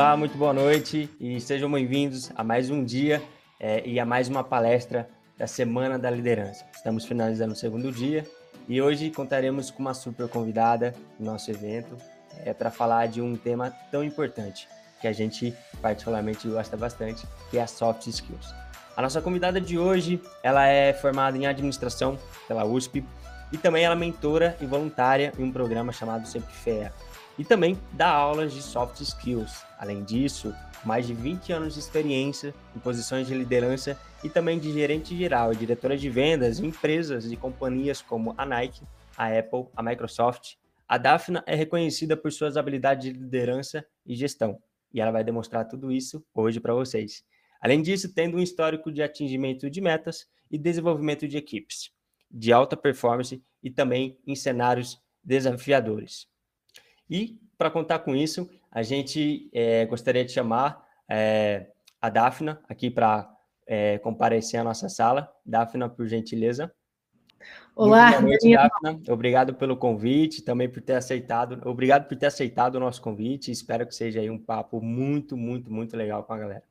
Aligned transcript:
Olá, 0.00 0.16
muito 0.16 0.38
boa 0.38 0.54
noite 0.54 1.10
e 1.20 1.38
sejam 1.42 1.70
bem-vindos 1.70 2.32
a 2.34 2.42
mais 2.42 2.70
um 2.70 2.82
dia 2.82 3.22
é, 3.60 3.86
e 3.86 4.00
a 4.00 4.06
mais 4.06 4.28
uma 4.28 4.42
palestra 4.42 5.06
da 5.36 5.46
Semana 5.46 5.98
da 5.98 6.10
Liderança. 6.10 6.64
Estamos 6.74 7.04
finalizando 7.04 7.52
o 7.52 7.56
segundo 7.56 7.92
dia 7.92 8.26
e 8.66 8.80
hoje 8.80 9.10
contaremos 9.10 9.70
com 9.70 9.80
uma 9.80 9.92
super 9.92 10.26
convidada 10.26 10.94
no 11.18 11.26
nosso 11.30 11.50
evento 11.50 11.98
é, 12.46 12.54
para 12.54 12.70
falar 12.70 13.08
de 13.08 13.20
um 13.20 13.36
tema 13.36 13.70
tão 13.90 14.02
importante 14.02 14.66
que 15.02 15.06
a 15.06 15.12
gente 15.12 15.54
particularmente 15.82 16.48
gosta 16.48 16.78
bastante, 16.78 17.26
que 17.50 17.58
é 17.58 17.62
a 17.62 17.66
soft 17.66 18.06
skills. 18.06 18.54
A 18.96 19.02
nossa 19.02 19.20
convidada 19.20 19.60
de 19.60 19.78
hoje, 19.78 20.18
ela 20.42 20.66
é 20.66 20.94
formada 20.94 21.36
em 21.36 21.46
administração 21.46 22.18
pela 22.48 22.64
USP 22.64 23.04
e 23.52 23.58
também 23.58 23.84
ela 23.84 23.94
é 23.94 23.98
mentora 23.98 24.56
e 24.62 24.64
voluntária 24.64 25.30
em 25.38 25.44
um 25.44 25.52
programa 25.52 25.92
chamado 25.92 26.26
Sempre 26.26 26.54
Fé 26.54 26.90
e 27.40 27.44
também 27.44 27.78
dá 27.94 28.10
aulas 28.10 28.52
de 28.52 28.60
soft 28.60 29.00
skills. 29.00 29.64
Além 29.78 30.04
disso, 30.04 30.54
mais 30.84 31.06
de 31.06 31.14
20 31.14 31.54
anos 31.54 31.72
de 31.72 31.80
experiência 31.80 32.54
em 32.76 32.78
posições 32.78 33.26
de 33.26 33.32
liderança 33.32 33.98
e 34.22 34.28
também 34.28 34.58
de 34.58 34.70
gerente 34.70 35.16
geral 35.16 35.50
e 35.50 35.56
diretora 35.56 35.96
de 35.96 36.10
vendas 36.10 36.60
em 36.60 36.66
empresas 36.66 37.32
e 37.32 37.36
companhias 37.36 38.02
como 38.02 38.34
a 38.36 38.44
Nike, 38.44 38.82
a 39.16 39.38
Apple, 39.38 39.68
a 39.74 39.82
Microsoft. 39.82 40.56
A 40.86 40.98
Daphna 40.98 41.42
é 41.46 41.54
reconhecida 41.54 42.14
por 42.14 42.30
suas 42.30 42.58
habilidades 42.58 43.10
de 43.10 43.18
liderança 43.18 43.86
e 44.04 44.14
gestão, 44.14 44.60
e 44.92 45.00
ela 45.00 45.10
vai 45.10 45.24
demonstrar 45.24 45.66
tudo 45.66 45.90
isso 45.90 46.22
hoje 46.34 46.60
para 46.60 46.74
vocês. 46.74 47.24
Além 47.58 47.80
disso, 47.80 48.12
tendo 48.12 48.36
um 48.36 48.42
histórico 48.42 48.92
de 48.92 49.02
atingimento 49.02 49.70
de 49.70 49.80
metas 49.80 50.26
e 50.50 50.58
desenvolvimento 50.58 51.26
de 51.26 51.38
equipes, 51.38 51.90
de 52.30 52.52
alta 52.52 52.76
performance 52.76 53.42
e 53.62 53.70
também 53.70 54.18
em 54.26 54.36
cenários 54.36 55.00
desafiadores. 55.24 56.29
E, 57.10 57.38
para 57.58 57.70
contar 57.70 57.98
com 57.98 58.14
isso, 58.14 58.48
a 58.70 58.82
gente 58.82 59.50
é, 59.52 59.84
gostaria 59.86 60.24
de 60.24 60.30
chamar 60.30 60.86
é, 61.08 61.66
a 62.00 62.08
Dafna 62.08 62.60
aqui 62.68 62.88
para 62.88 63.28
é, 63.66 63.98
comparecer 63.98 64.60
à 64.60 64.64
nossa 64.64 64.88
sala. 64.88 65.30
Dafna, 65.44 65.88
por 65.88 66.06
gentileza. 66.06 66.72
Olá, 67.74 68.10
Muito 68.10 68.20
boa 68.20 68.30
noite, 68.30 68.54
Dafna. 68.54 69.12
Obrigado 69.12 69.54
pelo 69.54 69.76
convite, 69.76 70.42
também 70.42 70.68
por 70.68 70.80
ter 70.80 70.94
aceitado. 70.94 71.60
Obrigado 71.68 72.06
por 72.06 72.16
ter 72.16 72.26
aceitado 72.26 72.76
o 72.76 72.80
nosso 72.80 73.02
convite. 73.02 73.50
Espero 73.50 73.86
que 73.86 73.94
seja 73.94 74.20
aí 74.20 74.30
um 74.30 74.38
papo 74.38 74.80
muito, 74.80 75.36
muito, 75.36 75.72
muito 75.72 75.96
legal 75.96 76.22
com 76.22 76.32
a 76.32 76.38
galera. 76.38 76.62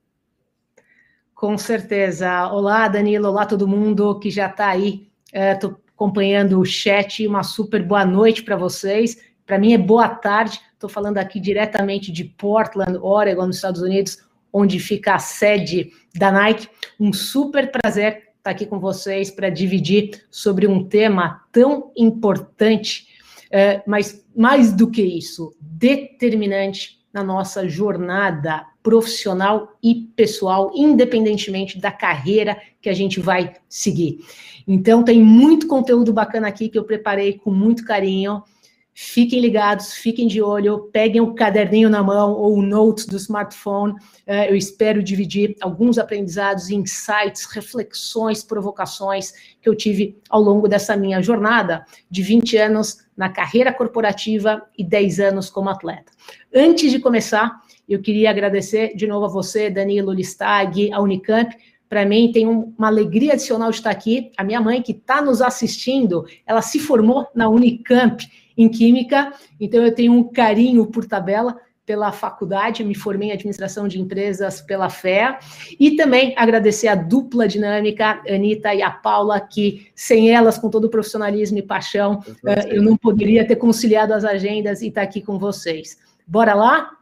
Com 1.34 1.58
certeza. 1.58 2.48
Olá, 2.48 2.88
Danilo. 2.88 3.28
Olá, 3.28 3.44
todo 3.44 3.68
mundo 3.68 4.18
que 4.18 4.30
já 4.30 4.46
está 4.46 4.68
aí. 4.68 5.10
Estou 5.32 5.80
acompanhando 5.94 6.60
o 6.60 6.64
chat. 6.64 7.26
Uma 7.26 7.42
super 7.42 7.82
boa 7.82 8.04
noite 8.04 8.42
para 8.42 8.56
vocês. 8.56 9.29
Para 9.50 9.58
mim 9.58 9.72
é 9.72 9.78
boa 9.78 10.08
tarde. 10.08 10.60
Estou 10.74 10.88
falando 10.88 11.18
aqui 11.18 11.40
diretamente 11.40 12.12
de 12.12 12.22
Portland, 12.22 12.96
Oregon, 13.02 13.48
nos 13.48 13.56
Estados 13.56 13.82
Unidos, 13.82 14.18
onde 14.52 14.78
fica 14.78 15.16
a 15.16 15.18
sede 15.18 15.90
da 16.14 16.30
Nike. 16.30 16.68
Um 17.00 17.12
super 17.12 17.68
prazer 17.68 18.12
estar 18.12 18.28
tá 18.44 18.50
aqui 18.52 18.64
com 18.64 18.78
vocês 18.78 19.28
para 19.28 19.50
dividir 19.50 20.24
sobre 20.30 20.68
um 20.68 20.84
tema 20.84 21.42
tão 21.50 21.90
importante, 21.96 23.08
é, 23.50 23.82
mas 23.88 24.24
mais 24.36 24.72
do 24.72 24.88
que 24.88 25.02
isso, 25.02 25.52
determinante 25.60 27.00
na 27.12 27.24
nossa 27.24 27.68
jornada 27.68 28.64
profissional 28.84 29.76
e 29.82 30.12
pessoal, 30.14 30.70
independentemente 30.76 31.76
da 31.76 31.90
carreira 31.90 32.56
que 32.80 32.88
a 32.88 32.94
gente 32.94 33.18
vai 33.18 33.54
seguir. 33.68 34.20
Então, 34.64 35.02
tem 35.02 35.20
muito 35.20 35.66
conteúdo 35.66 36.12
bacana 36.12 36.46
aqui 36.46 36.68
que 36.68 36.78
eu 36.78 36.84
preparei 36.84 37.32
com 37.32 37.50
muito 37.50 37.84
carinho. 37.84 38.44
Fiquem 38.92 39.40
ligados, 39.40 39.94
fiquem 39.94 40.26
de 40.26 40.42
olho, 40.42 40.90
peguem 40.92 41.20
o 41.20 41.34
caderninho 41.34 41.88
na 41.88 42.02
mão 42.02 42.32
ou 42.32 42.58
o 42.58 42.62
notes 42.62 43.06
do 43.06 43.16
smartphone. 43.16 43.94
É, 44.26 44.50
eu 44.50 44.56
espero 44.56 45.02
dividir 45.02 45.56
alguns 45.60 45.96
aprendizados, 45.96 46.70
insights, 46.70 47.46
reflexões, 47.46 48.42
provocações 48.42 49.32
que 49.62 49.68
eu 49.68 49.74
tive 49.74 50.18
ao 50.28 50.42
longo 50.42 50.68
dessa 50.68 50.96
minha 50.96 51.22
jornada 51.22 51.84
de 52.10 52.22
20 52.22 52.56
anos 52.56 52.98
na 53.16 53.28
carreira 53.28 53.72
corporativa 53.72 54.62
e 54.76 54.84
10 54.84 55.20
anos 55.20 55.48
como 55.48 55.70
atleta. 55.70 56.12
Antes 56.54 56.90
de 56.90 56.98
começar, 56.98 57.60
eu 57.88 58.00
queria 58.00 58.30
agradecer 58.30 58.94
de 58.94 59.06
novo 59.06 59.26
a 59.26 59.28
você, 59.28 59.70
Danilo 59.70 60.12
Listag, 60.12 60.92
a 60.92 61.00
Unicamp, 61.00 61.56
para 61.90 62.06
mim 62.06 62.30
tem 62.30 62.46
uma 62.46 62.86
alegria 62.86 63.32
adicional 63.32 63.68
de 63.70 63.78
estar 63.78 63.90
aqui. 63.90 64.30
A 64.36 64.44
minha 64.44 64.60
mãe, 64.60 64.80
que 64.80 64.92
está 64.92 65.20
nos 65.20 65.42
assistindo, 65.42 66.24
ela 66.46 66.62
se 66.62 66.78
formou 66.78 67.26
na 67.34 67.48
Unicamp 67.48 68.24
em 68.56 68.68
Química, 68.68 69.32
então 69.60 69.82
eu 69.82 69.92
tenho 69.92 70.12
um 70.12 70.22
carinho 70.22 70.86
por 70.86 71.04
tabela 71.04 71.56
pela 71.84 72.12
faculdade, 72.12 72.84
me 72.84 72.94
formei 72.94 73.30
em 73.30 73.32
administração 73.32 73.88
de 73.88 74.00
empresas 74.00 74.60
pela 74.60 74.88
FEA, 74.88 75.40
e 75.80 75.96
também 75.96 76.32
agradecer 76.36 76.86
a 76.86 76.94
dupla 76.94 77.48
dinâmica, 77.48 78.22
a 78.24 78.32
Anitta 78.32 78.72
e 78.72 78.80
a 78.80 78.90
Paula, 78.90 79.40
que 79.40 79.88
sem 79.92 80.30
elas, 80.30 80.56
com 80.56 80.70
todo 80.70 80.84
o 80.84 80.90
profissionalismo 80.90 81.58
e 81.58 81.62
paixão, 81.62 82.22
eh, 82.46 82.76
eu 82.76 82.82
não 82.82 82.96
poderia 82.96 83.44
ter 83.44 83.56
conciliado 83.56 84.14
as 84.14 84.24
agendas 84.24 84.82
e 84.82 84.88
estar 84.88 85.02
aqui 85.02 85.20
com 85.20 85.36
vocês. 85.36 85.98
Bora 86.24 86.54
lá? 86.54 86.99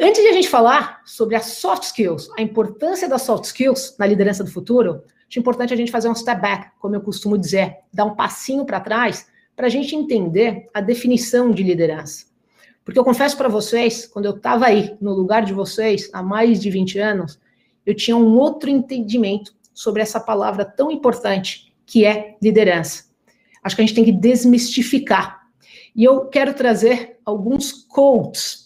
Antes 0.00 0.22
de 0.22 0.28
a 0.28 0.32
gente 0.32 0.48
falar 0.48 1.02
sobre 1.04 1.36
as 1.36 1.46
soft 1.46 1.84
skills, 1.84 2.28
a 2.36 2.42
importância 2.42 3.08
das 3.08 3.22
soft 3.22 3.44
skills 3.44 3.94
na 3.96 4.04
liderança 4.04 4.42
do 4.42 4.50
futuro, 4.50 5.04
acho 5.28 5.38
importante 5.38 5.72
a 5.72 5.76
gente 5.76 5.92
fazer 5.92 6.08
um 6.08 6.14
step 6.14 6.42
back, 6.42 6.70
como 6.80 6.96
eu 6.96 7.00
costumo 7.00 7.38
dizer, 7.38 7.76
dar 7.92 8.04
um 8.04 8.16
passinho 8.16 8.66
para 8.66 8.80
trás 8.80 9.28
para 9.54 9.68
a 9.68 9.70
gente 9.70 9.94
entender 9.94 10.68
a 10.74 10.80
definição 10.80 11.52
de 11.52 11.62
liderança. 11.62 12.26
Porque 12.84 12.98
eu 12.98 13.04
confesso 13.04 13.36
para 13.36 13.48
vocês, 13.48 14.04
quando 14.04 14.24
eu 14.24 14.34
estava 14.34 14.66
aí, 14.66 14.96
no 15.00 15.12
lugar 15.12 15.44
de 15.44 15.52
vocês, 15.52 16.10
há 16.12 16.22
mais 16.22 16.60
de 16.60 16.70
20 16.70 16.98
anos, 16.98 17.40
eu 17.86 17.94
tinha 17.94 18.16
um 18.16 18.36
outro 18.36 18.68
entendimento 18.68 19.54
sobre 19.72 20.02
essa 20.02 20.18
palavra 20.18 20.64
tão 20.64 20.90
importante, 20.90 21.72
que 21.86 22.04
é 22.04 22.36
liderança. 22.42 23.04
Acho 23.62 23.76
que 23.76 23.82
a 23.82 23.86
gente 23.86 23.94
tem 23.94 24.04
que 24.04 24.12
desmistificar. 24.12 25.46
E 25.94 26.02
eu 26.02 26.26
quero 26.26 26.52
trazer 26.52 27.18
alguns 27.24 27.72
quotes 27.72 28.63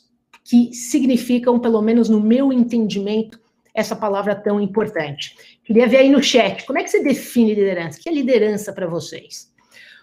que 0.48 0.72
significam, 0.72 1.60
pelo 1.60 1.82
menos 1.82 2.08
no 2.08 2.22
meu 2.22 2.50
entendimento, 2.50 3.38
essa 3.74 3.94
palavra 3.94 4.34
tão 4.34 4.58
importante. 4.58 5.36
Queria 5.62 5.86
ver 5.86 5.98
aí 5.98 6.08
no 6.08 6.22
chat, 6.22 6.64
como 6.64 6.78
é 6.78 6.82
que 6.82 6.88
você 6.88 7.02
define 7.02 7.54
liderança? 7.54 7.98
O 7.98 8.02
que 8.02 8.08
é 8.08 8.12
liderança 8.12 8.72
para 8.72 8.86
vocês? 8.86 9.52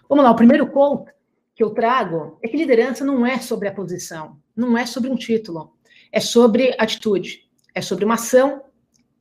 Vamos 0.08 0.24
lá, 0.24 0.30
o 0.30 0.36
primeiro 0.36 0.68
ponto 0.68 1.10
que 1.52 1.64
eu 1.64 1.70
trago 1.70 2.38
é 2.40 2.46
que 2.46 2.56
liderança 2.56 3.04
não 3.04 3.26
é 3.26 3.40
sobre 3.40 3.66
a 3.66 3.72
posição, 3.72 4.36
não 4.54 4.78
é 4.78 4.86
sobre 4.86 5.10
um 5.10 5.16
título, 5.16 5.72
é 6.12 6.20
sobre 6.20 6.76
atitude, 6.78 7.40
é 7.74 7.82
sobre 7.82 8.04
uma 8.04 8.14
ação 8.14 8.62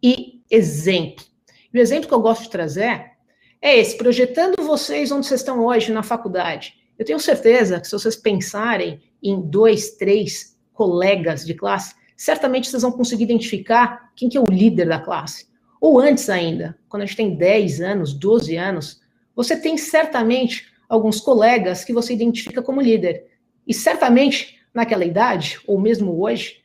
e 0.03 0.43
exemplo. 0.47 1.25
E 1.73 1.79
o 1.79 1.81
exemplo 1.81 2.07
que 2.07 2.13
eu 2.13 2.21
gosto 2.21 2.43
de 2.43 2.51
trazer 2.51 3.13
é 3.59 3.79
esse, 3.79 3.97
projetando 3.97 4.61
vocês 4.61 5.11
onde 5.11 5.25
vocês 5.25 5.41
estão 5.41 5.65
hoje 5.65 5.91
na 5.91 6.03
faculdade. 6.03 6.75
Eu 6.99 7.03
tenho 7.03 7.19
certeza 7.19 7.79
que 7.79 7.87
se 7.87 7.93
vocês 7.93 8.15
pensarem 8.15 9.01
em 9.23 9.41
dois, 9.41 9.95
três 9.95 10.54
colegas 10.75 11.43
de 11.45 11.55
classe, 11.55 11.95
certamente 12.15 12.69
vocês 12.69 12.83
vão 12.83 12.91
conseguir 12.91 13.23
identificar 13.23 14.11
quem 14.15 14.29
que 14.29 14.37
é 14.37 14.41
o 14.41 14.45
líder 14.49 14.87
da 14.87 14.99
classe. 14.99 15.47
Ou 15.81 15.99
antes 15.99 16.29
ainda, 16.29 16.77
quando 16.87 17.03
a 17.03 17.05
gente 17.05 17.17
tem 17.17 17.35
10 17.35 17.81
anos, 17.81 18.13
12 18.13 18.55
anos, 18.55 19.01
você 19.35 19.57
tem 19.57 19.77
certamente 19.77 20.67
alguns 20.87 21.19
colegas 21.19 21.83
que 21.83 21.93
você 21.93 22.13
identifica 22.13 22.61
como 22.61 22.81
líder. 22.81 23.25
E 23.67 23.73
certamente, 23.73 24.59
naquela 24.73 25.03
idade, 25.03 25.59
ou 25.65 25.79
mesmo 25.79 26.21
hoje, 26.21 26.63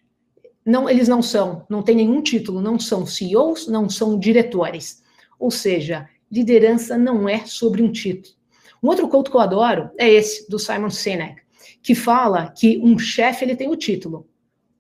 não, 0.65 0.89
eles 0.89 1.09
não 1.09 1.23
são, 1.23 1.65
não 1.69 1.83
têm 1.83 1.97
nenhum 1.97 2.23
título, 2.23 2.61
não 2.61 2.79
são 2.79 3.07
CEOs, 3.07 3.67
não 3.67 3.89
são 3.89 4.19
diretores. 4.19 5.03
Ou 5.39 5.51
seja, 5.51 6.09
liderança 6.31 6.99
não 6.99 7.29
é 7.29 7.45
sobre 7.47 7.83
um 7.83 7.91
título. 7.91 8.35
Um 8.83 8.89
outro 8.89 9.09
quote 9.09 9.31
que 9.31 9.37
eu 9.37 9.41
adoro 9.41 9.91
é 9.99 10.09
esse, 10.09 10.49
do 10.49 10.59
Simon 10.59 10.91
Sinek, 10.91 11.43
que 11.83 11.95
fala 11.95 12.51
que 12.51 12.79
um 12.79 12.99
chefe 12.99 13.45
ele 13.45 13.57
tem 13.57 13.69
o 13.69 13.77
título, 13.77 14.29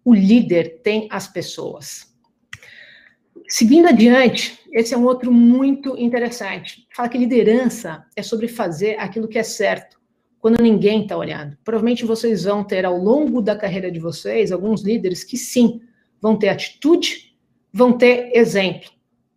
o 0.04 0.14
líder 0.14 0.80
tem 0.82 1.08
as 1.10 1.26
pessoas. 1.26 2.10
Seguindo 3.48 3.88
adiante, 3.88 4.58
esse 4.72 4.94
é 4.94 4.96
um 4.96 5.04
outro 5.04 5.32
muito 5.32 5.96
interessante. 5.98 6.86
Fala 6.94 7.08
que 7.08 7.18
liderança 7.18 8.04
é 8.14 8.22
sobre 8.22 8.46
fazer 8.46 8.98
aquilo 8.98 9.28
que 9.28 9.38
é 9.38 9.42
certo, 9.42 9.98
quando 10.38 10.62
ninguém 10.62 11.02
está 11.02 11.16
olhando. 11.16 11.56
Provavelmente 11.64 12.04
vocês 12.04 12.44
vão 12.44 12.64
ter, 12.64 12.84
ao 12.84 12.96
longo 12.96 13.42
da 13.42 13.56
carreira 13.56 13.90
de 13.90 13.98
vocês, 13.98 14.52
alguns 14.52 14.82
líderes 14.82 15.24
que 15.24 15.36
sim, 15.36 15.80
vão 16.20 16.38
ter 16.38 16.48
atitude, 16.48 17.36
vão 17.72 17.96
ter 17.96 18.30
exemplo. 18.34 18.90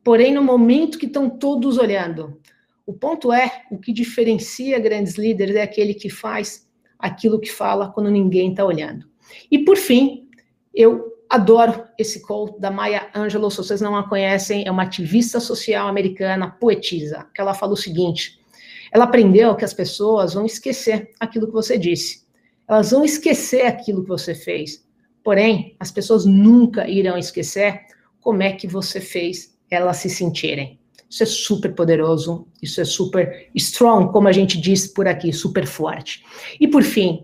Porém, 0.04 0.34
no 0.34 0.44
momento 0.44 0.98
que 0.98 1.06
estão 1.06 1.30
todos 1.30 1.78
olhando, 1.78 2.40
o 2.86 2.94
ponto 2.94 3.32
é, 3.32 3.64
o 3.72 3.78
que 3.78 3.94
diferencia 3.94 4.80
grandes 4.80 5.16
líderes 5.16 5.56
é 5.56 5.62
aquele 5.62 5.94
que 5.94 6.10
faz 6.10 6.68
aquilo 7.04 7.40
que 7.40 7.52
fala 7.52 7.92
quando 7.92 8.10
ninguém 8.10 8.52
está 8.52 8.66
olhando. 8.66 9.06
E, 9.52 9.60
por 9.60 9.78
fim, 9.78 10.28
eu 10.74 11.12
Adoro 11.30 11.86
esse 11.98 12.22
quote 12.22 12.60
da 12.60 12.70
Maya 12.70 13.10
Angelou, 13.16 13.50
se 13.50 13.58
vocês 13.58 13.82
não 13.82 13.96
a 13.96 14.08
conhecem, 14.08 14.68
é 14.68 14.70
uma 14.70 14.84
ativista 14.84 15.40
social 15.40 15.88
americana, 15.88 16.52
poetisa, 16.52 17.26
que 17.34 17.42
ela 17.42 17.56
fala 17.56 17.74
o 17.74 17.78
seguinte, 17.78 18.40
ela 18.92 19.06
aprendeu 19.06 19.56
que 19.56 19.66
as 19.66 19.74
pessoas 19.74 20.36
vão 20.36 20.46
esquecer 20.46 21.10
aquilo 21.20 21.48
que 21.48 21.54
você 21.54 21.76
disse, 21.76 22.28
elas 22.68 22.92
vão 22.92 23.04
esquecer 23.04 23.66
aquilo 23.66 24.04
que 24.04 24.10
você 24.10 24.36
fez, 24.36 24.84
Porém, 25.24 25.76
as 25.80 25.90
pessoas 25.90 26.26
nunca 26.26 26.88
irão 26.88 27.18
esquecer 27.18 27.82
como 28.20 28.44
é 28.44 28.52
que 28.52 28.68
você 28.68 29.00
fez 29.00 29.58
elas 29.72 29.98
se 29.98 30.10
sentirem. 30.10 30.80
Isso 31.14 31.22
é 31.22 31.28
super 31.28 31.76
poderoso, 31.76 32.48
isso 32.60 32.82
é 32.82 32.84
super 32.84 33.48
strong, 33.54 34.12
como 34.12 34.28
a 34.28 34.32
gente 34.32 34.60
diz 34.60 34.88
por 34.88 35.08
aqui, 35.08 35.32
super 35.32 35.68
forte. 35.68 36.26
E 36.60 36.68
por 36.68 36.82
fim, 36.82 37.24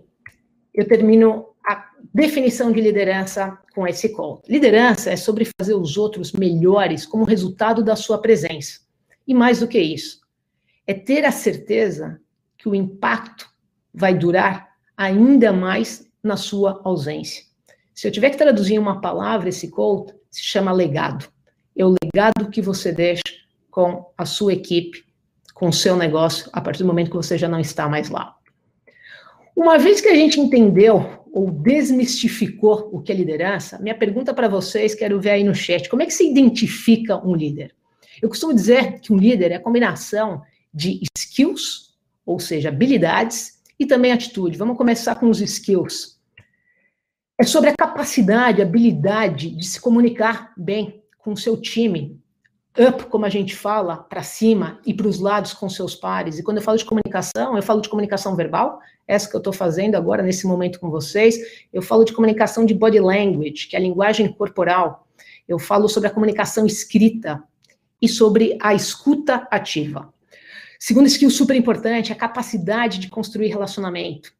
eu 0.72 0.88
termino 0.88 1.48
a 1.68 1.90
definição 2.14 2.72
de 2.72 2.82
liderança 2.82 3.58
com 3.74 3.88
esse 3.88 4.10
call. 4.10 4.44
Liderança 4.48 5.10
é 5.10 5.16
sobre 5.16 5.50
fazer 5.60 5.74
os 5.74 5.98
outros 5.98 6.34
melhores 6.34 7.04
como 7.04 7.24
resultado 7.24 7.84
da 7.84 7.96
sua 7.96 8.22
presença. 8.22 8.82
E 9.28 9.34
mais 9.34 9.62
do 9.62 9.68
que 9.68 9.80
isso, 9.80 10.22
é 10.86 10.94
ter 10.94 11.26
a 11.26 11.32
certeza 11.32 12.22
que 12.60 12.70
o 12.70 12.76
impacto 12.76 13.50
vai 13.92 14.14
durar 14.14 14.70
ainda 14.96 15.52
mais 15.52 16.08
na 16.22 16.38
sua 16.38 16.80
ausência. 16.84 17.44
Se 17.96 18.08
eu 18.08 18.12
tiver 18.12 18.30
que 18.30 18.38
traduzir 18.38 18.78
uma 18.78 19.02
palavra 19.02 19.50
esse 19.50 19.68
call, 19.72 20.06
se 20.30 20.44
chama 20.44 20.72
legado. 20.72 21.28
É 21.76 21.84
o 21.84 21.96
legado 22.04 22.52
que 22.52 22.62
você 22.62 22.92
deixa 22.92 23.24
com 23.70 24.12
a 24.18 24.26
sua 24.26 24.54
equipe, 24.54 25.04
com 25.54 25.70
o 25.70 25.74
seu 25.74 25.96
negócio, 25.96 26.50
a 26.54 26.62
partir 26.62 26.84
do 26.84 26.88
momento 26.88 27.12
que 27.12 27.18
você 27.18 27.38
já 27.38 27.48
não 27.48 27.60
está 27.60 27.88
mais 27.88 28.10
lá. 28.10 28.36
Uma 29.56 29.78
vez 29.78 30.00
que 30.00 30.08
a 30.08 30.16
gente 30.16 30.40
entendeu 30.40 31.26
ou 31.34 31.52
desmistificou 31.52 32.90
o 32.92 33.02
que 33.02 33.12
é 33.12 33.16
liderança, 33.16 33.78
minha 33.80 33.96
pergunta 33.96 34.34
para 34.34 34.48
vocês, 34.48 34.96
quero 34.96 35.20
ver 35.20 35.32
aí 35.32 35.44
no 35.44 35.54
chat, 35.54 35.90
como 35.90 36.02
é 36.02 36.06
que 36.06 36.14
se 36.14 36.30
identifica 36.30 37.18
um 37.18 37.36
líder? 37.36 37.76
Eu 38.22 38.30
costumo 38.30 38.54
dizer 38.54 39.00
que 39.00 39.14
um 39.14 39.18
líder 39.18 39.52
é 39.52 39.56
a 39.56 39.62
combinação 39.62 40.42
de 40.74 41.02
skills, 41.18 41.94
ou 42.26 42.40
seja, 42.40 42.70
habilidades, 42.70 43.60
e 43.80 43.86
também 43.86 44.12
atitude. 44.12 44.58
Vamos 44.58 44.78
começar 44.78 45.16
com 45.16 45.30
os 45.30 45.40
skills. 45.40 46.20
É 47.38 47.44
sobre 47.44 47.70
a 47.70 47.76
capacidade, 47.76 48.62
habilidade 48.62 49.50
de 49.52 49.66
se 49.66 49.80
comunicar 49.80 50.54
bem 50.58 51.02
com 51.18 51.32
o 51.32 51.38
seu 51.38 51.56
time, 51.56 52.19
up, 52.80 53.06
como 53.06 53.26
a 53.26 53.30
gente 53.30 53.56
fala, 53.56 53.98
para 53.98 54.24
cima 54.24 54.80
e 54.86 54.94
para 54.94 55.08
os 55.08 55.20
lados 55.20 55.54
com 55.54 55.70
seus 55.70 55.96
pares. 55.96 56.40
E 56.40 56.44
quando 56.44 56.58
eu 56.58 56.64
falo 56.64 56.78
de 56.78 56.86
comunicação, 56.86 57.56
eu 57.56 57.64
falo 57.64 57.82
de 57.82 57.90
comunicação 57.90 58.36
verbal, 58.36 58.80
essa 59.08 59.30
que 59.30 59.36
eu 59.36 59.40
estou 59.40 59.54
fazendo 59.54 59.96
agora 59.96 60.24
nesse 60.24 60.48
momento 60.48 60.80
com 60.80 60.90
vocês. 60.90 61.38
Eu 61.74 61.82
falo 61.82 62.04
de 62.04 62.14
comunicação 62.14 62.66
de 62.66 62.74
body 62.74 63.00
language, 63.00 63.68
que 63.68 63.76
é 63.76 63.80
a 63.80 63.82
linguagem 63.82 64.32
corporal. 64.32 65.08
Eu 65.48 65.60
falo 65.60 65.90
sobre 65.90 66.08
a 66.08 66.12
comunicação 66.12 66.66
escrita 66.66 67.44
e 68.02 68.08
sobre 68.08 68.58
a 68.62 68.74
escuta 68.74 69.48
ativa. 69.52 70.14
Segundo 70.80 71.08
skill 71.08 71.30
super 71.30 71.56
importante, 71.56 72.14
a 72.14 72.16
capacidade 72.16 73.00
de 73.00 73.10
construir 73.10 73.48
relacionamento. 73.48 74.32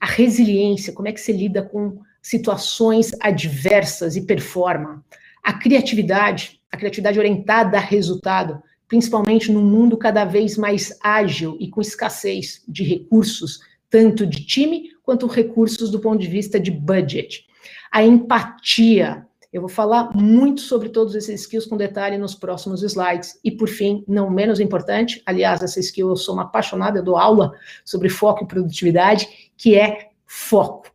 A 0.00 0.06
resiliência, 0.06 0.92
como 0.92 1.08
é 1.08 1.12
que 1.12 1.20
você 1.20 1.32
lida 1.32 1.62
com 1.62 1.98
situações 2.20 3.12
adversas 3.20 4.16
e 4.16 4.26
performa. 4.26 5.04
A 5.44 5.52
criatividade, 5.52 6.60
a 6.76 6.78
criatividade 6.78 7.18
orientada 7.18 7.78
a 7.78 7.80
resultado, 7.80 8.62
principalmente 8.86 9.50
num 9.50 9.64
mundo 9.64 9.96
cada 9.96 10.24
vez 10.24 10.56
mais 10.56 10.96
ágil 11.02 11.56
e 11.58 11.68
com 11.68 11.80
escassez 11.80 12.62
de 12.68 12.84
recursos, 12.84 13.60
tanto 13.90 14.26
de 14.26 14.44
time 14.44 14.90
quanto 15.02 15.26
recursos 15.26 15.90
do 15.90 15.98
ponto 15.98 16.20
de 16.20 16.28
vista 16.28 16.60
de 16.60 16.70
budget. 16.70 17.46
A 17.90 18.04
empatia. 18.04 19.26
Eu 19.52 19.62
vou 19.62 19.70
falar 19.70 20.14
muito 20.14 20.60
sobre 20.60 20.90
todos 20.90 21.14
esses 21.14 21.40
skills 21.40 21.66
com 21.66 21.78
detalhe 21.78 22.18
nos 22.18 22.34
próximos 22.34 22.82
slides. 22.82 23.38
E, 23.42 23.50
por 23.50 23.68
fim, 23.68 24.04
não 24.06 24.28
menos 24.28 24.60
importante, 24.60 25.22
aliás, 25.24 25.62
essa 25.62 25.80
skill 25.80 26.10
eu 26.10 26.16
sou 26.16 26.34
uma 26.34 26.42
apaixonada, 26.42 26.98
eu 26.98 27.02
dou 27.02 27.16
aula 27.16 27.52
sobre 27.82 28.10
foco 28.10 28.44
e 28.44 28.46
produtividade, 28.46 29.50
que 29.56 29.74
é 29.74 30.10
foco. 30.26 30.90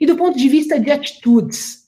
E 0.00 0.06
do 0.06 0.16
ponto 0.16 0.38
de 0.38 0.48
vista 0.48 0.80
de 0.80 0.90
atitudes, 0.90 1.85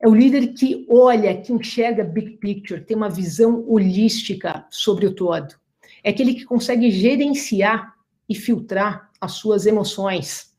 é 0.00 0.08
o 0.08 0.14
líder 0.14 0.54
que 0.54 0.86
olha, 0.88 1.36
que 1.36 1.52
enxerga 1.52 2.02
big 2.02 2.38
picture, 2.38 2.80
tem 2.80 2.96
uma 2.96 3.10
visão 3.10 3.64
holística 3.68 4.66
sobre 4.70 5.06
o 5.06 5.14
todo. 5.14 5.54
É 6.02 6.08
aquele 6.08 6.34
que 6.34 6.44
consegue 6.44 6.90
gerenciar 6.90 7.94
e 8.26 8.34
filtrar 8.34 9.10
as 9.20 9.32
suas 9.32 9.66
emoções. 9.66 10.54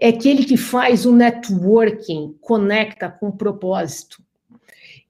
É 0.00 0.08
aquele 0.08 0.44
que 0.44 0.56
faz 0.56 1.04
o 1.04 1.14
networking, 1.14 2.36
conecta 2.40 3.10
com 3.10 3.28
o 3.28 3.36
propósito. 3.36 4.22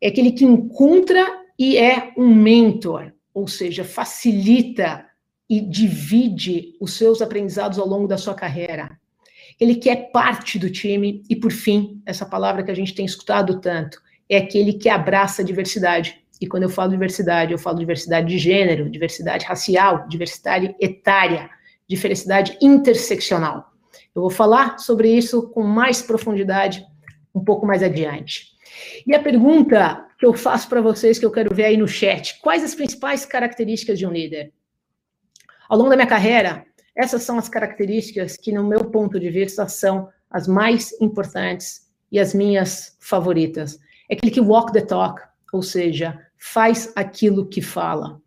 É 0.01 0.09
aquele 0.09 0.33
que 0.33 0.45
encontra 0.45 1.25
e 1.57 1.77
é 1.77 2.13
um 2.17 2.35
mentor, 2.35 3.13
ou 3.33 3.47
seja, 3.47 3.85
facilita 3.85 5.07
e 5.49 5.61
divide 5.61 6.75
os 6.81 6.95
seus 6.95 7.23
aprendizados 7.23 7.79
ao 7.79 7.87
longo 7.87 8.09
da 8.09 8.19
sua 8.19 8.35
carreira 8.35 8.99
ele 9.61 9.77
quer 9.77 10.11
parte 10.11 10.59
do 10.59 10.71
time, 10.71 11.23
e 11.29 11.37
por 11.37 11.53
fim, 11.53 12.03
essa 12.05 12.27
palavra 12.27 12.63
que 12.63 12.71
a 12.71 12.75
gente 12.75 12.95
tem 12.95 13.05
escutado 13.05 13.61
tanto, 13.61 14.01
é 14.29 14.39
aquele 14.39 14.73
que 14.73 14.89
abraça 14.89 15.43
a 15.43 15.45
diversidade. 15.45 16.23
E 16.41 16.47
quando 16.47 16.65
eu 16.65 16.69
falo 16.69 16.91
diversidade, 16.91 17.53
eu 17.53 17.59
falo 17.59 17.79
diversidade 17.79 18.29
de 18.29 18.39
gênero, 18.39 18.91
diversidade 18.91 19.45
racial, 19.45 20.07
diversidade 20.09 20.75
etária, 20.81 21.49
diversidade 21.89 22.59
interseccional. 22.61 23.73
Eu 24.15 24.23
vou 24.23 24.31
falar 24.31 24.79
sobre 24.79 25.09
isso 25.09 25.49
com 25.51 25.63
mais 25.63 26.03
profundidade 26.03 26.85
um 27.35 27.45
pouco 27.45 27.67
mais 27.67 27.83
adiante. 27.83 28.55
E 29.07 29.15
a 29.15 29.23
pergunta 29.23 30.07
que 30.19 30.27
eu 30.27 30.35
faço 30.35 30.69
para 30.69 30.81
vocês, 30.81 31.19
que 31.19 31.27
eu 31.27 31.31
quero 31.31 31.55
ver 31.55 31.65
aí 31.65 31.77
no 31.77 31.89
chat: 31.89 32.41
quais 32.41 32.65
as 32.65 32.75
principais 32.75 33.25
características 33.25 33.99
de 33.99 34.07
um 34.07 34.13
líder? 34.13 34.53
Ao 35.69 35.77
longo 35.77 35.91
da 35.91 35.97
minha 35.97 36.09
carreira, 36.09 36.65
essas 36.97 37.23
são 37.23 37.39
as 37.39 37.49
características 37.49 38.37
que, 38.37 38.53
no 38.53 38.67
meu 38.67 38.84
ponto 38.95 39.19
de 39.19 39.29
vista, 39.29 39.67
são 39.67 40.09
as 40.31 40.47
mais 40.47 40.93
importantes 41.01 41.89
e 42.13 42.21
as 42.21 42.33
minhas 42.33 42.97
favoritas. 43.01 43.81
É 44.09 44.15
aquele 44.15 44.31
que 44.31 44.41
walk 44.41 44.73
the 44.73 44.81
talk, 44.81 45.21
ou 45.53 45.63
seja, 45.63 46.17
faz 46.39 46.93
aquilo 46.95 47.49
que 47.49 47.61
fala. 47.61 48.21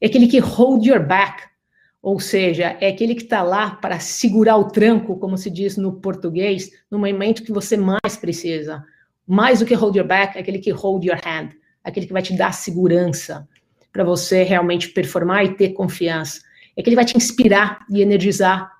É 0.00 0.06
aquele 0.06 0.26
que 0.26 0.40
hold 0.40 0.84
your 0.84 1.06
back, 1.06 1.44
ou 2.02 2.18
seja, 2.18 2.76
é 2.80 2.88
aquele 2.88 3.14
que 3.14 3.22
está 3.22 3.40
lá 3.42 3.76
para 3.76 4.00
segurar 4.00 4.56
o 4.56 4.64
tranco, 4.64 5.16
como 5.16 5.38
se 5.38 5.48
diz 5.48 5.76
no 5.76 6.00
português, 6.00 6.70
no 6.90 6.98
momento 6.98 7.44
que 7.44 7.52
você 7.52 7.76
mais 7.76 8.16
precisa. 8.20 8.82
Mais 9.24 9.60
do 9.60 9.66
que 9.66 9.74
hold 9.74 9.96
your 9.96 10.06
back, 10.06 10.36
é 10.36 10.40
aquele 10.40 10.58
que 10.58 10.72
hold 10.72 11.06
your 11.06 11.20
hand, 11.24 11.50
aquele 11.84 12.06
que 12.06 12.12
vai 12.12 12.22
te 12.22 12.36
dar 12.36 12.52
segurança 12.52 13.48
para 13.92 14.02
você 14.02 14.42
realmente 14.42 14.88
performar 14.88 15.44
e 15.44 15.54
ter 15.54 15.68
confiança 15.70 16.40
é 16.76 16.82
que 16.82 16.88
ele 16.88 16.96
vai 16.96 17.04
te 17.04 17.16
inspirar 17.16 17.84
e 17.90 18.00
energizar, 18.00 18.70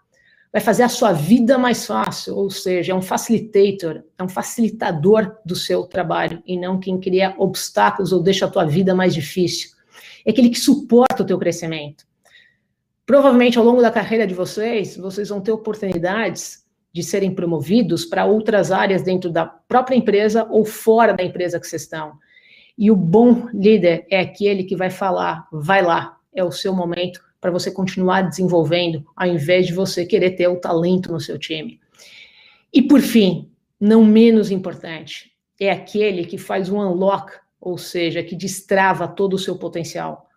vai 0.53 0.61
fazer 0.61 0.83
a 0.83 0.89
sua 0.89 1.13
vida 1.13 1.57
mais 1.57 1.87
fácil, 1.87 2.37
ou 2.37 2.51
seja, 2.51 2.93
é 2.93 2.95
um 2.95 3.03
facilitator, 3.03 4.03
é 4.19 4.23
um 4.23 4.29
facilitador 4.29 5.37
do 5.45 5.55
seu 5.55 5.85
trabalho 5.85 6.43
e 6.45 6.59
não 6.59 6.81
quem 6.81 6.99
cria 6.99 7.35
obstáculos 7.39 8.13
ou 8.13 8.23
deixa 8.23 8.47
a 8.47 8.51
tua 8.51 8.65
vida 8.65 8.95
mais 8.95 9.15
difícil. 9.15 9.71
É 10.27 10.31
aquele 10.31 10.51
que 10.51 10.59
suporta 10.59 11.23
o 11.23 11.27
teu 11.27 11.39
crescimento. 11.39 12.05
Provavelmente 13.07 13.59
ao 13.59 13.65
longo 13.65 13.81
da 13.81 13.91
carreira 13.91 14.27
de 14.27 14.35
vocês, 14.35 14.97
vocês 14.97 15.29
vão 15.29 15.41
ter 15.41 15.53
oportunidades 15.53 16.65
de 16.93 17.03
serem 17.03 17.33
promovidos 17.33 18.05
para 18.05 18.27
outras 18.27 18.73
áreas 18.73 19.03
dentro 19.03 19.31
da 19.31 19.47
própria 19.47 19.97
empresa 19.97 20.47
ou 20.51 20.65
fora 20.65 21.13
da 21.13 21.23
empresa 21.23 21.61
que 21.61 21.67
vocês 21.67 21.83
estão. 21.83 22.13
E 22.77 22.91
o 22.91 22.97
bom 22.97 23.49
líder 23.53 24.07
é 24.11 24.21
aquele 24.21 24.65
que 24.65 24.75
vai 24.75 24.91
falar, 24.91 25.47
vai 25.53 25.83
lá, 25.83 26.17
é 26.35 26.43
o 26.43 26.51
seu 26.51 26.75
momento, 26.75 27.21
para 27.41 27.51
você 27.51 27.71
continuar 27.71 28.23
desenvolvendo, 28.23 29.05
ao 29.17 29.27
invés 29.27 29.67
de 29.67 29.73
você 29.73 30.05
querer 30.05 30.33
ter 30.33 30.49
o 30.49 30.61
talento 30.61 31.11
no 31.11 31.21
seu 31.21 31.39
time. 31.39 31.81
E 32.73 32.83
por 32.83 33.01
fim, 33.01 33.51
não 33.81 34.05
menos 34.05 34.51
importante, 34.51 35.33
é 35.59 35.71
aquele 35.71 36.25
que 36.25 36.37
faz 36.37 36.69
um 36.69 36.79
unlock, 36.79 37.33
ou 37.61 37.79
seja, 37.79 38.23
que 38.23 38.37
destrava 38.37 39.09
todo 39.09 39.35
o 39.35 39.39
seu 39.39 39.59
potencial. 39.59 40.29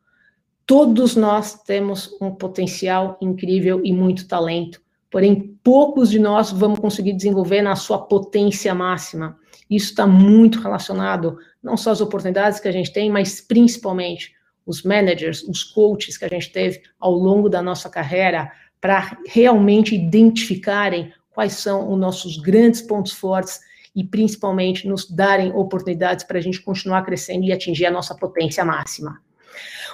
Todos 0.65 1.15
nós 1.15 1.61
temos 1.63 2.15
um 2.21 2.31
potencial 2.31 3.17
incrível 3.21 3.81
e 3.83 3.91
muito 3.91 4.27
talento, 4.27 4.81
porém 5.11 5.57
poucos 5.61 6.09
de 6.09 6.19
nós 6.19 6.51
vamos 6.51 6.79
conseguir 6.79 7.13
desenvolver 7.13 7.61
na 7.61 7.75
sua 7.75 7.99
potência 7.99 8.73
máxima. 8.73 9.37
Isso 9.69 9.89
está 9.89 10.07
muito 10.07 10.59
relacionado 10.61 11.37
não 11.61 11.77
só 11.77 11.91
às 11.91 12.01
oportunidades 12.01 12.59
que 12.59 12.67
a 12.67 12.71
gente 12.71 12.91
tem, 12.91 13.09
mas 13.09 13.41
principalmente 13.41 14.33
os 14.65 14.83
managers, 14.83 15.43
os 15.43 15.63
coaches 15.63 16.17
que 16.17 16.25
a 16.25 16.29
gente 16.29 16.51
teve 16.51 16.81
ao 16.99 17.11
longo 17.11 17.49
da 17.49 17.61
nossa 17.61 17.89
carreira, 17.89 18.51
para 18.79 19.17
realmente 19.27 19.95
identificarem 19.95 21.13
quais 21.31 21.53
são 21.53 21.91
os 21.91 21.99
nossos 21.99 22.37
grandes 22.37 22.81
pontos 22.81 23.13
fortes 23.13 23.59
e 23.95 24.03
principalmente 24.03 24.87
nos 24.87 25.09
darem 25.09 25.51
oportunidades 25.53 26.25
para 26.25 26.37
a 26.37 26.41
gente 26.41 26.61
continuar 26.61 27.03
crescendo 27.03 27.45
e 27.45 27.51
atingir 27.51 27.85
a 27.85 27.91
nossa 27.91 28.15
potência 28.15 28.65
máxima. 28.65 29.21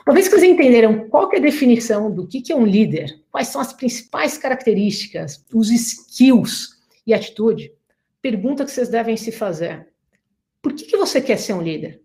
Uma 0.05 0.13
vez 0.13 0.27
que 0.27 0.35
vocês 0.35 0.51
entenderam 0.51 1.09
qual 1.09 1.31
é 1.33 1.37
a 1.37 1.41
definição 1.41 2.09
do 2.09 2.25
que 2.25 2.51
é 2.51 2.55
um 2.55 2.65
líder, 2.65 3.21
quais 3.31 3.49
são 3.49 3.59
as 3.59 3.73
principais 3.73 4.37
características, 4.37 5.43
os 5.53 5.69
skills 5.69 6.77
e 7.05 7.13
atitude, 7.13 7.71
pergunta 8.21 8.63
que 8.65 8.71
vocês 8.71 8.89
devem 8.89 9.17
se 9.17 9.31
fazer. 9.31 9.87
Por 10.61 10.73
que, 10.73 10.85
que 10.85 10.97
você 10.97 11.21
quer 11.21 11.37
ser 11.37 11.53
um 11.53 11.61
líder? 11.61 12.01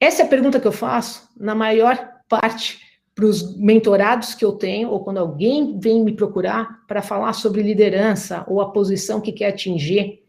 Essa 0.00 0.22
é 0.22 0.24
a 0.24 0.28
pergunta 0.28 0.60
que 0.60 0.66
eu 0.66 0.72
faço 0.72 1.28
na 1.36 1.54
maior 1.54 1.98
parte 2.28 2.80
para 3.14 3.26
os 3.26 3.56
mentorados 3.56 4.32
que 4.32 4.44
eu 4.44 4.52
tenho, 4.52 4.90
ou 4.90 5.00
quando 5.00 5.18
alguém 5.18 5.76
vem 5.80 6.04
me 6.04 6.12
procurar 6.12 6.86
para 6.86 7.02
falar 7.02 7.32
sobre 7.32 7.62
liderança 7.62 8.44
ou 8.46 8.60
a 8.60 8.70
posição 8.70 9.20
que 9.20 9.32
quer 9.32 9.48
atingir. 9.48 10.22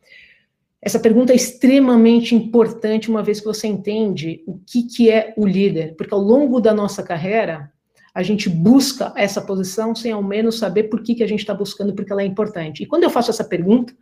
Essa 0.81 0.99
pergunta 0.99 1.31
é 1.31 1.35
extremamente 1.35 2.33
importante 2.33 3.09
uma 3.09 3.21
vez 3.21 3.39
que 3.39 3.45
você 3.45 3.67
entende 3.67 4.41
o 4.47 4.57
que, 4.65 4.83
que 4.83 5.11
é 5.11 5.35
o 5.37 5.45
líder, 5.45 5.95
porque 5.95 6.13
ao 6.13 6.19
longo 6.19 6.59
da 6.59 6.73
nossa 6.73 7.03
carreira, 7.03 7.71
a 8.11 8.23
gente 8.23 8.49
busca 8.49 9.13
essa 9.15 9.39
posição 9.39 9.93
sem 9.93 10.11
ao 10.11 10.23
menos 10.23 10.57
saber 10.57 10.85
por 10.85 11.03
que, 11.03 11.13
que 11.13 11.23
a 11.23 11.27
gente 11.27 11.41
está 11.41 11.53
buscando, 11.53 11.93
porque 11.93 12.11
ela 12.11 12.23
é 12.23 12.25
importante. 12.25 12.81
E 12.81 12.85
quando 12.87 13.03
eu 13.03 13.09
faço 13.11 13.29
essa 13.29 13.43
pergunta, 13.43 13.93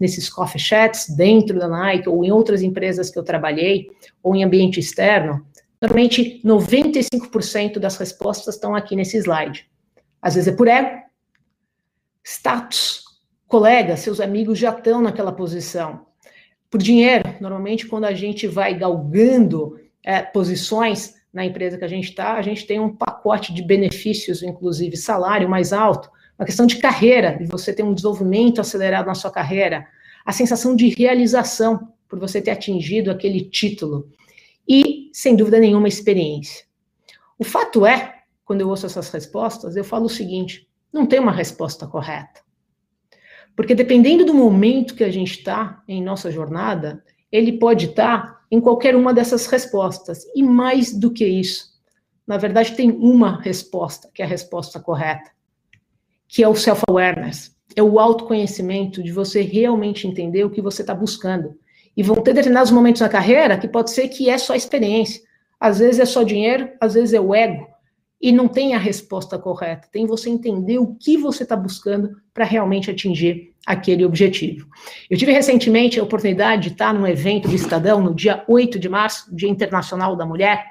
nesses 0.00 0.28
coffee 0.28 0.60
chats, 0.60 1.08
dentro 1.16 1.58
da 1.58 1.68
Nike, 1.68 2.08
ou 2.08 2.24
em 2.24 2.30
outras 2.30 2.62
empresas 2.62 3.10
que 3.10 3.18
eu 3.18 3.22
trabalhei, 3.22 3.88
ou 4.22 4.34
em 4.34 4.44
ambiente 4.44 4.80
externo, 4.80 5.46
normalmente 5.80 6.40
95% 6.44 7.78
das 7.78 7.96
respostas 7.96 8.54
estão 8.54 8.74
aqui 8.74 8.96
nesse 8.96 9.16
slide. 9.18 9.68
Às 10.20 10.34
vezes 10.34 10.52
é 10.52 10.56
por 10.56 10.68
ego, 10.68 11.02
status, 12.24 13.04
colegas, 13.46 14.00
seus 14.00 14.20
amigos 14.20 14.58
já 14.58 14.70
estão 14.70 15.00
naquela 15.00 15.32
posição. 15.32 16.06
Por 16.70 16.82
dinheiro, 16.82 17.24
normalmente 17.40 17.86
quando 17.86 18.04
a 18.04 18.12
gente 18.12 18.46
vai 18.46 18.76
galgando 18.76 19.78
é, 20.02 20.22
posições 20.22 21.14
na 21.32 21.44
empresa 21.44 21.78
que 21.78 21.84
a 21.84 21.88
gente 21.88 22.08
está, 22.08 22.34
a 22.34 22.42
gente 22.42 22.66
tem 22.66 22.80
um 22.80 22.94
pacote 22.94 23.52
de 23.52 23.62
benefícios, 23.62 24.42
inclusive 24.42 24.96
salário 24.96 25.48
mais 25.48 25.72
alto, 25.72 26.10
uma 26.38 26.44
questão 26.44 26.66
de 26.66 26.76
carreira, 26.76 27.36
de 27.38 27.46
você 27.46 27.72
ter 27.72 27.82
um 27.82 27.94
desenvolvimento 27.94 28.60
acelerado 28.60 29.06
na 29.06 29.14
sua 29.14 29.30
carreira, 29.30 29.86
a 30.24 30.32
sensação 30.32 30.76
de 30.76 30.88
realização 30.88 31.92
por 32.08 32.18
você 32.18 32.40
ter 32.40 32.50
atingido 32.50 33.10
aquele 33.10 33.42
título 33.44 34.08
e, 34.68 35.10
sem 35.12 35.34
dúvida 35.36 35.58
nenhuma, 35.58 35.88
experiência. 35.88 36.64
O 37.38 37.44
fato 37.44 37.86
é, 37.86 38.22
quando 38.44 38.60
eu 38.60 38.68
ouço 38.68 38.86
essas 38.86 39.10
respostas, 39.10 39.76
eu 39.76 39.84
falo 39.84 40.06
o 40.06 40.10
seguinte: 40.10 40.68
não 40.92 41.06
tem 41.06 41.20
uma 41.20 41.32
resposta 41.32 41.86
correta. 41.86 42.40
Porque 43.54 43.74
dependendo 43.74 44.24
do 44.24 44.34
momento 44.34 44.94
que 44.94 45.04
a 45.04 45.10
gente 45.10 45.38
está 45.38 45.82
em 45.88 46.02
nossa 46.02 46.30
jornada, 46.30 47.02
ele 47.32 47.58
pode 47.58 47.86
estar 47.86 48.22
tá 48.22 48.40
em 48.50 48.60
qualquer 48.60 48.94
uma 48.94 49.14
dessas 49.14 49.46
respostas. 49.46 50.24
E 50.34 50.42
mais 50.42 50.92
do 50.92 51.10
que 51.10 51.26
isso, 51.26 51.74
na 52.26 52.36
verdade, 52.36 52.74
tem 52.74 52.90
uma 52.90 53.40
resposta 53.40 54.10
que 54.12 54.20
é 54.20 54.24
a 54.24 54.28
resposta 54.28 54.78
correta, 54.80 55.30
que 56.28 56.42
é 56.42 56.48
o 56.48 56.54
self-awareness. 56.54 57.54
É 57.74 57.82
o 57.82 57.98
autoconhecimento 57.98 59.02
de 59.02 59.12
você 59.12 59.42
realmente 59.42 60.06
entender 60.06 60.44
o 60.44 60.50
que 60.50 60.62
você 60.62 60.82
está 60.82 60.94
buscando. 60.94 61.58
E 61.96 62.02
vão 62.02 62.16
ter 62.16 62.34
determinados 62.34 62.70
momentos 62.70 63.00
na 63.00 63.08
carreira 63.08 63.58
que 63.58 63.68
pode 63.68 63.90
ser 63.90 64.08
que 64.08 64.28
é 64.28 64.38
só 64.38 64.54
experiência. 64.54 65.22
Às 65.58 65.78
vezes 65.78 66.00
é 66.00 66.04
só 66.04 66.22
dinheiro, 66.22 66.68
às 66.80 66.94
vezes 66.94 67.14
é 67.14 67.20
o 67.20 67.34
ego, 67.34 67.66
e 68.20 68.32
não 68.32 68.48
tem 68.48 68.74
a 68.74 68.78
resposta 68.78 69.38
correta. 69.38 69.88
Tem 69.90 70.06
você 70.06 70.28
entender 70.28 70.78
o 70.78 70.94
que 70.94 71.16
você 71.16 71.42
está 71.42 71.56
buscando 71.56 72.16
para 72.32 72.44
realmente 72.44 72.90
atingir 72.90 73.54
aquele 73.66 74.04
objetivo. 74.04 74.68
Eu 75.10 75.18
tive 75.18 75.32
recentemente 75.32 75.98
a 75.98 76.02
oportunidade 76.02 76.62
de 76.64 76.68
estar 76.68 76.94
num 76.94 77.06
evento 77.06 77.48
de 77.48 77.56
Estadão, 77.56 78.00
no 78.00 78.14
dia 78.14 78.44
8 78.46 78.78
de 78.78 78.88
março, 78.88 79.34
Dia 79.34 79.48
Internacional 79.48 80.14
da 80.14 80.24
Mulher, 80.24 80.64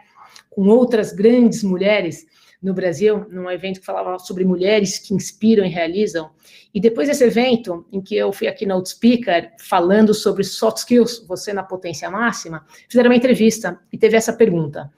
com 0.50 0.68
outras 0.68 1.12
grandes 1.12 1.64
mulheres 1.64 2.26
no 2.66 2.74
Brasil, 2.74 3.28
num 3.30 3.50
evento 3.50 3.80
que 3.80 3.86
falava 3.86 4.18
sobre 4.18 4.44
mulheres 4.44 4.98
que 4.98 5.14
inspiram 5.14 5.64
e 5.64 5.70
realizam. 5.70 6.32
E 6.74 6.82
depois 6.82 7.08
desse 7.08 7.24
evento, 7.24 7.86
em 7.92 8.02
que 8.02 8.16
eu 8.16 8.34
fui 8.34 8.48
aqui 8.48 8.66
na 8.66 8.74
Outspeaker, 8.74 9.54
falando 9.60 10.16
sobre 10.16 10.44
soft 10.44 10.78
skills, 10.78 11.24
você 11.28 11.54
na 11.54 11.62
potência 11.62 12.10
máxima, 12.10 12.66
fizeram 12.90 13.12
uma 13.12 13.16
entrevista 13.16 13.80
e 13.94 13.98
teve 14.00 14.18
essa 14.18 14.34
pergunta. 14.34 14.92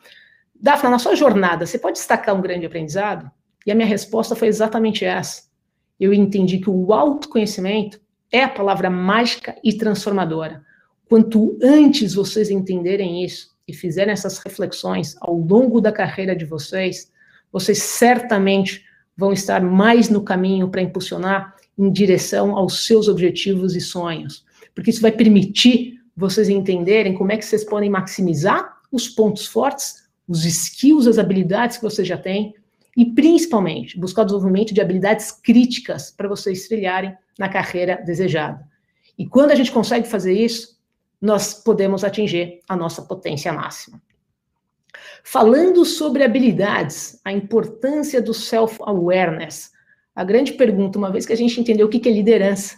Dafna, 0.55 0.89
na 0.89 0.97
sua 0.97 1.13
jornada, 1.13 1.65
você 1.65 1.77
pode 1.77 1.97
destacar 1.97 2.33
um 2.33 2.41
grande 2.41 2.65
aprendizado? 2.65 3.29
E 3.65 3.71
a 3.71 3.75
minha 3.75 3.88
resposta 3.88 4.33
foi 4.33 4.47
exatamente 4.47 5.03
essa. 5.03 5.43
Eu 6.00 6.13
entendi 6.13 6.59
que 6.59 6.69
o 6.69 6.93
autoconhecimento 6.93 8.00
é 8.31 8.43
a 8.43 8.50
palavra 8.50 8.89
mágica 8.89 9.55
e 9.62 9.77
transformadora. 9.77 10.63
Quanto 11.09 11.57
antes 11.62 12.13
vocês 12.13 12.50
entenderem 12.50 13.25
isso 13.25 13.55
e 13.67 13.74
fizerem 13.74 14.13
essas 14.13 14.38
reflexões 14.39 15.17
ao 15.19 15.36
longo 15.36 15.81
da 15.81 15.91
carreira 15.91 16.33
de 16.33 16.45
vocês, 16.45 17.12
vocês 17.59 17.79
certamente 17.79 18.85
vão 19.15 19.33
estar 19.33 19.61
mais 19.61 20.09
no 20.09 20.21
caminho 20.21 20.69
para 20.69 20.81
impulsionar 20.81 21.55
em 21.77 21.91
direção 21.91 22.55
aos 22.55 22.85
seus 22.85 23.07
objetivos 23.07 23.75
e 23.75 23.81
sonhos. 23.81 24.45
Porque 24.73 24.89
isso 24.89 25.01
vai 25.01 25.11
permitir 25.11 25.99
vocês 26.15 26.49
entenderem 26.49 27.13
como 27.13 27.31
é 27.31 27.37
que 27.37 27.45
vocês 27.45 27.63
podem 27.63 27.89
maximizar 27.89 28.77
os 28.91 29.07
pontos 29.07 29.45
fortes 29.45 30.07
os 30.27 30.43
skills, 30.43 31.07
as 31.07 31.17
habilidades 31.17 31.77
que 31.77 31.83
você 31.83 32.03
já 32.03 32.17
tem, 32.17 32.53
e 32.95 33.05
principalmente 33.05 33.97
buscar 33.97 34.23
o 34.23 34.25
desenvolvimento 34.25 34.73
de 34.73 34.81
habilidades 34.81 35.31
críticas 35.31 36.11
para 36.11 36.27
vocês 36.27 36.67
trilharem 36.67 37.15
na 37.37 37.47
carreira 37.47 38.01
desejada. 38.03 38.67
E 39.17 39.25
quando 39.25 39.51
a 39.51 39.55
gente 39.55 39.71
consegue 39.71 40.07
fazer 40.07 40.33
isso, 40.33 40.77
nós 41.21 41.53
podemos 41.53 42.03
atingir 42.03 42.59
a 42.67 42.75
nossa 42.75 43.01
potência 43.03 43.53
máxima. 43.53 44.01
Falando 45.24 45.84
sobre 45.86 46.24
habilidades, 46.24 47.20
a 47.24 47.32
importância 47.32 48.22
do 48.22 48.34
self-awareness, 48.34 49.72
a 50.15 50.24
grande 50.24 50.53
pergunta, 50.53 50.98
uma 50.98 51.12
vez 51.12 51.25
que 51.25 51.34
a 51.34 51.38
gente 51.38 51.60
entendeu 51.60 51.88
o 51.88 51.89
que 51.89 52.08
é 52.08 52.12
liderança, 52.12 52.77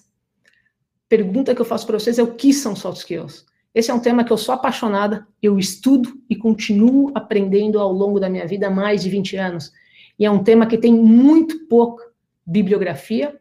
pergunta 1.08 1.56
que 1.56 1.62
eu 1.62 1.66
faço 1.66 1.88
para 1.88 2.00
vocês 2.00 2.20
é 2.20 2.24
o 2.24 2.36
que 2.36 2.54
são 2.54 2.76
soft 2.76 3.00
skills? 3.00 3.46
Esse 3.74 3.92
é 3.92 3.94
um 3.94 4.00
tema 4.00 4.24
que 4.24 4.34
eu 4.34 4.38
sou 4.38 4.54
apaixonada, 4.54 5.28
eu 5.42 5.60
estudo 5.60 6.12
e 6.30 6.36
continuo 6.36 7.12
aprendendo 7.14 7.80
ao 7.80 7.92
longo 7.92 8.20
da 8.20 8.30
minha 8.30 8.48
vida 8.48 8.68
há 8.68 8.72
mais 8.72 9.04
de 9.04 9.10
20 9.10 9.38
anos. 9.38 9.72
E 10.18 10.26
é 10.26 10.32
um 10.32 10.44
tema 10.44 10.66
que 10.66 10.78
tem 10.78 10.94
muito 10.94 11.68
pouca 11.68 12.10
bibliografia, 12.46 13.40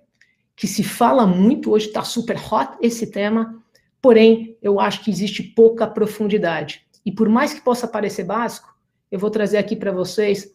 que 0.55 0.67
se 0.67 0.85
fala 0.85 1.27
muito, 1.27 1.71
hoje 1.71 1.87
está 1.87 2.03
super 2.05 2.37
hot 2.37 2.77
esse 2.81 3.11
tema, 3.11 3.63
porém, 4.03 4.57
eu 4.61 4.79
acho 4.79 5.03
que 5.03 5.11
existe 5.11 5.43
pouca 5.43 5.87
profundidade. 5.87 6.87
E 7.09 7.11
por 7.11 7.27
mais 7.27 7.55
que 7.55 7.63
possa 7.63 7.89
parecer 7.89 8.25
básico, 8.25 8.69
eu 9.11 9.19
vou 9.19 9.31
trazer 9.31 9.57
aqui 9.57 9.75
para 9.75 9.91
vocês 9.91 10.55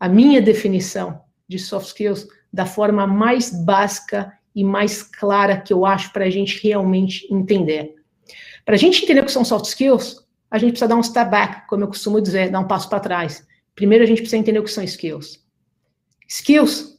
a 0.00 0.08
minha 0.08 0.40
definição 0.40 1.20
de 1.46 1.58
soft 1.58 1.88
skills 1.88 2.26
da 2.50 2.64
forma 2.64 3.06
mais 3.06 3.50
básica 3.50 4.32
e 4.54 4.64
mais 4.64 5.02
clara 5.02 5.60
que 5.60 5.74
eu 5.74 5.84
acho 5.84 6.10
para 6.10 6.24
a 6.24 6.30
gente 6.30 6.58
realmente 6.66 7.28
entender. 7.30 7.96
Para 8.64 8.76
a 8.76 8.78
gente 8.78 9.04
entender 9.04 9.20
o 9.20 9.26
que 9.26 9.30
são 9.30 9.44
soft 9.44 9.66
skills, 9.66 10.26
a 10.50 10.56
gente 10.56 10.70
precisa 10.70 10.88
dar 10.88 10.96
um 10.96 11.02
step 11.02 11.30
back, 11.30 11.68
como 11.68 11.84
eu 11.84 11.88
costumo 11.88 12.18
dizer, 12.18 12.50
dar 12.50 12.60
um 12.60 12.66
passo 12.66 12.88
para 12.88 13.00
trás. 13.00 13.46
Primeiro, 13.74 14.02
a 14.02 14.06
gente 14.06 14.22
precisa 14.22 14.38
entender 14.38 14.58
o 14.58 14.64
que 14.64 14.70
são 14.70 14.82
skills. 14.82 15.44
Skills 16.26 16.98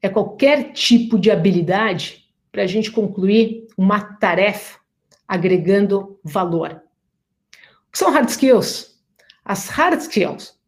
é 0.00 0.08
qualquer 0.08 0.72
tipo 0.72 1.18
de 1.18 1.30
habilidade 1.30 2.24
para 2.50 2.62
a 2.62 2.66
gente 2.66 2.90
concluir 2.90 3.68
uma 3.76 4.00
tarefa 4.00 4.78
agregando 5.28 6.18
valor. 6.24 6.81
Que 7.92 7.98
são 7.98 8.10
hard 8.10 8.28
skills? 8.30 8.98
As 9.44 9.68
hard 9.68 10.00
skills 10.00 10.58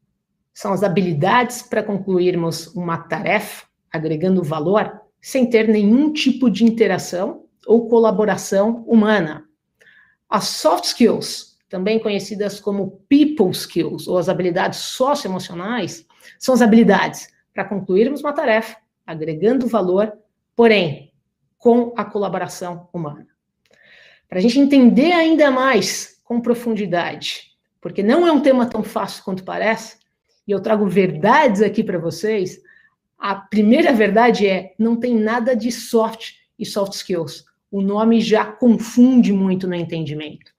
são 0.53 0.73
as 0.73 0.83
habilidades 0.83 1.63
para 1.63 1.83
concluirmos 1.83 2.67
uma 2.75 2.99
tarefa 2.99 3.67
agregando 3.91 4.43
valor 4.43 5.01
sem 5.23 5.49
ter 5.49 5.67
nenhum 5.67 6.13
tipo 6.13 6.51
de 6.51 6.65
interação 6.65 7.47
ou 7.67 7.89
colaboração 7.89 8.85
humana. 8.87 9.49
As 10.29 10.45
soft 10.45 10.85
skills, 10.85 11.59
também 11.69 11.99
conhecidas 11.99 12.61
como 12.61 13.03
people 13.09 13.51
skills, 13.53 14.07
ou 14.07 14.19
as 14.19 14.29
habilidades 14.29 14.81
socioemocionais, 14.81 16.07
são 16.39 16.55
as 16.55 16.61
habilidades 16.61 17.29
para 17.55 17.65
concluirmos 17.65 18.21
uma 18.21 18.35
tarefa, 18.35 18.77
agregando 19.07 19.67
valor, 19.67 20.13
porém, 20.55 21.13
com 21.57 21.95
a 21.97 22.05
colaboração 22.05 22.89
humana. 22.93 23.29
Para 24.29 24.39
a 24.39 24.43
gente 24.43 24.59
entender 24.59 25.13
ainda 25.13 25.51
mais 25.51 26.14
com 26.35 26.41
profundidade, 26.41 27.53
porque 27.81 28.03
não 28.03 28.27
é 28.27 28.33
um 28.33 28.41
tema 28.41 28.67
tão 28.67 28.83
fácil 28.83 29.25
quanto 29.25 29.45
parece, 29.45 29.99
e 30.47 30.53
eu 30.53 30.61
trago 30.61 30.87
verdades 30.87 31.63
aqui 31.63 31.83
para 31.83 31.99
vocês. 31.99 32.61
A 33.19 33.35
primeira 33.35 33.93
verdade 33.93 34.47
é: 34.47 34.75
não 34.79 34.97
tem 34.97 35.15
nada 35.15 35.55
de 35.55 35.71
soft 35.71 36.33
e 36.59 36.67
soft 36.67 36.93
skills 36.93 37.45
o 37.75 37.83
nome 37.83 38.21
já 38.21 38.45
confunde 38.45 39.33
muito 39.33 39.67
no 39.67 39.75
entendimento. 39.75 40.53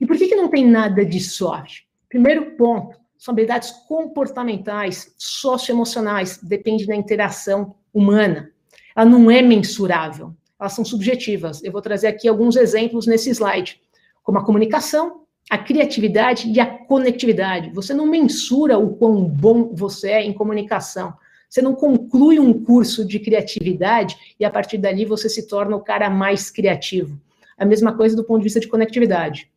E 0.00 0.04
por 0.04 0.16
que, 0.16 0.26
que 0.26 0.34
não 0.34 0.48
tem 0.48 0.66
nada 0.66 1.06
de 1.06 1.20
soft? 1.20 1.82
Primeiro 2.08 2.56
ponto, 2.56 2.98
são 3.16 3.30
habilidades 3.30 3.70
comportamentais, 3.86 5.14
socioemocionais, 5.16 6.40
depende 6.42 6.84
da 6.84 6.96
interação 6.96 7.76
humana. 7.94 8.50
Ela 8.96 9.08
não 9.08 9.30
é 9.30 9.40
mensurável, 9.40 10.34
elas 10.58 10.72
são 10.72 10.84
subjetivas. 10.84 11.62
Eu 11.62 11.70
vou 11.70 11.80
trazer 11.80 12.08
aqui 12.08 12.26
alguns 12.26 12.56
exemplos 12.56 13.06
nesse 13.06 13.30
slide, 13.30 13.80
como 14.28 14.40
a 14.40 14.44
comunicação, 14.44 15.22
a 15.48 15.56
criatividade 15.56 16.50
e 16.50 16.60
a 16.60 16.66
conectividade. 16.66 17.70
Você 17.70 17.94
não 17.94 18.04
mensura 18.06 18.76
o 18.76 18.94
quão 18.94 19.24
bom 19.24 19.74
você 19.74 20.10
é 20.10 20.22
em 20.22 20.34
comunicação. 20.34 21.14
Você 21.48 21.62
não 21.62 21.74
conclui 21.74 22.38
um 22.38 22.62
curso 22.62 23.06
de 23.06 23.18
criatividade 23.18 24.36
e 24.38 24.44
a 24.44 24.50
partir 24.50 24.76
dali 24.76 25.06
você 25.06 25.30
se 25.30 25.48
torna 25.48 25.74
o 25.74 25.80
cara 25.80 26.10
mais 26.10 26.50
criativo. 26.50 27.18
A 27.56 27.64
mesma 27.64 27.96
coisa 27.96 28.14
do 28.14 28.22
ponto 28.22 28.40
de 28.40 28.44
vista 28.44 28.60
de 28.60 28.68
conectividade. 28.68 29.50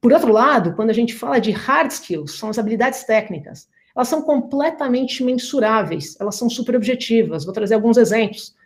Por 0.00 0.12
outro 0.12 0.32
lado, 0.32 0.74
quando 0.74 0.90
a 0.90 0.94
gente 0.94 1.14
fala 1.14 1.38
de 1.38 1.52
hard 1.52 1.92
skills, 1.92 2.36
são 2.36 2.48
as 2.48 2.58
habilidades 2.58 3.04
técnicas. 3.04 3.68
Elas 3.94 4.08
são 4.08 4.22
completamente 4.22 5.22
mensuráveis, 5.22 6.16
elas 6.18 6.34
são 6.34 6.50
super 6.50 6.74
objetivas. 6.74 7.44
Vou 7.44 7.54
trazer 7.54 7.74
alguns 7.74 7.96
exemplos. 7.96 8.56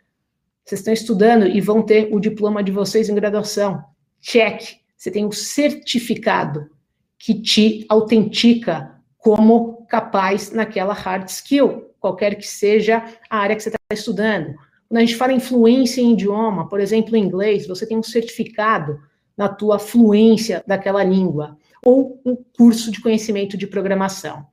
Vocês 0.65 0.81
estão 0.81 0.95
estudando 0.95 1.47
e 1.47 1.61
vão 1.61 1.83
ter 1.83 2.09
o 2.11 2.19
diploma 2.19 2.65
de 2.65 2.73
vocês 2.73 3.11
em 3.11 3.15
graduação. 3.15 3.85
Check. 4.23 4.83
Você 4.97 5.11
tem 5.11 5.25
um 5.25 5.33
certificado 5.33 6.71
que 7.19 7.35
te 7.35 7.85
autentica 7.89 8.95
como 9.19 9.87
capaz 9.89 10.51
naquela 10.51 10.93
hard 10.93 11.29
skill, 11.29 11.91
qualquer 11.99 12.35
que 12.35 12.47
seja 12.47 13.05
a 13.31 13.39
área 13.39 13.57
que 13.57 13.63
você 13.63 13.71
está 13.71 13.79
estudando. 13.93 14.55
Quando 14.89 14.99
a 14.99 15.01
gente 15.01 15.17
fala 15.17 15.33
em 15.33 15.41
fluência 15.41 16.01
em 16.01 16.13
idioma, 16.13 16.69
por 16.69 16.81
exemplo, 16.81 17.17
em 17.17 17.25
inglês, 17.25 17.67
você 17.67 17.87
tem 17.87 17.97
um 17.97 18.03
certificado 18.03 19.01
na 19.37 19.49
tua 19.49 19.79
fluência 19.79 20.63
daquela 20.67 21.03
língua, 21.03 21.57
ou 21.85 22.21
um 22.25 22.37
curso 22.57 22.91
de 22.91 23.01
conhecimento 23.01 23.57
de 23.57 23.67
programação. 23.67 24.47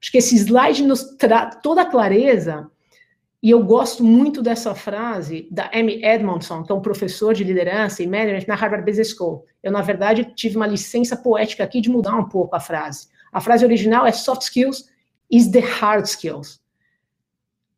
Acho 0.00 0.12
que 0.12 0.18
esse 0.18 0.36
slide 0.36 0.84
nos 0.84 1.16
traz 1.16 1.58
toda 1.62 1.82
a 1.82 1.86
clareza, 1.86 2.70
e 3.40 3.50
eu 3.50 3.62
gosto 3.62 4.02
muito 4.02 4.42
dessa 4.42 4.74
frase 4.74 5.46
da 5.50 5.70
Amy 5.72 6.04
Edmondson, 6.04 6.64
que 6.64 6.72
é 6.72 6.74
um 6.74 6.80
professor 6.80 7.32
de 7.32 7.44
liderança 7.44 8.02
e 8.02 8.06
management 8.06 8.48
na 8.48 8.56
Harvard 8.56 8.84
Business 8.84 9.14
School. 9.14 9.44
Eu, 9.62 9.70
na 9.70 9.80
verdade, 9.80 10.32
tive 10.34 10.56
uma 10.56 10.66
licença 10.66 11.16
poética 11.16 11.62
aqui 11.62 11.80
de 11.80 11.88
mudar 11.88 12.16
um 12.16 12.28
pouco 12.28 12.56
a 12.56 12.60
frase. 12.60 13.06
A 13.32 13.40
frase 13.40 13.64
original 13.64 14.06
é 14.06 14.12
soft 14.12 14.42
skills 14.42 14.86
is 15.30 15.50
the 15.50 15.60
hard 15.60 16.06
skills. 16.06 16.60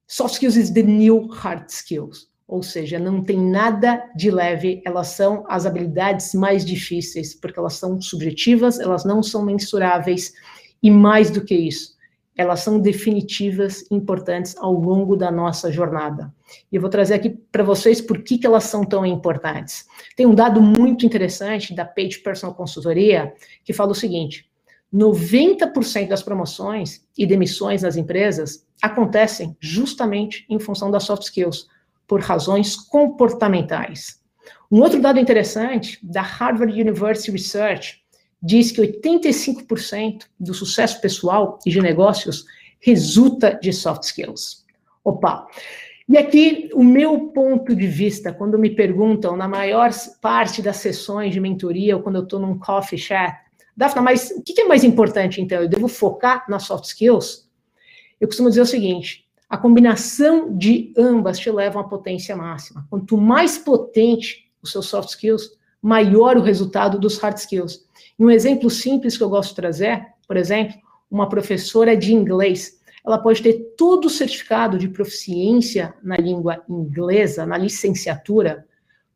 Soft 0.06 0.34
skills 0.34 0.56
is 0.56 0.70
the 0.70 0.82
new 0.82 1.28
hard 1.28 1.68
skills. 1.68 2.30
Ou 2.48 2.62
seja, 2.62 2.98
não 2.98 3.22
tem 3.22 3.38
nada 3.38 4.02
de 4.16 4.30
leve, 4.30 4.82
elas 4.84 5.08
são 5.08 5.44
as 5.48 5.66
habilidades 5.66 6.34
mais 6.34 6.64
difíceis, 6.64 7.32
porque 7.34 7.58
elas 7.58 7.74
são 7.74 8.00
subjetivas, 8.00 8.80
elas 8.80 9.04
não 9.04 9.22
são 9.22 9.44
mensuráveis, 9.44 10.32
e 10.82 10.90
mais 10.90 11.30
do 11.30 11.44
que 11.44 11.54
isso, 11.54 11.96
elas 12.37 12.60
são 12.60 12.80
definitivas, 12.80 13.84
importantes 13.90 14.56
ao 14.56 14.72
longo 14.72 15.16
da 15.16 15.30
nossa 15.30 15.70
jornada. 15.70 16.32
E 16.70 16.76
eu 16.76 16.80
vou 16.80 16.90
trazer 16.90 17.14
aqui 17.14 17.30
para 17.30 17.62
vocês 17.62 18.00
por 18.00 18.22
que, 18.22 18.38
que 18.38 18.46
elas 18.46 18.64
são 18.64 18.84
tão 18.84 19.04
importantes. 19.04 19.84
Tem 20.16 20.26
um 20.26 20.34
dado 20.34 20.60
muito 20.60 21.04
interessante 21.04 21.75
da 21.75 21.84
Page 21.84 22.18
Personal 22.18 22.54
Consultoria 22.54 23.32
que 23.64 23.72
fala 23.72 23.92
o 23.92 23.94
seguinte: 23.94 24.49
90% 24.92 26.08
das 26.08 26.22
promoções 26.22 27.02
e 27.16 27.26
demissões 27.26 27.82
nas 27.82 27.96
empresas 27.96 28.66
acontecem 28.82 29.56
justamente 29.60 30.44
em 30.49 30.58
função 30.58 30.90
das 30.90 31.04
soft 31.04 31.25
skills 31.25 31.68
por 32.06 32.20
razões 32.20 32.75
comportamentais. 32.75 34.20
Um 34.70 34.80
outro 34.80 35.00
dado 35.00 35.18
interessante 35.18 35.99
da 36.02 36.22
Harvard 36.22 36.72
University 36.80 37.30
Research 37.30 38.00
diz 38.42 38.73
que 38.73 38.80
85% 38.80 40.25
do 40.38 40.54
sucesso 40.54 41.00
pessoal 41.00 41.59
e 41.64 41.70
de 41.70 41.80
negócios 41.80 42.47
resulta 42.80 43.59
de 43.61 43.73
soft 43.73 44.04
skills. 44.04 44.64
Opa! 45.04 45.47
E 46.09 46.18
aqui 46.18 46.68
o 46.75 46.82
meu 46.82 47.28
ponto 47.28 47.75
de 47.75 47.87
vista, 47.87 48.32
quando 48.32 48.59
me 48.59 48.70
perguntam 48.70 49.37
na 49.37 49.47
maior 49.47 49.90
parte 50.20 50.61
das 50.61 50.78
sessões 50.78 51.32
de 51.32 51.40
mentoria 51.40 51.97
ou 51.97 52.02
quando 52.02 52.16
eu 52.16 52.25
estou 52.25 52.40
num 52.40 52.59
coffee 52.59 52.99
chat, 52.99 53.37
Dafna, 53.76 54.02
mas 54.02 54.30
o 54.30 54.42
que 54.42 54.61
é 54.61 54.64
mais 54.64 54.85
importante 54.85 55.40
então? 55.40 55.62
Eu 55.62 55.68
devo 55.68 55.88
focar 55.88 56.44
nas 56.49 56.64
soft 56.64 56.85
skills? 56.85 57.49
Eu 58.20 58.28
costumo 58.28 58.49
dizer 58.49 58.61
o 58.61 58.66
seguinte: 58.66 59.25
a 59.49 59.56
combinação 59.56 60.56
de 60.56 60.92
ambas 60.97 61.38
te 61.38 61.50
leva 61.50 61.78
uma 61.78 61.88
potência 61.88 62.37
máxima. 62.37 62.87
Quanto 62.90 63.16
mais 63.16 63.56
potente 63.56 64.50
os 64.62 64.70
seus 64.70 64.87
soft 64.87 65.11
skills, 65.11 65.59
maior 65.80 66.37
o 66.37 66.42
resultado 66.42 66.99
dos 66.99 67.18
hard 67.18 67.38
skills. 67.38 67.88
Um 68.20 68.30
exemplo 68.30 68.68
simples 68.68 69.16
que 69.16 69.24
eu 69.24 69.30
gosto 69.30 69.50
de 69.50 69.56
trazer, 69.56 70.06
por 70.28 70.36
exemplo, 70.36 70.76
uma 71.10 71.26
professora 71.26 71.96
de 71.96 72.12
inglês, 72.12 72.78
ela 73.02 73.16
pode 73.16 73.42
ter 73.42 73.54
todo 73.78 74.04
o 74.04 74.10
certificado 74.10 74.76
de 74.76 74.88
proficiência 74.88 75.94
na 76.02 76.18
língua 76.18 76.62
inglesa, 76.68 77.46
na 77.46 77.56
licenciatura, 77.56 78.66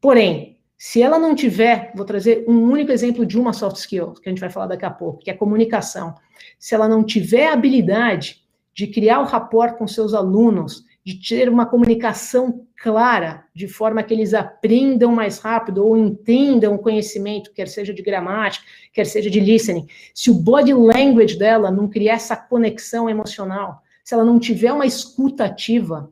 porém, 0.00 0.58
se 0.78 1.02
ela 1.02 1.18
não 1.18 1.34
tiver, 1.34 1.92
vou 1.94 2.06
trazer 2.06 2.46
um 2.49 2.62
único 2.62 2.90
exemplo 2.90 3.26
de 3.26 3.38
uma 3.38 3.52
soft 3.52 3.76
skill, 3.76 4.14
que 4.14 4.26
a 4.26 4.33
gente 4.33 4.40
vai 4.40 4.48
falar 4.48 4.68
daqui 4.68 4.87
a 4.87 4.90
pouco, 4.90 5.18
que 5.18 5.31
é 5.31 5.35
comunicação. 5.35 6.14
Se 6.59 6.74
ela 6.74 6.88
não 6.88 7.05
tiver 7.05 7.48
habilidade 7.48 8.42
de 8.72 8.87
criar 8.87 9.20
o 9.20 9.24
rapport 9.24 9.76
com 9.76 9.87
seus 9.87 10.14
alunos, 10.14 10.83
de 11.05 11.14
ter 11.21 11.51
uma 11.51 11.67
comunicação 11.67 12.67
clara, 12.83 13.45
de 13.55 13.69
forma 13.69 14.03
que 14.03 14.14
eles 14.14 14.33
aprendam 14.33 15.12
mais 15.12 15.38
rápido 15.38 15.85
ou 15.85 15.97
entendam 15.97 16.75
o 16.75 16.79
conhecimento, 16.79 17.53
quer 17.53 17.69
seja 17.69 17.93
de 17.93 18.03
gramática, 18.03 18.64
quer 18.93 19.05
seja 19.05 19.29
de 19.29 19.38
listening. 19.38 19.87
Se 20.14 20.31
o 20.31 20.35
body 20.35 20.73
language 20.73 21.38
dela 21.38 21.71
não 21.71 21.88
criar 21.88 22.14
essa 22.14 22.35
conexão 22.35 23.09
emocional, 23.09 23.83
se 24.03 24.14
ela 24.14 24.25
não 24.25 24.38
tiver 24.38 24.73
uma 24.73 24.87
escuta 24.87 25.45
ativa 25.45 26.11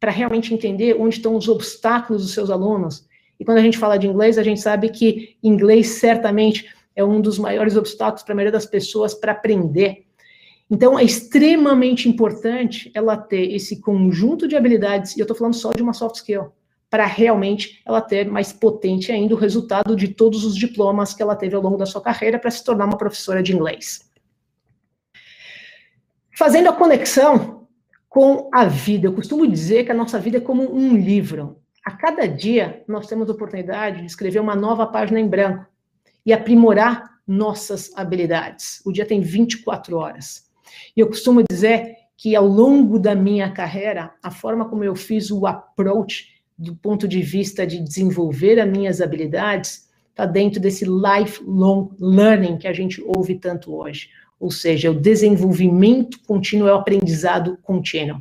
para 0.00 0.10
realmente 0.10 0.52
entender 0.52 0.96
onde 0.98 1.16
estão 1.16 1.36
os 1.36 1.48
obstáculos 1.48 2.22
dos 2.22 2.34
seus 2.34 2.50
alunos. 2.50 3.06
E 3.38 3.44
quando 3.44 3.58
a 3.58 3.62
gente 3.62 3.78
fala 3.78 3.96
de 3.96 4.08
inglês, 4.08 4.38
a 4.38 4.42
gente 4.42 4.60
sabe 4.60 4.88
que 4.88 5.36
inglês 5.40 5.86
certamente 5.86 6.68
é 6.96 7.04
um 7.04 7.20
dos 7.20 7.38
maiores 7.38 7.76
obstáculos 7.76 8.24
para 8.24 8.32
a 8.32 8.36
maioria 8.36 8.52
das 8.52 8.66
pessoas 8.66 9.14
para 9.14 9.30
aprender. 9.30 10.04
Então, 10.74 10.98
é 10.98 11.04
extremamente 11.04 12.08
importante 12.08 12.90
ela 12.94 13.14
ter 13.14 13.52
esse 13.54 13.78
conjunto 13.82 14.48
de 14.48 14.56
habilidades, 14.56 15.14
e 15.14 15.20
eu 15.20 15.24
estou 15.24 15.36
falando 15.36 15.52
só 15.52 15.70
de 15.70 15.82
uma 15.82 15.92
soft 15.92 16.16
skill, 16.16 16.50
para 16.88 17.04
realmente 17.04 17.82
ela 17.84 18.00
ter 18.00 18.24
mais 18.24 18.54
potente 18.54 19.12
ainda 19.12 19.34
o 19.34 19.36
resultado 19.36 19.94
de 19.94 20.08
todos 20.08 20.46
os 20.46 20.56
diplomas 20.56 21.12
que 21.12 21.22
ela 21.22 21.36
teve 21.36 21.54
ao 21.54 21.60
longo 21.60 21.76
da 21.76 21.84
sua 21.84 22.00
carreira 22.00 22.38
para 22.38 22.50
se 22.50 22.64
tornar 22.64 22.86
uma 22.86 22.96
professora 22.96 23.42
de 23.42 23.54
inglês. 23.54 24.10
Fazendo 26.38 26.70
a 26.70 26.72
conexão 26.72 27.68
com 28.08 28.48
a 28.50 28.64
vida, 28.64 29.06
eu 29.06 29.12
costumo 29.12 29.46
dizer 29.46 29.84
que 29.84 29.92
a 29.92 29.94
nossa 29.94 30.18
vida 30.18 30.38
é 30.38 30.40
como 30.40 30.74
um 30.74 30.96
livro. 30.96 31.58
A 31.84 31.90
cada 31.90 32.26
dia 32.26 32.82
nós 32.88 33.06
temos 33.06 33.28
a 33.28 33.32
oportunidade 33.32 34.00
de 34.00 34.06
escrever 34.06 34.40
uma 34.40 34.56
nova 34.56 34.86
página 34.86 35.20
em 35.20 35.28
branco 35.28 35.66
e 36.24 36.32
aprimorar 36.32 37.10
nossas 37.26 37.90
habilidades. 37.94 38.80
O 38.86 38.90
dia 38.90 39.04
tem 39.04 39.20
24 39.20 39.98
horas. 39.98 40.50
E 40.96 41.00
eu 41.00 41.06
costumo 41.06 41.42
dizer 41.48 41.96
que 42.16 42.36
ao 42.36 42.46
longo 42.46 42.98
da 42.98 43.14
minha 43.14 43.50
carreira, 43.50 44.12
a 44.22 44.30
forma 44.30 44.68
como 44.68 44.84
eu 44.84 44.94
fiz 44.94 45.30
o 45.30 45.46
approach 45.46 46.28
do 46.56 46.76
ponto 46.76 47.08
de 47.08 47.20
vista 47.20 47.66
de 47.66 47.80
desenvolver 47.80 48.60
as 48.60 48.70
minhas 48.70 49.00
habilidades 49.00 49.90
está 50.10 50.26
dentro 50.26 50.60
desse 50.60 50.84
lifelong 50.84 51.90
learning 51.98 52.58
que 52.58 52.68
a 52.68 52.72
gente 52.72 53.02
ouve 53.16 53.36
tanto 53.36 53.74
hoje. 53.74 54.10
Ou 54.38 54.50
seja, 54.50 54.90
o 54.90 54.94
desenvolvimento 54.94 56.18
contínuo 56.26 56.68
é 56.68 56.72
o 56.72 56.76
aprendizado 56.76 57.58
contínuo. 57.62 58.20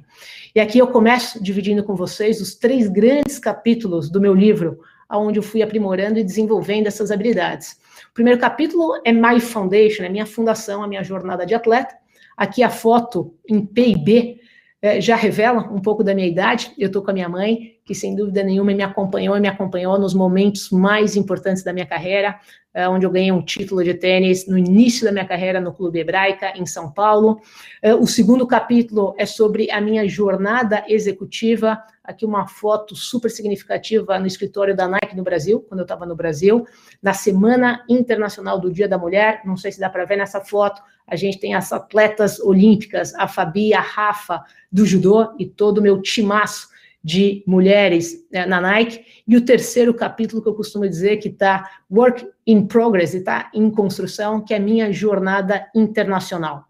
E 0.56 0.60
aqui 0.60 0.78
eu 0.78 0.88
começo 0.88 1.42
dividindo 1.44 1.84
com 1.84 1.96
vocês 1.96 2.42
os 2.42 2.56
três 2.56 2.88
grandes 2.88 3.40
capítulos 3.40 4.10
do 4.10 4.22
meu 4.22 4.34
livro, 4.34 4.80
onde 5.12 5.40
eu 5.40 5.44
fui 5.44 5.62
aprimorando 5.62 6.20
e 6.20 6.24
desenvolvendo 6.24 6.88
essas 6.88 7.12
habilidades. 7.12 7.78
O 8.10 8.14
primeiro 8.14 8.40
capítulo 8.40 9.02
é 9.06 9.12
My 9.12 9.40
Foundation, 9.40 10.04
é 10.04 10.10
minha 10.10 10.26
fundação, 10.26 10.84
a 10.84 10.88
minha 10.88 11.04
jornada 11.04 11.46
de 11.46 11.54
atleta. 11.54 11.96
Aqui 12.36 12.64
a 12.64 12.70
foto 12.70 13.36
em 13.48 13.66
PIB 13.66 14.40
é, 14.82 15.00
já 15.00 15.16
revela 15.16 15.62
um 15.72 15.82
pouco 15.82 16.04
da 16.04 16.16
minha 16.16 16.28
idade. 16.28 16.72
Eu 16.78 16.88
estou 16.88 17.04
com 17.04 17.12
a 17.12 17.14
minha 17.14 17.30
mãe, 17.30 17.80
que 17.92 17.96
sem 17.96 18.16
dúvida 18.16 18.42
nenhuma 18.42 18.74
me 18.74 18.84
acompanhou 18.84 19.36
e 19.36 19.42
me 19.42 19.50
acompanhou 19.50 20.00
nos 20.00 20.14
momentos 20.14 20.70
mais 20.70 21.18
importantes 21.18 21.62
da 21.62 21.74
minha 21.74 21.86
carreira, 21.86 22.40
é, 22.74 22.88
onde 22.88 23.06
eu 23.06 23.12
ganhei 23.12 23.34
um 23.34 23.42
título 23.42 23.84
de 23.84 23.94
tênis 23.94 24.48
no 24.48 24.58
início 24.58 25.04
da 25.04 25.12
minha 25.12 25.26
carreira 25.26 25.60
no 25.60 25.74
Clube 25.74 26.00
Hebraica, 26.00 26.54
em 26.56 26.66
São 26.66 26.90
Paulo. 26.90 27.42
É, 27.82 27.94
o 27.94 28.08
segundo 28.08 28.48
capítulo 28.48 29.14
é 29.18 29.26
sobre 29.26 29.70
a 29.70 29.82
minha 29.82 30.08
jornada 30.08 30.86
executiva. 30.88 31.84
Aqui 32.02 32.26
uma 32.26 32.48
foto 32.48 32.96
super 32.96 33.30
significativa 33.30 34.18
no 34.18 34.26
escritório 34.26 34.74
da 34.74 34.88
Nike 34.88 35.18
no 35.18 35.24
Brasil, 35.24 35.60
quando 35.68 35.82
eu 35.82 35.84
estava 35.84 36.06
no 36.06 36.16
Brasil, 36.16 36.66
na 37.04 37.14
Semana 37.14 37.84
Internacional 37.90 38.58
do 38.58 38.72
Dia 38.72 38.88
da 38.88 38.98
Mulher. 38.98 39.42
Não 39.44 39.58
sei 39.58 39.74
se 39.74 39.82
dá 39.82 39.90
para 39.90 40.06
ver 40.06 40.16
nessa 40.16 40.40
foto, 40.40 40.82
a 41.06 41.18
gente 41.18 41.42
tem 41.42 41.56
as 41.56 41.74
atletas 41.74 42.40
olímpicas, 42.40 43.14
a 43.16 43.28
Fabi, 43.28 43.74
a 43.74 43.82
Rafa 43.82 44.42
do 44.72 44.86
judô 44.86 45.36
e 45.38 45.46
todo 45.46 45.80
o 45.80 45.82
meu 45.82 46.02
timaço 46.02 46.71
de 47.04 47.44
mulheres 47.48 48.26
né, 48.32 48.46
na 48.46 48.62
Nike. 48.62 49.06
E 49.28 49.36
o 49.36 49.44
terceiro 49.44 49.94
capítulo 49.94 50.42
que 50.42 50.50
eu 50.50 50.54
costumo 50.54 50.88
dizer 50.88 51.18
que 51.18 51.30
está 51.30 51.70
work 51.90 52.28
in 52.46 52.68
progress, 52.68 53.14
está 53.14 53.50
em 53.54 53.70
construção, 53.72 54.42
que 54.42 54.54
é 54.54 54.60
minha 54.60 54.92
jornada 54.92 55.68
internacional. 55.76 56.66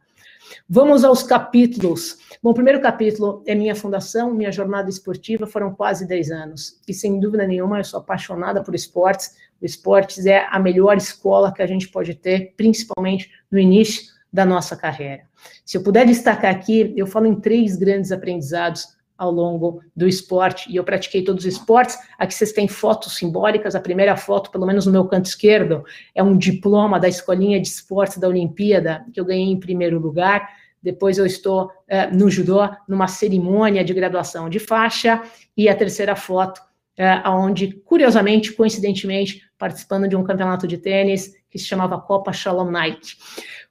Vamos 0.68 1.04
aos 1.04 1.24
capítulos. 1.24 2.18
Bom, 2.42 2.52
o 2.52 2.54
primeiro 2.54 2.82
capítulo 2.82 3.44
é 3.46 3.56
minha 3.56 3.76
fundação, 3.76 4.34
minha 4.34 4.52
jornada 4.52 4.90
esportiva, 4.90 5.46
foram 5.46 5.74
quase 5.74 6.08
10 6.08 6.32
anos. 6.32 6.80
E 6.88 6.94
sem 6.94 7.20
dúvida 7.20 7.46
nenhuma, 7.46 7.80
eu 7.80 7.84
sou 7.84 8.00
apaixonada 8.00 8.64
por 8.64 8.76
esportes. 8.76 9.36
O 9.62 9.66
esportes 9.66 10.26
é 10.26 10.48
a 10.50 10.60
melhor 10.60 10.98
escola 10.98 11.54
que 11.54 11.62
a 11.62 11.68
gente 11.68 11.88
pode 11.88 12.16
ter, 12.16 12.54
principalmente 12.58 13.30
no 13.50 13.60
início 13.60 14.12
da 14.32 14.46
nossa 14.46 14.76
carreira. 14.76 15.24
Se 15.66 15.78
eu 15.78 15.84
puder 15.84 16.06
destacar 16.06 16.54
aqui, 16.54 16.94
eu 16.96 17.06
falo 17.06 17.28
em 17.28 17.36
três 17.36 17.76
grandes 17.76 18.12
aprendizados 18.12 18.88
ao 19.22 19.30
longo 19.30 19.84
do 19.96 20.08
esporte, 20.08 20.68
e 20.68 20.78
eu 20.78 20.84
pratiquei 20.84 21.24
todos 21.24 21.46
os 21.46 21.54
esportes. 21.54 21.96
Aqui 22.18 22.34
vocês 22.34 22.52
têm 22.52 22.68
fotos 22.68 23.18
simbólicas. 23.18 23.76
A 23.76 23.80
primeira 23.80 24.18
foto, 24.18 24.50
pelo 24.50 24.66
menos 24.66 24.88
no 24.88 24.92
meu 24.92 25.06
canto 25.06 25.28
esquerdo, 25.28 25.84
é 26.16 26.24
um 26.24 26.36
diploma 26.36 27.00
da 27.00 27.08
Escolinha 27.08 27.62
de 27.62 27.68
Esportes 27.68 28.18
da 28.18 28.28
Olimpíada, 28.28 29.06
que 29.14 29.20
eu 29.20 29.26
ganhei 29.26 29.46
em 29.46 29.60
primeiro 29.60 30.00
lugar. 30.00 30.50
Depois 30.82 31.20
eu 31.20 31.26
estou 31.28 31.70
é, 31.88 32.08
no 32.08 32.32
judô, 32.32 32.68
numa 32.88 33.08
cerimônia 33.08 33.84
de 33.84 33.94
graduação 33.94 34.50
de 34.50 34.58
faixa. 34.58 35.22
E 35.56 35.70
a 35.70 35.76
terceira 35.76 36.16
foto 36.16 36.60
é, 36.98 37.30
onde, 37.30 37.74
curiosamente, 37.86 38.52
coincidentemente, 38.54 39.44
participando 39.56 40.08
de 40.08 40.16
um 40.16 40.24
campeonato 40.24 40.66
de 40.68 40.80
tênis 40.80 41.32
que 41.48 41.60
se 41.60 41.66
chamava 41.66 42.02
Copa 42.02 42.34
Shalom 42.34 42.72
Night. 42.72 43.20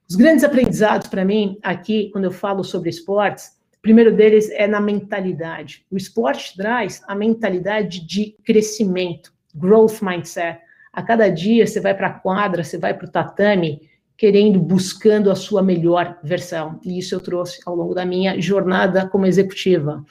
Os 0.08 0.14
grandes 0.14 0.44
aprendizados 0.44 1.08
para 1.08 1.24
mim 1.24 1.58
aqui, 1.60 2.08
quando 2.12 2.26
eu 2.26 2.30
falo 2.30 2.62
sobre 2.62 2.88
esportes, 2.88 3.58
o 3.80 3.82
primeiro 3.82 4.14
deles 4.14 4.50
é 4.50 4.66
na 4.66 4.78
mentalidade. 4.78 5.86
O 5.90 5.96
esporte 5.96 6.54
traz 6.54 7.02
a 7.08 7.14
mentalidade 7.14 8.06
de 8.06 8.36
crescimento, 8.44 9.32
growth 9.54 10.02
mindset. 10.02 10.58
A 10.92 11.02
cada 11.02 11.30
dia 11.30 11.66
você 11.66 11.80
vai 11.80 11.94
para 11.94 12.08
a 12.08 12.12
quadra, 12.12 12.62
você 12.62 12.76
vai 12.76 12.92
para 12.92 13.06
o 13.06 13.10
tatame, 13.10 13.88
querendo, 14.18 14.60
buscando 14.60 15.30
a 15.30 15.34
sua 15.34 15.62
melhor 15.62 16.18
versão. 16.22 16.78
E 16.84 16.98
isso 16.98 17.14
eu 17.14 17.20
trouxe 17.20 17.62
ao 17.64 17.74
longo 17.74 17.94
da 17.94 18.04
minha 18.04 18.38
jornada 18.38 19.08
como 19.08 19.24
executiva. 19.24 20.04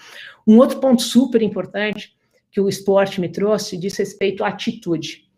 Um 0.47 0.57
outro 0.57 0.79
ponto 0.79 1.03
super 1.03 1.43
importante 1.43 2.17
que 2.51 2.59
o 2.59 2.67
esporte 2.67 3.21
me 3.21 3.29
trouxe 3.29 3.77
diz 3.77 3.95
respeito 3.95 4.43
à 4.43 4.47
atitude. 4.47 5.29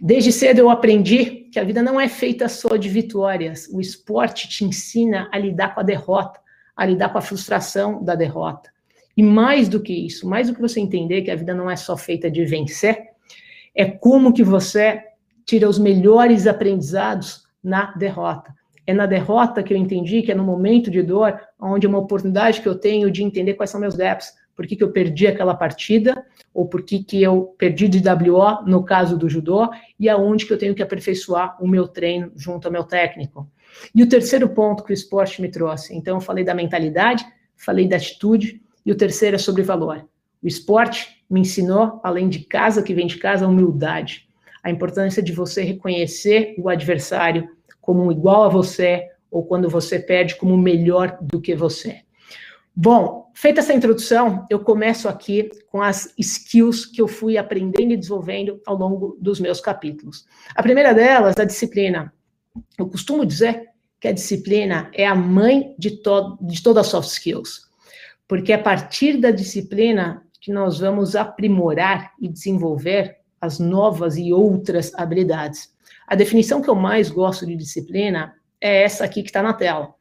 Desde 0.00 0.30
cedo 0.30 0.60
eu 0.60 0.70
aprendi 0.70 1.48
que 1.50 1.58
a 1.58 1.64
vida 1.64 1.82
não 1.82 2.00
é 2.00 2.08
feita 2.08 2.48
só 2.48 2.76
de 2.76 2.88
vitórias. 2.88 3.68
O 3.72 3.80
esporte 3.80 4.48
te 4.48 4.64
ensina 4.64 5.28
a 5.32 5.38
lidar 5.38 5.74
com 5.74 5.80
a 5.80 5.84
derrota, 5.84 6.43
a 6.76 6.84
lidar 6.84 7.10
com 7.10 7.18
a 7.18 7.22
frustração 7.22 8.02
da 8.02 8.14
derrota. 8.14 8.70
E 9.16 9.22
mais 9.22 9.68
do 9.68 9.80
que 9.80 9.92
isso, 9.92 10.28
mais 10.28 10.48
do 10.48 10.54
que 10.54 10.60
você 10.60 10.80
entender 10.80 11.22
que 11.22 11.30
a 11.30 11.36
vida 11.36 11.54
não 11.54 11.70
é 11.70 11.76
só 11.76 11.96
feita 11.96 12.30
de 12.30 12.44
vencer, 12.44 13.10
é 13.74 13.84
como 13.84 14.32
que 14.32 14.42
você 14.42 15.02
tira 15.44 15.68
os 15.68 15.78
melhores 15.78 16.46
aprendizados 16.46 17.44
na 17.62 17.92
derrota. 17.92 18.54
É 18.86 18.92
na 18.92 19.06
derrota 19.06 19.62
que 19.62 19.72
eu 19.72 19.78
entendi 19.78 20.22
que 20.22 20.32
é 20.32 20.34
no 20.34 20.44
momento 20.44 20.90
de 20.90 21.02
dor, 21.02 21.40
onde 21.58 21.86
é 21.86 21.88
uma 21.88 21.98
oportunidade 21.98 22.60
que 22.60 22.68
eu 22.68 22.74
tenho 22.74 23.10
de 23.10 23.22
entender 23.22 23.54
quais 23.54 23.70
são 23.70 23.80
meus 23.80 23.94
gaps, 23.94 24.32
por 24.54 24.66
que, 24.66 24.76
que 24.76 24.84
eu 24.84 24.92
perdi 24.92 25.26
aquela 25.26 25.54
partida, 25.54 26.24
ou 26.52 26.68
por 26.68 26.82
que, 26.82 27.02
que 27.02 27.22
eu 27.22 27.54
perdi 27.58 27.88
de 27.88 27.98
WO, 27.98 28.62
no 28.66 28.84
caso 28.84 29.18
do 29.18 29.28
judô, 29.28 29.68
e 29.98 30.08
aonde 30.08 30.46
que 30.46 30.52
eu 30.52 30.58
tenho 30.58 30.74
que 30.74 30.82
aperfeiçoar 30.82 31.56
o 31.62 31.66
meu 31.66 31.88
treino 31.88 32.30
junto 32.36 32.66
ao 32.66 32.72
meu 32.72 32.84
técnico. 32.84 33.48
E 33.94 34.02
o 34.02 34.08
terceiro 34.08 34.48
ponto 34.48 34.84
que 34.84 34.92
o 34.92 34.94
esporte 34.94 35.40
me 35.40 35.50
trouxe, 35.50 35.94
então 35.94 36.16
eu 36.16 36.20
falei 36.20 36.44
da 36.44 36.54
mentalidade, 36.54 37.24
falei 37.56 37.88
da 37.88 37.96
atitude, 37.96 38.62
e 38.84 38.92
o 38.92 38.96
terceiro 38.96 39.36
é 39.36 39.38
sobre 39.38 39.62
valor. 39.62 40.06
O 40.42 40.46
esporte 40.46 41.24
me 41.28 41.40
ensinou, 41.40 42.00
além 42.02 42.28
de 42.28 42.40
casa 42.40 42.82
que 42.82 42.94
vem 42.94 43.06
de 43.06 43.16
casa, 43.16 43.46
a 43.46 43.48
humildade. 43.48 44.28
A 44.62 44.70
importância 44.70 45.22
de 45.22 45.32
você 45.32 45.62
reconhecer 45.62 46.54
o 46.58 46.68
adversário 46.68 47.48
como 47.80 48.10
igual 48.12 48.44
a 48.44 48.48
você, 48.48 49.08
ou 49.30 49.44
quando 49.44 49.68
você 49.68 49.98
perde 49.98 50.36
como 50.36 50.56
melhor 50.56 51.18
do 51.20 51.40
que 51.40 51.54
você. 51.54 52.00
Bom, 52.76 53.30
feita 53.34 53.60
essa 53.60 53.72
introdução, 53.72 54.46
eu 54.50 54.60
começo 54.60 55.08
aqui 55.08 55.50
com 55.70 55.80
as 55.80 56.12
skills 56.18 56.86
que 56.86 57.00
eu 57.00 57.08
fui 57.08 57.38
aprendendo 57.38 57.92
e 57.92 57.96
desenvolvendo 57.96 58.60
ao 58.66 58.76
longo 58.76 59.16
dos 59.20 59.38
meus 59.38 59.60
capítulos. 59.60 60.26
A 60.54 60.62
primeira 60.62 60.92
delas, 60.92 61.34
a 61.38 61.44
disciplina. 61.44 62.12
Eu 62.78 62.88
costumo 62.88 63.24
dizer 63.24 63.70
que 64.00 64.08
a 64.08 64.12
disciplina 64.12 64.90
é 64.92 65.06
a 65.06 65.14
mãe 65.14 65.74
de, 65.78 66.02
to 66.02 66.38
de 66.40 66.62
todas 66.62 66.86
as 66.86 66.90
soft 66.90 67.08
skills, 67.10 67.62
porque 68.28 68.52
é 68.52 68.56
a 68.56 68.62
partir 68.62 69.18
da 69.18 69.30
disciplina 69.30 70.22
que 70.40 70.52
nós 70.52 70.78
vamos 70.78 71.16
aprimorar 71.16 72.12
e 72.20 72.28
desenvolver 72.28 73.16
as 73.40 73.58
novas 73.58 74.16
e 74.16 74.32
outras 74.32 74.92
habilidades. 74.94 75.72
A 76.06 76.14
definição 76.14 76.60
que 76.60 76.68
eu 76.68 76.74
mais 76.74 77.10
gosto 77.10 77.46
de 77.46 77.56
disciplina 77.56 78.34
é 78.60 78.82
essa 78.82 79.04
aqui 79.04 79.22
que 79.22 79.30
está 79.30 79.42
na 79.42 79.54
tela. 79.54 79.94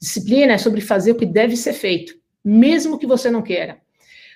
Disciplina 0.00 0.54
é 0.54 0.58
sobre 0.58 0.80
fazer 0.80 1.12
o 1.12 1.16
que 1.16 1.26
deve 1.26 1.56
ser 1.56 1.74
feito 1.74 2.20
mesmo 2.44 2.98
que 2.98 3.06
você 3.06 3.30
não 3.30 3.42
queira. 3.42 3.78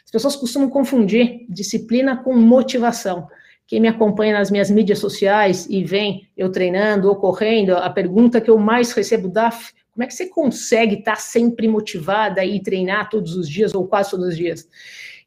As 0.05 0.11
pessoas 0.11 0.37
costumam 0.37 0.69
confundir 0.69 1.47
disciplina 1.49 2.17
com 2.17 2.37
motivação. 2.37 3.27
Quem 3.67 3.81
me 3.81 3.89
acompanha 3.89 4.39
nas 4.39 4.51
minhas 4.51 4.71
mídias 4.71 4.99
sociais 4.99 5.67
e 5.71 5.83
vem 5.83 6.29
eu 6.37 6.51
treinando 6.51 7.09
ou 7.09 7.17
correndo, 7.17 7.75
a 7.75 7.89
pergunta 7.89 8.41
que 8.41 8.51
eu 8.51 8.59
mais 8.59 8.93
recebo, 8.93 9.29
Daf, 9.29 9.73
como 9.93 10.05
é 10.05 10.07
que 10.07 10.15
você 10.15 10.27
consegue 10.27 10.97
estar 10.97 11.17
sempre 11.17 11.69
motivada 11.69 12.45
e 12.45 12.61
treinar 12.61 13.09
todos 13.09 13.37
os 13.37 13.49
dias 13.49 13.75
ou 13.75 13.87
quase 13.87 14.11
todos 14.11 14.29
os 14.29 14.37
dias? 14.37 14.69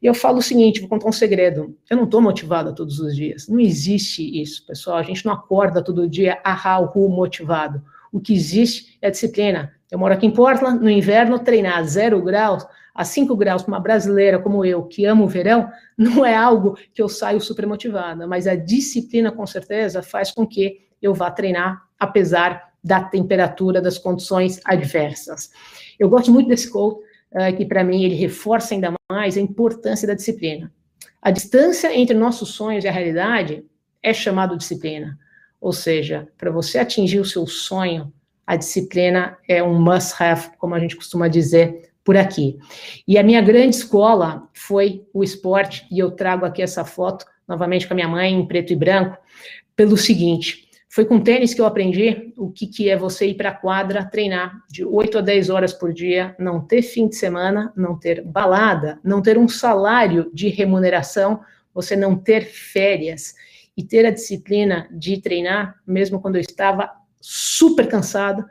E 0.00 0.06
eu 0.06 0.14
falo 0.14 0.38
o 0.38 0.42
seguinte, 0.42 0.80
vou 0.80 0.88
contar 0.88 1.08
um 1.08 1.12
segredo. 1.12 1.74
Eu 1.90 1.96
não 1.96 2.04
estou 2.04 2.20
motivada 2.20 2.72
todos 2.72 3.00
os 3.00 3.16
dias. 3.16 3.48
Não 3.48 3.58
existe 3.58 4.22
isso, 4.40 4.64
pessoal. 4.66 4.98
A 4.98 5.02
gente 5.02 5.26
não 5.26 5.32
acorda 5.32 5.82
todo 5.82 6.08
dia, 6.08 6.38
ahá, 6.44 6.80
motivado. 6.94 7.82
O 8.12 8.20
que 8.20 8.32
existe 8.32 8.96
é 9.02 9.10
disciplina. 9.10 9.72
Eu 9.90 9.98
moro 9.98 10.14
aqui 10.14 10.26
em 10.26 10.30
Portland, 10.30 10.82
no 10.82 10.90
inverno, 10.90 11.38
treinar 11.38 11.82
zero 11.84 12.22
graus, 12.22 12.64
a 12.98 13.04
cinco 13.04 13.36
graus 13.36 13.62
para 13.62 13.74
uma 13.74 13.80
brasileira 13.80 14.40
como 14.40 14.64
eu, 14.64 14.82
que 14.82 15.06
amo 15.06 15.22
o 15.22 15.28
verão, 15.28 15.70
não 15.96 16.26
é 16.26 16.34
algo 16.34 16.76
que 16.92 17.00
eu 17.00 17.08
saio 17.08 17.40
super 17.40 17.64
motivada, 17.64 18.26
mas 18.26 18.48
a 18.48 18.56
disciplina, 18.56 19.30
com 19.30 19.46
certeza, 19.46 20.02
faz 20.02 20.32
com 20.32 20.44
que 20.44 20.80
eu 21.00 21.14
vá 21.14 21.30
treinar, 21.30 21.80
apesar 21.96 22.72
da 22.82 23.00
temperatura, 23.00 23.80
das 23.80 23.98
condições 23.98 24.60
adversas. 24.64 25.52
Eu 25.96 26.08
gosto 26.08 26.32
muito 26.32 26.48
desse 26.48 26.72
quote, 26.72 26.98
uh, 27.30 27.56
que 27.56 27.64
para 27.64 27.84
mim 27.84 28.02
ele 28.02 28.16
reforça 28.16 28.74
ainda 28.74 28.92
mais 29.08 29.36
a 29.36 29.40
importância 29.40 30.08
da 30.08 30.14
disciplina. 30.14 30.72
A 31.22 31.30
distância 31.30 31.96
entre 31.96 32.16
nossos 32.16 32.48
sonhos 32.48 32.82
e 32.82 32.88
a 32.88 32.92
realidade 32.92 33.64
é 34.02 34.12
chamado 34.12 34.56
disciplina. 34.56 35.16
Ou 35.60 35.72
seja, 35.72 36.26
para 36.36 36.50
você 36.50 36.80
atingir 36.80 37.20
o 37.20 37.24
seu 37.24 37.46
sonho, 37.46 38.12
a 38.44 38.56
disciplina 38.56 39.38
é 39.48 39.62
um 39.62 39.80
must-have, 39.80 40.50
como 40.58 40.74
a 40.74 40.80
gente 40.80 40.96
costuma 40.96 41.28
dizer 41.28 41.87
por 42.08 42.16
aqui. 42.16 42.58
E 43.06 43.18
a 43.18 43.22
minha 43.22 43.42
grande 43.42 43.76
escola 43.76 44.48
foi 44.54 45.06
o 45.12 45.22
esporte, 45.22 45.86
e 45.90 45.98
eu 45.98 46.10
trago 46.10 46.46
aqui 46.46 46.62
essa 46.62 46.82
foto, 46.82 47.26
novamente 47.46 47.86
com 47.86 47.92
a 47.92 47.96
minha 47.96 48.08
mãe, 48.08 48.32
em 48.32 48.46
preto 48.46 48.72
e 48.72 48.76
branco, 48.76 49.18
pelo 49.76 49.94
seguinte, 49.94 50.70
foi 50.88 51.04
com 51.04 51.20
tênis 51.20 51.52
que 51.52 51.60
eu 51.60 51.66
aprendi 51.66 52.32
o 52.38 52.50
que, 52.50 52.66
que 52.66 52.88
é 52.88 52.96
você 52.96 53.26
ir 53.26 53.34
para 53.34 53.50
a 53.50 53.54
quadra, 53.54 54.06
treinar 54.06 54.58
de 54.70 54.86
8 54.86 55.18
a 55.18 55.20
10 55.20 55.50
horas 55.50 55.74
por 55.74 55.92
dia, 55.92 56.34
não 56.38 56.62
ter 56.62 56.80
fim 56.80 57.08
de 57.08 57.16
semana, 57.16 57.74
não 57.76 57.94
ter 57.94 58.24
balada, 58.24 58.98
não 59.04 59.20
ter 59.20 59.36
um 59.36 59.46
salário 59.46 60.30
de 60.32 60.48
remuneração, 60.48 61.40
você 61.74 61.94
não 61.94 62.16
ter 62.16 62.46
férias 62.46 63.34
e 63.76 63.84
ter 63.84 64.06
a 64.06 64.10
disciplina 64.10 64.88
de 64.90 65.20
treinar, 65.20 65.78
mesmo 65.86 66.22
quando 66.22 66.36
eu 66.36 66.40
estava 66.40 66.90
super 67.20 67.86
cansada, 67.86 68.48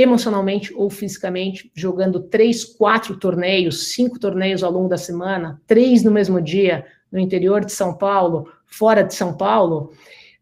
emocionalmente 0.00 0.72
ou 0.74 0.88
fisicamente, 0.90 1.70
jogando 1.74 2.20
três, 2.20 2.64
quatro 2.64 3.16
torneios, 3.16 3.92
cinco 3.92 4.18
torneios 4.18 4.62
ao 4.62 4.72
longo 4.72 4.88
da 4.88 4.96
semana, 4.96 5.60
três 5.66 6.02
no 6.02 6.10
mesmo 6.10 6.40
dia, 6.40 6.84
no 7.10 7.18
interior 7.18 7.64
de 7.64 7.72
São 7.72 7.96
Paulo, 7.96 8.48
fora 8.64 9.02
de 9.02 9.14
São 9.14 9.36
Paulo, 9.36 9.92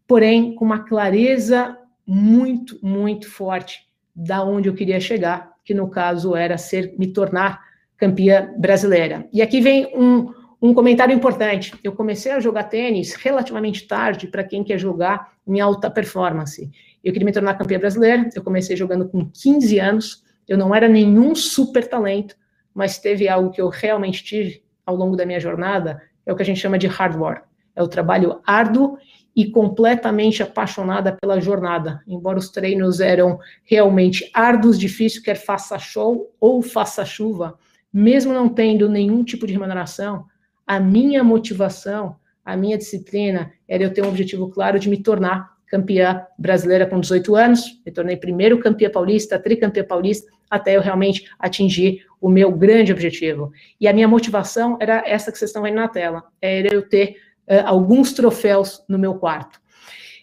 porém 0.07 0.55
com 0.55 0.65
uma 0.65 0.79
clareza 0.79 1.77
muito, 2.05 2.79
muito 2.81 3.29
forte 3.29 3.87
da 4.15 4.43
onde 4.43 4.67
eu 4.67 4.73
queria 4.73 4.99
chegar, 4.99 5.53
que 5.63 5.73
no 5.73 5.89
caso 5.89 6.35
era 6.35 6.57
ser, 6.57 6.95
me 6.97 7.07
tornar 7.07 7.61
campeã 7.95 8.53
brasileira. 8.57 9.27
E 9.31 9.41
aqui 9.41 9.61
vem 9.61 9.95
um, 9.95 10.33
um 10.61 10.73
comentário 10.73 11.13
importante. 11.13 11.73
Eu 11.83 11.93
comecei 11.93 12.31
a 12.31 12.39
jogar 12.39 12.63
tênis 12.63 13.13
relativamente 13.13 13.87
tarde 13.87 14.27
para 14.27 14.43
quem 14.43 14.63
quer 14.63 14.77
jogar 14.77 15.33
em 15.47 15.59
alta 15.59 15.89
performance. 15.89 16.69
Eu 17.03 17.13
queria 17.13 17.25
me 17.25 17.31
tornar 17.31 17.55
campeã 17.55 17.79
brasileira, 17.79 18.29
eu 18.35 18.43
comecei 18.43 18.75
jogando 18.75 19.07
com 19.07 19.29
15 19.29 19.79
anos, 19.79 20.23
eu 20.47 20.57
não 20.57 20.73
era 20.73 20.87
nenhum 20.87 21.33
super 21.35 21.87
talento, 21.87 22.35
mas 22.73 22.97
teve 22.97 23.27
algo 23.27 23.51
que 23.51 23.61
eu 23.61 23.69
realmente 23.69 24.23
tive 24.23 24.63
ao 24.85 24.95
longo 24.95 25.15
da 25.15 25.25
minha 25.25 25.39
jornada, 25.39 26.01
é 26.25 26.33
o 26.33 26.35
que 26.35 26.41
a 26.41 26.45
gente 26.45 26.59
chama 26.59 26.77
de 26.77 26.87
hard 26.87 27.15
work. 27.15 27.41
É 27.75 27.83
o 27.83 27.87
trabalho 27.87 28.41
árduo 28.45 28.97
e 29.35 29.49
completamente 29.49 30.43
apaixonada 30.43 31.15
pela 31.21 31.39
jornada. 31.39 32.01
Embora 32.07 32.37
os 32.37 32.49
treinos 32.49 32.99
eram 32.99 33.39
realmente 33.63 34.29
árduos, 34.33 34.77
difíceis, 34.77 35.23
quer 35.23 35.35
faça 35.35 35.77
show 35.79 36.33
ou 36.39 36.61
faça 36.61 37.05
chuva, 37.05 37.57
mesmo 37.91 38.33
não 38.33 38.49
tendo 38.49 38.89
nenhum 38.89 39.23
tipo 39.23 39.47
de 39.47 39.53
remuneração, 39.53 40.25
a 40.67 40.79
minha 40.79 41.23
motivação, 41.23 42.15
a 42.43 42.57
minha 42.57 42.77
disciplina 42.77 43.51
era 43.67 43.83
eu 43.83 43.93
ter 43.93 44.03
um 44.03 44.09
objetivo 44.09 44.49
claro 44.49 44.79
de 44.79 44.89
me 44.89 45.01
tornar 45.01 45.58
campeã 45.69 46.25
brasileira 46.37 46.85
com 46.85 46.99
18 46.99 47.35
anos, 47.35 47.79
me 47.85 47.91
tornei 47.91 48.17
primeiro 48.17 48.59
campeã 48.59 48.89
paulista, 48.89 49.39
tricampeã 49.39 49.83
paulista, 49.83 50.29
até 50.49 50.75
eu 50.75 50.81
realmente 50.81 51.29
atingir 51.37 52.03
o 52.19 52.27
meu 52.27 52.51
grande 52.51 52.91
objetivo. 52.91 53.51
E 53.79 53.87
a 53.87 53.93
minha 53.93 54.07
motivação 54.07 54.77
era 54.81 55.03
essa 55.05 55.31
que 55.31 55.37
vocês 55.37 55.49
estão 55.49 55.61
vendo 55.61 55.75
na 55.75 55.87
tela, 55.87 56.23
era 56.41 56.73
eu 56.73 56.81
ter 56.81 57.17
uh, 57.47 57.65
alguns 57.65 58.11
troféus 58.13 58.83
no 58.89 58.97
meu 58.97 59.15
quarto. 59.15 59.61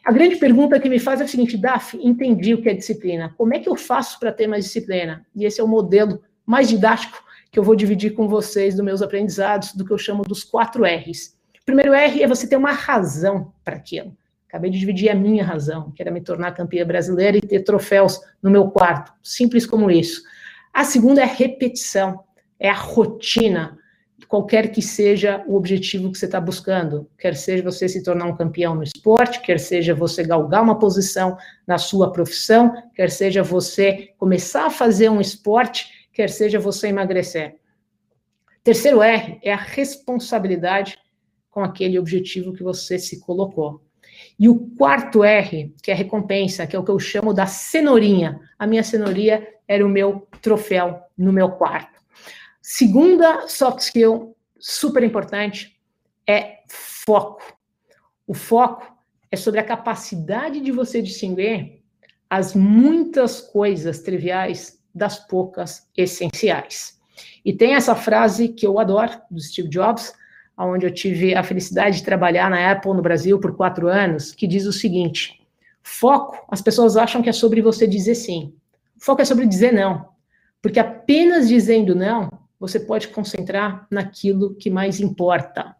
A 0.04 0.12
grande 0.12 0.37
pergunta 0.37 0.78
que 0.78 0.88
me 0.88 0.98
faz 0.98 1.20
é 1.20 1.24
a 1.24 1.28
seguinte, 1.28 1.56
Daf, 1.56 1.96
entendi 2.00 2.54
o 2.54 2.61
que 2.61 2.68
é 2.68 2.74
disciplina, 2.74 3.35
como 3.37 3.54
é 3.54 3.59
que 3.59 3.68
eu 3.68 3.76
faço 3.76 4.18
para 4.18 4.32
ter 4.32 4.46
mais 4.46 4.64
disciplina? 4.64 5.24
E 5.35 5.44
esse 5.44 5.61
é 5.61 5.64
o 5.64 5.68
modelo 5.68 6.22
mais 6.44 6.68
didático 6.68 7.24
que 7.50 7.59
eu 7.59 7.62
vou 7.62 7.74
dividir 7.74 8.14
com 8.14 8.28
vocês 8.28 8.74
dos 8.74 8.85
meus 8.85 9.00
aprendizados, 9.00 9.72
do 9.72 9.85
que 9.85 9.92
eu 9.92 9.98
chamo 9.98 10.22
dos 10.22 10.44
quatro 10.44 10.85
R's. 10.85 11.37
O 11.62 11.64
primeiro 11.64 11.92
R 11.92 12.22
é 12.22 12.26
você 12.26 12.46
ter 12.46 12.56
uma 12.56 12.72
razão 12.72 13.52
para 13.64 13.76
aquilo. 13.76 14.16
Acabei 14.48 14.70
de 14.70 14.78
dividir 14.78 15.11
a 15.11 15.14
minha 15.14 15.44
razão, 15.44 15.90
que 15.90 16.00
era 16.00 16.11
me 16.11 16.20
tornar 16.20 16.52
campeã 16.52 16.87
brasileira 16.87 17.37
e 17.37 17.40
ter 17.40 17.61
troféus 17.61 18.20
no 18.42 18.50
meu 18.50 18.70
quarto. 18.70 19.12
Simples 19.22 19.66
como 19.66 19.90
isso. 19.90 20.22
A 20.72 20.85
segunda 20.85 21.22
é 21.22 21.24
repetição, 21.24 22.24
é 22.59 22.68
a 22.68 22.74
rotina. 22.74 23.78
qualquer 24.28 24.72
que 24.72 24.82
seja 24.82 25.44
o 25.46 25.54
objetivo 25.54 26.11
que 26.11 26.18
você 26.18 26.26
está 26.26 26.40
buscando, 26.40 27.09
quer 27.18 27.37
seja 27.37 27.62
você 27.62 27.88
se 27.88 28.02
tornar 28.02 28.26
um 28.26 28.37
campeão 28.37 28.74
no 28.74 28.82
esporte, 28.82 29.40
quer 29.40 29.61
seja 29.61 29.94
você 29.94 30.24
galgar 30.24 30.62
uma 30.62 30.78
posição 30.78 31.37
na 31.66 31.78
sua 31.78 32.12
profissão, 32.12 32.74
quer 32.94 33.11
seja 33.11 33.42
você 33.42 34.11
começar 34.18 34.66
a 34.66 34.70
fazer 34.70 35.11
um 35.11 35.20
esporte, 35.20 36.09
quer 36.12 36.28
seja 36.28 36.59
você 36.59 36.88
emagrecer. 36.88 37.56
Terceiro 38.64 39.00
R 39.00 39.38
é 39.42 39.52
a 39.52 39.56
responsabilidade 39.56 40.98
com 41.50 41.61
aquele 41.61 41.98
objetivo 41.98 42.52
que 42.52 42.64
você 42.64 42.98
se 42.98 43.20
colocou. 43.20 43.86
E 44.38 44.49
o 44.49 44.59
quarto 44.77 45.25
R, 45.25 45.75
que 45.83 45.90
é 45.90 45.94
a 45.94 45.96
recompensa, 45.96 46.66
que 46.66 46.77
é 46.77 46.79
o 46.79 46.85
que 46.85 46.90
eu 46.90 46.99
chamo 46.99 47.33
da 47.33 47.46
cenourinha. 47.46 48.40
A 48.59 48.66
minha 48.66 48.83
cenourinha 48.83 49.46
era 49.66 49.85
o 49.85 49.88
meu 49.88 50.29
troféu 50.42 51.01
no 51.16 51.33
meu 51.33 51.51
quarto. 51.53 52.01
Segunda 52.61 53.49
soft 53.49 53.81
skill 53.81 54.37
super 54.59 55.03
importante 55.03 55.81
é 56.27 56.59
foco. 56.68 57.42
O 58.27 58.35
foco 58.35 58.92
é 59.31 59.37
sobre 59.37 59.61
a 59.61 59.64
capacidade 59.64 60.61
de 60.61 60.72
você 60.72 61.01
distinguir 61.01 61.83
as 62.29 62.55
muitas 62.55 63.40
coisas 63.40 64.01
triviais 64.01 64.83
das 64.94 65.18
poucas 65.18 65.88
essenciais. 65.96 66.99
E 67.44 67.53
tem 67.53 67.75
essa 67.75 67.94
frase 67.94 68.49
que 68.49 68.66
eu 68.66 68.79
adoro, 68.79 69.12
do 69.31 69.40
Steve 69.40 69.68
Jobs, 69.68 70.12
onde 70.64 70.87
eu 70.87 70.90
tive 70.90 71.35
a 71.35 71.42
felicidade 71.42 71.99
de 71.99 72.05
trabalhar 72.05 72.49
na 72.49 72.71
Apple 72.71 72.95
no 72.95 73.03
Brasil 73.03 73.38
por 73.38 73.57
quatro 73.57 73.88
anos, 73.88 74.33
que 74.33 74.47
diz 74.47 74.64
o 74.66 74.73
seguinte: 74.73 75.40
foco, 75.83 76.47
as 76.51 76.62
pessoas 76.62 76.97
acham 76.97 77.23
que 77.23 77.29
é 77.29 77.33
sobre 77.33 77.61
você 77.61 77.87
dizer 77.87 78.14
sim. 78.14 78.55
Foco 78.99 79.23
é 79.23 79.25
sobre 79.25 79.47
dizer 79.47 79.73
não. 79.73 80.09
Porque 80.62 80.81
apenas 80.81 81.49
dizendo 81.49 81.95
não, 81.95 82.31
você 82.59 82.81
pode 82.81 83.09
concentrar 83.09 83.87
naquilo 83.90 84.55
que 84.55 84.71
mais 84.71 85.01
importa. 85.01 85.77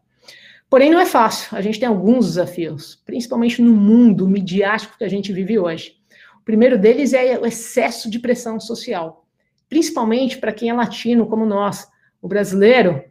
Porém, 0.69 0.89
não 0.89 0.99
é 0.99 1.05
fácil. 1.05 1.57
A 1.57 1.61
gente 1.61 1.79
tem 1.79 1.87
alguns 1.87 2.25
desafios, 2.27 3.01
principalmente 3.05 3.61
no 3.61 3.73
mundo 3.73 4.27
midiático 4.27 4.97
que 4.97 5.03
a 5.03 5.09
gente 5.09 5.31
vive 5.31 5.57
hoje. 5.57 5.95
O 6.39 6.43
primeiro 6.43 6.77
deles 6.77 7.13
é 7.13 7.37
o 7.39 7.45
excesso 7.45 8.09
de 8.09 8.19
pressão 8.19 8.59
social, 8.59 9.25
principalmente 9.69 10.37
para 10.37 10.51
quem 10.51 10.69
é 10.69 10.73
latino 10.73 11.25
como 11.27 11.45
nós. 11.45 11.87
O 12.21 12.27
brasileiro, 12.27 13.03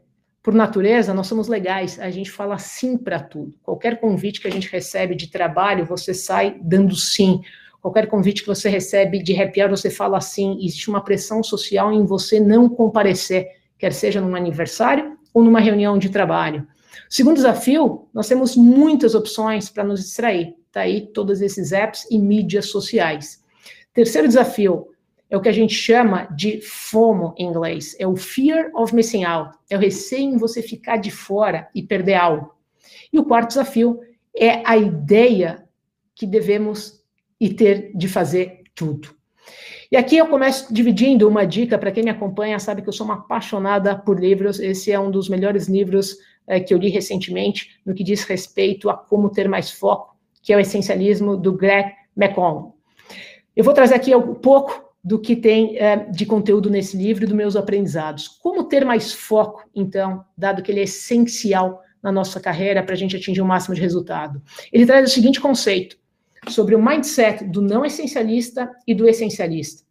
por 0.47 0.55
natureza, 0.55 1.13
nós 1.13 1.27
somos 1.27 1.49
legais, 1.49 1.99
a 1.99 2.09
gente 2.09 2.31
fala 2.31 2.57
sim 2.57 2.97
para 2.97 3.19
tudo. 3.19 3.53
Qualquer 3.65 3.99
convite 3.99 4.41
que 4.41 4.47
a 4.47 4.51
gente 4.51 4.71
recebe 4.71 5.17
de 5.17 5.27
trabalho, 5.27 5.85
você 5.85 6.15
sai 6.15 6.57
dando 6.63 6.95
sim. 6.95 7.41
Qualquer 7.83 8.07
convite 8.07 8.43
que 8.43 8.47
você 8.47 8.69
recebe 8.69 9.21
de 9.21 9.37
happy 9.43 9.61
hour, 9.61 9.71
você 9.71 9.91
fala 9.91 10.21
sim. 10.21 10.57
Existe 10.61 10.89
uma 10.89 11.03
pressão 11.03 11.43
social 11.43 11.93
em 11.93 12.07
você 12.07 12.39
não 12.39 12.69
comparecer 12.69 13.49
quer 13.77 13.93
seja 13.93 14.21
num 14.21 14.37
aniversário 14.37 15.19
ou 15.35 15.43
numa 15.43 15.59
reunião 15.59 15.99
de 15.99 16.11
trabalho. 16.11 16.65
Segundo 17.11 17.35
desafio, 17.35 18.07
nós 18.15 18.29
temos 18.29 18.55
muitas 18.55 19.17
opções 19.17 19.69
para 19.69 19.83
nos 19.83 19.99
distrair. 19.99 20.55
Está 20.69 20.83
aí 20.83 21.09
todos 21.09 21.43
esses 21.43 21.73
apps 21.73 22.07
e 22.09 22.21
mídias 22.21 22.67
sociais. 22.67 23.43
Terceiro 23.93 24.29
desafio 24.29 24.87
é 25.29 25.37
o 25.37 25.41
que 25.41 25.49
a 25.49 25.53
gente 25.53 25.75
chama 25.75 26.27
de 26.35 26.61
FOMO 26.61 27.35
em 27.37 27.47
inglês, 27.47 27.97
é 27.99 28.07
o 28.07 28.17
Fear 28.17 28.71
of 28.75 28.95
Missing 28.95 29.25
Out, 29.25 29.57
é 29.69 29.77
o 29.77 29.81
receio 29.81 30.35
em 30.35 30.39
você 30.39 30.63
ficar 30.63 30.99
de 30.99 31.11
fora 31.11 31.69
e 31.75 31.83
perder 31.83 32.15
algo. 32.15 32.55
E 33.13 33.19
o 33.19 33.25
quarto 33.25 33.49
desafio 33.49 34.01
é 34.35 34.63
a 34.65 34.77
ideia 34.77 35.67
que 36.15 36.27
devemos 36.27 37.05
e 37.41 37.53
ter 37.53 37.91
de 37.95 38.09
fazer 38.09 38.63
tudo. 38.75 39.15
E 39.91 39.97
aqui 39.97 40.17
eu 40.17 40.27
começo 40.27 40.73
dividindo 40.73 41.29
uma 41.29 41.47
dica 41.47 41.79
para 41.79 41.93
quem 41.93 42.03
me 42.03 42.11
acompanha, 42.11 42.59
sabe 42.59 42.83
que 42.83 42.89
eu 42.89 42.93
sou 42.93 43.07
uma 43.07 43.15
apaixonada 43.15 43.97
por 43.97 44.19
livros. 44.19 44.59
Esse 44.59 44.91
é 44.91 44.99
um 44.99 45.11
dos 45.11 45.29
melhores 45.29 45.69
livros 45.69 46.17
é, 46.47 46.59
que 46.59 46.75
eu 46.75 46.79
li 46.79 46.89
recentemente 46.89 47.81
no 47.85 47.95
que 47.95 48.03
diz 48.03 48.25
respeito 48.25 48.91
a 48.91 48.97
como 48.97 49.31
ter 49.31 49.49
mais 49.49 49.71
foco, 49.71 50.17
que 50.43 50.53
é 50.53 50.57
o 50.57 50.61
essencialismo 50.61 51.37
do 51.37 51.53
Greg 51.53 51.93
McConnell. 52.17 52.75
Eu 53.55 53.65
vou 53.65 53.73
trazer 53.73 53.95
aqui 53.95 54.15
um 54.15 54.35
pouco 54.35 54.86
do 55.07 55.21
que 55.21 55.37
tem 55.37 55.79
é, 55.79 55.99
de 56.11 56.27
conteúdo 56.27 56.69
nesse 56.69 56.97
livro 56.97 57.23
e 57.23 57.27
dos 57.29 57.37
meus 57.37 57.55
aprendizados. 57.55 58.27
Como 58.27 58.65
ter 58.65 58.85
mais 58.85 59.13
foco, 59.13 59.63
então, 59.73 60.25
dado 60.37 60.65
que 60.65 60.73
ele 60.73 60.81
é 60.81 60.83
essencial 60.83 61.81
na 62.03 62.11
nossa 62.11 62.41
carreira 62.41 62.83
para 62.83 62.95
a 62.95 62.97
gente 62.97 63.15
atingir 63.15 63.41
o 63.41 63.47
máximo 63.47 63.73
de 63.73 63.81
resultado. 63.81 64.43
Ele 64.73 64.85
traz 64.85 65.09
o 65.09 65.15
seguinte 65.15 65.41
conceito: 65.41 65.97
sobre 66.49 66.75
o 66.75 66.85
mindset 66.85 67.45
do 67.45 67.63
não 67.63 67.85
essencialista 67.85 68.69
e 68.85 68.93
do 68.93 69.09
essencialista. 69.09 69.85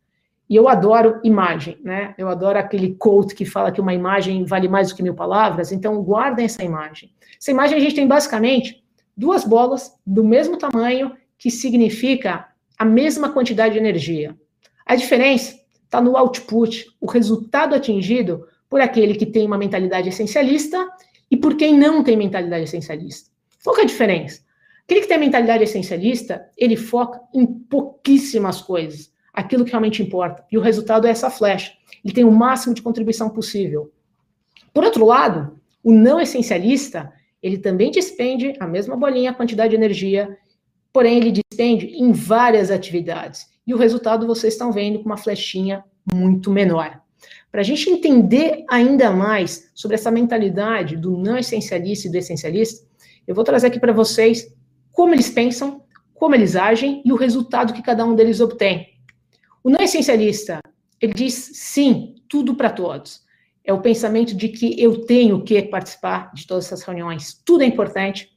E 0.49 0.56
eu 0.58 0.67
adoro 0.67 1.21
imagem, 1.23 1.78
né? 1.82 2.13
Eu 2.17 2.28
adoro 2.28 2.60
aquele 2.60 2.93
quote 2.95 3.34
que 3.34 3.45
fala 3.45 3.71
que 3.71 3.80
uma 3.80 3.93
imagem 3.93 4.43
vale 4.43 4.67
mais 4.67 4.89
do 4.89 4.95
que 4.97 5.01
mil 5.01 5.15
palavras, 5.15 5.71
então 5.71 6.04
guardem 6.04 6.43
essa 6.43 6.62
imagem. 6.62 7.10
Essa 7.39 7.51
imagem 7.51 7.78
a 7.78 7.80
gente 7.80 7.95
tem 7.95 8.06
basicamente 8.06 8.84
duas 9.15 9.45
bolas 9.45 9.93
do 10.06 10.25
mesmo 10.25 10.58
tamanho 10.58 11.13
que 11.38 11.49
significa 11.49 12.49
a 12.78 12.84
mesma 12.84 13.30
quantidade 13.30 13.75
de 13.75 13.80
energia. 13.80 14.36
A 14.86 14.95
diferença 14.95 15.56
está 15.84 16.00
no 16.00 16.15
output, 16.15 16.86
o 17.02 17.08
resultado 17.08 17.74
atingido 17.74 18.48
por 18.69 18.82
aquele 18.82 19.15
que 19.15 19.26
tem 19.26 19.48
uma 19.48 19.58
mentalidade 19.58 20.10
essencialista 20.10 20.88
e 21.30 21.38
por 21.38 21.56
quem 21.56 21.78
não 21.78 22.04
tem 22.04 22.15
mentalidade 22.15 22.65
essencialista. 22.65 23.32
Qual 23.63 23.78
é 23.78 23.82
a 23.82 23.86
diferença? 23.86 24.41
Aquele 24.84 25.02
que 25.02 25.08
tem 25.08 25.17
a 25.17 25.19
mentalidade 25.19 25.63
essencialista, 25.63 26.48
ele 26.56 26.76
foca 26.76 27.19
em 27.34 27.45
pouquíssimas 27.45 28.62
coisas, 28.62 29.12
aquilo 29.34 29.65
que 29.65 29.71
realmente 29.71 30.04
importa. 30.04 30.45
E 30.52 30.58
o 30.58 30.62
resultado 30.62 31.08
é 31.08 31.10
essa 31.10 31.32
flecha. 31.32 31.74
Ele 32.04 32.13
tem 32.13 32.24
o 32.24 32.32
máximo 32.32 32.76
de 32.76 32.84
contribuição 32.84 33.30
possível. 33.30 33.91
Por 34.71 34.84
outro 34.84 35.04
lado, 35.06 35.60
o 35.84 35.91
não 35.91 36.19
essencialista, 36.19 37.12
ele 37.41 37.58
também 37.58 37.89
despende 37.89 38.54
a 38.60 38.67
mesma 38.67 38.95
bolinha, 38.95 39.32
a 39.32 39.34
quantidade 39.34 39.71
de 39.71 39.76
energia, 39.76 40.38
porém 40.93 41.17
ele 41.17 41.32
despende 41.32 41.88
em 41.88 42.12
várias 42.12 42.69
atividades. 42.69 43.48
E 43.65 43.73
o 43.73 43.78
resultado 43.78 44.28
vocês 44.28 44.54
estão 44.54 44.71
vendo 44.71 44.99
com 44.99 45.06
uma 45.06 45.17
flechinha 45.17 45.84
muito 46.13 46.51
menor. 46.51 47.01
Para 47.51 47.62
a 47.62 47.63
gente 47.63 47.89
entender 47.89 48.63
ainda 48.69 49.12
mais 49.12 49.71
sobre 49.73 49.95
essa 49.95 50.12
mentalidade 50.12 50.97
do 50.97 51.17
não 51.17 51.38
essencialista 51.38 52.08
e 52.08 52.12
do 52.12 52.17
essencialista, 52.17 52.86
eu 53.25 53.34
vou 53.34 53.43
trazer 53.43 53.67
aqui 53.67 53.80
para 53.80 53.93
vocês 53.93 54.54
como 54.91 55.13
eles 55.13 55.30
pensam, 55.30 55.84
como 56.13 56.36
eles 56.36 56.56
agem 56.56 57.01
e 57.06 57.12
o 57.12 57.15
resultado 57.15 57.73
que 57.73 57.82
cada 57.82 58.06
um 58.06 58.15
deles 58.15 58.39
obtém. 58.39 58.88
O 59.63 59.69
não 59.69 59.82
essencialista, 59.82 60.60
ele 61.01 61.13
diz 61.13 61.34
sim, 61.34 62.15
tudo 62.30 62.56
para 62.56 62.69
todos. 62.69 63.23
É 63.63 63.73
o 63.73 63.82
pensamento 63.82 64.36
de 64.36 64.49
que 64.49 64.80
eu 64.82 65.06
tenho 65.06 65.43
que 65.43 65.60
participar 65.63 66.32
de 66.34 66.45
todas 66.45 66.65
essas 66.65 66.84
reuniões, 66.84 67.41
tudo 67.43 67.63
é 67.63 67.65
importante. 67.65 68.30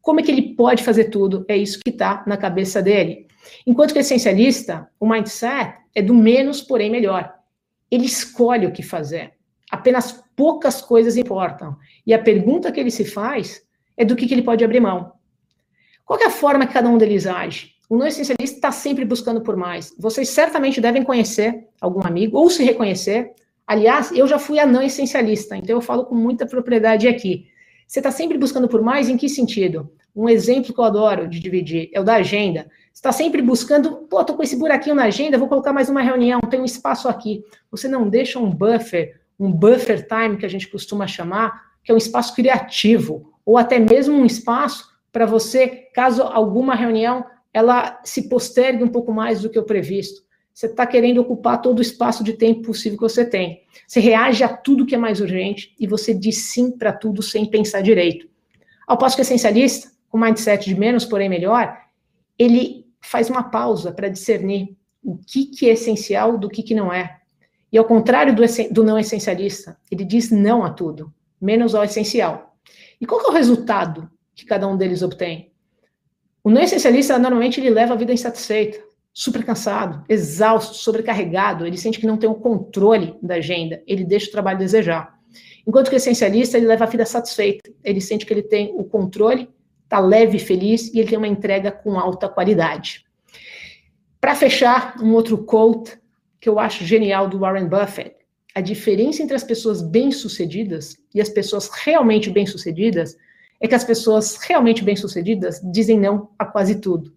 Como 0.00 0.20
é 0.20 0.22
que 0.22 0.30
ele 0.30 0.54
pode 0.54 0.82
fazer 0.82 1.04
tudo? 1.04 1.44
É 1.48 1.56
isso 1.56 1.80
que 1.84 1.90
está 1.90 2.24
na 2.26 2.36
cabeça 2.36 2.80
dele. 2.80 3.26
Enquanto 3.66 3.92
que 3.92 3.98
o 3.98 4.00
essencialista, 4.00 4.88
o 4.98 5.08
mindset 5.08 5.74
é 5.94 6.02
do 6.02 6.14
menos, 6.14 6.60
porém 6.60 6.90
melhor. 6.90 7.34
Ele 7.90 8.06
escolhe 8.06 8.66
o 8.66 8.72
que 8.72 8.82
fazer. 8.82 9.32
Apenas 9.70 10.24
poucas 10.34 10.80
coisas 10.80 11.16
importam. 11.16 11.76
E 12.06 12.14
a 12.14 12.18
pergunta 12.18 12.72
que 12.72 12.80
ele 12.80 12.90
se 12.90 13.04
faz 13.04 13.62
é 13.96 14.04
do 14.04 14.16
que, 14.16 14.26
que 14.26 14.34
ele 14.34 14.42
pode 14.42 14.64
abrir 14.64 14.80
mão. 14.80 15.12
Qual 16.04 16.18
é 16.18 16.26
a 16.26 16.30
forma 16.30 16.66
que 16.66 16.72
cada 16.72 16.88
um 16.88 16.98
deles 16.98 17.26
age? 17.26 17.74
O 17.88 17.96
não 17.96 18.06
essencialista 18.06 18.56
está 18.56 18.72
sempre 18.72 19.04
buscando 19.04 19.40
por 19.40 19.56
mais. 19.56 19.94
Vocês 19.98 20.28
certamente 20.28 20.80
devem 20.80 21.02
conhecer 21.02 21.66
algum 21.80 22.06
amigo 22.06 22.38
ou 22.38 22.48
se 22.48 22.64
reconhecer. 22.64 23.32
Aliás, 23.66 24.10
eu 24.12 24.26
já 24.26 24.38
fui 24.38 24.58
a 24.58 24.66
não 24.66 24.82
essencialista, 24.82 25.56
então 25.56 25.76
eu 25.76 25.80
falo 25.80 26.04
com 26.04 26.14
muita 26.14 26.46
propriedade 26.46 27.06
aqui. 27.06 27.46
Você 27.86 27.98
está 27.98 28.10
sempre 28.12 28.38
buscando 28.38 28.68
por 28.68 28.80
mais 28.80 29.08
em 29.08 29.16
que 29.16 29.28
sentido? 29.28 29.90
Um 30.14 30.28
exemplo 30.28 30.72
que 30.72 30.80
eu 30.80 30.84
adoro 30.84 31.28
de 31.28 31.40
dividir 31.40 31.90
é 31.92 32.00
o 32.00 32.04
da 32.04 32.14
agenda. 32.14 32.70
Está 32.92 33.12
sempre 33.12 33.40
buscando, 33.40 34.06
pô, 34.08 34.22
tô 34.24 34.34
com 34.34 34.42
esse 34.42 34.56
buraquinho 34.56 34.94
na 34.94 35.04
agenda, 35.04 35.38
vou 35.38 35.48
colocar 35.48 35.72
mais 35.72 35.88
uma 35.88 36.02
reunião, 36.02 36.40
tem 36.50 36.60
um 36.60 36.64
espaço 36.64 37.08
aqui. 37.08 37.44
Você 37.70 37.88
não 37.88 38.08
deixa 38.08 38.38
um 38.38 38.50
buffer, 38.50 39.20
um 39.38 39.50
buffer 39.50 40.06
time 40.06 40.36
que 40.36 40.44
a 40.44 40.50
gente 40.50 40.68
costuma 40.68 41.06
chamar, 41.06 41.70
que 41.82 41.90
é 41.90 41.94
um 41.94 41.98
espaço 41.98 42.34
criativo, 42.34 43.32
ou 43.44 43.56
até 43.56 43.78
mesmo 43.78 44.16
um 44.16 44.26
espaço 44.26 44.90
para 45.12 45.26
você, 45.26 45.68
caso 45.94 46.22
alguma 46.22 46.74
reunião 46.74 47.24
ela 47.52 48.00
se 48.04 48.28
postergue 48.28 48.84
um 48.84 48.88
pouco 48.88 49.12
mais 49.12 49.40
do 49.40 49.50
que 49.50 49.58
o 49.58 49.64
previsto. 49.64 50.22
Você 50.52 50.66
está 50.66 50.86
querendo 50.86 51.18
ocupar 51.20 51.60
todo 51.62 51.78
o 51.78 51.82
espaço 51.82 52.22
de 52.22 52.34
tempo 52.34 52.62
possível 52.62 52.98
que 52.98 53.02
você 53.02 53.24
tem. 53.24 53.62
Você 53.86 53.98
reage 53.98 54.44
a 54.44 54.48
tudo 54.48 54.84
que 54.84 54.94
é 54.94 54.98
mais 54.98 55.20
urgente 55.20 55.74
e 55.78 55.86
você 55.86 56.12
diz 56.12 56.36
sim 56.52 56.70
para 56.70 56.92
tudo 56.92 57.22
sem 57.22 57.46
pensar 57.46 57.80
direito. 57.80 58.28
Ao 58.86 58.98
passo 58.98 59.16
que 59.16 59.22
essencialista, 59.22 59.90
com 60.08 60.18
mindset 60.18 60.68
de 60.68 60.78
menos, 60.78 61.04
porém 61.04 61.28
melhor, 61.28 61.76
ele 62.38 62.79
faz 63.00 63.30
uma 63.30 63.44
pausa 63.44 63.92
para 63.92 64.08
discernir 64.08 64.76
o 65.02 65.16
que, 65.16 65.46
que 65.46 65.68
é 65.68 65.72
essencial 65.72 66.38
do 66.38 66.48
que, 66.48 66.62
que 66.62 66.74
não 66.74 66.92
é. 66.92 67.18
E 67.72 67.78
ao 67.78 67.84
contrário 67.84 68.34
do, 68.34 68.42
do 68.70 68.84
não 68.84 68.98
essencialista, 68.98 69.78
ele 69.90 70.04
diz 70.04 70.30
não 70.30 70.64
a 70.64 70.70
tudo, 70.70 71.12
menos 71.40 71.74
ao 71.74 71.84
essencial. 71.84 72.56
E 73.00 73.06
qual 73.06 73.20
é 73.22 73.28
o 73.28 73.32
resultado 73.32 74.10
que 74.40 74.46
cada 74.46 74.66
um 74.66 74.76
deles 74.76 75.02
obtém. 75.02 75.52
O 76.42 76.50
não 76.50 76.62
essencialista, 76.62 77.18
normalmente, 77.18 77.60
ele 77.60 77.70
leva 77.70 77.92
a 77.92 77.96
vida 77.96 78.12
insatisfeita, 78.12 78.82
super 79.12 79.44
cansado, 79.44 80.04
exausto, 80.08 80.76
sobrecarregado, 80.76 81.66
ele 81.66 81.76
sente 81.76 82.00
que 82.00 82.06
não 82.06 82.16
tem 82.16 82.28
o 82.28 82.34
controle 82.34 83.16
da 83.22 83.34
agenda, 83.34 83.82
ele 83.86 84.04
deixa 84.04 84.28
o 84.28 84.32
trabalho 84.32 84.58
desejar. 84.58 85.18
Enquanto 85.66 85.90
que 85.90 85.94
o 85.94 85.98
essencialista, 85.98 86.56
ele 86.56 86.66
leva 86.66 86.84
a 86.84 86.88
vida 86.88 87.04
satisfeita, 87.04 87.70
ele 87.84 88.00
sente 88.00 88.24
que 88.24 88.32
ele 88.32 88.42
tem 88.42 88.72
o 88.74 88.84
controle, 88.84 89.50
está 89.90 89.98
leve 89.98 90.36
e 90.36 90.40
feliz, 90.40 90.94
e 90.94 91.00
ele 91.00 91.08
tem 91.08 91.18
uma 91.18 91.26
entrega 91.26 91.72
com 91.72 91.98
alta 91.98 92.28
qualidade. 92.28 93.04
Para 94.20 94.36
fechar, 94.36 94.94
um 95.02 95.12
outro 95.14 95.38
quote 95.38 95.98
que 96.38 96.48
eu 96.48 96.60
acho 96.60 96.84
genial 96.84 97.28
do 97.28 97.40
Warren 97.40 97.66
Buffett. 97.66 98.14
A 98.54 98.60
diferença 98.60 99.20
entre 99.20 99.34
as 99.34 99.42
pessoas 99.42 99.82
bem-sucedidas 99.82 100.96
e 101.12 101.20
as 101.20 101.28
pessoas 101.28 101.68
realmente 101.84 102.30
bem-sucedidas 102.30 103.16
é 103.60 103.66
que 103.66 103.74
as 103.74 103.82
pessoas 103.82 104.36
realmente 104.36 104.84
bem-sucedidas 104.84 105.60
dizem 105.72 105.98
não 105.98 106.30
a 106.38 106.44
quase 106.44 106.76
tudo. 106.76 107.12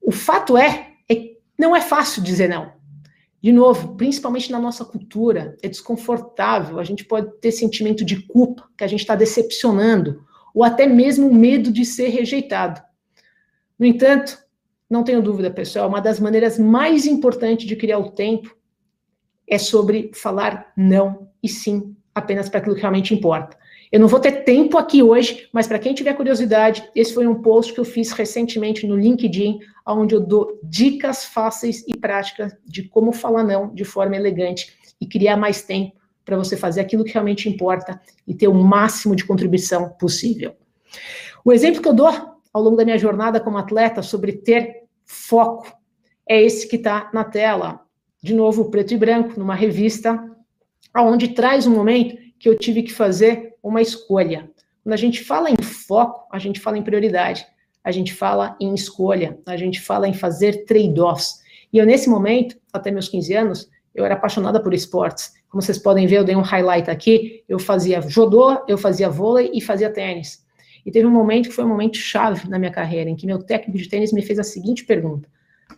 O 0.00 0.12
fato 0.12 0.56
é, 0.56 0.92
é 1.10 1.32
não 1.58 1.74
é 1.74 1.80
fácil 1.80 2.22
dizer 2.22 2.48
não. 2.48 2.72
De 3.42 3.50
novo, 3.50 3.96
principalmente 3.96 4.52
na 4.52 4.60
nossa 4.60 4.84
cultura, 4.84 5.56
é 5.62 5.68
desconfortável, 5.68 6.78
a 6.78 6.84
gente 6.84 7.04
pode 7.04 7.28
ter 7.40 7.50
sentimento 7.50 8.04
de 8.04 8.22
culpa, 8.22 8.68
que 8.78 8.84
a 8.84 8.86
gente 8.86 9.00
está 9.00 9.16
decepcionando, 9.16 10.24
ou 10.54 10.64
até 10.64 10.86
mesmo 10.86 11.32
medo 11.32 11.72
de 11.72 11.84
ser 11.84 12.08
rejeitado. 12.08 12.82
No 13.78 13.86
entanto, 13.86 14.38
não 14.88 15.02
tenho 15.02 15.22
dúvida, 15.22 15.50
pessoal, 15.50 15.88
uma 15.88 16.00
das 16.00 16.20
maneiras 16.20 16.58
mais 16.58 17.06
importantes 17.06 17.66
de 17.66 17.76
criar 17.76 17.98
o 17.98 18.10
tempo 18.10 18.54
é 19.48 19.58
sobre 19.58 20.10
falar 20.14 20.72
não 20.76 21.28
e 21.42 21.48
sim 21.48 21.96
apenas 22.14 22.48
para 22.48 22.60
aquilo 22.60 22.74
que 22.74 22.80
realmente 22.82 23.14
importa. 23.14 23.56
Eu 23.90 24.00
não 24.00 24.08
vou 24.08 24.20
ter 24.20 24.44
tempo 24.44 24.78
aqui 24.78 25.02
hoje, 25.02 25.48
mas 25.52 25.66
para 25.66 25.78
quem 25.78 25.94
tiver 25.94 26.14
curiosidade, 26.14 26.88
esse 26.94 27.12
foi 27.12 27.26
um 27.26 27.42
post 27.42 27.72
que 27.72 27.80
eu 27.80 27.84
fiz 27.84 28.12
recentemente 28.12 28.86
no 28.86 28.96
LinkedIn, 28.96 29.60
onde 29.86 30.14
eu 30.14 30.20
dou 30.20 30.58
dicas 30.62 31.24
fáceis 31.24 31.84
e 31.86 31.96
práticas 31.96 32.56
de 32.64 32.84
como 32.84 33.12
falar 33.12 33.44
não 33.44 33.74
de 33.74 33.84
forma 33.84 34.16
elegante 34.16 34.74
e 35.00 35.06
criar 35.06 35.36
mais 35.36 35.62
tempo 35.62 36.01
para 36.24 36.36
você 36.36 36.56
fazer 36.56 36.80
aquilo 36.80 37.04
que 37.04 37.12
realmente 37.12 37.48
importa 37.48 38.00
e 38.26 38.34
ter 38.34 38.48
o 38.48 38.54
máximo 38.54 39.16
de 39.16 39.24
contribuição 39.24 39.88
possível. 39.90 40.54
O 41.44 41.52
exemplo 41.52 41.82
que 41.82 41.88
eu 41.88 41.94
dou 41.94 42.08
ao 42.52 42.62
longo 42.62 42.76
da 42.76 42.84
minha 42.84 42.98
jornada 42.98 43.40
como 43.40 43.58
atleta 43.58 44.02
sobre 44.02 44.32
ter 44.32 44.82
foco 45.04 45.72
é 46.28 46.40
esse 46.40 46.68
que 46.68 46.76
está 46.76 47.10
na 47.12 47.24
tela. 47.24 47.80
De 48.22 48.34
novo, 48.34 48.70
preto 48.70 48.94
e 48.94 48.96
branco, 48.96 49.38
numa 49.38 49.54
revista, 49.54 50.22
aonde 50.94 51.28
traz 51.28 51.66
um 51.66 51.74
momento 51.74 52.16
que 52.38 52.48
eu 52.48 52.56
tive 52.56 52.82
que 52.82 52.92
fazer 52.92 53.54
uma 53.62 53.82
escolha. 53.82 54.50
Quando 54.82 54.94
a 54.94 54.98
gente 54.98 55.22
fala 55.24 55.50
em 55.50 55.62
foco, 55.62 56.28
a 56.32 56.38
gente 56.38 56.60
fala 56.60 56.78
em 56.78 56.82
prioridade, 56.82 57.46
a 57.82 57.90
gente 57.90 58.12
fala 58.12 58.56
em 58.60 58.74
escolha, 58.74 59.38
a 59.46 59.56
gente 59.56 59.80
fala 59.80 60.08
em 60.08 60.14
fazer 60.14 60.64
trade-offs. 60.64 61.40
E 61.72 61.78
eu, 61.78 61.86
nesse 61.86 62.08
momento, 62.08 62.56
até 62.72 62.90
meus 62.90 63.08
15 63.08 63.34
anos, 63.34 63.70
eu 63.94 64.04
era 64.04 64.14
apaixonada 64.14 64.60
por 64.60 64.72
esportes. 64.72 65.32
Como 65.48 65.62
vocês 65.62 65.78
podem 65.78 66.06
ver, 66.06 66.16
eu 66.16 66.24
dei 66.24 66.34
um 66.34 66.40
highlight 66.40 66.90
aqui. 66.90 67.44
Eu 67.48 67.58
fazia 67.58 68.00
judô, 68.00 68.64
eu 68.66 68.78
fazia 68.78 69.10
vôlei 69.10 69.50
e 69.52 69.60
fazia 69.60 69.92
tênis. 69.92 70.44
E 70.84 70.90
teve 70.90 71.06
um 71.06 71.10
momento 71.10 71.48
que 71.48 71.54
foi 71.54 71.64
um 71.64 71.68
momento 71.68 71.96
chave 71.96 72.48
na 72.48 72.58
minha 72.58 72.70
carreira, 72.70 73.08
em 73.08 73.14
que 73.14 73.26
meu 73.26 73.42
técnico 73.42 73.78
de 73.78 73.88
tênis 73.88 74.12
me 74.12 74.22
fez 74.22 74.38
a 74.38 74.42
seguinte 74.42 74.84
pergunta: 74.84 75.28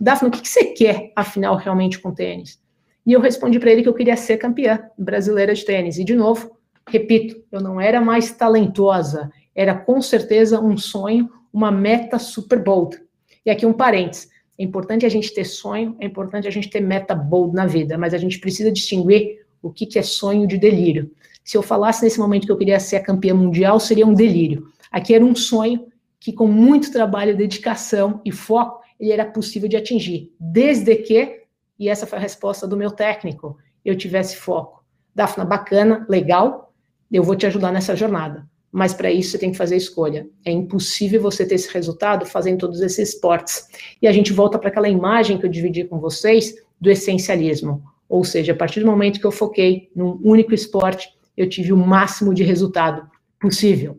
Daphne, 0.01 0.29
o 0.29 0.33
que 0.33 0.47
você 0.47 0.65
quer, 0.67 1.13
afinal, 1.15 1.57
realmente 1.57 1.99
com 1.99 2.13
tênis? 2.13 2.63
E 3.07 3.13
eu 3.13 3.21
respondi 3.21 3.59
para 3.59 3.71
ele 3.71 3.83
que 3.83 3.89
eu 3.89 3.95
queria 3.95 4.17
ser 4.17 4.39
campeã 4.39 4.81
brasileira 4.97 5.55
de 5.55 5.65
tênis. 5.65 5.99
E, 5.99 6.05
de 6.05 6.15
novo, 6.15 6.57
repito, 6.89 7.37
eu 7.53 7.61
não 7.61 7.81
era 7.81 8.01
mais 8.01 8.31
talentosa, 8.31 9.31
era 9.55 9.75
com 9.75 10.01
certeza 10.01 10.59
um 10.61 10.77
sonho, 10.77 11.31
uma 11.53 11.71
meta 11.71 12.19
super 12.19 12.63
bold. 12.63 12.99
E 13.45 13.51
aqui 13.51 13.67
um 13.67 13.75
parênteses. 13.75 14.31
É 14.59 14.63
importante 14.63 15.05
a 15.05 15.09
gente 15.09 15.33
ter 15.33 15.45
sonho, 15.45 15.97
é 16.01 16.07
importante 16.07 16.47
a 16.47 16.51
gente 16.51 16.71
ter 16.71 16.81
meta 16.81 17.15
bold 17.15 17.55
na 17.55 17.67
vida, 17.67 17.99
mas 17.99 18.15
a 18.15 18.19
gente 18.19 18.39
precisa 18.39 18.71
distinguir 18.71 19.45
o 19.63 19.71
que, 19.71 19.87
que 19.87 19.99
é 19.99 20.03
sonho 20.03 20.47
de 20.47 20.59
delírio. 20.59 21.11
Se 21.43 21.57
eu 21.57 21.63
falasse 21.63 22.05
nesse 22.05 22.19
momento 22.19 22.47
que 22.47 22.53
eu 22.53 22.57
queria 22.57 22.79
ser 22.81 22.97
a 22.97 23.03
campeã 23.03 23.35
mundial, 23.35 23.81
seria 23.81 24.07
um 24.07 24.15
delírio. 24.15 24.69
Aqui 24.91 25.15
era 25.15 25.25
um 25.25 25.35
sonho 25.35 25.87
que, 26.21 26.33
com 26.33 26.47
muito 26.47 26.93
trabalho, 26.93 27.37
dedicação 27.37 28.21
e 28.25 28.31
foco, 28.31 28.83
ele 28.99 29.13
era 29.13 29.25
possível 29.25 29.69
de 29.69 29.77
atingir, 29.77 30.33
desde 30.39 30.95
que 30.97 31.45
e 31.79 31.89
essa 31.89 32.07
foi 32.07 32.19
a 32.19 32.23
resposta 32.23 32.67
do 32.67 32.77
meu 32.77 32.91
técnico, 32.91 33.59
eu 33.85 33.97
tivesse 33.97 34.37
foco. 34.37 34.85
Dafna, 35.15 35.45
bacana, 35.45 36.07
legal, 36.09 36.73
eu 37.11 37.23
vou 37.23 37.37
te 37.37 37.47
ajudar 37.47 37.73
nessa 37.73 37.95
jornada. 37.95 38.49
Mas 38.75 38.93
para 38.93 39.09
isso 39.09 39.31
você 39.31 39.39
tem 39.39 39.53
que 39.53 39.57
fazer 39.57 39.77
escolha. 39.77 40.29
É 40.45 40.51
impossível 40.51 41.23
você 41.23 41.47
ter 41.47 41.55
esse 41.55 41.73
resultado 41.73 42.27
fazendo 42.27 42.59
todos 42.59 42.81
esses 42.81 43.11
esportes. 43.11 43.69
E 44.03 44.09
a 44.09 44.11
gente 44.11 44.33
volta 44.33 44.59
para 44.59 44.69
aquela 44.69 44.89
imagem 44.89 45.39
que 45.39 45.47
eu 45.47 45.49
dividi 45.49 45.85
com 45.85 46.01
vocês 46.01 46.57
do 46.81 46.91
essencialismo. 46.91 47.85
Ou 48.09 48.25
seja, 48.25 48.51
a 48.51 48.57
partir 48.57 48.81
do 48.81 48.87
momento 48.87 49.21
que 49.21 49.25
eu 49.25 49.31
foquei 49.31 49.93
num 49.95 50.19
único 50.25 50.53
esporte, 50.53 51.09
eu 51.37 51.49
tive 51.49 51.73
o 51.73 51.77
máximo 51.77 52.35
de 52.35 52.43
resultado 52.43 53.09
possível. 53.39 53.97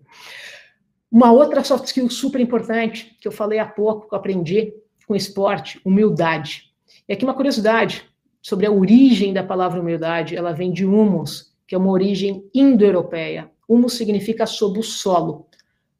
Uma 1.09 1.31
outra 1.31 1.63
soft 1.63 1.85
skill 1.85 2.09
super 2.09 2.41
importante 2.41 3.15
que 3.21 3.29
eu 3.29 3.31
falei 3.31 3.59
há 3.59 3.65
pouco, 3.65 4.09
que 4.09 4.13
eu 4.13 4.19
aprendi 4.19 4.73
com 5.07 5.15
esporte, 5.15 5.79
humildade. 5.85 6.63
E 7.07 7.13
aqui 7.13 7.23
uma 7.23 7.33
curiosidade 7.33 8.03
sobre 8.41 8.65
a 8.65 8.71
origem 8.71 9.31
da 9.31 9.41
palavra 9.41 9.79
humildade, 9.79 10.35
ela 10.35 10.51
vem 10.51 10.73
de 10.73 10.85
humus, 10.85 11.53
que 11.65 11.75
é 11.75 11.77
uma 11.77 11.91
origem 11.91 12.43
indo-europeia. 12.53 13.55
Humus 13.67 13.93
significa 13.93 14.45
sob 14.45 14.80
o 14.80 14.84
solo. 14.84 15.47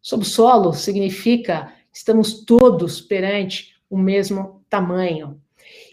Sob 0.02 0.24
o 0.24 0.26
solo 0.26 0.74
significa 0.74 1.74
estamos 1.92 2.44
todos 2.44 3.00
perante 3.00 3.76
o 3.90 3.98
mesmo 3.98 4.62
tamanho. 4.70 5.40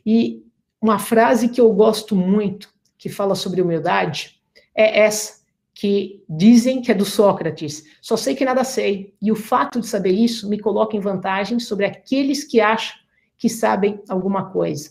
E 0.04 0.44
uma 0.80 0.98
frase 0.98 1.48
que 1.48 1.61
eu 1.61 1.72
gosto 1.72 2.16
muito, 2.16 2.68
que 2.98 3.08
fala 3.08 3.35
sobre 3.35 3.62
humildade, 3.62 4.40
é 4.74 5.00
essa, 5.00 5.42
que 5.72 6.22
dizem 6.28 6.82
que 6.82 6.90
é 6.90 6.94
do 6.94 7.04
Sócrates. 7.04 7.85
Só 8.00 8.16
sei 8.16 8.35
que 8.35 8.44
nada 8.44 8.64
sei. 8.64 9.14
E 9.22 9.30
o 9.30 9.37
fato 9.37 9.80
de 9.80 9.87
saber 9.87 10.12
isso 10.12 10.48
me 10.48 10.58
coloca 10.58 10.96
em 10.96 11.00
vantagem 11.00 11.58
sobre 11.58 11.87
aqueles 11.87 12.44
que 12.44 12.61
acham 12.61 12.96
que 13.38 13.48
sabem 13.48 14.02
alguma 14.08 14.50
coisa. 14.50 14.90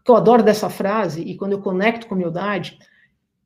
O 0.00 0.04
que 0.04 0.10
eu 0.10 0.16
adoro 0.16 0.42
dessa 0.42 0.68
frase, 0.68 1.22
e 1.22 1.36
quando 1.36 1.52
eu 1.52 1.60
conecto 1.60 2.06
com 2.06 2.14
humildade, 2.14 2.78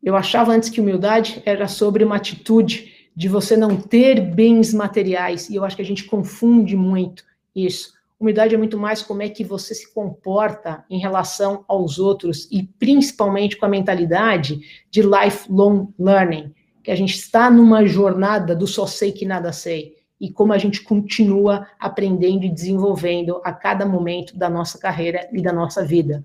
eu 0.07 0.14
achava 0.14 0.53
antes 0.53 0.69
que 0.69 0.81
humildade 0.81 1.42
era 1.45 1.66
sobre 1.66 2.05
uma 2.05 2.14
atitude 2.14 2.92
de 3.16 3.29
você 3.29 3.57
não 3.57 3.77
ter 3.77 4.21
bens 4.21 4.73
materiais, 4.73 5.51
e 5.51 5.57
eu 5.57 5.64
acho 5.64 5.75
que 5.75 5.83
a 5.83 5.85
gente 5.85 6.05
confunde 6.05 6.77
muito 6.77 7.25
isso. 7.53 7.92
Humildade 8.21 8.55
é 8.55 8.59
muito 8.59 8.79
mais 8.79 9.03
como 9.03 9.23
é 9.23 9.29
que 9.29 9.42
você 9.42 9.75
se 9.75 9.92
comporta 9.92 10.85
em 10.88 11.01
relação 11.01 11.64
aos 11.66 11.99
outros, 11.99 12.47
e 12.53 12.62
principalmente 12.62 13.57
com 13.57 13.66
a 13.66 13.69
mentalidade 13.69 14.61
de 14.92 15.03
lifelong 15.03 15.88
learning, 15.99 16.55
que 16.85 16.92
a 16.92 16.97
gente 16.97 17.16
está 17.16 17.51
numa 17.51 17.85
jornada 17.85 18.55
do 18.55 18.69
só 18.69 18.87
sei 18.87 19.11
que 19.11 19.27
nada 19.27 19.53
sei 19.53 19.97
e 20.21 20.31
como 20.31 20.53
a 20.53 20.59
gente 20.59 20.83
continua 20.83 21.66
aprendendo 21.81 22.45
e 22.45 22.51
desenvolvendo 22.51 23.40
a 23.45 23.53
cada 23.53 23.85
momento 23.85 24.37
da 24.37 24.49
nossa 24.49 24.79
carreira 24.79 25.29
e 25.33 25.42
da 25.42 25.53
nossa 25.53 25.85
vida. 25.85 26.25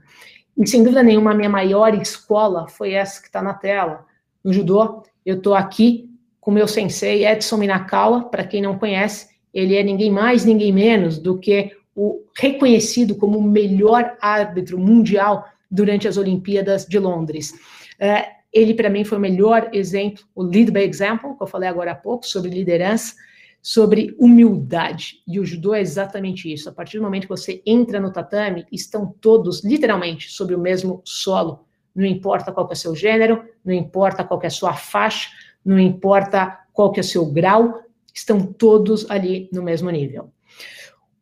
E 0.57 0.67
sem 0.67 0.83
dúvida 0.83 1.03
nenhuma, 1.03 1.31
a 1.31 1.35
minha 1.35 1.49
maior 1.49 1.93
escola 1.93 2.67
foi 2.67 2.93
essa 2.93 3.21
que 3.21 3.27
está 3.27 3.41
na 3.41 3.53
tela. 3.53 4.05
No 4.43 4.51
judô, 4.51 5.03
eu 5.25 5.37
estou 5.37 5.53
aqui 5.53 6.09
com 6.39 6.51
meu 6.51 6.67
sensei 6.67 7.25
Edson 7.25 7.57
Minakawa, 7.57 8.23
para 8.23 8.43
quem 8.43 8.61
não 8.61 8.77
conhece, 8.77 9.29
ele 9.53 9.75
é 9.75 9.83
ninguém 9.83 10.09
mais, 10.09 10.43
ninguém 10.43 10.71
menos 10.71 11.19
do 11.19 11.37
que 11.37 11.71
o 11.95 12.23
reconhecido 12.37 13.15
como 13.15 13.37
o 13.37 13.43
melhor 13.43 14.17
árbitro 14.21 14.79
mundial 14.79 15.45
durante 15.69 16.07
as 16.07 16.17
Olimpíadas 16.17 16.85
de 16.85 16.97
Londres. 16.97 17.53
É, 17.99 18.27
ele, 18.51 18.73
para 18.73 18.89
mim, 18.89 19.03
foi 19.03 19.17
o 19.17 19.21
melhor 19.21 19.69
exemplo, 19.71 20.23
o 20.35 20.41
lead 20.41 20.71
by 20.71 20.81
example, 20.81 21.35
que 21.35 21.43
eu 21.43 21.47
falei 21.47 21.69
agora 21.69 21.91
há 21.91 21.95
pouco, 21.95 22.25
sobre 22.25 22.49
liderança 22.49 23.13
sobre 23.61 24.15
humildade. 24.19 25.21
E 25.27 25.39
o 25.39 25.45
judô 25.45 25.73
é 25.73 25.81
exatamente 25.81 26.51
isso. 26.51 26.69
A 26.69 26.71
partir 26.71 26.97
do 26.97 27.03
momento 27.03 27.23
que 27.23 27.29
você 27.29 27.61
entra 27.65 27.99
no 27.99 28.11
tatame, 28.11 28.65
estão 28.71 29.13
todos 29.21 29.63
literalmente 29.63 30.31
sobre 30.31 30.55
o 30.55 30.59
mesmo 30.59 31.01
solo. 31.05 31.65
Não 31.95 32.05
importa 32.05 32.51
qual 32.51 32.67
é 32.69 32.73
o 32.73 32.75
seu 32.75 32.95
gênero, 32.95 33.43
não 33.63 33.73
importa 33.73 34.23
qual 34.23 34.41
é 34.41 34.47
a 34.47 34.51
sua 34.51 34.73
faixa, 34.73 35.29
não 35.63 35.77
importa 35.77 36.59
qual 36.73 36.93
é 36.95 36.99
o 37.01 37.03
seu 37.03 37.25
grau, 37.25 37.81
estão 38.13 38.41
todos 38.41 39.09
ali 39.09 39.49
no 39.53 39.61
mesmo 39.61 39.89
nível. 39.89 40.31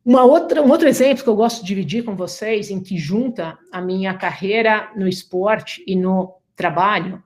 Uma 0.04 0.24
outra, 0.24 0.62
um 0.62 0.70
outro 0.70 0.88
exemplo 0.88 1.22
que 1.22 1.28
eu 1.28 1.36
gosto 1.36 1.60
de 1.60 1.66
dividir 1.66 2.04
com 2.04 2.16
vocês, 2.16 2.70
em 2.70 2.80
que 2.80 2.96
junta 2.96 3.58
a 3.70 3.80
minha 3.82 4.14
carreira 4.14 4.90
no 4.96 5.06
esporte 5.06 5.84
e 5.86 5.94
no 5.94 6.34
trabalho, 6.56 7.22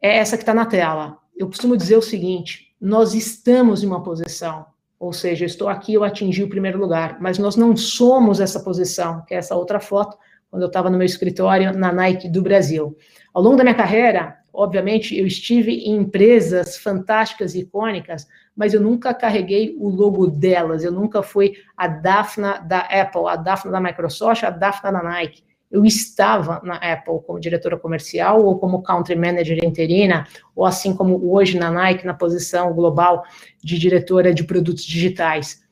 é 0.00 0.16
essa 0.16 0.36
que 0.36 0.42
está 0.42 0.54
na 0.54 0.64
tela. 0.64 1.18
Eu 1.36 1.46
costumo 1.46 1.76
dizer 1.76 1.96
o 1.96 2.02
seguinte: 2.02 2.65
nós 2.80 3.14
estamos 3.14 3.82
em 3.82 3.86
uma 3.86 4.02
posição, 4.02 4.66
ou 4.98 5.12
seja, 5.12 5.44
estou 5.44 5.68
aqui, 5.68 5.94
eu 5.94 6.04
atingi 6.04 6.42
o 6.42 6.48
primeiro 6.48 6.78
lugar, 6.78 7.18
mas 7.20 7.38
nós 7.38 7.56
não 7.56 7.76
somos 7.76 8.40
essa 8.40 8.60
posição, 8.60 9.22
que 9.26 9.34
é 9.34 9.38
essa 9.38 9.54
outra 9.54 9.80
foto, 9.80 10.16
quando 10.50 10.62
eu 10.62 10.68
estava 10.68 10.88
no 10.88 10.96
meu 10.96 11.06
escritório 11.06 11.76
na 11.76 11.92
Nike 11.92 12.28
do 12.28 12.42
Brasil. 12.42 12.96
Ao 13.34 13.42
longo 13.42 13.56
da 13.56 13.64
minha 13.64 13.74
carreira, 13.74 14.38
obviamente, 14.52 15.16
eu 15.16 15.26
estive 15.26 15.72
em 15.72 15.96
empresas 15.96 16.78
fantásticas 16.78 17.54
e 17.54 17.60
icônicas, 17.60 18.26
mas 18.54 18.72
eu 18.72 18.80
nunca 18.80 19.12
carreguei 19.12 19.76
o 19.78 19.88
logo 19.88 20.26
delas, 20.26 20.82
eu 20.82 20.92
nunca 20.92 21.22
fui 21.22 21.54
a 21.76 21.86
Daphna 21.86 22.58
da 22.58 22.80
Apple, 22.80 23.28
a 23.28 23.36
Daphna 23.36 23.72
da 23.72 23.80
Microsoft, 23.80 24.44
a 24.44 24.50
Daphna 24.50 24.92
da 24.92 25.02
Nike. 25.02 25.44
Eu 25.76 25.84
estava 25.84 26.62
na 26.64 26.76
Apple 26.76 27.20
como 27.26 27.38
diretora 27.38 27.78
comercial 27.78 28.42
ou 28.42 28.58
como 28.58 28.82
country 28.82 29.14
manager 29.14 29.62
interina, 29.62 30.26
ou 30.54 30.64
assim 30.64 30.96
como 30.96 31.30
hoje 31.30 31.58
na 31.58 31.70
Nike, 31.70 32.06
na 32.06 32.14
posição 32.14 32.72
global 32.72 33.22
de 33.62 33.78
diretora 33.78 34.32
de 34.32 34.42
produtos 34.42 34.82
digitais. 34.82 35.62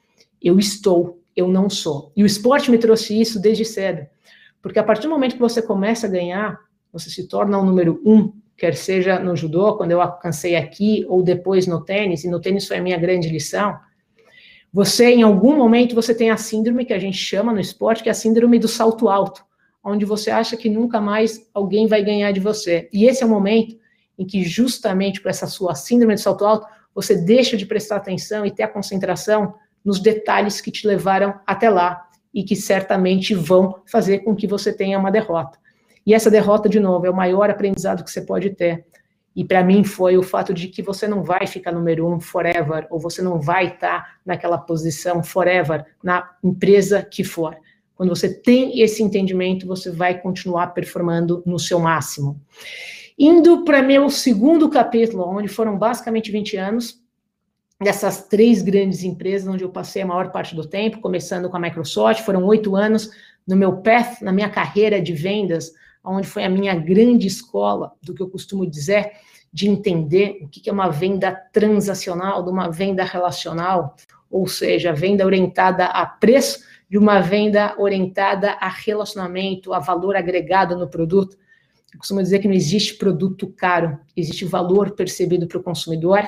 Eu 0.43 0.59
estou, 0.59 1.23
eu 1.35 1.49
não 1.49 1.71
sou. 1.71 2.13
E 2.15 2.23
o 2.23 2.27
esporte 2.27 2.71
me 2.71 2.77
trouxe 2.77 3.19
isso 3.19 3.41
desde 3.41 3.65
cedo. 3.65 4.07
Porque 4.61 4.79
a 4.79 4.85
partir 4.85 5.05
do 5.05 5.09
momento 5.09 5.37
que 5.37 5.41
você 5.41 5.63
começa 5.63 6.07
a 6.07 6.11
ganhar, 6.11 6.61
você 6.93 7.09
se 7.09 7.27
torna 7.27 7.59
o 7.59 7.65
número 7.65 7.99
um, 8.05 8.31
quer 8.59 8.75
seja 8.75 9.19
no 9.19 9.35
judô, 9.35 9.75
quando 9.75 9.93
eu 9.93 10.03
alcancei 10.03 10.55
aqui, 10.55 11.07
ou 11.09 11.23
depois 11.23 11.67
no 11.67 11.83
tênis, 11.83 12.25
e 12.25 12.29
no 12.29 12.43
tênis 12.43 12.69
foi 12.69 12.77
a 12.77 12.83
minha 12.83 12.99
grande 12.99 13.31
lição. 13.31 13.75
Você, 14.71 15.07
em 15.07 15.23
algum 15.23 15.57
momento, 15.57 15.95
você 15.95 16.15
tem 16.15 16.29
a 16.29 16.37
síndrome 16.37 16.85
que 16.85 16.93
a 16.93 16.99
gente 16.99 17.17
chama 17.17 17.55
no 17.55 17.61
esporte, 17.61 18.03
que 18.03 18.11
é 18.11 18.13
a 18.13 18.15
síndrome 18.15 18.59
do 18.59 18.69
salto 18.69 19.09
alto, 19.09 19.43
onde 19.85 20.05
você 20.05 20.31
acha 20.31 20.57
que 20.57 20.69
nunca 20.69 21.01
mais 21.01 21.47
alguém 21.53 21.87
vai 21.87 22.03
ganhar 22.03 22.33
de 22.33 22.41
você. 22.41 22.89
E 22.93 23.05
esse 23.05 23.23
é 23.23 23.27
o 23.27 23.29
momento 23.29 23.77
em 24.19 24.25
que, 24.25 24.43
justamente 24.43 25.21
por 25.21 25.29
essa 25.29 25.47
sua 25.47 25.75
síndrome 25.75 26.15
do 26.15 26.21
salto 26.21 26.45
alto, 26.45 26.67
você 26.95 27.17
deixa 27.17 27.57
de 27.57 27.67
prestar 27.67 27.97
atenção 27.97 28.47
e 28.47 28.51
ter 28.51 28.63
a 28.63 28.69
concentração 28.69 29.55
nos 29.85 30.01
detalhes 30.01 30.61
que 30.61 30.71
te 30.71 30.87
levaram 30.87 31.39
até 31.47 31.69
lá 31.69 32.09
e 32.33 32.43
que 32.43 32.57
certamente 32.57 33.35
vão 33.35 33.83
fazer 33.87 34.21
com 34.21 34.35
que 34.35 34.47
você 34.47 34.73
tenha 34.73 34.99
uma 34.99 35.11
derrota. 35.11 35.59
E 36.07 36.15
essa 36.15 36.31
derrota, 36.31 36.69
de 36.69 36.81
novo, 36.81 37.07
é 37.07 37.11
o 37.11 37.17
maior 37.17 37.51
aprendizado 37.51 38.03
que 38.03 38.11
você 38.11 38.23
pode 38.23 38.51
ter. 38.51 38.87
E 39.37 39.45
para 39.45 39.65
mim 39.65 39.83
foi 39.83 40.17
o 40.17 40.23
fato 40.23 40.55
de 40.55 40.69
que 40.69 40.83
você 40.83 41.09
não 41.09 41.23
vai 41.23 41.47
ficar 41.47 41.73
número 41.73 42.07
um 42.07 42.21
forever, 42.21 42.87
ou 42.91 43.01
você 43.01 43.21
não 43.21 43.41
vai 43.41 43.67
estar 43.67 44.03
tá 44.03 44.09
naquela 44.25 44.59
posição 44.59 45.23
forever 45.23 45.85
na 46.03 46.31
empresa 46.43 47.03
que 47.03 47.25
for. 47.25 47.57
Quando 47.97 48.11
você 48.11 48.33
tem 48.33 48.81
esse 48.81 49.03
entendimento, 49.03 49.67
você 49.67 49.91
vai 49.91 50.21
continuar 50.21 50.69
performando 50.69 51.43
no 51.47 51.59
seu 51.59 51.79
máximo. 51.79 52.41
Indo 53.19 53.65
para 53.65 53.83
meu 53.83 54.11
segundo 54.11 54.69
capítulo, 54.69 55.25
onde 55.29 55.47
foram 55.47 55.79
basicamente 55.79 56.33
20 56.33 56.57
anos, 56.57 57.01
dessas 57.81 58.27
três 58.27 58.63
grandes 58.63 59.05
empresas 59.05 59.47
onde 59.47 59.63
eu 59.63 59.71
passei 59.71 60.03
a 60.03 60.07
maior 60.07 60.31
parte 60.33 60.55
do 60.55 60.67
tempo, 60.67 61.01
começando 61.01 61.49
com 61.49 61.57
a 61.57 61.61
Microsoft, 61.61 62.23
foram 62.23 62.45
oito 62.45 62.75
anos 62.75 63.11
no 63.47 63.57
meu 63.57 63.77
path, 63.77 64.21
na 64.23 64.33
minha 64.33 64.49
carreira 64.49 65.01
de 65.01 65.13
vendas, 65.13 65.73
onde 66.03 66.27
foi 66.27 66.45
a 66.45 66.49
minha 66.49 66.75
grande 66.75 67.27
escola 67.27 67.93
do 68.03 68.15
que 68.15 68.23
eu 68.23 68.29
costumo 68.29 68.67
dizer, 68.67 69.13
de 69.53 69.69
entender 69.69 70.39
o 70.43 70.49
que 70.49 70.69
é 70.69 70.73
uma 70.73 70.91
venda 70.91 71.33
transacional, 71.53 72.43
de 72.43 72.51
uma 72.51 72.69
venda 72.71 73.05
relacional, 73.05 73.95
ou 74.31 74.49
seja, 74.49 74.93
venda 74.93 75.25
orientada 75.25 75.87
a 75.87 76.05
preço, 76.05 76.65
de 76.95 76.99
uma 76.99 77.19
venda 77.19 77.75
orientada 77.77 78.53
a 78.61 78.69
relacionamento, 78.69 79.75
a 79.75 79.81
valor 79.81 80.15
agregado 80.15 80.79
no 80.79 80.87
produto. 80.87 81.37
Eu 81.93 81.99
costumo 81.99 82.23
dizer 82.23 82.39
que 82.39 82.47
não 82.47 82.55
existe 82.55 82.95
produto 82.95 83.49
caro, 83.49 83.99
existe 84.17 84.45
valor 84.45 84.93
percebido 84.93 85.49
para 85.49 85.59
o 85.59 85.63
consumidor. 85.65 86.23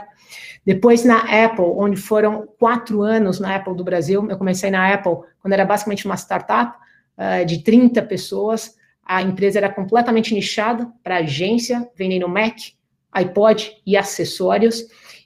Depois 0.64 1.05
na 1.05 1.19
Apple, 1.21 1.67
onde 1.77 1.97
foram 1.97 2.49
quatro 2.59 3.03
anos 3.03 3.39
na 3.39 3.55
Apple 3.55 3.77
do 3.77 3.85
Brasil, 3.85 4.27
eu 4.29 4.37
comecei 4.37 4.69
na 4.69 4.93
Apple 4.93 5.19
quando 5.39 5.53
era 5.53 5.64
basicamente 5.64 6.05
uma 6.05 6.17
startup 6.17 6.77
uh, 7.17 7.47
de 7.47 7.62
30 7.62 8.03
pessoas. 8.03 8.75
A 9.05 9.23
empresa 9.23 9.61
era 9.61 9.73
completamente 9.73 10.35
nichada 10.35 10.93
para 11.01 11.19
agência, 11.19 11.89
vendendo 11.95 12.29
Mac, 12.29 12.57
iPod 13.12 13.71
e 13.87 13.97
acessórios. 13.97 14.83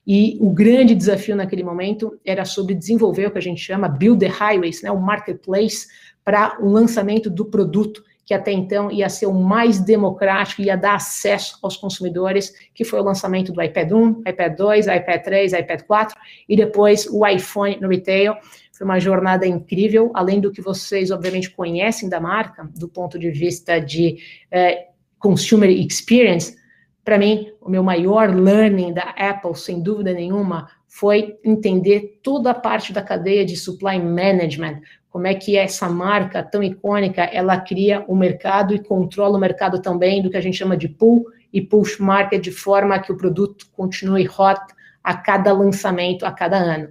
E 0.07 0.39
o 0.41 0.51
grande 0.51 0.95
desafio 0.95 1.37
naquele 1.37 1.63
momento 1.63 2.19
era 2.25 2.45
sobre 2.45 2.75
desenvolver 2.75 3.27
o 3.27 3.31
que 3.31 3.39
a 3.39 3.43
gente 3.43 3.61
chama 3.61 3.89
Build 3.89 4.19
the 4.19 4.27
Highways, 4.27 4.83
né, 4.83 4.91
o 4.91 5.01
marketplace, 5.01 5.87
para 6.25 6.59
o 6.61 6.69
lançamento 6.69 7.31
do 7.31 7.45
produto 7.45 8.03
que 8.31 8.35
até 8.35 8.53
então 8.53 8.93
ia 8.93 9.09
ser 9.09 9.27
o 9.27 9.35
mais 9.35 9.81
democrático, 9.81 10.63
ia 10.63 10.77
dar 10.77 10.95
acesso 10.95 11.59
aos 11.61 11.77
consumidores, 11.77 12.55
que 12.73 12.85
foi 12.85 13.01
o 13.01 13.03
lançamento 13.03 13.53
do 13.53 13.61
iPad 13.61 13.91
1, 13.91 14.23
iPad 14.25 14.57
2, 14.57 14.87
iPad 14.87 15.23
3, 15.25 15.53
iPad 15.55 15.83
4 15.83 16.17
e 16.49 16.55
depois 16.55 17.09
o 17.11 17.27
iPhone 17.27 17.81
no 17.81 17.89
retail. 17.89 18.35
Foi 18.73 18.85
uma 18.85 19.01
jornada 19.01 19.45
incrível, 19.45 20.13
além 20.15 20.41
do 20.41 20.53
que 20.53 20.63
vocês 20.63 21.11
obviamente 21.11 21.51
conhecem 21.51 22.09
da 22.09 22.21
marca, 22.21 22.71
do 22.73 22.89
ponto 22.89 23.19
de 23.19 23.33
vista 23.33 23.81
de 23.81 24.19
eh, 24.49 24.87
consumer 25.19 25.69
experience. 25.69 26.57
Para 27.05 27.19
mim, 27.19 27.53
o 27.61 27.71
meu 27.71 27.83
maior 27.83 28.35
learning 28.35 28.93
da 28.93 29.15
Apple, 29.17 29.55
sem 29.57 29.83
dúvida 29.83 30.13
nenhuma, 30.13 30.69
foi 30.87 31.39
entender 31.45 32.19
toda 32.23 32.51
a 32.51 32.55
parte 32.55 32.93
da 32.93 33.03
cadeia 33.03 33.45
de 33.45 33.57
supply 33.57 33.99
management, 33.99 34.81
como 35.11 35.27
é 35.27 35.35
que 35.35 35.57
essa 35.57 35.89
marca 35.89 36.43
tão 36.43 36.63
icônica, 36.63 37.23
ela 37.23 37.59
cria 37.61 38.05
o 38.07 38.15
mercado 38.15 38.75
e 38.75 38.79
controla 38.79 39.37
o 39.37 39.41
mercado 39.41 39.83
também 39.83 40.23
do 40.23 40.31
que 40.31 40.37
a 40.37 40.41
gente 40.41 40.57
chama 40.57 40.77
de 40.77 40.89
pull 40.89 41.27
e 41.53 41.61
push 41.61 41.99
market, 41.99 42.41
de 42.41 42.53
forma 42.53 42.99
que 43.01 43.11
o 43.11 43.17
produto 43.17 43.67
continue 43.73 44.29
hot 44.29 44.61
a 45.03 45.15
cada 45.17 45.53
lançamento, 45.53 46.25
a 46.25 46.31
cada 46.31 46.57
ano. 46.57 46.91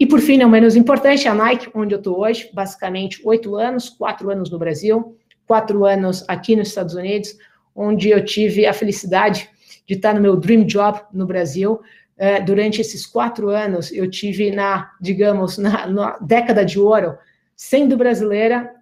E 0.00 0.06
por 0.06 0.20
fim, 0.20 0.38
não 0.38 0.48
menos 0.48 0.74
importante, 0.74 1.28
a 1.28 1.34
Nike, 1.34 1.70
onde 1.74 1.94
eu 1.94 1.98
estou 1.98 2.20
hoje, 2.20 2.50
basicamente 2.52 3.20
oito 3.24 3.56
anos, 3.56 3.90
quatro 3.90 4.30
anos 4.30 4.50
no 4.50 4.58
Brasil, 4.58 5.16
quatro 5.46 5.84
anos 5.84 6.24
aqui 6.26 6.56
nos 6.56 6.68
Estados 6.68 6.94
Unidos, 6.94 7.36
onde 7.74 8.10
eu 8.10 8.24
tive 8.24 8.66
a 8.66 8.72
felicidade 8.72 9.50
de 9.86 9.94
estar 9.94 10.14
no 10.14 10.20
meu 10.20 10.36
dream 10.36 10.64
job 10.64 11.00
no 11.12 11.26
Brasil. 11.26 11.80
Uh, 12.16 12.44
durante 12.44 12.80
esses 12.80 13.04
quatro 13.04 13.50
anos, 13.50 13.92
eu 13.92 14.08
tive 14.08 14.50
na, 14.50 14.92
digamos, 15.00 15.58
na, 15.58 15.86
na 15.86 16.18
década 16.18 16.64
de 16.64 16.78
ouro 16.78 17.16
sendo 17.56 17.96
brasileira, 17.96 18.72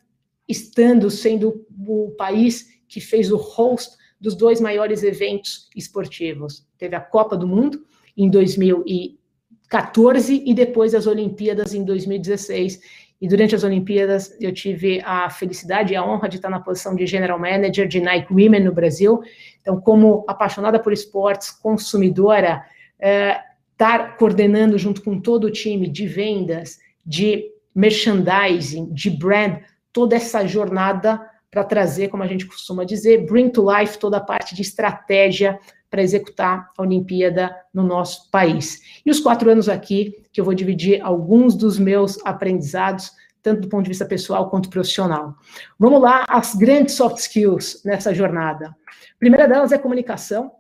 estando 0.49 1.11
sendo 1.11 1.67
o 1.87 2.15
país 2.17 2.69
que 2.89 3.01
fez 3.01 3.31
o 3.33 3.37
host 3.37 3.97
dos 4.21 4.37
dois 4.37 4.61
maiores 4.61 5.03
eventos 5.03 5.69
esportivos. 5.75 6.67
Teve 6.79 6.95
a 6.95 7.01
Copa 7.01 7.37
do 7.37 7.47
Mundo 7.47 7.85
em 8.17 8.31
2014 8.31 10.43
e 10.47 10.55
depois 10.55 10.95
as 10.95 11.07
Olimpíadas 11.07 11.75
em 11.75 11.85
2016. 11.85 12.81
E 13.23 13.29
durante 13.29 13.55
as 13.55 13.63
Olimpíadas 13.63 14.37
eu 14.41 14.53
tive 14.53 15.01
a 15.05 15.31
felicidade 15.31 15.93
e 15.93 15.97
a 15.97 16.05
honra 16.05 16.29
de 16.29 16.37
estar 16.37 16.51
na 16.51 16.59
posição 16.59 16.93
de 16.93 17.07
General 17.07 17.39
Manager 17.39 17.87
de 17.87 18.01
Nike 18.01 18.33
Women 18.33 18.65
no 18.65 18.73
Brasil. 18.73 19.23
Então, 19.61 19.81
como 19.81 20.25
apaixonada 20.27 20.81
por 20.81 20.93
esportes, 20.93 21.51
consumidora, 21.53 22.65
é, 22.99 23.41
estar 23.71 24.17
coordenando 24.17 24.77
junto 24.77 25.01
com 25.03 25.21
todo 25.21 25.45
o 25.45 25.53
time 25.53 25.87
de 25.87 26.05
vendas, 26.05 26.81
de 27.07 27.45
merchandising, 27.73 28.93
de 28.93 29.09
brand, 29.09 29.61
toda 29.93 30.17
essa 30.17 30.45
jornada 30.45 31.21
para 31.53 31.63
trazer, 31.63 32.09
como 32.09 32.23
a 32.23 32.27
gente 32.27 32.47
costuma 32.47 32.83
dizer, 32.83 33.27
bring 33.27 33.51
to 33.51 33.71
life 33.71 33.99
toda 33.99 34.17
a 34.17 34.21
parte 34.21 34.55
de 34.55 34.63
estratégia 34.63 35.61
para 35.91 36.03
executar 36.03 36.71
a 36.77 36.83
Olimpíada 36.83 37.55
no 37.75 37.83
nosso 37.83 38.31
país. 38.31 38.81
E 39.05 39.11
os 39.11 39.21
quatro 39.21 39.51
anos 39.51 39.69
aqui, 39.69 40.25
que 40.33 40.41
eu 40.41 40.47
vou 40.47 40.55
dividir 40.55 41.03
alguns 41.03 41.55
dos 41.55 41.79
meus 41.79 42.19
aprendizados, 42.25 43.13
tanto 43.43 43.61
do 43.61 43.69
ponto 43.69 43.83
de 43.83 43.91
vista 43.91 44.07
pessoal 44.07 44.49
quanto 44.49 44.71
profissional. 44.71 45.37
Vamos 45.79 46.01
lá, 46.01 46.25
as 46.27 46.55
grandes 46.55 46.95
soft 46.95 47.19
skills 47.19 47.83
nessa 47.85 48.15
jornada. 48.15 48.69
A 48.69 49.19
primeira 49.19 49.47
delas 49.47 49.73
é 49.73 49.79
comunicação. 49.79 50.51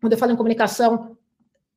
Quando 0.00 0.14
eu 0.14 0.18
falo 0.18 0.32
em 0.32 0.36
comunicação, 0.36 1.15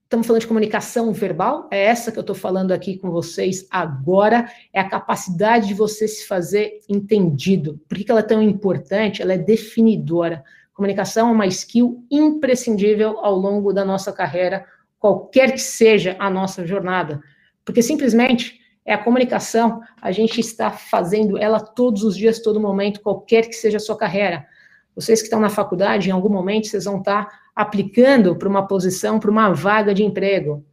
Estamos 0.10 0.26
falando 0.26 0.42
de 0.42 0.48
comunicação 0.48 1.14
verbal, 1.14 1.68
é 1.70 1.84
essa 1.84 2.12
que 2.12 2.18
eu 2.18 2.22
estou 2.22 2.36
falando 2.36 2.72
aqui 2.72 2.98
com 2.98 3.12
vocês 3.12 3.68
agora, 3.70 4.52
é 4.74 4.80
a 4.80 4.90
capacidade 4.90 5.68
de 5.68 5.76
você 5.76 6.08
se 6.08 6.26
fazer 6.26 6.80
entendido. 6.90 7.80
Por 7.88 7.96
que 7.96 8.10
ela 8.10 8.22
é 8.22 8.24
tão 8.24 8.42
importante? 8.42 9.22
Ela 9.22 9.34
é 9.34 9.38
definidora. 9.38 10.44
Comunicação 10.74 11.30
é 11.30 11.32
uma 11.32 11.46
skill 11.46 12.04
imprescindível 12.10 13.20
ao 13.20 13.36
longo 13.36 13.72
da 13.72 13.86
nossa 13.86 14.12
carreira, 14.12 14.66
qualquer 14.98 15.52
que 15.52 15.62
seja 15.62 16.16
a 16.18 16.28
nossa 16.28 16.66
jornada. 16.66 17.22
Porque 17.64 17.84
simplesmente 17.84 18.60
é 18.84 18.96
a 18.96 19.04
comunicação, 19.04 19.80
a 20.02 20.12
gente 20.12 20.42
está 20.42 20.72
fazendo 20.72 21.38
ela 21.38 21.60
todos 21.60 22.04
os 22.04 22.18
dias, 22.18 22.40
todo 22.40 22.60
momento, 22.60 23.02
qualquer 23.02 23.48
que 23.48 23.54
seja 23.54 23.78
a 23.78 23.80
sua 23.80 23.96
carreira. 23.96 24.48
Vocês 24.96 25.20
que 25.22 25.28
estão 25.28 25.40
na 25.40 25.50
faculdade, 25.50 26.10
em 26.10 26.12
algum 26.12 26.30
momento, 26.30 26.66
vocês 26.66 26.86
vão 26.86 26.98
estar 26.98 27.39
aplicando 27.56 28.36
para 28.36 28.50
uma 28.50 28.68
posição, 28.68 29.20
para 29.20 29.32
uma 29.32 29.54
vaga 29.54 29.94
de 29.94 30.04
emprego. 30.04 30.66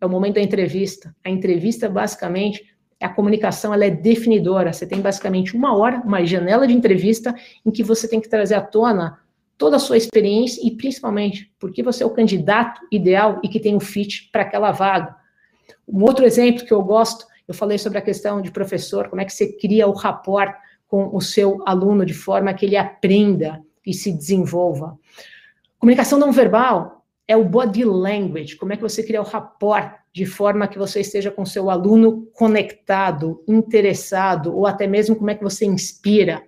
É 0.00 0.06
o 0.06 0.08
momento 0.08 0.34
da 0.34 0.42
entrevista. 0.42 1.14
A 1.24 1.30
entrevista, 1.30 1.88
basicamente, 1.88 2.74
é 3.00 3.06
a 3.06 3.08
comunicação, 3.08 3.72
ela 3.72 3.84
é 3.84 3.90
definidora. 3.90 4.72
Você 4.72 4.86
tem 4.86 5.00
basicamente 5.00 5.56
uma 5.56 5.76
hora, 5.76 6.00
uma 6.04 6.24
janela 6.24 6.66
de 6.66 6.72
entrevista, 6.72 7.34
em 7.64 7.70
que 7.70 7.82
você 7.82 8.08
tem 8.08 8.20
que 8.20 8.28
trazer 8.28 8.54
à 8.54 8.60
tona 8.60 9.18
toda 9.56 9.76
a 9.76 9.80
sua 9.80 9.96
experiência 9.96 10.60
e, 10.66 10.70
principalmente, 10.70 11.52
porque 11.58 11.82
você 11.82 12.02
é 12.02 12.06
o 12.06 12.10
candidato 12.10 12.80
ideal 12.90 13.40
e 13.42 13.48
que 13.48 13.60
tem 13.60 13.74
o 13.74 13.76
um 13.76 13.80
fit 13.80 14.28
para 14.32 14.42
aquela 14.42 14.72
vaga. 14.72 15.14
Um 15.86 16.02
outro 16.02 16.24
exemplo 16.24 16.64
que 16.64 16.72
eu 16.72 16.82
gosto, 16.82 17.26
eu 17.46 17.54
falei 17.54 17.78
sobre 17.78 17.98
a 17.98 18.02
questão 18.02 18.40
de 18.40 18.50
professor, 18.50 19.08
como 19.08 19.20
é 19.20 19.24
que 19.24 19.32
você 19.32 19.52
cria 19.52 19.86
o 19.86 19.92
rapport 19.92 20.54
com 20.88 21.14
o 21.14 21.20
seu 21.20 21.62
aluno 21.66 22.04
de 22.04 22.14
forma 22.14 22.54
que 22.54 22.66
ele 22.66 22.76
aprenda 22.76 23.60
e 23.84 23.92
se 23.92 24.12
desenvolva. 24.12 24.98
Comunicação 25.84 26.18
não 26.18 26.32
verbal 26.32 27.04
é 27.28 27.36
o 27.36 27.44
body 27.44 27.84
language, 27.84 28.56
como 28.56 28.72
é 28.72 28.76
que 28.76 28.80
você 28.80 29.02
cria 29.02 29.20
o 29.20 29.24
rapport 29.24 29.92
de 30.14 30.24
forma 30.24 30.66
que 30.66 30.78
você 30.78 31.00
esteja 31.00 31.30
com 31.30 31.44
seu 31.44 31.68
aluno 31.68 32.26
conectado, 32.32 33.44
interessado, 33.46 34.56
ou 34.56 34.66
até 34.66 34.86
mesmo 34.86 35.14
como 35.14 35.28
é 35.28 35.34
que 35.34 35.44
você 35.44 35.66
inspira. 35.66 36.42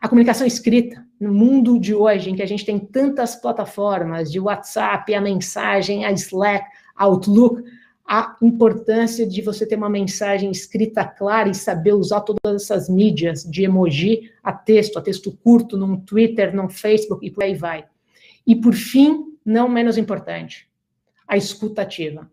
A 0.00 0.08
comunicação 0.08 0.46
escrita, 0.46 1.04
no 1.20 1.34
mundo 1.34 1.78
de 1.78 1.94
hoje, 1.94 2.30
em 2.30 2.34
que 2.34 2.40
a 2.40 2.46
gente 2.46 2.64
tem 2.64 2.78
tantas 2.78 3.36
plataformas, 3.36 4.32
de 4.32 4.40
WhatsApp, 4.40 5.14
a 5.14 5.20
mensagem, 5.20 6.06
a 6.06 6.12
Slack, 6.12 6.64
Outlook, 6.96 7.62
a 8.08 8.38
importância 8.40 9.26
de 9.26 9.42
você 9.42 9.66
ter 9.66 9.76
uma 9.76 9.90
mensagem 9.90 10.50
escrita 10.50 11.04
clara 11.04 11.50
e 11.50 11.54
saber 11.54 11.92
usar 11.92 12.22
todas 12.22 12.62
essas 12.62 12.88
mídias, 12.88 13.44
de 13.44 13.64
emoji 13.64 14.30
a 14.42 14.50
texto, 14.50 14.98
a 14.98 15.02
texto 15.02 15.30
curto, 15.44 15.76
num 15.76 16.00
Twitter, 16.00 16.56
num 16.56 16.70
Facebook 16.70 17.26
e 17.26 17.30
por 17.30 17.44
aí 17.44 17.54
vai. 17.54 17.84
E 18.46 18.56
por 18.56 18.74
fim, 18.74 19.36
não 19.44 19.68
menos 19.68 19.98
importante, 19.98 20.68
a 21.26 21.36
escutativa. 21.36 22.30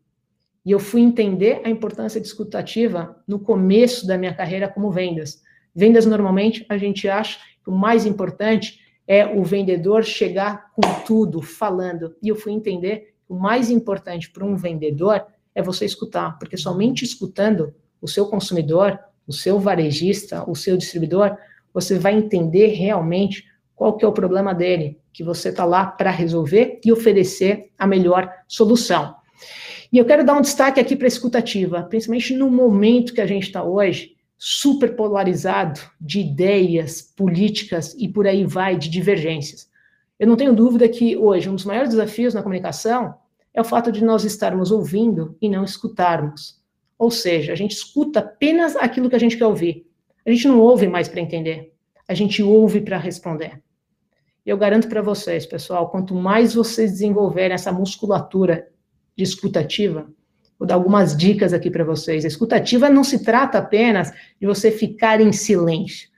E 0.66 0.72
eu 0.72 0.80
fui 0.80 1.01
entender 1.01 1.62
a 1.64 1.70
importância 1.70 2.20
de 2.20 2.28
escutativa 2.28 3.22
no 3.28 3.39
começo 3.39 4.05
da 4.05 4.18
minha 4.18 4.34
carreira 4.34 4.68
como 4.68 4.91
vendas. 4.91 5.41
Vendas, 5.74 6.05
normalmente, 6.05 6.66
a 6.68 6.78
gente 6.78 7.07
acha 7.07 7.39
que 7.64 7.70
o 7.70 7.74
mais 7.74 8.05
importante 8.05 8.80
é 9.07 9.26
o 9.26 9.43
vendedor 9.43 10.03
chegar 10.03 10.72
com 10.74 10.82
tudo, 11.05 11.41
falando. 11.41 12.16
E 12.22 12.28
eu 12.28 12.36
fui 12.36 12.51
entender 12.51 13.16
que 13.26 13.34
o 13.34 13.36
mais 13.36 13.70
importante 13.70 14.30
para 14.30 14.45
um 14.45 14.55
vendedor 14.55 15.26
é 15.55 15.62
você 15.62 15.86
escutar, 15.86 16.38
porque 16.38 16.57
somente 16.57 17.03
escutando 17.03 17.74
o 18.01 18.07
seu 18.07 18.28
consumidor, 18.28 18.99
o 19.28 19.34
seu 19.34 19.60
varejista, 19.60 20.49
o 20.49 20.55
seu 20.55 20.78
distribuidor, 20.78 21.36
você 21.74 21.97
vai 21.97 22.16
entender 22.16 22.68
realmente 22.68 23.45
qual 23.80 23.95
que 23.95 24.03
é 24.03 24.07
o 24.09 24.11
problema 24.11 24.53
dele, 24.53 24.99
que 25.13 25.23
você 25.23 25.47
está 25.47 25.63
lá 25.63 25.86
para 25.86 26.11
resolver 26.11 26.82
e 26.84 26.91
oferecer 26.91 27.71
a 27.80 27.88
melhor 27.88 28.30
solução. 28.45 29.15
E 29.89 29.97
eu 29.97 30.03
quero 30.03 30.25
dar 30.25 30.38
um 30.38 30.41
destaque 30.41 30.82
aqui 30.82 30.97
para 30.97 31.07
a 31.07 31.07
escutativa, 31.07 31.84
principalmente 31.84 32.36
no 32.36 32.51
momento 32.51 33.13
que 33.13 33.21
a 33.21 33.25
gente 33.25 33.43
está 33.43 33.63
hoje, 33.63 34.17
super 34.38 34.97
polarizado 34.97 35.80
de 35.99 36.19
ideias, 36.19 37.01
políticas 37.01 37.95
e 37.97 38.09
por 38.09 38.27
aí 38.27 38.43
vai, 38.43 38.75
de 38.77 38.89
divergências. 38.89 39.69
Eu 40.19 40.27
não 40.27 40.36
tenho 40.36 40.53
dúvida 40.53 40.89
que 40.89 41.15
hoje 41.15 41.49
um 41.49 41.55
dos 41.55 41.63
maiores 41.63 41.91
desafios 41.91 42.34
na 42.34 42.43
comunicação 42.43 43.15
é 43.53 43.61
o 43.61 43.65
fato 43.65 43.93
de 43.93 44.03
nós 44.03 44.25
estarmos 44.25 44.71
ouvindo 44.71 45.38
e 45.41 45.47
não 45.47 45.63
escutarmos. 45.63 46.59
Ou 46.97 47.09
seja, 47.09 47.53
a 47.53 47.55
gente 47.55 47.71
escuta 47.71 48.19
apenas 48.19 48.75
aquilo 48.75 49.09
que 49.09 49.15
a 49.15 49.19
gente 49.19 49.38
quer 49.38 49.47
ouvir. 49.47 49.86
A 50.25 50.32
gente 50.32 50.49
não 50.49 50.59
ouve 50.59 50.86
mais 50.86 51.07
para 51.07 51.21
entender, 51.21 51.71
a 52.05 52.13
gente 52.13 52.43
ouve 52.43 52.82
para 52.82 52.97
responder. 52.97 53.61
Eu 54.45 54.57
garanto 54.57 54.87
para 54.87 55.01
vocês, 55.01 55.45
pessoal, 55.45 55.89
quanto 55.89 56.15
mais 56.15 56.53
vocês 56.53 56.91
desenvolverem 56.91 57.53
essa 57.53 57.71
musculatura 57.71 58.67
de 59.15 59.23
escutativa, 59.23 60.09
vou 60.57 60.67
dar 60.67 60.75
algumas 60.75 61.15
dicas 61.15 61.53
aqui 61.53 61.69
para 61.69 61.83
vocês. 61.83 62.23
A 62.23 62.27
escutativa 62.27 62.89
não 62.89 63.03
se 63.03 63.23
trata 63.23 63.57
apenas 63.57 64.11
de 64.39 64.47
você 64.47 64.71
ficar 64.71 65.19
em 65.19 65.31
silêncio. 65.31 66.09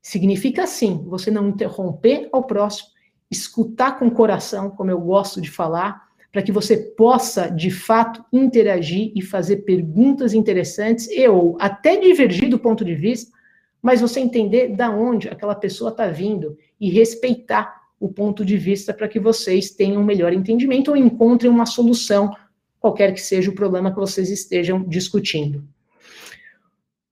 Significa, 0.00 0.66
sim, 0.66 1.04
você 1.06 1.30
não 1.30 1.48
interromper 1.48 2.28
ao 2.32 2.44
próximo, 2.44 2.88
escutar 3.30 3.98
com 3.98 4.06
o 4.06 4.10
coração, 4.10 4.70
como 4.70 4.90
eu 4.90 5.00
gosto 5.00 5.40
de 5.40 5.50
falar, 5.50 6.04
para 6.30 6.42
que 6.42 6.52
você 6.52 6.76
possa, 6.76 7.48
de 7.48 7.70
fato, 7.70 8.24
interagir 8.32 9.12
e 9.14 9.22
fazer 9.22 9.58
perguntas 9.58 10.34
interessantes 10.34 11.08
e 11.08 11.26
ou 11.28 11.56
até 11.60 11.96
divergir 11.96 12.48
do 12.50 12.58
ponto 12.58 12.84
de 12.84 12.94
vista, 12.94 13.32
mas 13.80 14.00
você 14.00 14.20
entender 14.20 14.74
da 14.74 14.90
onde 14.90 15.28
aquela 15.28 15.54
pessoa 15.54 15.90
está 15.90 16.08
vindo 16.08 16.56
e 16.80 16.90
respeitar 16.90 17.82
o 17.98 18.08
ponto 18.08 18.44
de 18.44 18.56
vista 18.56 18.92
para 18.92 19.08
que 19.08 19.18
vocês 19.18 19.70
tenham 19.70 20.02
um 20.02 20.04
melhor 20.04 20.32
entendimento 20.32 20.90
ou 20.90 20.96
encontrem 20.96 21.50
uma 21.50 21.66
solução, 21.66 22.34
qualquer 22.78 23.14
que 23.14 23.20
seja 23.20 23.50
o 23.50 23.54
problema 23.54 23.90
que 23.90 23.98
vocês 23.98 24.30
estejam 24.30 24.82
discutindo. 24.82 25.64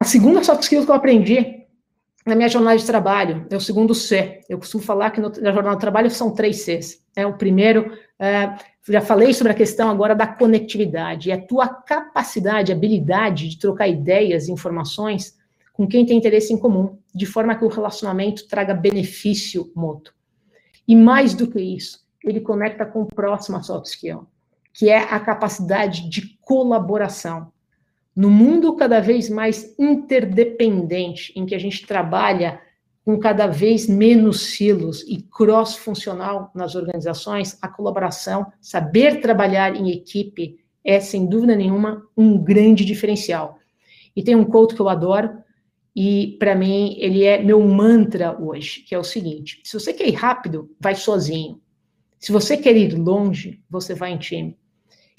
A 0.00 0.04
segunda 0.04 0.42
soft 0.42 0.62
skill 0.62 0.84
que 0.84 0.90
eu 0.90 0.94
aprendi 0.94 1.62
na 2.26 2.34
minha 2.34 2.48
jornada 2.48 2.76
de 2.76 2.84
trabalho 2.84 3.46
é 3.50 3.56
o 3.56 3.60
segundo 3.60 3.94
C. 3.94 4.40
Eu 4.48 4.58
costumo 4.58 4.82
falar 4.82 5.10
que 5.10 5.20
na 5.20 5.52
jornada 5.52 5.76
de 5.76 5.80
trabalho 5.80 6.10
são 6.10 6.34
três 6.34 6.62
Cs. 6.62 7.02
É, 7.16 7.26
o 7.26 7.34
primeiro 7.34 7.96
é 8.18 8.54
já 8.88 9.00
falei 9.00 9.32
sobre 9.32 9.52
a 9.52 9.56
questão 9.56 9.88
agora 9.88 10.14
da 10.14 10.26
conectividade, 10.26 11.28
e 11.28 11.32
a 11.32 11.40
tua 11.40 11.68
capacidade, 11.68 12.72
habilidade 12.72 13.48
de 13.48 13.58
trocar 13.58 13.86
ideias 13.86 14.48
e 14.48 14.52
informações 14.52 15.38
com 15.72 15.86
quem 15.86 16.04
tem 16.04 16.18
interesse 16.18 16.52
em 16.52 16.58
comum, 16.58 16.98
de 17.14 17.26
forma 17.26 17.54
que 17.54 17.64
o 17.64 17.68
relacionamento 17.68 18.46
traga 18.46 18.74
benefício 18.74 19.70
mútuo. 19.74 20.14
E 20.86 20.94
mais 20.94 21.34
do 21.34 21.46
que 21.46 21.60
isso, 21.60 22.04
ele 22.24 22.40
conecta 22.40 22.84
com 22.84 23.02
o 23.02 23.06
próximo 23.06 23.62
soft 23.62 23.86
skill, 23.86 24.26
que 24.72 24.88
é 24.88 24.98
a 24.98 25.18
capacidade 25.18 26.08
de 26.08 26.38
colaboração. 26.40 27.52
No 28.14 28.30
mundo 28.30 28.76
cada 28.76 29.00
vez 29.00 29.30
mais 29.30 29.74
interdependente, 29.78 31.32
em 31.34 31.46
que 31.46 31.54
a 31.54 31.58
gente 31.58 31.86
trabalha 31.86 32.60
com 33.04 33.18
cada 33.18 33.46
vez 33.46 33.88
menos 33.88 34.40
silos 34.54 35.02
e 35.02 35.22
cross-funcional 35.22 36.50
nas 36.54 36.74
organizações, 36.74 37.58
a 37.60 37.68
colaboração, 37.68 38.52
saber 38.60 39.20
trabalhar 39.20 39.74
em 39.74 39.90
equipe 39.90 40.60
é, 40.84 41.00
sem 41.00 41.26
dúvida 41.26 41.56
nenhuma, 41.56 42.06
um 42.16 42.38
grande 42.38 42.84
diferencial. 42.84 43.58
E 44.14 44.22
tem 44.22 44.36
um 44.36 44.44
quote 44.44 44.74
que 44.74 44.80
eu 44.80 44.88
adoro, 44.88 45.41
e 45.94 46.36
para 46.38 46.54
mim 46.54 46.96
ele 46.98 47.24
é 47.24 47.42
meu 47.42 47.60
mantra 47.60 48.36
hoje, 48.40 48.80
que 48.80 48.94
é 48.94 48.98
o 48.98 49.04
seguinte: 49.04 49.60
se 49.64 49.78
você 49.78 49.92
quer 49.92 50.08
ir 50.08 50.14
rápido, 50.14 50.70
vai 50.80 50.94
sozinho. 50.94 51.60
Se 52.18 52.30
você 52.30 52.56
quer 52.56 52.76
ir 52.76 52.94
longe, 52.94 53.60
você 53.68 53.94
vai 53.94 54.12
em 54.12 54.18
time. 54.18 54.56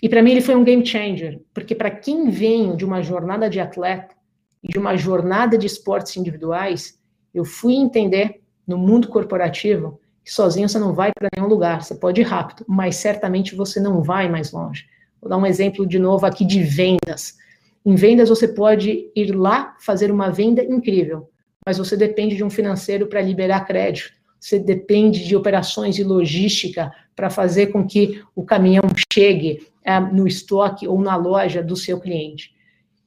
E 0.02 0.10
para 0.10 0.22
mim 0.22 0.32
ele 0.32 0.42
foi 0.42 0.56
um 0.56 0.64
game 0.64 0.86
changer, 0.86 1.42
porque 1.54 1.76
para 1.76 1.92
quem 1.92 2.30
vem 2.30 2.76
de 2.76 2.86
uma 2.86 3.02
jornada 3.02 3.50
de 3.50 3.60
atleta 3.60 4.16
de 4.64 4.80
uma 4.80 4.96
jornada 4.96 5.58
de 5.58 5.68
esportes 5.68 6.16
individuais, 6.16 6.98
eu 7.34 7.44
fui 7.44 7.74
entender 7.74 8.42
no 8.66 8.78
mundo 8.78 9.10
corporativo 9.10 10.00
que 10.24 10.32
sozinho 10.32 10.70
você 10.70 10.80
não 10.80 10.94
vai 10.94 11.12
para 11.12 11.28
nenhum 11.36 11.50
lugar, 11.50 11.84
você 11.84 11.94
pode 11.94 12.22
ir 12.22 12.24
rápido, 12.24 12.64
mas 12.66 12.96
certamente 12.96 13.56
você 13.56 13.80
não 13.80 14.02
vai 14.02 14.30
mais 14.30 14.54
longe. 14.54 14.86
Vou 15.22 15.30
dar 15.30 15.38
um 15.38 15.46
exemplo 15.46 15.86
de 15.86 16.00
novo 16.00 16.26
aqui 16.26 16.46
de 16.46 16.64
vendas. 16.64 17.38
Em 17.86 17.96
vendas 17.96 18.30
você 18.30 18.48
pode 18.48 19.10
ir 19.16 19.36
lá 19.36 19.76
fazer 19.80 20.12
uma 20.12 20.30
venda 20.30 20.64
incrível, 20.64 21.30
mas 21.66 21.78
você 21.78 21.98
depende 21.98 22.36
de 22.36 22.44
um 22.44 22.50
financeiro 22.50 23.08
para 23.08 23.22
liberar 23.22 23.66
crédito. 23.66 24.12
Você 24.40 24.60
depende 24.60 25.26
de 25.26 25.36
operações 25.36 25.96
de 25.96 26.04
logística 26.04 26.92
para 27.16 27.30
fazer 27.30 27.68
com 27.68 27.86
que 27.86 28.22
o 28.36 28.44
caminhão 28.44 28.84
chegue 29.14 29.66
é, 29.84 30.00
no 30.00 30.28
estoque 30.28 30.88
ou 30.88 31.00
na 31.00 31.16
loja 31.16 31.64
do 31.64 31.76
seu 31.76 32.00
cliente. 32.00 32.54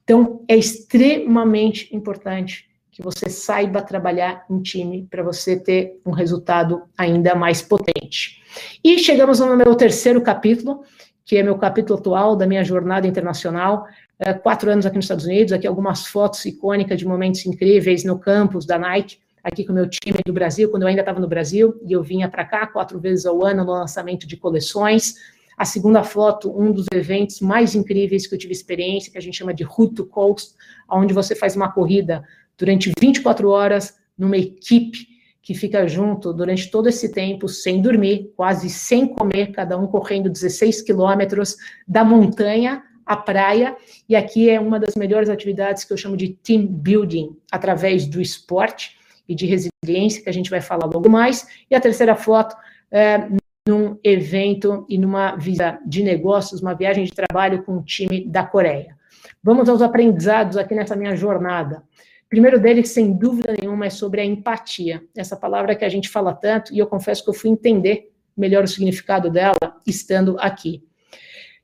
Então, 0.05 0.45
é 0.49 0.57
extremamente 0.57 1.95
importante 1.95 2.66
que 2.91 3.03
você 3.03 3.29
saiba 3.29 3.83
trabalhar 3.83 4.47
em 4.49 4.62
time 4.62 5.07
para 5.11 5.22
você 5.22 5.59
ter 5.59 6.01
um 6.07 6.12
resultado 6.12 6.85
ainda 6.97 7.35
mais 7.35 7.61
potente. 7.61 8.43
E 8.83 8.99
chegamos 8.99 9.41
no 9.41 9.57
meu 9.57 9.74
terceiro 9.74 10.22
capítulo, 10.22 10.83
que 11.22 11.37
é 11.37 11.43
meu 11.43 11.59
capítulo 11.59 11.99
atual 11.99 12.37
da 12.37 12.47
minha 12.47 12.64
jornada 12.64 13.07
internacional. 13.07 13.87
É, 14.19 14.33
quatro 14.33 14.71
anos 14.71 14.87
aqui 14.87 14.97
nos 14.97 15.05
Estados 15.05 15.27
Unidos, 15.27 15.53
aqui 15.53 15.67
algumas 15.67 16.07
fotos 16.07 16.43
icônicas 16.47 16.99
de 16.99 17.07
momentos 17.07 17.45
incríveis 17.45 18.03
no 18.03 18.19
campus 18.19 18.64
da 18.64 18.79
Nike, 18.79 19.19
aqui 19.45 19.62
com 19.62 19.73
o 19.73 19.75
meu 19.75 19.89
time 19.89 20.19
do 20.25 20.33
Brasil, 20.33 20.71
quando 20.71 20.85
eu 20.85 20.89
ainda 20.89 21.03
estava 21.03 21.21
no 21.21 21.29
Brasil, 21.29 21.79
e 21.87 21.93
eu 21.93 22.03
vinha 22.03 22.29
para 22.29 22.45
cá 22.45 22.67
quatro 22.67 22.99
vezes 22.99 23.27
ao 23.27 23.45
ano 23.45 23.62
no 23.62 23.73
lançamento 23.73 24.27
de 24.27 24.37
coleções. 24.37 25.14
A 25.57 25.67
segunda 25.67 26.03
foto, 26.03 26.51
um 26.51 26.73
dos 26.73 26.87
eventos 26.93 27.41
mais 27.41 27.75
incríveis 27.75 28.27
que 28.27 28.35
eu 28.35 28.39
tive 28.39 28.53
experiência, 28.53 29.12
que 29.12 29.19
a 29.19 29.21
gente 29.21 29.37
chama 29.37 29.53
de 29.53 29.64
Root 29.64 29.95
to 29.95 30.07
Coast, 30.07 30.55
onde 30.91 31.12
você 31.12 31.35
faz 31.35 31.55
uma 31.55 31.71
corrida 31.71 32.25
durante 32.57 32.91
24 32.99 33.51
horas 33.51 33.99
numa 34.17 34.39
equipe 34.39 35.09
que 35.43 35.55
fica 35.55 35.87
junto 35.87 36.33
durante 36.33 36.71
todo 36.71 36.89
esse 36.89 37.12
tempo, 37.12 37.49
sem 37.49 37.81
dormir, 37.83 38.33
quase 38.35 38.69
sem 38.71 39.07
comer, 39.07 39.53
cada 39.53 39.79
um 39.79 39.87
correndo 39.87 40.31
16 40.31 40.83
quilômetros 40.83 41.57
da 41.87 42.03
montanha 42.03 42.83
à 43.07 43.17
praia. 43.17 43.77
E 44.09 44.17
aqui 44.17 44.51
é 44.51 44.61
uma 44.61 44.79
das 44.81 44.97
melhores 44.97 45.31
atividades 45.31 45.85
que 45.85 45.93
eu 45.93 45.97
chamo 45.97 46.17
de 46.17 46.31
team 46.31 46.67
building, 46.67 47.37
através 47.51 48.07
do 48.07 48.21
esporte 48.21 48.99
e 49.29 49.35
de 49.35 49.47
resiliência, 49.47 50.23
que 50.23 50.29
a 50.29 50.33
gente 50.33 50.51
vai 50.51 50.61
falar 50.61 50.87
logo 50.87 51.09
mais. 51.09 51.47
E 51.71 51.75
a 51.75 51.81
terceira 51.81 52.17
foto 52.17 52.57
é 52.91 53.29
num 53.69 53.99
evento 54.05 54.87
e 54.89 54.97
numa 54.97 55.37
visa 55.37 55.79
de 55.87 56.03
negócios, 56.03 56.61
uma 56.61 56.75
viagem 56.75 57.05
de 57.05 57.13
trabalho 57.13 57.63
com 57.65 57.79
o 57.79 57.83
time 57.83 58.25
da 58.27 58.45
Coreia. 58.45 58.97
Vamos 59.43 59.69
aos 59.69 59.83
aprendizados 59.83 60.57
aqui 60.57 60.75
nessa 60.75 60.95
minha 60.95 61.17
jornada. 61.17 61.83
Primeiro 62.29 62.61
deles, 62.61 62.91
sem 62.91 63.13
dúvida 63.13 63.55
nenhuma, 63.61 63.87
é 63.87 63.91
sobre 63.91 64.21
a 64.21 64.25
empatia. 64.25 65.03
Essa 65.17 65.37
palavra 65.37 65.75
que 65.75 65.85
a 65.85 65.89
gente 65.89 66.09
fala 66.09 66.35
tanto, 66.35 66.73
e 66.75 66.79
eu 66.79 66.87
confesso 66.87 67.23
que 67.23 67.31
eu 67.31 67.35
fui 67.35 67.51
entender 67.51 68.13
melhor 68.37 68.65
o 68.65 68.69
significado 68.69 69.31
dela 69.31 69.57
estando 69.87 70.37
aqui. 70.39 70.83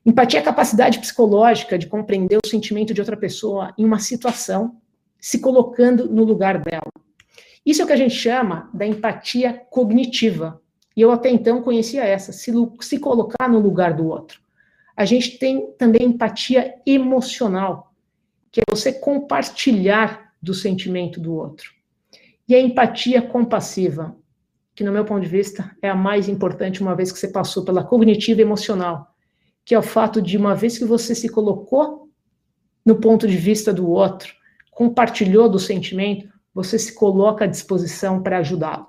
Empatia 0.04 0.40
é 0.40 0.42
a 0.42 0.44
capacidade 0.44 0.98
psicológica 0.98 1.78
de 1.78 1.86
compreender 1.86 2.38
o 2.44 2.48
sentimento 2.48 2.92
de 2.92 3.00
outra 3.00 3.16
pessoa 3.16 3.72
em 3.78 3.84
uma 3.84 4.00
situação, 4.00 4.80
se 5.20 5.38
colocando 5.38 6.10
no 6.10 6.24
lugar 6.24 6.58
dela. 6.58 6.90
Isso 7.64 7.80
é 7.80 7.84
o 7.84 7.86
que 7.86 7.92
a 7.92 7.96
gente 7.96 8.14
chama 8.14 8.68
da 8.74 8.84
empatia 8.84 9.54
cognitiva. 9.70 10.60
E 10.96 11.00
eu 11.00 11.12
até 11.12 11.30
então 11.30 11.62
conhecia 11.62 12.04
essa, 12.04 12.32
se, 12.32 12.52
se 12.80 12.98
colocar 12.98 13.48
no 13.48 13.60
lugar 13.60 13.94
do 13.94 14.08
outro. 14.08 14.40
A 14.96 15.04
gente 15.04 15.38
tem 15.38 15.70
também 15.78 16.08
empatia 16.08 16.74
emocional, 16.84 17.94
que 18.50 18.60
é 18.60 18.64
você 18.68 18.92
compartilhar 18.92 20.32
do 20.42 20.52
sentimento 20.52 21.20
do 21.20 21.34
outro. 21.34 21.70
E 22.48 22.54
a 22.56 22.60
empatia 22.60 23.22
compassiva, 23.22 24.16
que 24.74 24.82
no 24.82 24.92
meu 24.92 25.04
ponto 25.04 25.22
de 25.22 25.28
vista 25.28 25.74
é 25.80 25.88
a 25.88 25.94
mais 25.94 26.28
importante 26.28 26.82
uma 26.82 26.96
vez 26.96 27.12
que 27.12 27.18
você 27.18 27.28
passou 27.28 27.64
pela 27.64 27.84
cognitiva 27.84 28.40
e 28.40 28.44
emocional, 28.44 29.11
que 29.64 29.74
é 29.74 29.78
o 29.78 29.82
fato 29.82 30.20
de 30.20 30.36
uma 30.36 30.54
vez 30.54 30.78
que 30.78 30.84
você 30.84 31.14
se 31.14 31.28
colocou 31.28 32.10
no 32.84 33.00
ponto 33.00 33.28
de 33.28 33.36
vista 33.36 33.72
do 33.72 33.88
outro, 33.88 34.34
compartilhou 34.70 35.48
do 35.48 35.58
sentimento, 35.58 36.28
você 36.52 36.78
se 36.78 36.94
coloca 36.94 37.44
à 37.44 37.48
disposição 37.48 38.22
para 38.22 38.38
ajudá-lo. 38.38 38.88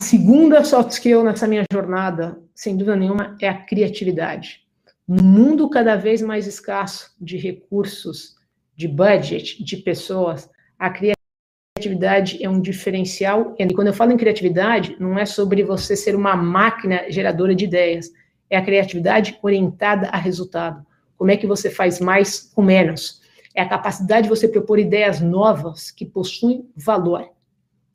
A 0.00 0.04
segunda 0.04 0.64
soft 0.64 0.90
skill 0.90 1.22
nessa 1.22 1.46
minha 1.46 1.64
jornada, 1.72 2.40
sem 2.54 2.76
dúvida 2.76 2.96
nenhuma, 2.96 3.36
é 3.40 3.48
a 3.48 3.62
criatividade. 3.62 4.62
No 5.06 5.22
mundo 5.22 5.70
cada 5.70 5.96
vez 5.96 6.20
mais 6.20 6.46
escasso 6.46 7.14
de 7.20 7.36
recursos, 7.36 8.34
de 8.74 8.88
budget, 8.88 9.62
de 9.62 9.76
pessoas, 9.76 10.50
a 10.78 10.90
criatividade 10.90 12.42
é 12.42 12.48
um 12.48 12.60
diferencial. 12.60 13.54
E 13.58 13.74
quando 13.74 13.88
eu 13.88 13.94
falo 13.94 14.12
em 14.12 14.16
criatividade, 14.16 14.96
não 14.98 15.18
é 15.18 15.24
sobre 15.24 15.62
você 15.62 15.94
ser 15.94 16.16
uma 16.16 16.34
máquina 16.34 17.10
geradora 17.10 17.54
de 17.54 17.64
ideias, 17.64 18.10
é 18.52 18.58
a 18.58 18.62
criatividade 18.62 19.38
orientada 19.42 20.08
a 20.08 20.18
resultado. 20.18 20.84
Como 21.16 21.30
é 21.30 21.38
que 21.38 21.46
você 21.46 21.70
faz 21.70 21.98
mais 21.98 22.52
com 22.54 22.60
menos? 22.60 23.22
É 23.54 23.62
a 23.62 23.68
capacidade 23.68 24.24
de 24.24 24.28
você 24.28 24.46
propor 24.46 24.78
ideias 24.78 25.22
novas 25.22 25.90
que 25.90 26.04
possuem 26.04 26.68
valor, 26.76 27.30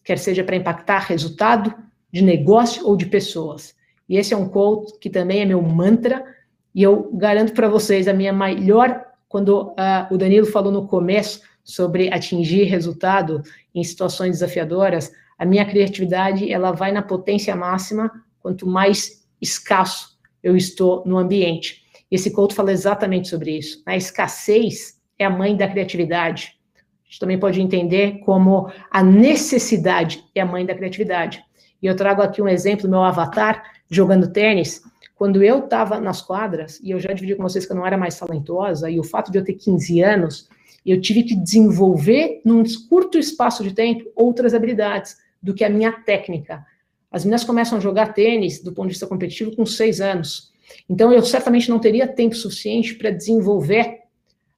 quer 0.03 0.17
seja 0.17 0.43
para 0.43 0.55
impactar 0.55 0.99
resultado 0.99 1.75
de 2.11 2.23
negócio 2.23 2.87
ou 2.87 2.97
de 2.97 3.05
pessoas. 3.05 3.75
E 4.09 4.17
esse 4.17 4.33
é 4.33 4.37
um 4.37 4.49
quote 4.49 4.97
que 4.99 5.11
também 5.11 5.41
é 5.41 5.45
meu 5.45 5.61
mantra, 5.61 6.25
e 6.73 6.81
eu 6.81 7.11
garanto 7.13 7.53
para 7.53 7.69
vocês 7.69 8.07
a 8.07 8.13
minha 8.13 8.33
melhor, 8.33 9.05
quando 9.29 9.67
uh, 9.67 10.11
o 10.11 10.17
Danilo 10.17 10.47
falou 10.47 10.71
no 10.71 10.87
começo 10.87 11.41
sobre 11.63 12.11
atingir 12.11 12.63
resultado 12.63 13.43
em 13.75 13.83
situações 13.83 14.31
desafiadoras, 14.31 15.11
a 15.37 15.45
minha 15.45 15.65
criatividade 15.65 16.51
ela 16.51 16.71
vai 16.71 16.91
na 16.91 17.03
potência 17.03 17.55
máxima 17.55 18.11
quanto 18.39 18.65
mais 18.65 19.27
escasso 19.39 20.16
eu 20.47 20.55
estou 20.55 21.03
no 21.05 21.17
ambiente. 21.17 21.83
Esse 22.09 22.31
Couto 22.31 22.55
fala 22.55 22.71
exatamente 22.71 23.27
sobre 23.27 23.57
isso. 23.57 23.83
A 23.85 23.97
escassez 23.97 24.97
é 25.19 25.25
a 25.25 25.29
mãe 25.29 25.57
da 25.57 25.67
criatividade. 25.67 26.57
A 26.75 27.09
gente 27.09 27.19
também 27.19 27.37
pode 27.37 27.61
entender 27.61 28.19
como 28.19 28.71
a 28.89 29.03
necessidade 29.03 30.23
é 30.33 30.39
a 30.39 30.45
mãe 30.45 30.65
da 30.65 30.73
criatividade. 30.73 31.43
E 31.81 31.85
eu 31.85 31.97
trago 31.97 32.21
aqui 32.21 32.41
um 32.41 32.47
exemplo 32.47 32.83
do 32.83 32.91
meu 32.91 33.03
avatar 33.03 33.61
jogando 33.91 34.31
tênis. 34.31 34.81
Quando 35.15 35.43
eu 35.43 35.65
estava 35.65 35.99
nas 35.99 36.21
quadras, 36.21 36.79
e 36.81 36.91
eu 36.91 36.99
já 36.99 37.11
dividi 37.11 37.35
com 37.35 37.43
vocês 37.43 37.65
que 37.65 37.73
eu 37.73 37.75
não 37.75 37.85
era 37.85 37.97
mais 37.97 38.17
talentosa, 38.17 38.89
e 38.89 39.01
o 39.01 39.03
fato 39.03 39.33
de 39.33 39.37
eu 39.37 39.43
ter 39.43 39.53
15 39.53 40.01
anos, 40.01 40.47
eu 40.85 41.01
tive 41.01 41.23
que 41.23 41.35
desenvolver, 41.35 42.39
num 42.45 42.63
curto 42.87 43.17
espaço 43.17 43.63
de 43.65 43.73
tempo, 43.73 44.09
outras 44.15 44.53
habilidades 44.53 45.17
do 45.43 45.53
que 45.53 45.65
a 45.65 45.69
minha 45.69 45.91
técnica. 45.91 46.65
As 47.11 47.23
meninas 47.23 47.43
começam 47.43 47.77
a 47.77 47.81
jogar 47.81 48.13
tênis, 48.13 48.61
do 48.61 48.73
ponto 48.73 48.87
de 48.87 48.93
vista 48.93 49.07
competitivo, 49.07 49.55
com 49.55 49.65
6 49.65 50.01
anos. 50.01 50.51
Então, 50.89 51.11
eu 51.11 51.21
certamente 51.23 51.69
não 51.69 51.79
teria 51.79 52.07
tempo 52.07 52.35
suficiente 52.35 52.95
para 52.95 53.09
desenvolver 53.09 53.99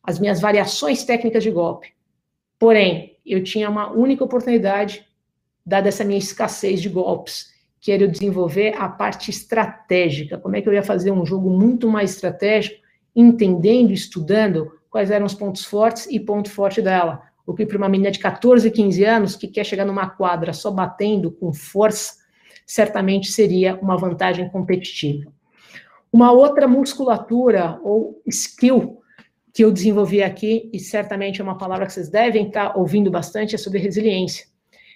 as 0.03 0.19
minhas 0.19 0.41
variações 0.41 1.03
técnicas 1.03 1.43
de 1.43 1.51
golpe. 1.51 1.93
Porém, 2.57 3.17
eu 3.25 3.43
tinha 3.43 3.69
uma 3.69 3.91
única 3.91 4.23
oportunidade, 4.23 5.05
dada 5.65 5.89
essa 5.89 6.03
minha 6.03 6.17
escassez 6.17 6.81
de 6.81 6.89
golpes, 6.89 7.53
que 7.79 7.91
era 7.91 8.03
eu 8.03 8.07
desenvolver 8.07 8.73
a 8.77 8.89
parte 8.89 9.29
estratégica. 9.29 10.37
Como 10.37 10.55
é 10.55 10.61
que 10.61 10.67
eu 10.67 10.73
ia 10.73 10.83
fazer 10.83 11.11
um 11.11 11.25
jogo 11.25 11.49
muito 11.49 11.87
mais 11.87 12.11
estratégico, 12.15 12.81
entendendo, 13.15 13.91
estudando 13.91 14.71
quais 14.89 15.11
eram 15.11 15.25
os 15.25 15.33
pontos 15.33 15.63
fortes 15.63 16.07
e 16.09 16.19
ponto 16.19 16.49
forte 16.49 16.81
dela. 16.81 17.21
O 17.45 17.53
que 17.53 17.65
para 17.65 17.77
uma 17.77 17.89
menina 17.89 18.11
de 18.11 18.19
14, 18.19 18.69
15 18.69 19.03
anos 19.03 19.35
que 19.35 19.47
quer 19.47 19.63
chegar 19.63 19.85
numa 19.85 20.09
quadra 20.09 20.53
só 20.53 20.71
batendo 20.71 21.31
com 21.31 21.53
força, 21.53 22.18
certamente 22.69 23.31
seria 23.31 23.79
uma 23.81 23.97
vantagem 23.97 24.47
competitiva. 24.47 25.33
Uma 26.13 26.31
outra 26.31 26.67
musculatura 26.67 27.79
ou 27.83 28.21
skill 28.27 29.01
que 29.51 29.63
eu 29.63 29.71
desenvolvi 29.71 30.21
aqui, 30.21 30.69
e 30.71 30.77
certamente 30.77 31.41
é 31.41 31.43
uma 31.43 31.57
palavra 31.57 31.87
que 31.87 31.93
vocês 31.93 32.09
devem 32.09 32.45
estar 32.45 32.77
ouvindo 32.77 33.09
bastante, 33.09 33.55
é 33.55 33.57
sobre 33.57 33.79
resiliência. 33.79 34.45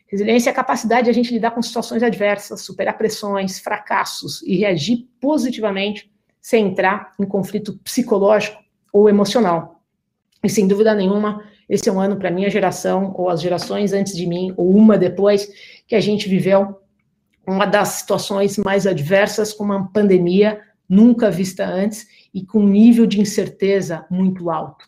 Resiliência 0.05 0.51
é 0.51 0.53
a 0.53 0.55
capacidade 0.55 1.05
de 1.05 1.09
a 1.09 1.13
gente 1.13 1.33
lidar 1.33 1.49
com 1.49 1.63
situações 1.63 2.03
adversas, 2.03 2.61
superar 2.61 2.95
pressões, 2.95 3.57
fracassos 3.57 4.43
e 4.43 4.55
reagir 4.55 5.07
positivamente 5.19 6.11
sem 6.39 6.67
entrar 6.67 7.11
em 7.19 7.25
conflito 7.25 7.79
psicológico 7.79 8.61
ou 8.93 9.09
emocional. 9.09 9.81
E 10.43 10.49
sem 10.49 10.67
dúvida 10.67 10.93
nenhuma, 10.93 11.43
esse 11.67 11.89
é 11.89 11.91
um 11.91 11.99
ano 11.99 12.17
para 12.17 12.29
minha 12.29 12.51
geração, 12.51 13.15
ou 13.17 13.29
as 13.29 13.41
gerações 13.41 13.93
antes 13.93 14.15
de 14.15 14.27
mim, 14.27 14.53
ou 14.55 14.69
uma 14.69 14.95
depois, 14.95 15.49
que 15.87 15.95
a 15.95 15.99
gente 15.99 16.29
viveu 16.29 16.82
uma 17.45 17.65
das 17.65 17.89
situações 17.89 18.57
mais 18.57 18.87
adversas, 18.87 19.53
com 19.53 19.63
uma 19.63 19.91
pandemia 19.91 20.61
nunca 20.87 21.31
vista 21.31 21.65
antes 21.65 22.07
e 22.33 22.45
com 22.45 22.59
um 22.59 22.67
nível 22.67 23.05
de 23.05 23.19
incerteza 23.19 24.05
muito 24.09 24.49
alto. 24.49 24.85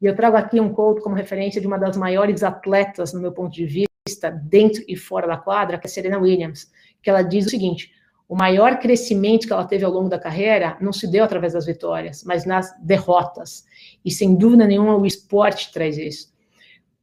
E 0.00 0.06
eu 0.06 0.16
trago 0.16 0.36
aqui 0.36 0.60
um 0.60 0.72
quote 0.72 1.02
como 1.02 1.14
referência 1.14 1.60
de 1.60 1.66
uma 1.66 1.78
das 1.78 1.96
maiores 1.96 2.42
atletas, 2.42 3.12
no 3.12 3.20
meu 3.20 3.32
ponto 3.32 3.52
de 3.52 3.66
vista, 3.66 4.30
dentro 4.30 4.82
e 4.88 4.96
fora 4.96 5.26
da 5.26 5.36
quadra, 5.36 5.78
que 5.78 5.86
é 5.86 5.90
Serena 5.90 6.18
Williams, 6.18 6.70
que 7.02 7.10
ela 7.10 7.22
diz 7.22 7.46
o 7.46 7.50
seguinte: 7.50 7.92
o 8.26 8.34
maior 8.34 8.78
crescimento 8.78 9.46
que 9.46 9.52
ela 9.52 9.64
teve 9.64 9.84
ao 9.84 9.92
longo 9.92 10.08
da 10.08 10.18
carreira 10.18 10.78
não 10.80 10.92
se 10.92 11.10
deu 11.10 11.24
através 11.24 11.52
das 11.52 11.66
vitórias, 11.66 12.24
mas 12.24 12.46
nas 12.46 12.72
derrotas. 12.80 13.64
E 14.04 14.10
sem 14.10 14.36
dúvida 14.36 14.66
nenhuma 14.66 14.96
o 14.96 15.04
esporte 15.04 15.70
traz 15.72 15.98
isso. 15.98 16.32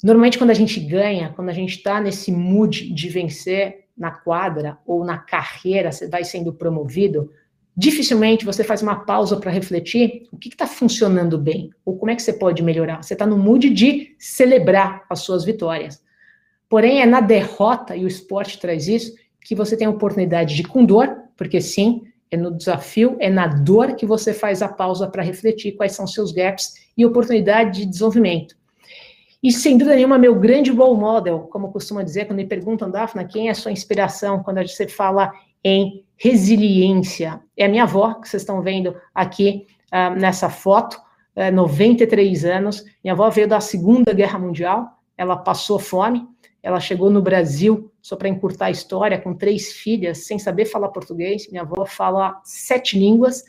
Normalmente, 0.04 0.38
quando 0.38 0.52
a 0.52 0.56
gente 0.56 0.80
ganha, 0.80 1.34
quando 1.36 1.50
a 1.50 1.54
gente 1.54 1.76
está 1.78 2.00
nesse 2.00 2.32
mood 2.32 2.94
de 2.94 3.10
vencer 3.10 3.87
na 3.98 4.12
quadra 4.12 4.78
ou 4.86 5.04
na 5.04 5.18
carreira, 5.18 5.92
você 5.92 6.08
vai 6.08 6.24
sendo 6.24 6.54
promovido, 6.54 7.32
dificilmente 7.76 8.46
você 8.46 8.64
faz 8.64 8.82
uma 8.82 9.06
pausa 9.06 9.38
para 9.38 9.52
refletir 9.52 10.28
o 10.32 10.38
que 10.38 10.50
está 10.50 10.68
funcionando 10.68 11.38
bem, 11.38 11.70
ou 11.86 11.98
como 11.98 12.12
é 12.12 12.16
que 12.16 12.22
você 12.22 12.34
pode 12.34 12.62
melhorar. 12.64 13.04
Você 13.04 13.14
está 13.14 13.26
no 13.26 13.38
mood 13.38 13.70
de 13.70 14.16
celebrar 14.20 15.04
as 15.10 15.20
suas 15.20 15.44
vitórias. 15.44 16.04
Porém, 16.70 17.02
é 17.02 17.06
na 17.06 17.22
derrota, 17.22 17.96
e 17.96 18.04
o 18.04 18.08
esporte 18.08 18.60
traz 18.60 18.88
isso, 18.88 19.16
que 19.42 19.56
você 19.56 19.78
tem 19.78 19.88
a 19.88 19.92
oportunidade 19.92 20.56
de, 20.56 20.64
com 20.64 20.84
dor, 20.84 21.16
porque 21.38 21.62
sim, 21.62 22.04
é 22.30 22.36
no 22.36 22.52
desafio, 22.52 23.16
é 23.20 23.30
na 23.30 23.48
dor 23.48 23.96
que 23.96 24.06
você 24.06 24.34
faz 24.34 24.62
a 24.62 24.68
pausa 24.68 25.08
para 25.08 25.24
refletir 25.24 25.74
quais 25.74 25.94
são 25.94 26.06
seus 26.06 26.34
gaps 26.34 26.74
e 26.98 27.06
oportunidade 27.06 27.80
de 27.80 27.86
desenvolvimento. 27.86 28.58
E 29.48 29.52
sem 29.54 29.78
dúvida 29.78 29.96
nenhuma, 29.96 30.18
meu 30.18 30.36
grande 30.36 30.72
role 30.72 31.00
model, 31.00 31.48
como 31.50 31.72
costuma 31.72 32.04
dizer, 32.04 32.26
quando 32.26 32.36
me 32.36 32.46
perguntam, 32.46 32.92
Daphna, 32.92 33.24
quem 33.24 33.48
é 33.48 33.52
a 33.52 33.56
sua 33.56 33.72
inspiração 33.72 34.44
quando 34.44 34.62
você 34.62 34.90
fala 34.90 35.32
em 35.64 36.04
resiliência. 36.18 37.40
É 37.56 37.64
a 37.64 37.70
minha 37.70 37.84
avó, 37.84 38.16
que 38.16 38.28
vocês 38.28 38.42
estão 38.42 38.62
vendo 38.62 38.94
aqui 39.16 39.66
uh, 39.86 40.20
nessa 40.20 40.50
foto, 40.50 41.00
uh, 41.34 41.50
93 41.50 42.44
anos. 42.44 42.84
Minha 43.02 43.14
avó 43.14 43.30
veio 43.30 43.48
da 43.48 43.62
Segunda 43.62 44.12
Guerra 44.12 44.38
Mundial, 44.38 44.86
ela 45.18 45.38
passou 45.38 45.80
fome, 45.80 46.28
ela 46.62 46.82
chegou 46.82 47.10
no 47.10 47.22
Brasil, 47.22 47.90
só 48.02 48.18
para 48.18 48.28
encurtar 48.28 48.66
a 48.66 48.72
história, 48.72 49.18
com 49.18 49.34
três 49.34 49.72
filhas, 49.72 50.26
sem 50.26 50.38
saber 50.38 50.66
falar 50.66 50.90
português. 50.90 51.50
Minha 51.50 51.62
avó 51.62 51.86
fala 51.86 52.42
sete 52.44 53.00
línguas, 53.00 53.46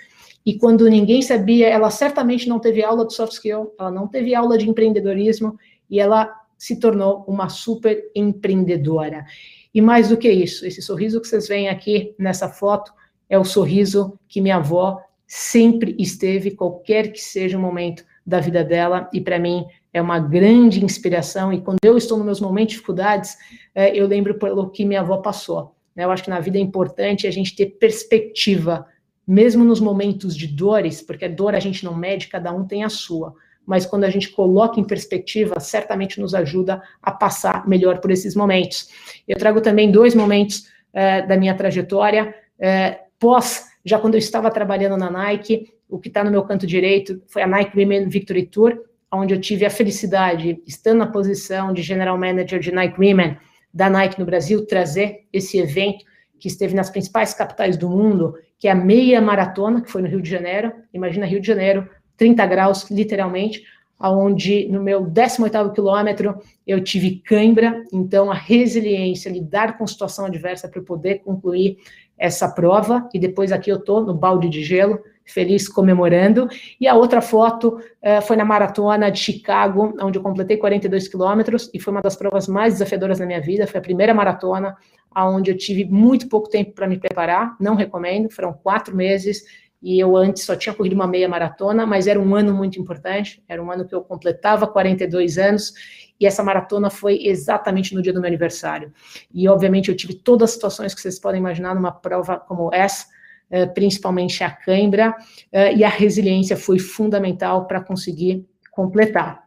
e 0.46 0.56
quando 0.56 0.88
ninguém 0.88 1.20
sabia, 1.22 1.68
ela 1.68 1.90
certamente 1.90 2.48
não 2.48 2.58
teve 2.58 2.82
aula 2.82 3.04
de 3.04 3.12
soft 3.12 3.32
skill, 3.32 3.74
ela 3.78 3.90
não 3.90 4.06
teve 4.06 4.34
aula 4.34 4.56
de 4.56 4.66
empreendedorismo, 4.66 5.58
e 5.90 6.00
ela 6.00 6.34
se 6.56 6.78
tornou 6.78 7.24
uma 7.26 7.48
super 7.48 8.10
empreendedora. 8.14 9.24
E 9.72 9.80
mais 9.80 10.08
do 10.08 10.16
que 10.16 10.30
isso, 10.30 10.66
esse 10.66 10.82
sorriso 10.82 11.20
que 11.20 11.28
vocês 11.28 11.46
veem 11.46 11.68
aqui 11.68 12.14
nessa 12.18 12.48
foto 12.48 12.92
é 13.28 13.38
o 13.38 13.44
sorriso 13.44 14.18
que 14.26 14.40
minha 14.40 14.56
avó 14.56 15.00
sempre 15.26 15.94
esteve, 15.98 16.50
qualquer 16.50 17.12
que 17.12 17.20
seja 17.20 17.58
o 17.58 17.60
momento 17.60 18.04
da 18.26 18.40
vida 18.40 18.64
dela, 18.64 19.08
e 19.12 19.20
para 19.20 19.38
mim 19.38 19.66
é 19.92 20.00
uma 20.00 20.18
grande 20.18 20.84
inspiração. 20.84 21.52
E 21.52 21.60
quando 21.60 21.78
eu 21.84 21.96
estou 21.96 22.16
nos 22.16 22.26
meus 22.26 22.40
momentos 22.40 22.72
de 22.72 22.76
dificuldades, 22.76 23.36
é, 23.74 23.94
eu 23.96 24.06
lembro 24.06 24.38
pelo 24.38 24.70
que 24.70 24.84
minha 24.84 25.00
avó 25.00 25.18
passou. 25.18 25.74
Né? 25.94 26.04
Eu 26.04 26.10
acho 26.10 26.24
que 26.24 26.30
na 26.30 26.40
vida 26.40 26.58
é 26.58 26.60
importante 26.60 27.26
a 27.26 27.30
gente 27.30 27.54
ter 27.54 27.66
perspectiva, 27.66 28.86
mesmo 29.26 29.64
nos 29.64 29.80
momentos 29.80 30.34
de 30.34 30.46
dores, 30.46 31.02
porque 31.02 31.26
a 31.26 31.28
dor 31.28 31.54
a 31.54 31.60
gente 31.60 31.84
não 31.84 31.94
mede, 31.94 32.28
cada 32.28 32.50
um 32.52 32.66
tem 32.66 32.82
a 32.82 32.88
sua 32.88 33.34
mas 33.68 33.84
quando 33.84 34.04
a 34.04 34.10
gente 34.10 34.30
coloca 34.30 34.80
em 34.80 34.84
perspectiva, 34.84 35.60
certamente 35.60 36.18
nos 36.18 36.34
ajuda 36.34 36.82
a 37.02 37.12
passar 37.12 37.68
melhor 37.68 38.00
por 38.00 38.10
esses 38.10 38.34
momentos. 38.34 38.88
Eu 39.28 39.36
trago 39.36 39.60
também 39.60 39.90
dois 39.90 40.14
momentos 40.14 40.68
é, 40.90 41.20
da 41.20 41.36
minha 41.36 41.54
trajetória, 41.54 42.34
é, 42.58 43.00
pós, 43.20 43.66
já 43.84 43.98
quando 43.98 44.14
eu 44.14 44.18
estava 44.18 44.50
trabalhando 44.50 44.96
na 44.96 45.10
Nike, 45.10 45.70
o 45.86 45.98
que 45.98 46.08
está 46.08 46.24
no 46.24 46.30
meu 46.30 46.44
canto 46.44 46.66
direito 46.66 47.22
foi 47.26 47.42
a 47.42 47.46
Nike 47.46 47.78
Women 47.78 48.08
Victory 48.08 48.46
Tour, 48.46 48.74
onde 49.12 49.34
eu 49.34 49.40
tive 49.40 49.66
a 49.66 49.70
felicidade, 49.70 50.62
estando 50.66 51.00
na 51.00 51.06
posição 51.06 51.70
de 51.70 51.82
General 51.82 52.16
Manager 52.16 52.58
de 52.58 52.72
Nike 52.72 52.98
Women, 52.98 53.36
da 53.72 53.90
Nike 53.90 54.18
no 54.18 54.24
Brasil, 54.24 54.64
trazer 54.64 55.26
esse 55.30 55.58
evento 55.58 56.06
que 56.40 56.48
esteve 56.48 56.74
nas 56.74 56.88
principais 56.88 57.34
capitais 57.34 57.76
do 57.76 57.90
mundo, 57.90 58.34
que 58.58 58.66
é 58.66 58.70
a 58.70 58.74
meia 58.74 59.20
maratona, 59.20 59.82
que 59.82 59.90
foi 59.90 60.00
no 60.00 60.08
Rio 60.08 60.22
de 60.22 60.30
Janeiro. 60.30 60.72
Imagina 60.92 61.26
Rio 61.26 61.40
de 61.40 61.46
Janeiro, 61.46 61.86
30 62.18 62.44
graus, 62.46 62.90
literalmente, 62.90 63.62
onde 63.98 64.68
no 64.68 64.82
meu 64.82 65.04
18º 65.04 65.72
quilômetro 65.72 66.38
eu 66.66 66.82
tive 66.82 67.16
cãibra, 67.24 67.82
então 67.92 68.30
a 68.30 68.34
resiliência, 68.34 69.30
lidar 69.30 69.78
com 69.78 69.86
situação 69.86 70.26
adversa 70.26 70.68
para 70.68 70.82
poder 70.82 71.20
concluir 71.20 71.78
essa 72.16 72.48
prova, 72.48 73.08
e 73.14 73.18
depois 73.18 73.52
aqui 73.52 73.70
eu 73.70 73.76
estou 73.76 74.04
no 74.04 74.12
balde 74.12 74.48
de 74.48 74.62
gelo, 74.62 75.00
feliz 75.24 75.68
comemorando. 75.68 76.48
E 76.80 76.88
a 76.88 76.94
outra 76.94 77.20
foto 77.20 77.80
uh, 78.02 78.22
foi 78.22 78.36
na 78.36 78.44
maratona 78.44 79.10
de 79.10 79.20
Chicago, 79.20 79.94
onde 80.00 80.18
eu 80.18 80.22
completei 80.22 80.56
42 80.56 81.06
quilômetros, 81.06 81.70
e 81.72 81.78
foi 81.78 81.92
uma 81.92 82.02
das 82.02 82.16
provas 82.16 82.48
mais 82.48 82.74
desafiadoras 82.74 83.18
da 83.18 83.26
minha 83.26 83.40
vida, 83.40 83.66
foi 83.66 83.78
a 83.78 83.82
primeira 83.82 84.12
maratona 84.12 84.76
onde 85.16 85.50
eu 85.50 85.56
tive 85.56 85.84
muito 85.84 86.28
pouco 86.28 86.48
tempo 86.48 86.72
para 86.72 86.86
me 86.86 86.98
preparar, 86.98 87.56
não 87.58 87.74
recomendo, 87.74 88.30
foram 88.30 88.52
quatro 88.52 88.94
meses, 88.94 89.42
e 89.80 89.98
eu 89.98 90.16
antes 90.16 90.44
só 90.44 90.56
tinha 90.56 90.74
corrido 90.74 90.94
uma 90.94 91.06
meia 91.06 91.28
maratona, 91.28 91.86
mas 91.86 92.06
era 92.06 92.18
um 92.18 92.34
ano 92.34 92.52
muito 92.52 92.80
importante, 92.80 93.42
era 93.48 93.62
um 93.62 93.70
ano 93.70 93.86
que 93.86 93.94
eu 93.94 94.02
completava 94.02 94.66
42 94.66 95.38
anos, 95.38 95.72
e 96.20 96.26
essa 96.26 96.42
maratona 96.42 96.90
foi 96.90 97.26
exatamente 97.26 97.94
no 97.94 98.02
dia 98.02 98.12
do 98.12 98.20
meu 98.20 98.26
aniversário. 98.26 98.92
E, 99.32 99.48
obviamente, 99.48 99.88
eu 99.88 99.96
tive 99.96 100.14
todas 100.14 100.50
as 100.50 100.54
situações 100.54 100.94
que 100.94 101.00
vocês 101.00 101.18
podem 101.18 101.40
imaginar 101.40 101.74
numa 101.74 101.92
prova 101.92 102.38
como 102.38 102.74
essa, 102.74 103.06
eh, 103.50 103.66
principalmente 103.66 104.42
a 104.42 104.50
cãibra, 104.50 105.14
eh, 105.52 105.76
e 105.76 105.84
a 105.84 105.88
resiliência 105.88 106.56
foi 106.56 106.80
fundamental 106.80 107.66
para 107.66 107.80
conseguir 107.80 108.44
completar. 108.72 109.44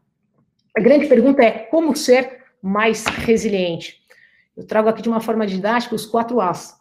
A 0.78 0.80
grande 0.80 1.08
pergunta 1.08 1.44
é 1.44 1.52
como 1.52 1.94
ser 1.96 2.46
mais 2.62 3.06
resiliente? 3.06 4.00
Eu 4.56 4.66
trago 4.66 4.88
aqui 4.88 5.02
de 5.02 5.10
uma 5.10 5.20
forma 5.20 5.46
didática 5.46 5.96
os 5.96 6.06
quatro 6.06 6.40
As. 6.40 6.81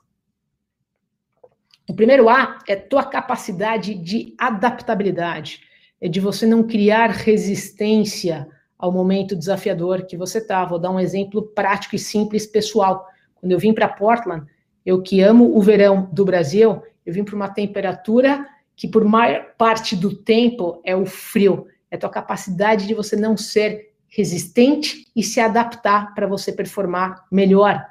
O 1.91 1.93
primeiro 1.93 2.29
A 2.29 2.61
é 2.69 2.77
tua 2.77 3.03
capacidade 3.03 3.97
de 3.97 4.33
adaptabilidade, 4.39 5.63
é 6.01 6.07
de 6.07 6.21
você 6.21 6.47
não 6.47 6.63
criar 6.63 7.11
resistência 7.11 8.47
ao 8.79 8.93
momento 8.93 9.35
desafiador 9.35 10.07
que 10.07 10.17
você 10.17 10.39
está. 10.39 10.65
Vou 10.65 10.79
dar 10.79 10.93
um 10.93 11.01
exemplo 11.01 11.43
prático 11.43 11.97
e 11.97 11.99
simples, 11.99 12.47
pessoal. 12.47 13.09
Quando 13.35 13.51
eu 13.51 13.59
vim 13.59 13.75
para 13.75 13.89
Portland, 13.89 14.47
eu 14.87 15.03
que 15.03 15.21
amo 15.21 15.53
o 15.53 15.61
verão 15.61 16.09
do 16.13 16.25
Brasil, 16.25 16.81
eu 17.05 17.13
vim 17.13 17.25
para 17.25 17.35
uma 17.35 17.49
temperatura 17.49 18.47
que 18.77 18.87
por 18.87 19.05
maior 19.05 19.47
parte 19.59 19.97
do 19.97 20.15
tempo 20.15 20.81
é 20.85 20.95
o 20.95 21.05
frio. 21.05 21.67
É 21.91 21.97
tua 21.97 22.09
capacidade 22.09 22.87
de 22.87 22.95
você 22.95 23.17
não 23.17 23.37
ser 23.37 23.91
resistente 24.07 25.09
e 25.17 25.25
se 25.25 25.41
adaptar 25.41 26.15
para 26.15 26.29
você 26.29 26.53
performar 26.53 27.25
melhor. 27.33 27.85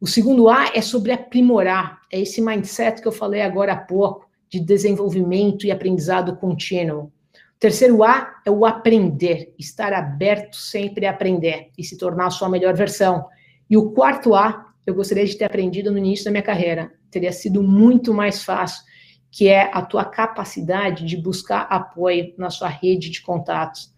O 0.00 0.06
segundo 0.06 0.48
A 0.48 0.70
é 0.76 0.80
sobre 0.80 1.10
aprimorar, 1.10 2.02
é 2.12 2.20
esse 2.20 2.40
mindset 2.40 3.02
que 3.02 3.08
eu 3.08 3.12
falei 3.12 3.42
agora 3.42 3.72
há 3.72 3.76
pouco, 3.76 4.28
de 4.48 4.60
desenvolvimento 4.60 5.66
e 5.66 5.72
aprendizado 5.72 6.36
contínuo. 6.36 7.04
O 7.04 7.58
terceiro 7.58 8.04
A 8.04 8.40
é 8.46 8.50
o 8.50 8.64
aprender, 8.64 9.52
estar 9.58 9.92
aberto 9.92 10.56
sempre 10.56 11.04
a 11.04 11.10
aprender 11.10 11.70
e 11.76 11.82
se 11.82 11.98
tornar 11.98 12.26
a 12.26 12.30
sua 12.30 12.48
melhor 12.48 12.74
versão. 12.74 13.26
E 13.68 13.76
o 13.76 13.90
quarto 13.90 14.36
A, 14.36 14.72
eu 14.86 14.94
gostaria 14.94 15.26
de 15.26 15.36
ter 15.36 15.44
aprendido 15.44 15.90
no 15.90 15.98
início 15.98 16.24
da 16.24 16.30
minha 16.30 16.42
carreira, 16.44 16.92
teria 17.10 17.32
sido 17.32 17.60
muito 17.60 18.14
mais 18.14 18.44
fácil, 18.44 18.84
que 19.32 19.48
é 19.48 19.68
a 19.74 19.82
tua 19.82 20.04
capacidade 20.04 21.04
de 21.04 21.16
buscar 21.16 21.62
apoio 21.62 22.32
na 22.38 22.50
sua 22.50 22.68
rede 22.68 23.10
de 23.10 23.20
contatos, 23.20 23.92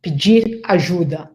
pedir 0.00 0.60
ajuda. 0.64 1.30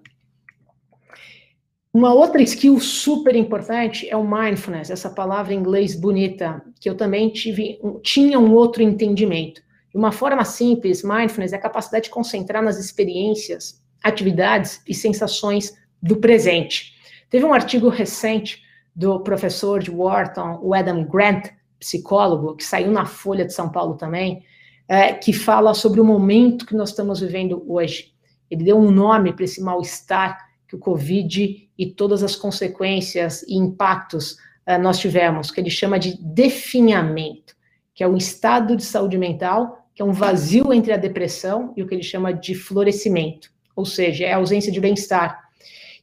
Uma 1.93 2.11
outra 2.11 2.41
skill 2.41 2.79
super 2.79 3.35
importante 3.35 4.09
é 4.09 4.17
o 4.17 4.27
mindfulness, 4.27 4.89
essa 4.89 5.11
palavra 5.11 5.53
em 5.53 5.59
inglês 5.59 5.95
bonita, 5.95 6.59
que 6.79 6.89
eu 6.89 6.97
também 6.97 7.29
tive, 7.29 7.79
tinha 8.01 8.39
um 8.39 8.51
outro 8.51 8.81
entendimento. 8.81 9.61
De 9.91 9.97
uma 9.99 10.11
forma 10.11 10.43
simples, 10.43 11.03
mindfulness 11.03 11.53
é 11.53 11.55
a 11.55 11.61
capacidade 11.61 12.05
de 12.05 12.09
concentrar 12.09 12.63
nas 12.63 12.79
experiências, 12.79 13.79
atividades 14.03 14.81
e 14.87 14.93
sensações 14.95 15.77
do 16.01 16.15
presente. 16.15 16.95
Teve 17.29 17.45
um 17.45 17.53
artigo 17.53 17.89
recente 17.89 18.63
do 18.95 19.19
professor 19.19 19.79
de 19.79 19.91
Wharton, 19.91 20.59
o 20.63 20.73
Adam 20.73 21.03
Grant, 21.03 21.49
psicólogo, 21.79 22.55
que 22.55 22.63
saiu 22.63 22.91
na 22.91 23.05
Folha 23.05 23.45
de 23.45 23.53
São 23.53 23.69
Paulo 23.69 23.97
também, 23.97 24.43
é, 24.87 25.13
que 25.13 25.31
fala 25.31 25.75
sobre 25.75 26.01
o 26.01 26.05
momento 26.05 26.65
que 26.65 26.75
nós 26.75 26.89
estamos 26.89 27.19
vivendo 27.19 27.63
hoje. 27.67 28.15
Ele 28.49 28.63
deu 28.63 28.79
um 28.79 28.89
nome 28.89 29.31
para 29.31 29.45
esse 29.45 29.61
mal-estar 29.61 30.52
que 30.73 30.75
o 30.75 30.79
Covid 30.79 31.69
e 31.77 31.85
todas 31.85 32.23
as 32.23 32.35
consequências 32.35 33.43
e 33.43 33.55
impactos 33.55 34.33
uh, 34.67 34.79
nós 34.81 34.97
tivemos, 34.97 35.51
que 35.51 35.61
ele 35.61 35.69
chama 35.69 35.99
de 35.99 36.17
definhamento, 36.19 37.55
que 37.93 38.03
é 38.03 38.07
um 38.07 38.17
estado 38.17 38.75
de 38.75 38.83
saúde 38.83 39.17
mental, 39.17 39.87
que 39.93 40.01
é 40.01 40.05
um 40.05 40.11
vazio 40.11 40.73
entre 40.73 40.91
a 40.91 40.97
depressão 40.97 41.73
e 41.77 41.83
o 41.83 41.87
que 41.87 41.93
ele 41.93 42.01
chama 42.01 42.33
de 42.33 42.55
florescimento, 42.55 43.51
ou 43.75 43.85
seja, 43.85 44.25
é 44.25 44.33
a 44.33 44.37
ausência 44.37 44.71
de 44.71 44.79
bem-estar. 44.79 45.43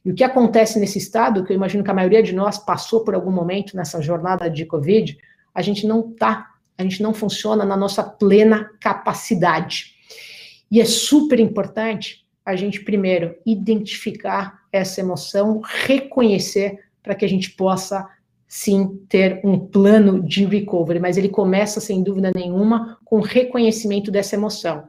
E 0.05 0.11
o 0.11 0.15
que 0.15 0.23
acontece 0.23 0.79
nesse 0.79 0.97
estado, 0.97 1.43
que 1.43 1.51
eu 1.51 1.55
imagino 1.55 1.83
que 1.83 1.91
a 1.91 1.93
maioria 1.93 2.23
de 2.23 2.33
nós 2.33 2.57
passou 2.57 3.03
por 3.03 3.13
algum 3.13 3.31
momento 3.31 3.75
nessa 3.75 4.01
jornada 4.01 4.49
de 4.49 4.65
Covid, 4.65 5.17
a 5.53 5.61
gente 5.61 5.85
não 5.85 6.01
tá, 6.13 6.47
a 6.77 6.83
gente 6.83 7.03
não 7.03 7.13
funciona 7.13 7.65
na 7.65 7.75
nossa 7.75 8.01
plena 8.01 8.71
capacidade. 8.79 9.95
E 10.71 10.79
é 10.79 10.85
super 10.85 11.39
importante 11.39 12.21
a 12.51 12.55
gente 12.55 12.81
primeiro 12.81 13.35
identificar 13.45 14.61
essa 14.71 15.01
emoção, 15.01 15.61
reconhecer 15.63 16.79
para 17.01 17.15
que 17.15 17.25
a 17.25 17.29
gente 17.29 17.51
possa 17.51 18.07
sim 18.47 18.99
ter 19.07 19.39
um 19.45 19.57
plano 19.57 20.21
de 20.21 20.43
recovery, 20.43 20.99
mas 20.99 21.17
ele 21.17 21.29
começa 21.29 21.79
sem 21.79 22.03
dúvida 22.03 22.31
nenhuma 22.35 22.97
com 23.05 23.21
reconhecimento 23.21 24.11
dessa 24.11 24.35
emoção. 24.35 24.83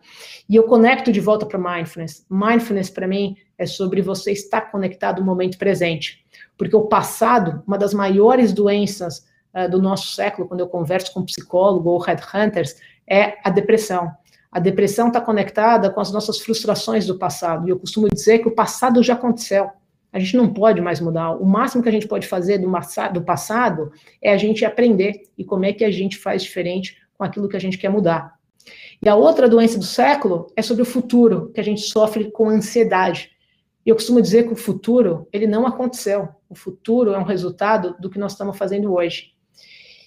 E 0.49 0.57
eu 0.57 0.65
conecto 0.65 1.13
de 1.13 1.21
volta 1.21 1.47
para 1.47 1.59
mindfulness. 1.59 2.27
Mindfulness 2.29 2.91
para 2.91 3.07
mim 3.07 3.37
é 3.57 3.65
sobre 3.65 4.03
você 4.03 4.33
estar 4.33 4.63
conectado 4.63 5.21
no 5.21 5.27
momento 5.27 5.59
presente, 5.59 6.25
porque 6.59 6.75
o 6.75 6.89
passado, 6.89 7.63
uma 7.65 7.79
das 7.79 7.95
maiores 7.95 8.53
doenças 8.53 9.25
uh, 9.55 9.71
do 9.71 9.81
nosso 9.81 10.09
século, 10.09 10.49
quando 10.49 10.61
eu 10.61 10.69
converso 10.69 11.15
com 11.15 11.25
psicólogo 11.25 11.89
ou 11.89 12.01
headhunters, 12.01 12.75
é 13.09 13.39
a 13.45 13.51
depressão. 13.51 14.11
A 14.53 14.61
depressão 14.61 15.09
está 15.09 15.19
conectada 15.19 15.89
com 15.89 15.99
as 15.99 16.13
nossas 16.13 16.39
frustrações 16.39 17.07
do 17.07 17.19
passado. 17.19 17.67
E 17.67 17.71
eu 17.71 17.79
costumo 17.79 18.07
dizer 18.07 18.41
que 18.41 18.49
o 18.49 18.55
passado 18.55 19.03
já 19.03 19.15
aconteceu. 19.15 19.71
A 20.13 20.19
gente 20.19 20.37
não 20.37 20.53
pode 20.53 20.79
mais 20.83 21.01
mudar. 21.01 21.31
O 21.31 21.47
máximo 21.47 21.83
que 21.83 21.89
a 21.89 21.93
gente 21.93 22.07
pode 22.07 22.27
fazer 22.27 22.59
do, 22.59 22.71
do 23.15 23.23
passado 23.23 23.91
é 24.21 24.31
a 24.31 24.37
gente 24.37 24.63
aprender 24.63 25.23
e 25.39 25.45
como 25.45 25.65
é 25.65 25.73
que 25.73 25.83
a 25.83 25.91
gente 25.91 26.19
faz 26.19 26.43
diferente 26.43 26.99
com 27.17 27.25
aquilo 27.25 27.49
que 27.49 27.57
a 27.57 27.61
gente 27.61 27.79
quer 27.79 27.89
mudar. 27.89 28.35
E 29.01 29.09
a 29.09 29.17
outra 29.17 29.49
doença 29.49 29.79
do 29.79 29.87
século 29.87 30.49
é 30.55 30.61
sobre 30.61 30.83
o 30.83 30.87
futuro, 30.87 31.51
que 31.55 31.61
a 31.61 31.65
gente 31.65 31.81
sofre 31.81 32.31
com 32.31 32.51
ansiedade. 32.51 33.31
E 33.87 33.89
eu 33.89 33.97
costumo 33.97 34.21
dizer 34.21 34.47
que 34.47 34.53
o 34.53 34.57
futuro, 34.57 35.27
ele 35.33 35.47
não 35.47 35.67
aconteceu. 35.67 36.29
O 36.47 36.55
futuro 36.55 37.15
é 37.15 37.19
um 37.19 37.25
resultado 37.25 37.97
do 37.99 38.11
que 38.11 38.19
nós 38.19 38.33
estamos 38.33 38.59
fazendo 38.59 38.93
hoje. 38.93 39.33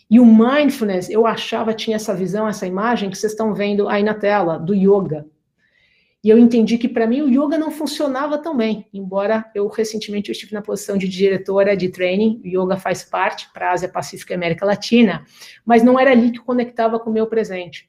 E 0.09 0.19
o 0.19 0.25
mindfulness, 0.25 1.09
eu 1.09 1.25
achava 1.25 1.73
tinha 1.73 1.95
essa 1.95 2.13
visão, 2.13 2.47
essa 2.47 2.67
imagem 2.67 3.09
que 3.09 3.17
vocês 3.17 3.31
estão 3.31 3.53
vendo 3.53 3.89
aí 3.89 4.03
na 4.03 4.13
tela, 4.13 4.57
do 4.57 4.73
yoga. 4.73 5.25
E 6.23 6.29
eu 6.29 6.39
entendi 6.39 6.77
que 6.77 6.89
para 6.89 7.05
mim 7.05 7.21
o 7.21 7.29
yoga 7.29 7.57
não 7.57 7.69
funcionava 7.69 8.37
tão 8.39 8.57
bem, 8.57 8.87
embora 8.91 9.45
eu 9.53 9.67
recentemente 9.67 10.29
eu 10.29 10.33
estive 10.33 10.53
na 10.53 10.61
posição 10.61 10.97
de 10.97 11.07
diretora 11.07 11.77
de 11.77 11.89
training, 11.89 12.41
o 12.43 12.47
yoga 12.47 12.77
faz 12.77 13.03
parte 13.03 13.47
para 13.53 13.69
a 13.69 13.73
Ásia 13.73 13.89
Pacífica 13.89 14.33
e 14.33 14.35
América 14.35 14.65
Latina, 14.65 15.23
mas 15.63 15.83
não 15.83 15.99
era 15.99 16.11
ali 16.11 16.31
que 16.31 16.39
conectava 16.39 16.99
com 16.99 17.11
o 17.11 17.13
meu 17.13 17.27
presente. 17.27 17.87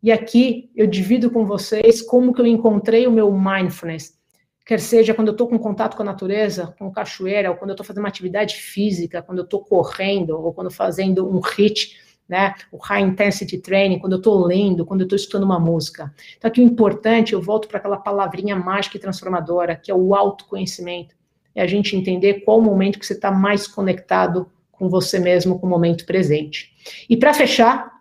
E 0.00 0.12
aqui 0.12 0.70
eu 0.76 0.86
divido 0.86 1.30
com 1.30 1.44
vocês 1.44 2.00
como 2.02 2.32
que 2.32 2.40
eu 2.40 2.46
encontrei 2.46 3.06
o 3.06 3.12
meu 3.12 3.32
mindfulness 3.32 4.16
quer 4.64 4.80
seja 4.80 5.14
quando 5.14 5.28
eu 5.28 5.32
estou 5.32 5.48
com 5.48 5.58
contato 5.58 5.96
com 5.96 6.02
a 6.02 6.06
natureza, 6.06 6.74
com 6.78 6.90
cachoeira, 6.90 7.50
ou 7.50 7.56
quando 7.56 7.70
eu 7.70 7.74
estou 7.74 7.86
fazendo 7.86 8.02
uma 8.02 8.08
atividade 8.08 8.56
física, 8.56 9.22
quando 9.22 9.38
eu 9.38 9.44
estou 9.44 9.64
correndo, 9.64 10.30
ou 10.30 10.52
quando 10.52 10.70
fazendo 10.70 11.28
um 11.28 11.40
HIIT, 11.40 11.96
né, 12.28 12.54
o 12.70 12.78
High 12.78 13.02
Intensity 13.02 13.58
Training, 13.58 13.98
quando 13.98 14.12
eu 14.12 14.18
estou 14.18 14.44
lendo, 14.46 14.86
quando 14.86 15.00
eu 15.00 15.04
estou 15.04 15.16
escutando 15.16 15.42
uma 15.42 15.58
música. 15.58 16.14
Então, 16.38 16.48
aqui 16.48 16.60
o 16.60 16.64
importante, 16.64 17.32
eu 17.32 17.42
volto 17.42 17.68
para 17.68 17.78
aquela 17.78 17.96
palavrinha 17.96 18.56
mágica 18.56 18.96
e 18.96 19.00
transformadora, 19.00 19.76
que 19.76 19.90
é 19.90 19.94
o 19.94 20.14
autoconhecimento. 20.14 21.14
É 21.54 21.60
a 21.60 21.66
gente 21.66 21.96
entender 21.96 22.40
qual 22.44 22.58
o 22.58 22.62
momento 22.62 22.98
que 22.98 23.04
você 23.04 23.12
está 23.12 23.30
mais 23.30 23.66
conectado 23.66 24.50
com 24.70 24.88
você 24.88 25.18
mesmo, 25.18 25.58
com 25.58 25.66
o 25.66 25.70
momento 25.70 26.06
presente. 26.06 26.72
E 27.08 27.16
para 27.16 27.34
fechar, 27.34 27.92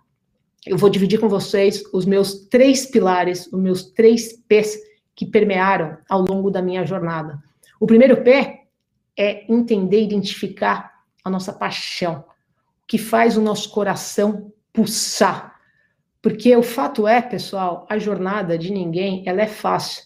eu 0.65 0.77
vou 0.77 0.89
dividir 0.89 1.19
com 1.19 1.27
vocês 1.27 1.83
os 1.91 2.05
meus 2.05 2.47
três 2.47 2.85
pilares, 2.85 3.47
os 3.47 3.59
meus 3.59 3.83
três 3.83 4.33
P's 4.47 4.77
que 5.15 5.25
permearam 5.25 5.97
ao 6.09 6.21
longo 6.21 6.49
da 6.49 6.61
minha 6.61 6.85
jornada. 6.85 7.41
O 7.79 7.85
primeiro 7.85 8.23
pé 8.23 8.65
é 9.17 9.51
entender, 9.51 10.01
identificar 10.01 10.91
a 11.23 11.29
nossa 11.29 11.53
paixão, 11.53 12.23
o 12.83 12.87
que 12.87 12.97
faz 12.97 13.37
o 13.37 13.41
nosso 13.41 13.69
coração 13.69 14.51
pulsar. 14.73 15.59
Porque 16.21 16.55
o 16.55 16.63
fato 16.63 17.07
é, 17.07 17.21
pessoal, 17.21 17.85
a 17.89 17.97
jornada 17.97 18.57
de 18.57 18.71
ninguém, 18.71 19.23
ela 19.25 19.41
é 19.41 19.47
fácil. 19.47 20.03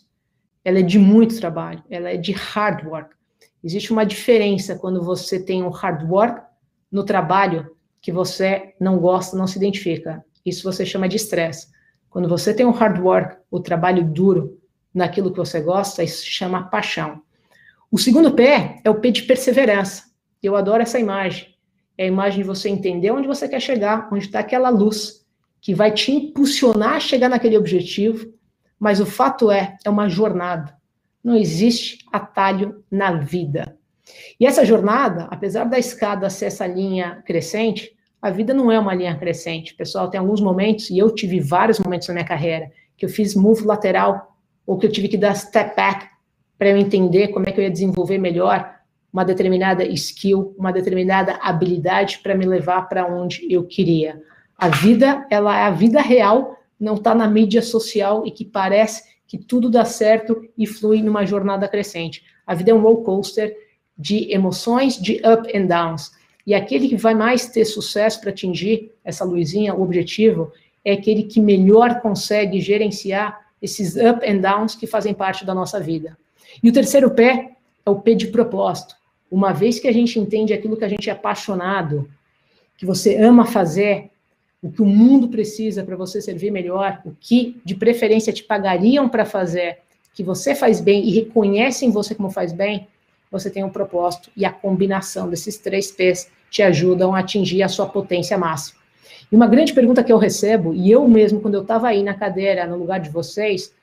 Ela 0.63 0.79
é 0.79 0.81
de 0.81 0.97
muito 0.97 1.39
trabalho, 1.39 1.83
ela 1.89 2.09
é 2.09 2.17
de 2.17 2.31
hard 2.31 2.85
work. 2.85 3.15
Existe 3.63 3.91
uma 3.91 4.05
diferença 4.05 4.75
quando 4.75 5.03
você 5.03 5.43
tem 5.43 5.63
um 5.63 5.69
hard 5.69 6.09
work 6.09 6.41
no 6.91 7.03
trabalho 7.03 7.75
que 8.01 8.11
você 8.11 8.73
não 8.79 8.97
gosta, 8.97 9.37
não 9.37 9.47
se 9.47 9.57
identifica. 9.57 10.23
Isso 10.45 10.63
você 10.63 10.85
chama 10.85 11.09
de 11.09 11.17
estresse. 11.17 11.67
Quando 12.09 12.29
você 12.29 12.53
tem 12.53 12.65
um 12.65 12.71
hard 12.71 12.99
work, 12.99 13.37
o 13.51 13.59
trabalho 13.59 14.03
duro, 14.03 14.57
naquilo 14.95 15.31
que 15.31 15.37
você 15.37 15.59
gosta, 15.59 16.03
isso 16.03 16.23
se 16.23 16.29
chama 16.29 16.69
paixão. 16.69 17.21
O 17.91 17.97
segundo 17.99 18.33
P 18.33 18.43
é 18.83 18.89
o 18.89 18.95
P 18.95 19.11
de 19.11 19.23
perseverança. 19.23 20.05
Eu 20.41 20.55
adoro 20.55 20.81
essa 20.81 20.99
imagem. 20.99 21.53
É 21.97 22.05
a 22.05 22.07
imagem 22.07 22.41
de 22.41 22.47
você 22.47 22.69
entender 22.69 23.11
onde 23.11 23.27
você 23.27 23.47
quer 23.47 23.59
chegar, 23.59 24.09
onde 24.11 24.25
está 24.25 24.39
aquela 24.39 24.69
luz 24.69 25.25
que 25.61 25.73
vai 25.73 25.91
te 25.91 26.11
impulsionar 26.11 26.93
a 26.93 26.99
chegar 26.99 27.27
naquele 27.27 27.57
objetivo, 27.57 28.31
mas 28.79 28.99
o 28.99 29.05
fato 29.05 29.51
é, 29.51 29.77
é 29.83 29.89
uma 29.89 30.07
jornada. 30.07 30.75
Não 31.23 31.35
existe 31.35 32.05
atalho 32.11 32.83
na 32.91 33.13
vida. 33.13 33.75
E 34.39 34.45
essa 34.45 34.63
jornada, 34.63 35.27
apesar 35.31 35.63
da 35.63 35.79
escada 35.79 36.29
ser 36.29 36.45
essa 36.45 36.67
linha 36.67 37.23
crescente, 37.25 37.95
a 38.21 38.29
vida 38.29 38.53
não 38.53 38.71
é 38.71 38.77
uma 38.77 38.93
linha 38.93 39.17
crescente. 39.17 39.73
Pessoal, 39.73 40.09
tem 40.09 40.19
alguns 40.19 40.41
momentos, 40.41 40.89
e 40.89 40.99
eu 40.99 41.13
tive 41.13 41.39
vários 41.39 41.79
momentos 41.79 42.07
na 42.07 42.13
minha 42.13 42.25
carreira, 42.25 42.71
que 42.95 43.05
eu 43.05 43.09
fiz 43.09 43.35
move 43.35 43.63
lateral, 43.65 44.34
ou 44.65 44.77
que 44.77 44.85
eu 44.85 44.91
tive 44.91 45.07
que 45.07 45.17
dar 45.17 45.35
step 45.35 45.75
back 45.75 46.07
para 46.57 46.69
eu 46.69 46.77
entender 46.77 47.29
como 47.29 47.47
é 47.47 47.51
que 47.51 47.59
eu 47.59 47.63
ia 47.63 47.69
desenvolver 47.69 48.17
melhor 48.17 48.73
uma 49.11 49.23
determinada 49.23 49.85
skill, 49.85 50.53
uma 50.57 50.73
determinada 50.73 51.39
habilidade 51.41 52.19
para 52.19 52.35
me 52.35 52.45
levar 52.45 52.89
para 52.89 53.07
onde 53.07 53.45
eu 53.49 53.63
queria. 53.63 54.21
A 54.57 54.67
vida, 54.67 55.25
ela 55.29 55.57
é 55.57 55.63
a 55.63 55.71
vida 55.71 56.01
real, 56.01 56.57
não 56.79 56.95
está 56.95 57.15
na 57.15 57.27
mídia 57.27 57.61
social 57.61 58.25
e 58.25 58.31
que 58.31 58.43
parece 58.43 59.03
que 59.27 59.37
tudo 59.37 59.69
dá 59.69 59.85
certo 59.85 60.41
e 60.57 60.67
flui 60.67 61.01
numa 61.01 61.25
jornada 61.25 61.67
crescente. 61.67 62.23
A 62.45 62.53
vida 62.53 62.71
é 62.71 62.73
um 62.73 62.81
roller 62.81 63.03
coaster 63.03 63.55
de 63.97 64.31
emoções, 64.33 64.99
de 64.99 65.21
up 65.25 65.57
and 65.57 65.65
downs. 65.65 66.11
E 66.45 66.53
aquele 66.53 66.87
que 66.87 66.97
vai 66.97 67.15
mais 67.15 67.47
ter 67.47 67.65
sucesso 67.65 68.21
para 68.21 68.29
atingir 68.29 68.91
essa 69.03 69.25
luzinha, 69.25 69.73
o 69.73 69.81
objetivo, 69.81 70.51
é 70.83 70.91
aquele 70.91 71.23
que 71.23 71.39
melhor 71.39 72.01
consegue 72.01 72.59
gerenciar 72.59 73.44
esses 73.65 73.95
up 73.95 74.25
and 74.25 74.37
downs 74.37 74.75
que 74.75 74.87
fazem 74.87 75.13
parte 75.13 75.45
da 75.45 75.53
nossa 75.53 75.79
vida. 75.79 76.17
E 76.63 76.69
o 76.69 76.73
terceiro 76.73 77.11
pé 77.11 77.51
é 77.85 77.89
o 77.89 77.99
P 77.99 78.15
de 78.15 78.27
propósito. 78.27 78.95
Uma 79.29 79.51
vez 79.51 79.79
que 79.79 79.87
a 79.87 79.91
gente 79.91 80.19
entende 80.19 80.53
aquilo 80.53 80.77
que 80.77 80.85
a 80.85 80.89
gente 80.89 81.09
é 81.09 81.13
apaixonado, 81.13 82.09
que 82.77 82.85
você 82.85 83.17
ama 83.17 83.45
fazer, 83.45 84.09
o 84.61 84.71
que 84.71 84.81
o 84.81 84.85
mundo 84.85 85.27
precisa 85.27 85.83
para 85.83 85.95
você 85.95 86.21
servir 86.21 86.51
melhor, 86.51 87.01
o 87.05 87.11
que 87.19 87.59
de 87.65 87.75
preferência 87.75 88.33
te 88.33 88.43
pagariam 88.43 89.09
para 89.09 89.25
fazer, 89.25 89.79
que 90.13 90.23
você 90.23 90.55
faz 90.55 90.79
bem 90.79 91.05
e 91.05 91.11
reconhecem 91.11 91.91
você 91.91 92.15
como 92.15 92.31
faz 92.31 92.53
bem, 92.53 92.87
você 93.29 93.49
tem 93.49 93.63
um 93.63 93.69
propósito 93.69 94.31
e 94.35 94.45
a 94.45 94.51
combinação 94.51 95.29
desses 95.29 95.57
três 95.57 95.91
P's 95.91 96.29
te 96.49 96.63
ajudam 96.63 97.13
a 97.13 97.19
atingir 97.19 97.63
a 97.63 97.67
sua 97.67 97.85
potência 97.85 98.37
máxima. 98.37 98.79
E 99.31 99.35
uma 99.35 99.47
grande 99.47 99.73
pergunta 99.73 100.03
que 100.03 100.11
eu 100.11 100.17
recebo, 100.17 100.73
e 100.73 100.91
eu 100.91 101.07
mesmo, 101.07 101.41
quando 101.41 101.55
eu 101.55 101.61
estava 101.61 101.87
aí 101.87 102.03
na 102.03 102.13
cadeira, 102.13 102.67
no 102.67 102.77
lugar 102.77 102.99
de 102.99 103.09
vocês, 103.09 103.73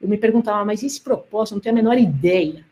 eu 0.00 0.08
me 0.08 0.16
perguntava, 0.16 0.64
mas 0.64 0.82
esse 0.82 1.00
propósito? 1.00 1.54
Não 1.54 1.60
tenho 1.60 1.74
a 1.74 1.82
menor 1.82 1.98
ideia. 1.98 2.64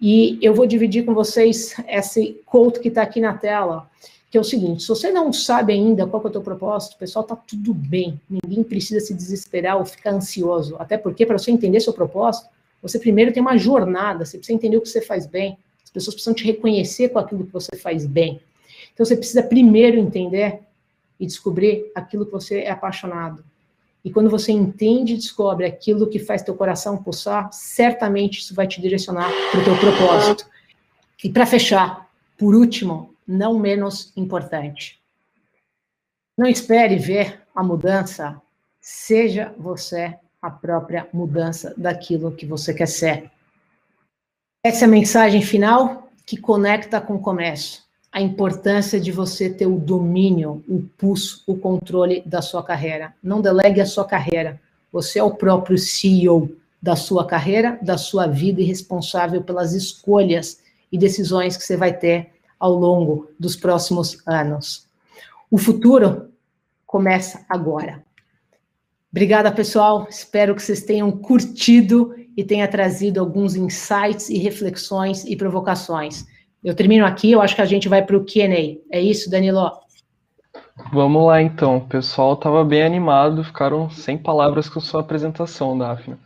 E 0.00 0.38
eu 0.40 0.54
vou 0.54 0.66
dividir 0.66 1.04
com 1.04 1.12
vocês 1.12 1.74
esse 1.86 2.40
quote 2.46 2.80
que 2.80 2.88
está 2.88 3.02
aqui 3.02 3.20
na 3.20 3.34
tela, 3.34 3.88
que 4.30 4.38
é 4.38 4.40
o 4.40 4.44
seguinte: 4.44 4.82
se 4.82 4.88
você 4.88 5.10
não 5.10 5.32
sabe 5.32 5.72
ainda 5.72 6.06
qual 6.06 6.22
é 6.24 6.26
o 6.26 6.30
teu 6.30 6.40
propósito, 6.40 6.96
pessoal, 6.96 7.24
tá 7.24 7.36
tudo 7.36 7.74
bem. 7.74 8.18
Ninguém 8.28 8.62
precisa 8.62 9.00
se 9.00 9.12
desesperar 9.12 9.76
ou 9.76 9.84
ficar 9.84 10.12
ansioso. 10.12 10.76
Até 10.78 10.96
porque, 10.96 11.26
para 11.26 11.38
você 11.38 11.50
entender 11.50 11.80
seu 11.80 11.92
propósito, 11.92 12.48
você 12.80 12.98
primeiro 12.98 13.32
tem 13.32 13.42
uma 13.42 13.58
jornada, 13.58 14.24
você 14.24 14.38
precisa 14.38 14.56
entender 14.56 14.78
o 14.78 14.80
que 14.80 14.88
você 14.88 15.02
faz 15.02 15.26
bem. 15.26 15.58
As 15.84 15.90
pessoas 15.90 16.14
precisam 16.14 16.34
te 16.34 16.44
reconhecer 16.44 17.10
com 17.10 17.18
aquilo 17.18 17.44
que 17.44 17.52
você 17.52 17.76
faz 17.76 18.06
bem. 18.06 18.40
Então, 18.94 19.04
você 19.04 19.16
precisa 19.16 19.42
primeiro 19.42 19.98
entender 19.98 20.60
e 21.20 21.26
descobrir 21.26 21.92
aquilo 21.94 22.24
que 22.24 22.32
você 22.32 22.60
é 22.60 22.70
apaixonado. 22.70 23.44
E 24.02 24.10
quando 24.10 24.30
você 24.30 24.50
entende 24.50 25.12
e 25.12 25.16
descobre 25.16 25.66
aquilo 25.66 26.08
que 26.08 26.18
faz 26.18 26.42
teu 26.42 26.54
coração 26.54 27.02
pulsar, 27.02 27.52
certamente 27.52 28.38
isso 28.38 28.54
vai 28.54 28.66
te 28.66 28.80
direcionar 28.80 29.30
para 29.50 29.60
o 29.60 29.64
teu 29.64 29.76
propósito. 29.78 30.48
E 31.22 31.28
para 31.28 31.44
fechar, 31.44 32.10
por 32.38 32.54
último, 32.54 33.14
não 33.28 33.58
menos 33.58 34.10
importante, 34.16 34.98
não 36.36 36.48
espere 36.48 36.96
ver 36.96 37.42
a 37.54 37.62
mudança, 37.62 38.40
seja 38.80 39.54
você 39.58 40.18
a 40.40 40.50
própria 40.50 41.06
mudança 41.12 41.74
daquilo 41.76 42.32
que 42.32 42.46
você 42.46 42.72
quer 42.72 42.88
ser. 42.88 43.30
Essa 44.64 44.86
é 44.86 44.88
a 44.88 44.90
mensagem 44.90 45.42
final 45.42 46.10
que 46.24 46.38
conecta 46.38 46.98
com 46.98 47.16
o 47.16 47.20
comércio 47.20 47.82
a 48.12 48.20
importância 48.20 48.98
de 48.98 49.12
você 49.12 49.48
ter 49.48 49.66
o 49.66 49.78
domínio, 49.78 50.64
o 50.68 50.82
pulso, 50.98 51.42
o 51.46 51.56
controle 51.56 52.22
da 52.26 52.42
sua 52.42 52.62
carreira. 52.62 53.14
Não 53.22 53.40
delegue 53.40 53.80
a 53.80 53.86
sua 53.86 54.04
carreira. 54.04 54.60
Você 54.92 55.18
é 55.20 55.22
o 55.22 55.34
próprio 55.34 55.78
CEO 55.78 56.50
da 56.82 56.96
sua 56.96 57.26
carreira, 57.26 57.78
da 57.80 57.96
sua 57.96 58.26
vida 58.26 58.60
e 58.60 58.64
responsável 58.64 59.42
pelas 59.42 59.72
escolhas 59.72 60.60
e 60.90 60.98
decisões 60.98 61.56
que 61.56 61.62
você 61.62 61.76
vai 61.76 61.96
ter 61.96 62.30
ao 62.58 62.72
longo 62.72 63.30
dos 63.38 63.54
próximos 63.54 64.20
anos. 64.26 64.86
O 65.50 65.56
futuro 65.56 66.30
começa 66.86 67.44
agora. 67.48 68.02
Obrigada, 69.12 69.52
pessoal. 69.52 70.06
Espero 70.10 70.54
que 70.54 70.62
vocês 70.62 70.82
tenham 70.82 71.10
curtido 71.12 72.14
e 72.36 72.42
tenha 72.42 72.66
trazido 72.66 73.20
alguns 73.20 73.54
insights 73.54 74.28
e 74.28 74.38
reflexões 74.38 75.24
e 75.24 75.36
provocações. 75.36 76.26
Eu 76.62 76.74
termino 76.74 77.06
aqui, 77.06 77.32
eu 77.32 77.40
acho 77.40 77.54
que 77.54 77.62
a 77.62 77.66
gente 77.66 77.88
vai 77.88 78.04
para 78.04 78.16
o 78.16 78.24
Q&A. 78.24 78.78
É 78.94 79.00
isso, 79.00 79.30
Danilo? 79.30 79.70
Vamos 80.92 81.26
lá, 81.26 81.40
então. 81.40 81.78
O 81.78 81.86
pessoal 81.86 82.34
estava 82.34 82.62
bem 82.64 82.82
animado, 82.82 83.42
ficaram 83.42 83.88
sem 83.88 84.18
palavras 84.18 84.68
com 84.68 84.78
sua 84.78 85.00
apresentação, 85.00 85.76
Daphne. 85.76 86.16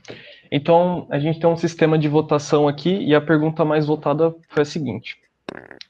Então, 0.51 1.07
a 1.11 1.18
gente 1.18 1.39
tem 1.39 1.49
um 1.49 1.57
sistema 1.57 1.99
de 1.99 2.09
votação 2.09 2.66
aqui 2.66 2.91
e 2.91 3.14
a 3.14 3.20
pergunta 3.20 3.64
mais 3.64 3.87
votada 3.87 4.35
foi 4.49 4.62
a 4.62 4.66
seguinte. 4.66 5.16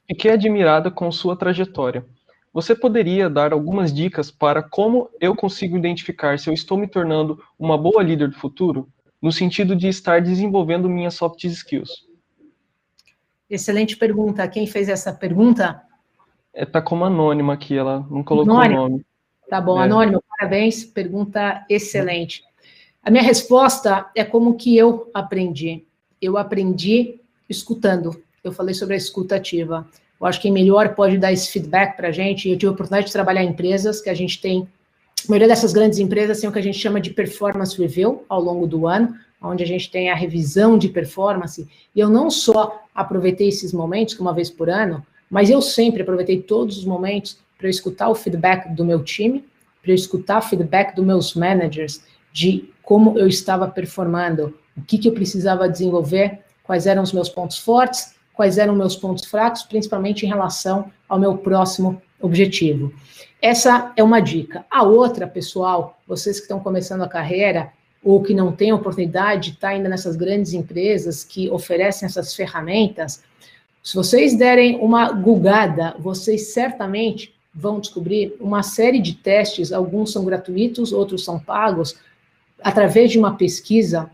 Fiquei 0.07 0.31
admirada 0.31 0.91
com 0.91 1.11
sua 1.11 1.35
trajetória. 1.35 2.05
Você 2.53 2.75
poderia 2.75 3.29
dar 3.29 3.51
algumas 3.51 3.93
dicas 3.93 4.31
para 4.31 4.61
como 4.63 5.09
eu 5.19 5.35
consigo 5.35 5.75
identificar 5.75 6.37
se 6.39 6.49
eu 6.49 6.53
estou 6.53 6.77
me 6.77 6.87
tornando 6.87 7.39
uma 7.57 7.77
boa 7.77 8.01
líder 8.01 8.29
do 8.29 8.37
futuro, 8.37 8.87
no 9.21 9.31
sentido 9.31 9.75
de 9.75 9.87
estar 9.87 10.21
desenvolvendo 10.21 10.87
minhas 10.87 11.15
soft 11.15 11.43
skills? 11.43 11.89
Excelente 13.49 13.95
pergunta. 13.95 14.47
Quem 14.47 14.65
fez 14.65 14.89
essa 14.89 15.13
pergunta? 15.13 15.81
É, 16.53 16.65
tá 16.65 16.81
como 16.81 17.05
anônima 17.05 17.53
aqui, 17.53 17.77
ela 17.77 18.05
não 18.09 18.23
colocou 18.23 18.53
o 18.53 18.67
nome. 18.67 19.05
Tá 19.49 19.61
bom, 19.61 19.79
é. 19.79 19.83
anônimo, 19.83 20.23
parabéns, 20.27 20.83
pergunta 20.83 21.63
excelente. 21.69 22.43
A 23.03 23.11
minha 23.11 23.21
resposta 23.21 24.09
é 24.15 24.23
como 24.23 24.55
que 24.55 24.75
eu 24.75 25.11
aprendi. 25.13 25.85
Eu 26.19 26.37
aprendi 26.37 27.19
escutando. 27.47 28.19
Eu 28.43 28.51
falei 28.51 28.73
sobre 28.73 28.95
a 28.95 28.97
escuta 28.97 29.35
ativa. 29.35 29.87
Eu 30.19 30.25
acho 30.25 30.41
que 30.41 30.49
melhor 30.49 30.95
pode 30.95 31.17
dar 31.17 31.31
esse 31.31 31.51
feedback 31.51 31.95
para 31.95 32.07
a 32.07 32.11
gente. 32.11 32.49
Eu 32.49 32.57
tive 32.57 32.69
a 32.69 32.71
oportunidade 32.71 33.07
de 33.07 33.13
trabalhar 33.13 33.43
em 33.43 33.49
empresas 33.49 34.01
que 34.01 34.09
a 34.09 34.13
gente 34.15 34.41
tem. 34.41 34.67
A 35.23 35.29
maioria 35.29 35.47
dessas 35.47 35.71
grandes 35.71 35.99
empresas 35.99 36.39
tem 36.39 36.49
o 36.49 36.53
que 36.53 36.59
a 36.59 36.63
gente 36.63 36.79
chama 36.79 36.99
de 36.99 37.11
performance 37.11 37.77
review 37.79 38.23
ao 38.27 38.41
longo 38.41 38.65
do 38.65 38.87
ano 38.87 39.15
onde 39.47 39.63
a 39.63 39.67
gente 39.67 39.89
tem 39.89 40.09
a 40.09 40.15
revisão 40.15 40.77
de 40.77 40.89
performance, 40.89 41.67
e 41.95 41.99
eu 41.99 42.09
não 42.09 42.29
só 42.29 42.81
aproveitei 42.93 43.49
esses 43.49 43.73
momentos, 43.73 44.13
que 44.13 44.21
uma 44.21 44.33
vez 44.33 44.49
por 44.49 44.69
ano, 44.69 45.05
mas 45.29 45.49
eu 45.49 45.61
sempre 45.61 46.01
aproveitei 46.01 46.41
todos 46.41 46.77
os 46.77 46.85
momentos 46.85 47.37
para 47.57 47.69
escutar 47.69 48.09
o 48.09 48.15
feedback 48.15 48.69
do 48.69 48.85
meu 48.85 49.03
time, 49.03 49.45
para 49.81 49.93
escutar 49.93 50.39
o 50.39 50.41
feedback 50.41 50.95
dos 50.95 51.05
meus 51.05 51.35
managers, 51.35 52.03
de 52.31 52.69
como 52.81 53.17
eu 53.17 53.27
estava 53.27 53.67
performando, 53.67 54.57
o 54.75 54.81
que, 54.81 54.97
que 54.97 55.07
eu 55.07 55.13
precisava 55.13 55.69
desenvolver, 55.69 56.39
quais 56.63 56.85
eram 56.85 57.03
os 57.03 57.13
meus 57.13 57.29
pontos 57.29 57.57
fortes, 57.57 58.15
quais 58.33 58.57
eram 58.57 58.75
meus 58.75 58.95
pontos 58.95 59.25
fracos, 59.25 59.63
principalmente 59.63 60.25
em 60.25 60.29
relação 60.29 60.91
ao 61.07 61.19
meu 61.19 61.37
próximo 61.37 62.01
objetivo. 62.19 62.93
Essa 63.41 63.93
é 63.95 64.03
uma 64.03 64.19
dica. 64.19 64.65
A 64.69 64.83
outra, 64.83 65.27
pessoal, 65.27 65.99
vocês 66.07 66.37
que 66.37 66.43
estão 66.43 66.59
começando 66.59 67.03
a 67.03 67.07
carreira, 67.07 67.71
ou 68.05 68.21
que 68.21 68.35
não 68.35 68.51
tem 68.51 68.71
oportunidade 68.71 69.49
de 69.49 69.55
estar 69.55 69.69
ainda 69.69 69.89
nessas 69.89 70.15
grandes 70.15 70.53
empresas 70.53 71.23
que 71.23 71.49
oferecem 71.49 72.05
essas 72.05 72.35
ferramentas, 72.35 73.23
se 73.83 73.95
vocês 73.95 74.37
derem 74.37 74.77
uma 74.77 75.11
gugada, 75.11 75.95
vocês 75.99 76.53
certamente 76.53 77.33
vão 77.53 77.79
descobrir 77.79 78.35
uma 78.39 78.61
série 78.61 78.99
de 78.99 79.13
testes, 79.13 79.71
alguns 79.73 80.11
são 80.11 80.23
gratuitos, 80.23 80.93
outros 80.93 81.25
são 81.25 81.39
pagos, 81.39 81.97
através 82.63 83.11
de 83.11 83.17
uma 83.17 83.35
pesquisa, 83.35 84.09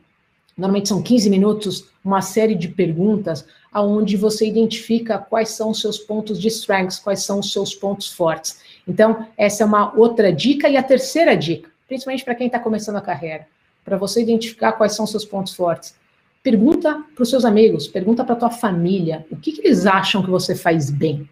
normalmente 0.58 0.88
são 0.88 1.02
15 1.02 1.30
minutos, 1.30 1.86
uma 2.04 2.22
série 2.22 2.56
de 2.56 2.70
perguntas, 2.70 3.46
aonde 3.74 4.16
você 4.16 4.48
identifica 4.48 5.18
quais 5.18 5.50
são 5.50 5.72
os 5.72 5.82
seus 5.82 5.98
pontos 5.98 6.40
de 6.40 6.48
strengths, 6.48 7.00
quais 7.00 7.24
são 7.24 7.40
os 7.40 7.52
seus 7.52 7.74
pontos 7.76 8.10
fortes. 8.10 8.62
Então, 8.88 9.28
essa 9.38 9.64
é 9.64 9.66
uma 9.66 9.98
outra 9.98 10.32
dica. 10.32 10.68
E 10.68 10.76
a 10.76 10.84
terceira 10.84 11.36
dica, 11.36 11.70
principalmente 11.88 12.26
para 12.26 12.36
quem 12.36 12.48
está 12.48 12.60
começando 12.60 12.98
a 12.98 13.02
carreira, 13.02 13.48
para 13.84 13.98
você 13.98 14.22
identificar 14.22 14.74
quais 14.74 14.96
são 14.96 15.06
seus 15.06 15.26
pontos 15.26 15.54
fortes. 15.54 15.96
Pergunta 16.44 17.04
para 17.14 17.24
os 17.24 17.30
seus 17.30 17.46
amigos, 17.46 17.88
pergunta 17.88 18.24
para 18.24 18.34
a 18.34 18.38
tua 18.38 18.50
família, 18.50 19.26
o 19.32 19.36
que, 19.36 19.52
que, 19.52 19.62
eles 19.62 19.86
acham 19.86 20.24
que 20.24 20.30
você 20.30 20.56
faz 20.56 20.90
bem? 20.90 21.22
O 21.22 21.28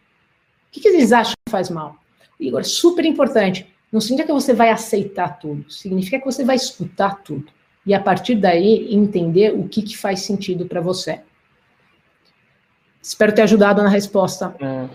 que, 0.72 0.80
que 0.80 0.88
eles 0.88 1.12
acham 1.12 1.34
que 1.46 1.52
faz 1.52 1.70
mal? 1.70 1.96
Igor, 2.40 2.64
super 2.64 3.04
importante. 3.06 3.68
Não 3.92 4.00
significa 4.00 4.28
que 4.28 4.34
você 4.34 4.54
vai 4.54 4.70
aceitar 4.70 5.40
tudo, 5.40 5.70
significa 5.72 6.20
que 6.20 6.26
você 6.26 6.44
vai 6.44 6.56
escutar 6.56 7.24
tudo. 7.24 7.48
e 7.86 7.94
a 7.94 8.00
partir 8.00 8.36
daí 8.36 8.94
entender 8.94 9.52
o 9.56 9.68
que, 9.68 9.82
que 9.82 9.98
faz 9.98 10.20
sentido 10.22 10.66
para 10.66 10.80
você. 10.80 11.22
Espero 13.02 13.34
ter 13.34 13.42
ajudado 13.42 13.82
na 13.82 13.90
resposta. 13.90 14.56
É, 14.60 14.88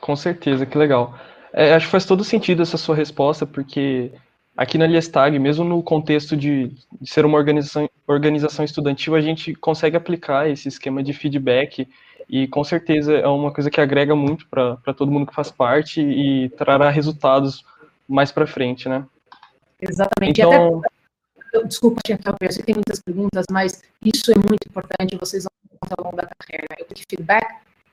com 0.00 0.14
certeza, 0.16 0.66
que 0.66 0.76
legal. 0.76 1.18
É, 1.52 1.74
acho 1.74 1.86
que 1.86 1.92
faz 1.92 2.04
todo 2.04 2.24
sentido 2.24 2.62
essa 2.62 2.76
sua 2.76 2.94
resposta, 2.94 3.46
porque 3.46 4.10
aqui 4.56 4.76
na 4.78 4.86
Liestag, 4.86 5.38
mesmo 5.38 5.64
no 5.64 5.82
contexto 5.82 6.36
de, 6.36 6.68
de, 7.00 7.10
ser 7.10 7.24
uma 7.24 7.38
organização, 7.38 7.88
organização 8.06 8.64
estudantil, 8.64 9.14
a 9.14 9.20
gente 9.20 9.54
consegue 9.54 9.96
aplicar 9.96 10.48
esse 10.48 10.68
esquema 10.68 11.02
de 11.02 11.12
feedback 11.12 11.88
e 12.28 12.46
com 12.48 12.62
certeza 12.62 13.14
é 13.14 13.26
uma 13.26 13.52
coisa 13.52 13.70
que 13.70 13.80
agrega 13.80 14.14
muito 14.14 14.46
para 14.48 14.76
todo 14.96 15.10
mundo 15.10 15.26
que 15.26 15.34
faz 15.34 15.50
parte 15.50 16.00
e 16.00 16.48
trará 16.50 16.90
resultados 16.90 17.64
mais 18.08 18.30
para 18.30 18.46
frente, 18.46 18.88
né? 18.88 19.04
Exatamente. 19.80 20.40
Então... 20.40 20.82
Até, 21.48 21.66
desculpa 21.66 22.00
te 22.02 22.12
interromper, 22.12 22.46
eu 22.46 22.52
sei 22.52 22.60
que 22.60 22.66
tem 22.66 22.74
muitas 22.74 23.00
perguntas, 23.00 23.44
mas 23.50 23.82
isso 24.02 24.32
é 24.32 24.34
muito 24.36 24.66
importante, 24.66 25.18
vocês 25.18 25.44
vão 25.44 25.90
ao 25.98 26.04
longo 26.04 26.16
da 26.16 26.26
carreira. 26.38 26.66
Eu 26.78 26.86
que 26.86 27.04
feedback 27.08 27.46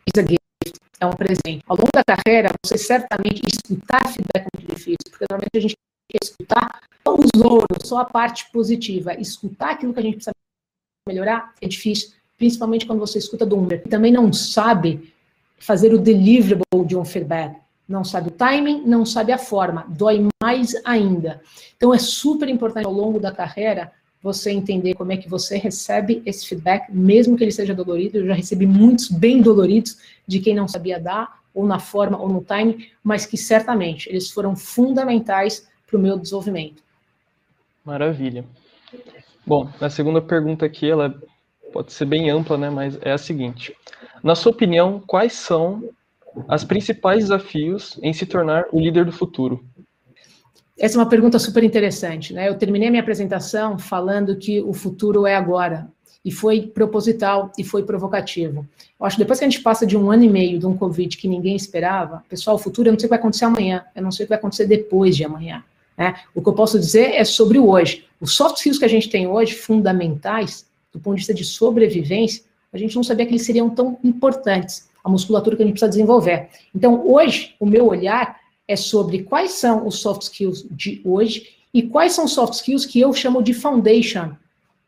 is 0.07 0.17
a 0.17 0.21
gift 0.21 0.39
é 1.01 1.05
um 1.05 1.11
presente. 1.11 1.61
Ao 1.67 1.75
longo 1.75 1.89
da 1.93 2.03
carreira, 2.03 2.49
você 2.63 2.77
certamente 2.77 3.41
escutar 3.45 4.07
feedback 4.07 4.45
é 4.45 4.57
muito 4.57 4.75
difícil, 4.75 4.97
porque 5.09 5.25
normalmente 5.29 5.57
a 5.57 5.59
gente 5.59 5.75
escutar 6.21 6.81
só 7.05 7.15
os 7.15 7.29
louros, 7.35 7.67
só 7.83 7.99
a 7.99 8.05
parte 8.05 8.49
positiva. 8.51 9.13
Escutar 9.19 9.71
aquilo 9.71 9.93
que 9.93 9.99
a 9.99 10.03
gente 10.03 10.15
precisa 10.15 10.33
melhorar 11.07 11.53
é 11.61 11.67
difícil, 11.67 12.11
principalmente 12.37 12.85
quando 12.85 12.99
você 12.99 13.17
escuta 13.17 13.45
do 13.45 13.57
Humber, 13.57 13.83
que 13.83 13.89
também 13.89 14.11
não 14.11 14.31
sabe 14.31 15.13
fazer 15.57 15.93
o 15.93 15.97
deliverable 15.97 16.85
de 16.85 16.95
um 16.95 17.05
feedback. 17.05 17.57
Não 17.87 18.03
sabe 18.03 18.29
o 18.29 18.31
timing, 18.31 18.83
não 18.85 19.05
sabe 19.05 19.31
a 19.31 19.37
forma, 19.37 19.85
dói 19.89 20.27
mais 20.41 20.75
ainda. 20.85 21.41
Então 21.75 21.93
é 21.93 21.97
super 21.97 22.47
importante 22.47 22.85
ao 22.85 22.93
longo 22.93 23.19
da 23.19 23.31
carreira 23.31 23.91
você 24.21 24.51
entender 24.51 24.95
como 24.95 25.11
é 25.11 25.17
que 25.17 25.29
você 25.29 25.57
recebe 25.57 26.21
esse 26.25 26.45
feedback, 26.45 26.91
mesmo 26.91 27.37
que 27.37 27.43
ele 27.43 27.51
seja 27.51 27.73
dolorido. 27.73 28.17
Eu 28.17 28.27
já 28.27 28.33
recebi 28.33 28.67
muitos 28.67 29.09
bem 29.09 29.41
doloridos 29.41 29.97
de 30.27 30.39
quem 30.39 30.53
não 30.53 30.67
sabia 30.67 30.99
dar, 30.99 31.39
ou 31.53 31.65
na 31.65 31.79
forma, 31.79 32.17
ou 32.19 32.29
no 32.29 32.43
time, 32.43 32.89
mas 33.03 33.25
que 33.25 33.37
certamente 33.37 34.09
eles 34.09 34.29
foram 34.29 34.55
fundamentais 34.55 35.67
para 35.89 35.97
o 35.97 36.01
meu 36.01 36.17
desenvolvimento. 36.17 36.83
Maravilha. 37.83 38.45
Bom, 39.45 39.69
a 39.81 39.89
segunda 39.89 40.21
pergunta 40.21 40.65
aqui, 40.65 40.89
ela 40.89 41.19
pode 41.73 41.91
ser 41.91 42.05
bem 42.05 42.29
ampla, 42.29 42.57
né, 42.57 42.69
mas 42.69 42.97
é 43.01 43.11
a 43.11 43.17
seguinte. 43.17 43.75
Na 44.23 44.35
sua 44.35 44.51
opinião, 44.51 45.01
quais 45.05 45.33
são 45.33 45.89
os 46.47 46.63
principais 46.63 47.23
desafios 47.23 47.99
em 48.03 48.13
se 48.13 48.25
tornar 48.25 48.65
o 48.71 48.79
líder 48.79 49.05
do 49.05 49.11
futuro? 49.11 49.63
Essa 50.77 50.97
é 50.97 50.99
uma 50.99 51.09
pergunta 51.09 51.37
super 51.39 51.63
interessante, 51.63 52.33
né? 52.33 52.47
Eu 52.47 52.57
terminei 52.57 52.87
a 52.87 52.91
minha 52.91 53.01
apresentação 53.01 53.77
falando 53.77 54.37
que 54.37 54.61
o 54.61 54.73
futuro 54.73 55.25
é 55.25 55.35
agora, 55.35 55.91
e 56.23 56.31
foi 56.31 56.67
proposital 56.67 57.51
e 57.57 57.63
foi 57.63 57.83
provocativo. 57.83 58.65
Eu 58.99 59.05
acho 59.05 59.15
que 59.15 59.23
depois 59.23 59.39
que 59.39 59.45
a 59.45 59.49
gente 59.49 59.61
passa 59.61 59.85
de 59.85 59.97
um 59.97 60.11
ano 60.11 60.23
e 60.23 60.29
meio 60.29 60.59
de 60.59 60.67
um 60.67 60.75
Covid 60.75 61.15
que 61.17 61.27
ninguém 61.27 61.55
esperava, 61.55 62.23
pessoal, 62.29 62.55
o 62.55 62.59
futuro 62.59 62.89
eu 62.89 62.91
não 62.91 62.99
sei 62.99 63.05
o 63.05 63.09
que 63.09 63.15
vai 63.15 63.19
acontecer 63.19 63.45
amanhã, 63.45 63.85
eu 63.95 64.03
não 64.03 64.11
sei 64.11 64.23
o 64.23 64.27
que 64.27 64.29
vai 64.29 64.37
acontecer 64.37 64.65
depois 64.65 65.15
de 65.15 65.23
amanhã. 65.23 65.63
Né? 65.99 66.15
O 66.33 66.41
que 66.41 66.47
eu 66.47 66.53
posso 66.53 66.79
dizer 66.79 67.13
é 67.13 67.25
sobre 67.25 67.59
o 67.59 67.67
hoje. 67.67 68.05
Os 68.21 68.33
soft 68.33 68.55
skills 68.55 68.79
que 68.79 68.85
a 68.85 68.89
gente 68.89 69.09
tem 69.09 69.27
hoje, 69.27 69.53
fundamentais, 69.53 70.65
do 70.93 70.99
ponto 70.99 71.15
de 71.15 71.19
vista 71.19 71.33
de 71.33 71.43
sobrevivência, 71.43 72.43
a 72.71 72.77
gente 72.77 72.95
não 72.95 73.03
sabia 73.03 73.25
que 73.25 73.33
eles 73.33 73.45
seriam 73.45 73.69
tão 73.69 73.99
importantes, 74.01 74.87
a 75.03 75.09
musculatura 75.09 75.57
que 75.57 75.63
a 75.63 75.65
gente 75.65 75.73
precisa 75.73 75.89
desenvolver. 75.89 76.47
Então, 76.73 77.05
hoje, 77.05 77.55
o 77.59 77.65
meu 77.65 77.85
olhar 77.85 78.39
é 78.65 78.77
sobre 78.77 79.23
quais 79.23 79.51
são 79.53 79.85
os 79.85 79.99
soft 79.99 80.21
skills 80.21 80.65
de 80.71 81.01
hoje 81.03 81.49
e 81.73 81.83
quais 81.83 82.13
são 82.13 82.25
os 82.25 82.31
soft 82.31 82.53
skills 82.53 82.85
que 82.85 82.99
eu 82.99 83.11
chamo 83.11 83.43
de 83.43 83.53
foundation 83.53 84.31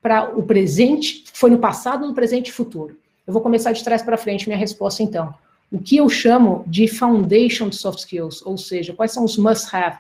para 0.02 0.36
o 0.36 0.44
presente, 0.44 1.26
foi 1.34 1.50
no 1.50 1.60
passado, 1.60 2.08
no 2.08 2.14
presente 2.14 2.48
e 2.48 2.52
futuro. 2.52 2.98
Eu 3.28 3.34
vou 3.34 3.42
começar 3.42 3.72
de 3.72 3.84
trás 3.84 4.02
para 4.02 4.18
frente 4.18 4.48
minha 4.48 4.58
resposta 4.58 5.04
então. 5.04 5.34
O 5.72 5.80
que 5.80 5.98
eu 5.98 6.10
chamo 6.10 6.64
de 6.68 6.88
foundation 6.88 7.70
de 7.70 7.76
soft 7.76 8.00
skills, 8.00 8.42
ou 8.46 8.58
seja, 8.58 8.94
quais 8.94 9.12
são 9.12 9.24
os 9.24 9.38
must 9.38 9.76
have? 9.76 9.98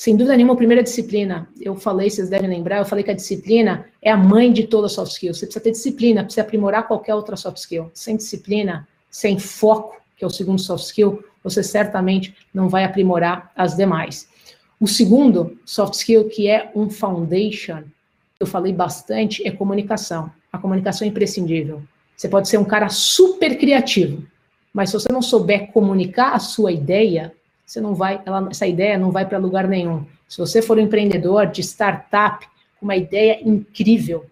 Sem 0.00 0.16
dúvida 0.16 0.34
nenhuma, 0.34 0.54
a 0.54 0.56
primeira 0.56 0.82
disciplina, 0.82 1.46
eu 1.60 1.76
falei, 1.76 2.08
vocês 2.08 2.30
devem 2.30 2.48
lembrar, 2.48 2.78
eu 2.78 2.86
falei 2.86 3.04
que 3.04 3.10
a 3.10 3.14
disciplina 3.14 3.84
é 4.00 4.10
a 4.10 4.16
mãe 4.16 4.50
de 4.50 4.66
todas 4.66 4.92
as 4.92 4.94
soft 4.94 5.12
skills. 5.12 5.36
Você 5.36 5.44
precisa 5.44 5.62
ter 5.62 5.72
disciplina, 5.72 6.24
precisa 6.24 6.40
aprimorar 6.40 6.88
qualquer 6.88 7.14
outra 7.14 7.36
soft 7.36 7.58
skill. 7.58 7.90
Sem 7.92 8.16
disciplina, 8.16 8.88
sem 9.10 9.38
foco, 9.38 10.00
que 10.16 10.24
é 10.24 10.26
o 10.26 10.30
segundo 10.30 10.58
soft 10.58 10.86
skill, 10.86 11.22
você 11.44 11.62
certamente 11.62 12.34
não 12.54 12.66
vai 12.66 12.84
aprimorar 12.84 13.52
as 13.54 13.76
demais. 13.76 14.26
O 14.80 14.88
segundo 14.88 15.58
soft 15.66 15.92
skill, 15.92 16.30
que 16.30 16.48
é 16.48 16.72
um 16.74 16.88
foundation, 16.88 17.82
eu 18.40 18.46
falei 18.46 18.72
bastante, 18.72 19.46
é 19.46 19.50
comunicação. 19.50 20.32
A 20.50 20.56
comunicação 20.56 21.06
é 21.06 21.10
imprescindível. 21.10 21.82
Você 22.16 22.26
pode 22.26 22.48
ser 22.48 22.56
um 22.56 22.64
cara 22.64 22.88
super 22.88 23.58
criativo, 23.58 24.26
mas 24.72 24.88
se 24.88 24.94
você 24.94 25.12
não 25.12 25.20
souber 25.20 25.70
comunicar 25.72 26.32
a 26.32 26.38
sua 26.38 26.72
ideia, 26.72 27.34
você 27.70 27.80
não 27.80 27.94
vai, 27.94 28.20
ela, 28.26 28.48
essa 28.50 28.66
ideia 28.66 28.98
não 28.98 29.12
vai 29.12 29.24
para 29.24 29.38
lugar 29.38 29.68
nenhum. 29.68 30.04
Se 30.28 30.38
você 30.38 30.60
for 30.60 30.76
um 30.76 30.80
empreendedor 30.80 31.46
de 31.46 31.60
startup, 31.60 32.44
com 32.76 32.84
uma 32.84 32.96
ideia 32.96 33.38
incrível, 33.48 34.26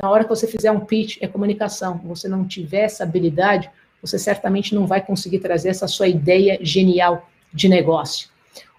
na 0.00 0.08
hora 0.08 0.22
que 0.22 0.30
você 0.30 0.46
fizer 0.46 0.70
um 0.70 0.78
pitch, 0.78 1.18
é 1.20 1.26
comunicação. 1.26 2.00
Você 2.04 2.28
não 2.28 2.46
tiver 2.46 2.82
essa 2.82 3.02
habilidade, 3.02 3.68
você 4.00 4.16
certamente 4.16 4.76
não 4.76 4.86
vai 4.86 5.00
conseguir 5.00 5.40
trazer 5.40 5.70
essa 5.70 5.88
sua 5.88 6.06
ideia 6.06 6.56
genial 6.62 7.28
de 7.52 7.68
negócio. 7.68 8.28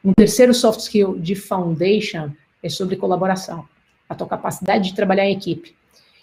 Um 0.01 0.13
terceiro 0.13 0.53
soft 0.53 0.79
skill 0.79 1.19
de 1.19 1.35
foundation 1.35 2.29
é 2.63 2.69
sobre 2.69 2.95
colaboração, 2.95 3.67
a 4.07 4.15
tua 4.15 4.27
capacidade 4.27 4.91
de 4.91 4.95
trabalhar 4.95 5.25
em 5.25 5.33
equipe. 5.33 5.75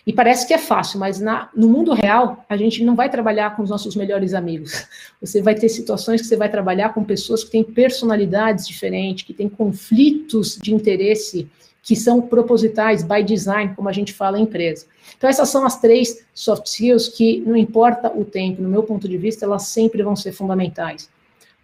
E 0.04 0.12
parece 0.12 0.46
que 0.46 0.52
é 0.52 0.58
fácil, 0.58 0.98
mas 0.98 1.20
na, 1.20 1.48
no 1.54 1.68
mundo 1.68 1.92
real, 1.92 2.44
a 2.48 2.56
gente 2.56 2.84
não 2.84 2.96
vai 2.96 3.08
trabalhar 3.08 3.54
com 3.54 3.62
os 3.62 3.70
nossos 3.70 3.94
melhores 3.94 4.34
amigos. 4.34 4.86
Você 5.20 5.40
vai 5.40 5.54
ter 5.54 5.68
situações 5.68 6.20
que 6.20 6.26
você 6.26 6.36
vai 6.36 6.50
trabalhar 6.50 6.92
com 6.92 7.04
pessoas 7.04 7.44
que 7.44 7.50
têm 7.50 7.62
personalidades 7.62 8.66
diferentes, 8.66 9.24
que 9.24 9.32
têm 9.32 9.48
conflitos 9.48 10.58
de 10.60 10.74
interesse 10.74 11.48
que 11.82 11.96
são 11.96 12.22
propositais, 12.22 13.02
by 13.02 13.22
design, 13.24 13.74
como 13.74 13.88
a 13.88 13.92
gente 13.92 14.12
fala 14.12 14.38
em 14.38 14.42
empresa. 14.42 14.86
Então, 15.16 15.28
essas 15.28 15.48
são 15.48 15.66
as 15.66 15.80
três 15.80 16.24
soft 16.32 16.66
skills 16.66 17.08
que, 17.08 17.40
não 17.40 17.56
importa 17.56 18.12
o 18.16 18.24
tempo, 18.24 18.62
no 18.62 18.68
meu 18.68 18.84
ponto 18.84 19.08
de 19.08 19.18
vista, 19.18 19.44
elas 19.44 19.64
sempre 19.64 20.02
vão 20.02 20.14
ser 20.14 20.32
fundamentais. 20.32 21.10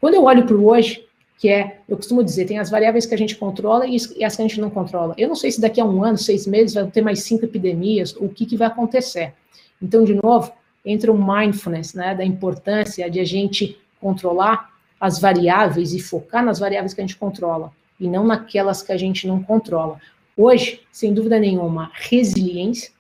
Quando 0.01 0.15
eu 0.15 0.25
olho 0.25 0.45
para 0.45 0.57
o 0.57 0.67
hoje, 0.67 1.08
que 1.39 1.49
é, 1.49 1.79
eu 1.89 1.97
costumo 1.97 2.23
dizer, 2.25 2.47
tem 2.47 2.59
as 2.59 2.69
variáveis 2.69 3.07
que 3.07 3.15
a 3.15 3.19
gente 3.19 3.37
controla 3.37 3.87
e 3.87 3.97
as 3.97 4.37
que 4.37 4.43
a 4.43 4.45
gente 4.45 4.61
não 4.61 4.69
controla. 4.69 5.15
Eu 5.17 5.29
não 5.29 5.37
sei 5.37 5.53
se 5.53 5.61
daqui 5.61 5.81
a 5.81 5.85
um 5.85 6.03
ano, 6.03 6.19
seis 6.19 6.47
meses, 6.49 6.75
vai 6.75 6.85
ter 6.89 7.01
mais 7.01 7.23
cinco 7.23 7.45
epidemias, 7.45 8.15
o 8.17 8.29
que, 8.29 8.45
que 8.45 8.57
vai 8.57 8.67
acontecer. 8.67 9.35
Então, 9.81 10.05
de 10.05 10.15
novo, 10.15 10.53
entra 10.85 11.13
o 11.13 11.17
mindfulness, 11.17 11.95
né, 11.95 12.13
da 12.15 12.25
importância 12.25 13.09
de 13.09 13.21
a 13.21 13.25
gente 13.25 13.79
controlar 14.01 14.69
as 15.01 15.21
variáveis 15.21 15.93
e 15.95 16.01
focar 16.01 16.45
nas 16.45 16.59
variáveis 16.59 16.93
que 16.93 17.01
a 17.01 17.07
gente 17.07 17.17
controla 17.17 17.73
e 18.01 18.09
não 18.09 18.27
naquelas 18.27 18.83
que 18.83 18.91
a 18.91 18.97
gente 18.97 19.27
não 19.29 19.41
controla. 19.41 20.01
Hoje, 20.37 20.81
sem 20.91 21.15
dúvida 21.15 21.39
nenhuma, 21.39 21.91
resiliência, 21.95 22.91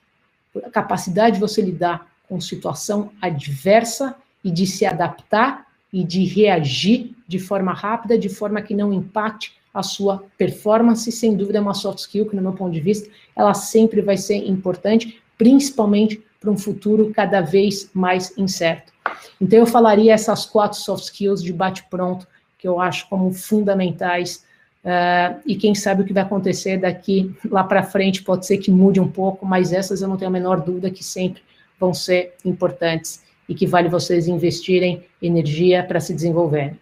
a 0.64 0.70
capacidade 0.70 1.34
de 1.34 1.40
você 1.40 1.60
lidar 1.60 2.06
com 2.28 2.40
situação 2.40 3.10
adversa 3.20 4.14
e 4.44 4.50
de 4.50 4.66
se 4.66 4.86
adaptar 4.86 5.66
e 5.92 6.04
de 6.04 6.24
reagir 6.24 7.16
de 7.28 7.38
forma 7.38 7.72
rápida, 7.72 8.18
de 8.18 8.28
forma 8.28 8.62
que 8.62 8.74
não 8.74 8.92
impacte 8.92 9.52
a 9.72 9.82
sua 9.82 10.24
performance, 10.36 11.12
sem 11.12 11.36
dúvida 11.36 11.58
é 11.58 11.60
uma 11.60 11.74
soft 11.74 11.98
skill 11.98 12.26
que, 12.26 12.34
no 12.34 12.42
meu 12.42 12.54
ponto 12.54 12.72
de 12.72 12.80
vista, 12.80 13.08
ela 13.36 13.54
sempre 13.54 14.00
vai 14.00 14.16
ser 14.16 14.36
importante, 14.36 15.20
principalmente 15.36 16.20
para 16.40 16.50
um 16.50 16.56
futuro 16.56 17.12
cada 17.14 17.40
vez 17.40 17.90
mais 17.92 18.36
incerto. 18.36 18.92
Então, 19.40 19.58
eu 19.58 19.66
falaria 19.66 20.14
essas 20.14 20.46
quatro 20.46 20.78
soft 20.78 21.04
skills 21.04 21.42
de 21.42 21.52
bate-pronto, 21.52 22.26
que 22.58 22.66
eu 22.66 22.80
acho 22.80 23.08
como 23.08 23.32
fundamentais 23.32 24.44
Uh, 24.78 25.42
e 25.44 25.56
quem 25.56 25.74
sabe 25.74 26.02
o 26.02 26.04
que 26.04 26.12
vai 26.12 26.22
acontecer 26.22 26.78
daqui 26.78 27.34
lá 27.50 27.64
para 27.64 27.82
frente 27.82 28.22
pode 28.22 28.46
ser 28.46 28.58
que 28.58 28.70
mude 28.70 29.00
um 29.00 29.08
pouco, 29.08 29.44
mas 29.44 29.72
essas 29.72 30.00
eu 30.00 30.08
não 30.08 30.16
tenho 30.16 30.30
a 30.30 30.32
menor 30.32 30.62
dúvida 30.62 30.90
que 30.90 31.04
sempre 31.04 31.42
vão 31.78 31.92
ser 31.92 32.34
importantes 32.44 33.22
e 33.48 33.54
que 33.54 33.66
vale 33.66 33.88
vocês 33.88 34.28
investirem 34.28 35.04
energia 35.20 35.82
para 35.82 36.00
se 36.00 36.14
desenvolverem. 36.14 36.78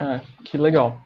Ah, 0.00 0.20
que 0.44 0.56
legal. 0.56 1.00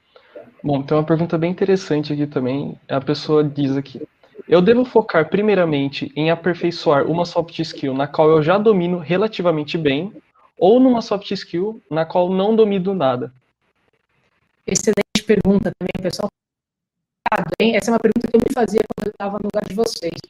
Bom, 0.62 0.82
tem 0.82 0.96
uma 0.96 1.04
pergunta 1.04 1.38
bem 1.38 1.50
interessante 1.50 2.12
aqui 2.12 2.26
também. 2.26 2.78
A 2.88 3.00
pessoa 3.00 3.42
diz 3.42 3.76
aqui: 3.76 4.00
Eu 4.48 4.60
devo 4.60 4.84
focar 4.84 5.28
primeiramente 5.28 6.12
em 6.14 6.30
aperfeiçoar 6.30 7.06
uma 7.06 7.24
soft 7.24 7.58
skill 7.58 7.94
na 7.94 8.06
qual 8.06 8.30
eu 8.30 8.42
já 8.42 8.58
domino 8.58 8.98
relativamente 8.98 9.76
bem, 9.76 10.12
ou 10.58 10.78
numa 10.78 11.02
soft 11.02 11.30
skill 11.30 11.82
na 11.90 12.04
qual 12.04 12.30
não 12.30 12.54
domino 12.54 12.94
nada? 12.94 13.32
Excelente 14.66 15.24
pergunta 15.26 15.72
também, 15.78 15.92
pessoal. 16.00 16.28
Essa 17.58 17.90
é 17.90 17.94
uma 17.94 17.98
pergunta 17.98 18.28
que 18.28 18.36
eu 18.36 18.40
me 18.40 18.54
fazia 18.54 18.80
quando 18.94 19.06
eu 19.06 19.10
estava 19.10 19.38
no 19.38 19.48
lugar 19.52 19.64
de 19.66 19.74
vocês. 19.74 20.20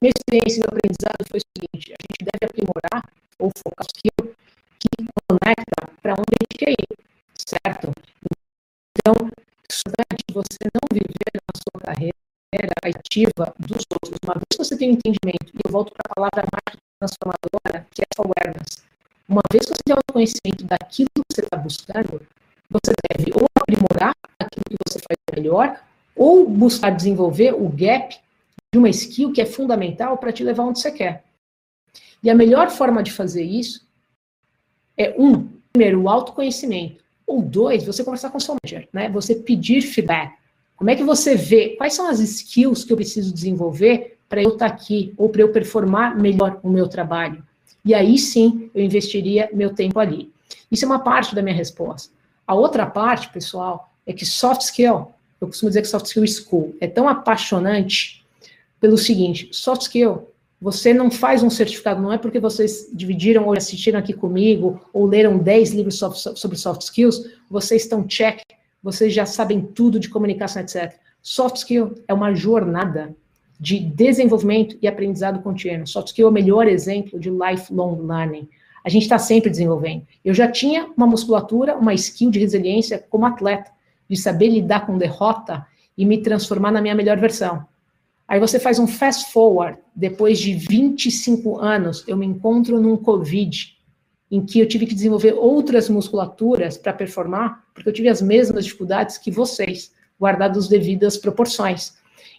Minha 0.00 0.12
experiência 0.16 0.60
meu 0.60 0.78
aprendizado 0.78 1.26
foi 1.28 1.40
o 1.40 1.46
seguinte: 1.56 1.92
a 1.92 2.02
gente 2.02 2.30
deve 2.30 2.44
aprimorar 2.44 3.08
ou 3.38 3.50
focar 3.56 3.86
skill 3.96 4.34
que 4.78 4.88
conecta 5.28 5.90
para 6.02 6.12
onde 6.12 6.34
a 6.34 6.44
gente 6.44 6.58
quer 6.58 6.70
ir, 6.70 7.01
certo? 7.48 7.92
Então, 8.96 9.30
estudante, 9.68 10.24
você 10.32 10.68
não 10.74 10.86
viver 10.92 11.32
na 11.34 11.54
sua 11.56 11.80
carreira 11.80 12.22
perspectiva 12.50 13.54
dos 13.58 13.84
outros. 13.90 14.18
Uma 14.24 14.34
vez 14.34 14.44
que 14.50 14.58
você 14.58 14.76
tem 14.76 14.90
um 14.90 14.92
entendimento, 14.94 15.52
e 15.54 15.60
eu 15.64 15.70
volto 15.70 15.92
para 15.92 16.10
a 16.10 16.14
palavra 16.14 16.48
mais 16.52 16.78
transformadora, 17.00 17.86
que 17.94 18.02
é 18.02 18.06
awareness. 18.18 18.84
Uma 19.28 19.42
vez 19.50 19.64
que 19.64 19.72
você 19.72 19.82
tem 19.84 19.94
o 19.94 20.12
conhecimento 20.12 20.64
daquilo 20.64 21.08
que 21.14 21.34
você 21.34 21.40
está 21.40 21.56
buscando, 21.56 22.26
você 22.70 22.92
deve 23.10 23.32
ou 23.34 23.46
aprimorar 23.54 24.14
aquilo 24.38 24.64
que 24.68 24.76
você 24.88 24.98
faz 24.98 25.18
melhor, 25.34 25.80
ou 26.14 26.48
buscar 26.48 26.90
desenvolver 26.90 27.54
o 27.54 27.68
gap 27.68 28.18
de 28.72 28.78
uma 28.78 28.88
skill 28.90 29.32
que 29.32 29.40
é 29.40 29.46
fundamental 29.46 30.18
para 30.18 30.32
te 30.32 30.44
levar 30.44 30.64
onde 30.64 30.80
você 30.80 30.90
quer. 30.90 31.24
E 32.22 32.30
a 32.30 32.34
melhor 32.34 32.70
forma 32.70 33.02
de 33.02 33.10
fazer 33.10 33.42
isso 33.42 33.86
é, 34.96 35.14
um, 35.18 35.48
primeiro, 35.72 36.02
o 36.02 36.08
autoconhecimento. 36.08 37.02
Ou 37.26 37.42
dois, 37.42 37.84
você 37.84 38.04
conversar 38.04 38.30
com 38.30 38.38
o 38.38 38.40
seu 38.40 38.56
manager, 38.62 38.88
né? 38.92 39.08
Você 39.10 39.34
pedir 39.34 39.82
feedback. 39.82 40.32
Como 40.76 40.90
é 40.90 40.96
que 40.96 41.04
você 41.04 41.36
vê 41.36 41.70
quais 41.76 41.94
são 41.94 42.08
as 42.08 42.18
skills 42.20 42.84
que 42.84 42.92
eu 42.92 42.96
preciso 42.96 43.32
desenvolver 43.32 44.18
para 44.28 44.42
eu 44.42 44.50
estar 44.50 44.68
tá 44.68 44.74
aqui 44.74 45.14
ou 45.16 45.28
para 45.28 45.42
eu 45.42 45.52
performar 45.52 46.18
melhor 46.18 46.58
o 46.62 46.68
meu 46.68 46.88
trabalho? 46.88 47.42
E 47.84 47.94
aí 47.94 48.18
sim 48.18 48.70
eu 48.74 48.82
investiria 48.82 49.48
meu 49.52 49.74
tempo 49.74 49.98
ali. 49.98 50.32
Isso 50.70 50.84
é 50.84 50.88
uma 50.88 50.98
parte 51.00 51.34
da 51.34 51.42
minha 51.42 51.54
resposta. 51.54 52.12
A 52.46 52.54
outra 52.54 52.86
parte, 52.86 53.28
pessoal, 53.28 53.92
é 54.06 54.12
que 54.12 54.26
soft 54.26 54.62
skill, 54.62 55.12
eu 55.40 55.46
costumo 55.46 55.70
dizer 55.70 55.82
que 55.82 55.88
soft 55.88 56.06
skill 56.06 56.26
school 56.26 56.74
é 56.80 56.86
tão 56.86 57.08
apaixonante 57.08 58.24
pelo 58.80 58.98
seguinte: 58.98 59.48
soft 59.52 59.82
skill, 59.82 60.28
você 60.62 60.94
não 60.94 61.10
faz 61.10 61.42
um 61.42 61.50
certificado, 61.50 62.00
não 62.00 62.12
é 62.12 62.16
porque 62.16 62.38
vocês 62.38 62.88
dividiram 62.94 63.46
ou 63.46 63.52
assistiram 63.52 63.98
aqui 63.98 64.12
comigo, 64.12 64.80
ou 64.92 65.06
leram 65.06 65.36
10 65.36 65.72
livros 65.72 65.98
sobre 65.98 66.56
soft 66.56 66.82
skills, 66.82 67.28
vocês 67.50 67.82
estão 67.82 68.06
check, 68.06 68.42
vocês 68.80 69.12
já 69.12 69.26
sabem 69.26 69.60
tudo 69.60 69.98
de 69.98 70.08
comunicação, 70.08 70.62
etc. 70.62 70.94
Soft 71.20 71.56
skill 71.56 71.96
é 72.06 72.14
uma 72.14 72.32
jornada 72.32 73.12
de 73.58 73.80
desenvolvimento 73.80 74.78
e 74.80 74.86
aprendizado 74.86 75.42
contínuo. 75.42 75.84
Soft 75.84 76.08
skill 76.08 76.28
é 76.28 76.30
o 76.30 76.32
melhor 76.32 76.68
exemplo 76.68 77.18
de 77.18 77.28
lifelong 77.28 78.00
learning. 78.06 78.48
A 78.84 78.88
gente 78.88 79.02
está 79.02 79.18
sempre 79.18 79.50
desenvolvendo. 79.50 80.06
Eu 80.24 80.32
já 80.32 80.48
tinha 80.48 80.88
uma 80.96 81.08
musculatura, 81.08 81.76
uma 81.76 81.92
skill 81.92 82.30
de 82.30 82.38
resiliência 82.38 83.04
como 83.10 83.26
atleta, 83.26 83.72
de 84.08 84.16
saber 84.16 84.48
lidar 84.48 84.86
com 84.86 84.96
derrota 84.96 85.66
e 85.98 86.06
me 86.06 86.18
transformar 86.18 86.70
na 86.70 86.80
minha 86.80 86.94
melhor 86.94 87.18
versão. 87.18 87.66
Aí 88.32 88.40
você 88.40 88.58
faz 88.58 88.78
um 88.78 88.86
fast 88.86 89.30
forward, 89.30 89.78
depois 89.94 90.38
de 90.38 90.54
25 90.54 91.58
anos, 91.58 92.02
eu 92.08 92.16
me 92.16 92.24
encontro 92.24 92.80
num 92.80 92.96
Covid, 92.96 93.76
em 94.30 94.42
que 94.42 94.58
eu 94.58 94.66
tive 94.66 94.86
que 94.86 94.94
desenvolver 94.94 95.34
outras 95.34 95.86
musculaturas 95.90 96.78
para 96.78 96.94
performar, 96.94 97.62
porque 97.74 97.90
eu 97.90 97.92
tive 97.92 98.08
as 98.08 98.22
mesmas 98.22 98.64
dificuldades 98.64 99.18
que 99.18 99.30
vocês, 99.30 99.92
guardadas 100.18 100.64
as 100.64 100.68
devidas 100.70 101.18
proporções. 101.18 101.92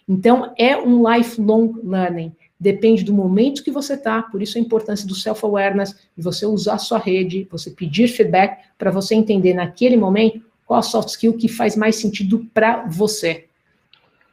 Então, 0.08 0.52
é 0.58 0.76
um 0.76 1.08
lifelong 1.08 1.74
learning. 1.84 2.32
Depende 2.58 3.04
do 3.04 3.14
momento 3.14 3.62
que 3.62 3.70
você 3.70 3.94
está, 3.94 4.20
por 4.20 4.42
isso 4.42 4.58
a 4.58 4.60
importância 4.60 5.06
do 5.06 5.14
self-awareness, 5.14 5.94
de 6.16 6.24
você 6.24 6.44
usar 6.44 6.78
sua 6.78 6.98
rede, 6.98 7.46
você 7.48 7.70
pedir 7.70 8.08
feedback 8.08 8.64
para 8.76 8.90
você 8.90 9.14
entender 9.14 9.54
naquele 9.54 9.96
momento 9.96 10.42
qual 10.66 10.80
a 10.80 10.82
soft 10.82 11.10
skill 11.10 11.34
que 11.34 11.46
faz 11.46 11.76
mais 11.76 11.94
sentido 11.94 12.44
para 12.52 12.84
você. 12.88 13.46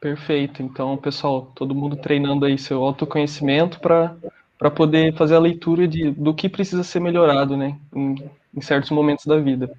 Perfeito. 0.02 0.64
Então, 0.64 0.96
pessoal, 0.96 1.52
todo 1.54 1.76
mundo 1.76 1.94
treinando 1.94 2.44
aí 2.44 2.58
seu 2.58 2.82
autoconhecimento 2.82 3.78
para 3.78 4.70
poder 4.74 5.14
fazer 5.14 5.36
a 5.36 5.38
leitura 5.38 5.86
de, 5.86 6.10
do 6.10 6.34
que 6.34 6.48
precisa 6.48 6.82
ser 6.82 6.98
melhorado, 6.98 7.56
né, 7.56 7.78
em, 7.94 8.16
em 8.52 8.60
certos 8.60 8.90
momentos 8.90 9.24
da 9.26 9.38
vida. 9.38 9.70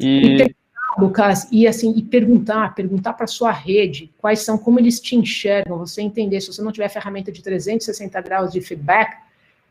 E 0.00 0.52
Lucas, 0.98 1.46
e 1.52 1.68
assim, 1.68 1.94
e 1.96 2.02
perguntar, 2.02 2.74
perguntar 2.74 3.12
para 3.12 3.28
sua 3.28 3.52
rede 3.52 4.10
quais 4.18 4.40
são, 4.40 4.58
como 4.58 4.80
eles 4.80 4.98
te 4.98 5.14
enxergam, 5.14 5.78
você 5.78 6.02
entender, 6.02 6.40
se 6.40 6.52
você 6.52 6.60
não 6.60 6.72
tiver 6.72 6.88
ferramenta 6.88 7.30
de 7.30 7.40
360 7.40 8.20
graus 8.22 8.52
de 8.52 8.60
feedback, 8.60 9.16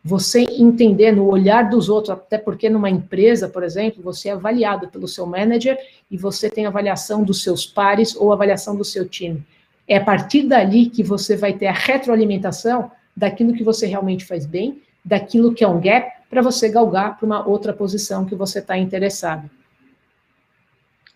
você 0.02 0.46
entender 0.50 1.12
no 1.12 1.28
olhar 1.28 1.70
dos 1.70 1.90
outros, 1.90 2.12
até 2.12 2.38
porque 2.38 2.70
numa 2.70 2.90
empresa, 2.90 3.50
por 3.50 3.64
exemplo, 3.64 4.02
você 4.02 4.30
é 4.30 4.32
avaliado 4.32 4.88
pelo 4.88 5.10
seu 5.10 5.26
manager 5.26 5.78
e 6.10 6.18
você 6.18 6.50
tem 6.50 6.66
avaliação 6.66 7.22
dos 7.22 7.44
seus 7.44 7.66
pares 7.66 8.16
ou 8.16 8.32
avaliação 8.32 8.78
do 8.78 8.86
seu 8.86 9.06
time. 9.06 9.46
É 9.90 9.98
a 9.98 10.04
partir 10.04 10.44
dali 10.44 10.86
que 10.86 11.02
você 11.02 11.36
vai 11.36 11.54
ter 11.54 11.66
a 11.66 11.74
retroalimentação 11.74 12.92
daquilo 13.18 13.54
que 13.54 13.64
você 13.64 13.88
realmente 13.88 14.24
faz 14.24 14.46
bem, 14.46 14.84
daquilo 15.04 15.52
que 15.52 15.64
é 15.64 15.68
um 15.68 15.82
gap, 15.82 16.12
para 16.30 16.44
você 16.44 16.70
galgar 16.70 17.18
para 17.18 17.26
uma 17.26 17.48
outra 17.48 17.74
posição 17.74 18.24
que 18.24 18.36
você 18.36 18.60
está 18.60 18.78
interessado. 18.78 19.50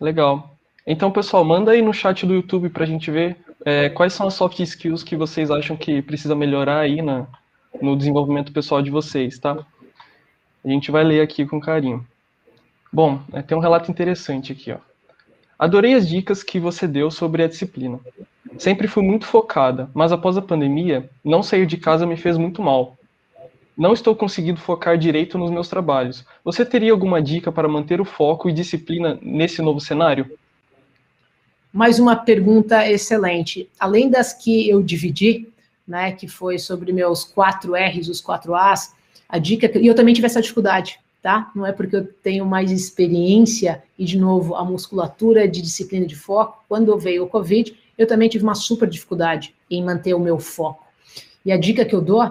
Legal. 0.00 0.56
Então, 0.84 1.12
pessoal, 1.12 1.44
manda 1.44 1.70
aí 1.70 1.80
no 1.80 1.94
chat 1.94 2.26
do 2.26 2.34
YouTube 2.34 2.68
para 2.68 2.82
a 2.82 2.86
gente 2.86 3.12
ver 3.12 3.36
é, 3.64 3.88
quais 3.88 4.12
são 4.12 4.26
as 4.26 4.34
soft 4.34 4.58
skills 4.58 5.04
que 5.04 5.16
vocês 5.16 5.52
acham 5.52 5.76
que 5.76 6.02
precisa 6.02 6.34
melhorar 6.34 6.80
aí 6.80 7.00
na, 7.00 7.28
no 7.80 7.96
desenvolvimento 7.96 8.52
pessoal 8.52 8.82
de 8.82 8.90
vocês, 8.90 9.38
tá? 9.38 9.64
A 10.64 10.68
gente 10.68 10.90
vai 10.90 11.04
ler 11.04 11.20
aqui 11.20 11.46
com 11.46 11.60
carinho. 11.60 12.04
Bom, 12.92 13.20
é, 13.32 13.40
tem 13.40 13.56
um 13.56 13.60
relato 13.60 13.88
interessante 13.90 14.52
aqui, 14.52 14.72
ó. 14.72 14.78
Adorei 15.58 15.94
as 15.94 16.08
dicas 16.08 16.42
que 16.42 16.58
você 16.58 16.86
deu 16.86 17.10
sobre 17.10 17.42
a 17.42 17.48
disciplina. 17.48 17.98
Sempre 18.58 18.86
fui 18.86 19.02
muito 19.02 19.26
focada, 19.26 19.90
mas 19.94 20.12
após 20.12 20.36
a 20.36 20.42
pandemia, 20.42 21.08
não 21.24 21.42
sair 21.42 21.66
de 21.66 21.76
casa 21.76 22.06
me 22.06 22.16
fez 22.16 22.36
muito 22.36 22.62
mal 22.62 22.96
não 23.76 23.92
estou 23.92 24.14
conseguindo 24.14 24.60
focar 24.60 24.96
direito 24.96 25.36
nos 25.36 25.50
meus 25.50 25.68
trabalhos. 25.68 26.24
Você 26.44 26.64
teria 26.64 26.92
alguma 26.92 27.20
dica 27.20 27.50
para 27.50 27.68
manter 27.68 28.00
o 28.00 28.04
foco 28.04 28.48
e 28.48 28.52
disciplina 28.52 29.18
nesse 29.20 29.60
novo 29.60 29.80
cenário? 29.80 30.38
Mais 31.72 31.98
uma 31.98 32.14
pergunta 32.14 32.88
excelente. 32.88 33.68
Além 33.78 34.08
das 34.08 34.32
que 34.32 34.68
eu 34.68 34.80
dividi, 34.80 35.48
né, 35.86 36.12
que 36.12 36.28
foi 36.28 36.58
sobre 36.58 36.92
meus 36.92 37.24
quatro 37.24 37.74
R's, 37.74 38.08
os 38.08 38.20
quatro 38.20 38.54
A's, 38.54 38.94
a 39.28 39.38
dica 39.38 39.70
e 39.78 39.86
eu 39.86 39.94
também 39.94 40.14
tive 40.14 40.26
essa 40.26 40.40
dificuldade, 40.40 41.00
tá? 41.24 41.50
Não 41.56 41.64
é 41.64 41.72
porque 41.72 41.96
eu 41.96 42.06
tenho 42.22 42.44
mais 42.44 42.70
experiência 42.70 43.82
e 43.98 44.04
de 44.04 44.18
novo 44.18 44.54
a 44.54 44.62
musculatura 44.62 45.48
de 45.48 45.62
disciplina 45.62 46.04
de 46.04 46.14
foco. 46.14 46.62
Quando 46.68 46.98
veio 46.98 47.24
o 47.24 47.26
COVID, 47.26 47.74
eu 47.96 48.06
também 48.06 48.28
tive 48.28 48.44
uma 48.44 48.54
super 48.54 48.86
dificuldade 48.86 49.54
em 49.70 49.82
manter 49.82 50.12
o 50.12 50.20
meu 50.20 50.38
foco. 50.38 50.84
E 51.42 51.50
a 51.50 51.56
dica 51.56 51.82
que 51.82 51.94
eu 51.94 52.02
dou 52.02 52.30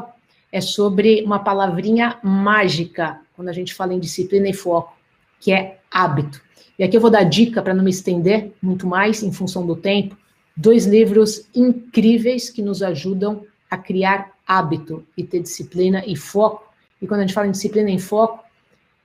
é 0.51 0.61
sobre 0.61 1.23
uma 1.23 1.39
palavrinha 1.39 2.19
mágica, 2.21 3.19
quando 3.35 3.49
a 3.49 3.51
gente 3.51 3.73
fala 3.73 3.95
em 3.95 3.99
disciplina 3.99 4.47
e 4.47 4.53
foco, 4.53 4.95
que 5.39 5.51
é 5.51 5.79
hábito. 5.89 6.39
E 6.77 6.83
aqui 6.83 6.95
eu 6.95 7.01
vou 7.01 7.09
dar 7.09 7.23
dica 7.23 7.63
para 7.63 7.73
não 7.73 7.83
me 7.83 7.89
estender 7.89 8.51
muito 8.61 8.85
mais 8.85 9.23
em 9.23 9.31
função 9.31 9.65
do 9.65 9.75
tempo, 9.75 10.15
dois 10.55 10.85
livros 10.85 11.47
incríveis 11.55 12.47
que 12.47 12.61
nos 12.61 12.83
ajudam 12.83 13.43
a 13.71 13.75
criar 13.75 14.33
hábito 14.47 15.03
e 15.17 15.23
ter 15.23 15.39
disciplina 15.39 16.03
e 16.05 16.15
foco. 16.15 16.71
E 17.01 17.07
quando 17.07 17.21
a 17.21 17.23
gente 17.23 17.33
fala 17.33 17.47
em 17.47 17.51
disciplina 17.51 17.89
e 17.89 17.97
foco, 17.97 18.43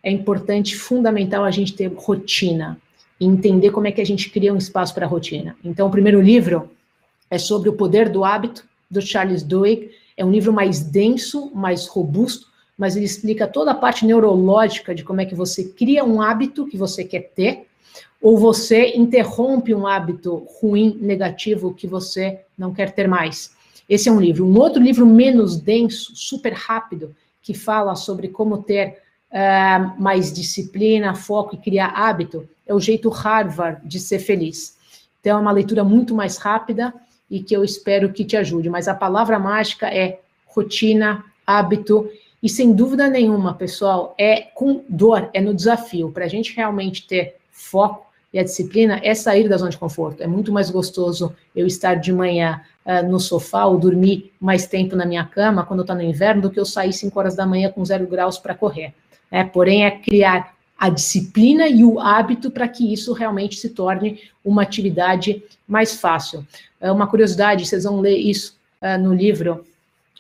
é 0.03 0.11
importante, 0.11 0.77
fundamental 0.77 1.45
a 1.45 1.51
gente 1.51 1.75
ter 1.75 1.93
rotina 1.95 2.79
e 3.21 3.27
entender 3.27 3.71
como 3.71 3.87
é 3.87 3.93
que 3.93 4.01
a 4.01 4.07
gente 4.07 4.31
cria 4.31 4.53
um 4.53 4.57
espaço 4.57 4.95
para 4.95 5.07
rotina. 5.07 5.57
Então, 5.65 5.89
o 5.89 5.91
primeiro 5.91 6.21
livro 6.21 6.71
é 7.31 7.39
sobre 7.39 7.69
o 7.69 7.73
poder 7.73 8.09
do 8.09 8.25
hábito, 8.25 8.65
do 8.91 9.03
Charles 9.03 9.43
Duhigg, 9.43 9.91
é 10.17 10.25
um 10.25 10.31
livro 10.31 10.53
mais 10.53 10.81
denso, 10.81 11.51
mais 11.55 11.87
robusto, 11.87 12.47
mas 12.77 12.97
ele 12.97 13.05
explica 13.05 13.47
toda 13.47 13.73
a 13.73 13.75
parte 13.75 14.07
neurológica 14.07 14.95
de 14.95 15.05
como 15.05 15.21
é 15.21 15.25
que 15.25 15.35
você 15.35 15.65
cria 15.65 16.05
um 16.05 16.23
hábito 16.23 16.67
que 16.67 16.77
você 16.77 17.05
quer 17.05 17.31
ter, 17.35 17.67
ou 18.21 18.37
você 18.39 18.97
interrompe 18.97 19.75
um 19.75 19.87
hábito 19.87 20.47
ruim, 20.61 20.97
negativo, 21.01 21.75
que 21.75 21.87
você 21.87 22.41
não 22.57 22.73
quer 22.73 22.93
ter 22.93 23.09
mais. 23.09 23.53
Esse 23.89 24.09
é 24.09 24.13
um 24.13 24.21
livro. 24.21 24.45
Um 24.45 24.59
outro 24.59 24.83
livro 24.83 25.07
menos 25.07 25.57
denso, 25.57 26.15
super 26.15 26.53
rápido, 26.53 27.15
que 27.43 27.55
fala 27.55 27.95
sobre 27.95 28.29
como 28.29 28.59
ter 28.59 28.99
uh, 29.33 30.01
mais 30.01 30.33
disciplina, 30.33 31.15
foco 31.15 31.55
e 31.55 31.59
criar 31.59 31.89
hábito, 31.89 32.49
é 32.67 32.75
o 32.75 32.81
jeito 32.81 33.09
Harvard 33.09 33.81
de 33.87 33.99
ser 33.99 34.19
feliz. 34.19 34.77
Então, 35.21 35.39
é 35.39 35.41
uma 35.41 35.53
leitura 35.53 35.83
muito 35.85 36.15
mais 36.15 36.37
rápida, 36.37 36.95
e 37.31 37.41
que 37.41 37.55
eu 37.55 37.65
espero 37.65 38.13
que 38.13 38.25
te 38.25 38.37
ajude. 38.37 38.71
Mas 38.71 38.89
a 38.89 38.95
palavra 38.95 39.39
mágica 39.39 39.87
é 39.87 40.21
rotina, 40.47 41.25
hábito, 41.47 42.09
e 42.43 42.49
sem 42.49 42.73
dúvida 42.73 43.09
nenhuma, 43.09 43.55
pessoal, 43.55 44.15
é 44.17 44.43
com 44.55 44.85
dor, 44.89 45.29
é 45.35 45.41
no 45.41 45.55
desafio. 45.55 46.11
Para 46.11 46.25
a 46.25 46.29
gente 46.29 46.55
realmente 46.55 47.07
ter 47.07 47.37
foco 47.51 48.07
e 48.33 48.39
a 48.39 48.45
disciplina, 48.45 49.01
é 49.03 49.15
sair 49.15 49.49
da 49.49 49.57
zona 49.57 49.71
de 49.71 49.79
conforto. 49.79 50.23
É 50.23 50.27
muito 50.27 50.53
mais 50.53 50.71
gostoso 50.71 51.35
eu 51.57 51.67
estar 51.67 51.95
de 51.95 52.13
manhã 52.13 52.61
uh, 52.85 53.09
no 53.09 53.19
sofá 53.19 53.65
ou 53.65 53.79
dormir 53.79 54.33
mais 54.39 54.67
tempo 54.67 54.95
na 54.95 55.07
minha 55.07 55.25
cama 55.25 55.65
quando 55.65 55.81
está 55.81 55.95
no 55.95 56.03
inverno 56.03 56.43
do 56.43 56.51
que 56.51 56.61
eu 56.61 56.65
sair 56.67 56.93
5 56.93 57.19
horas 57.19 57.35
da 57.35 57.47
manhã 57.47 57.71
com 57.71 57.83
zero 57.85 58.07
graus 58.07 58.39
para 58.39 58.55
correr. 58.55 58.93
É, 59.31 59.45
porém, 59.45 59.85
é 59.85 59.91
criar 59.91 60.55
a 60.79 60.89
disciplina 60.89 61.67
e 61.67 61.83
o 61.83 61.99
hábito 61.99 62.51
para 62.51 62.69
que 62.69 62.93
isso 62.93 63.13
realmente 63.13 63.57
se 63.57 63.71
torne 63.71 64.21
uma 64.45 64.63
atividade 64.63 65.43
mais 65.67 66.01
fácil. 66.01 66.47
É 66.81 66.91
uma 66.91 67.07
curiosidade, 67.07 67.67
vocês 67.67 67.85
vão 67.85 68.01
ler 68.01 68.17
isso 68.17 68.57
uh, 68.81 68.97
no 68.97 69.13
livro 69.13 69.67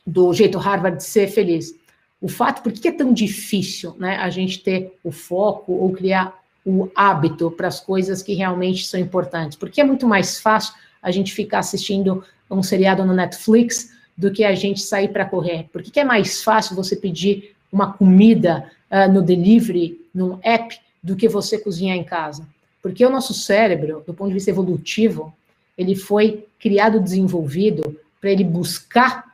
do 0.04 0.32
Jeito 0.32 0.58
Harvard 0.58 0.96
de 0.96 1.04
Ser 1.04 1.28
Feliz. 1.28 1.74
O 2.20 2.28
fato, 2.28 2.62
por 2.62 2.72
que 2.72 2.88
é 2.88 2.92
tão 2.92 3.12
difícil 3.12 3.94
né, 3.98 4.16
a 4.16 4.28
gente 4.30 4.58
ter 4.60 4.92
o 5.04 5.12
foco 5.12 5.72
ou 5.72 5.92
criar 5.92 6.36
o 6.66 6.90
hábito 6.94 7.50
para 7.52 7.68
as 7.68 7.78
coisas 7.78 8.22
que 8.22 8.34
realmente 8.34 8.84
são 8.84 8.98
importantes? 8.98 9.56
Porque 9.56 9.80
é 9.80 9.84
muito 9.84 10.08
mais 10.08 10.40
fácil 10.40 10.74
a 11.00 11.12
gente 11.12 11.32
ficar 11.32 11.60
assistindo 11.60 12.24
um 12.50 12.62
seriado 12.62 13.04
no 13.04 13.14
Netflix 13.14 13.92
do 14.16 14.32
que 14.32 14.42
a 14.42 14.54
gente 14.54 14.80
sair 14.80 15.08
para 15.08 15.24
correr. 15.24 15.68
Por 15.72 15.80
que, 15.80 16.00
é 16.00 16.04
mais 16.04 16.42
fácil 16.42 16.74
você 16.74 16.96
pedir 16.96 17.54
uma 17.72 17.92
comida 17.92 18.70
uh, 18.90 19.10
no 19.12 19.22
delivery, 19.22 20.00
num 20.14 20.38
app, 20.42 20.78
do 21.02 21.14
que 21.14 21.28
você 21.28 21.58
cozinhar 21.58 21.96
em 21.96 22.04
casa? 22.04 22.46
Porque 22.82 23.04
o 23.04 23.10
nosso 23.10 23.34
cérebro, 23.34 24.02
do 24.06 24.14
ponto 24.14 24.28
de 24.28 24.34
vista 24.34 24.50
evolutivo, 24.50 25.32
ele 25.76 25.94
foi 25.94 26.46
criado, 26.58 27.00
desenvolvido 27.00 27.96
para 28.20 28.30
ele 28.30 28.44
buscar 28.44 29.24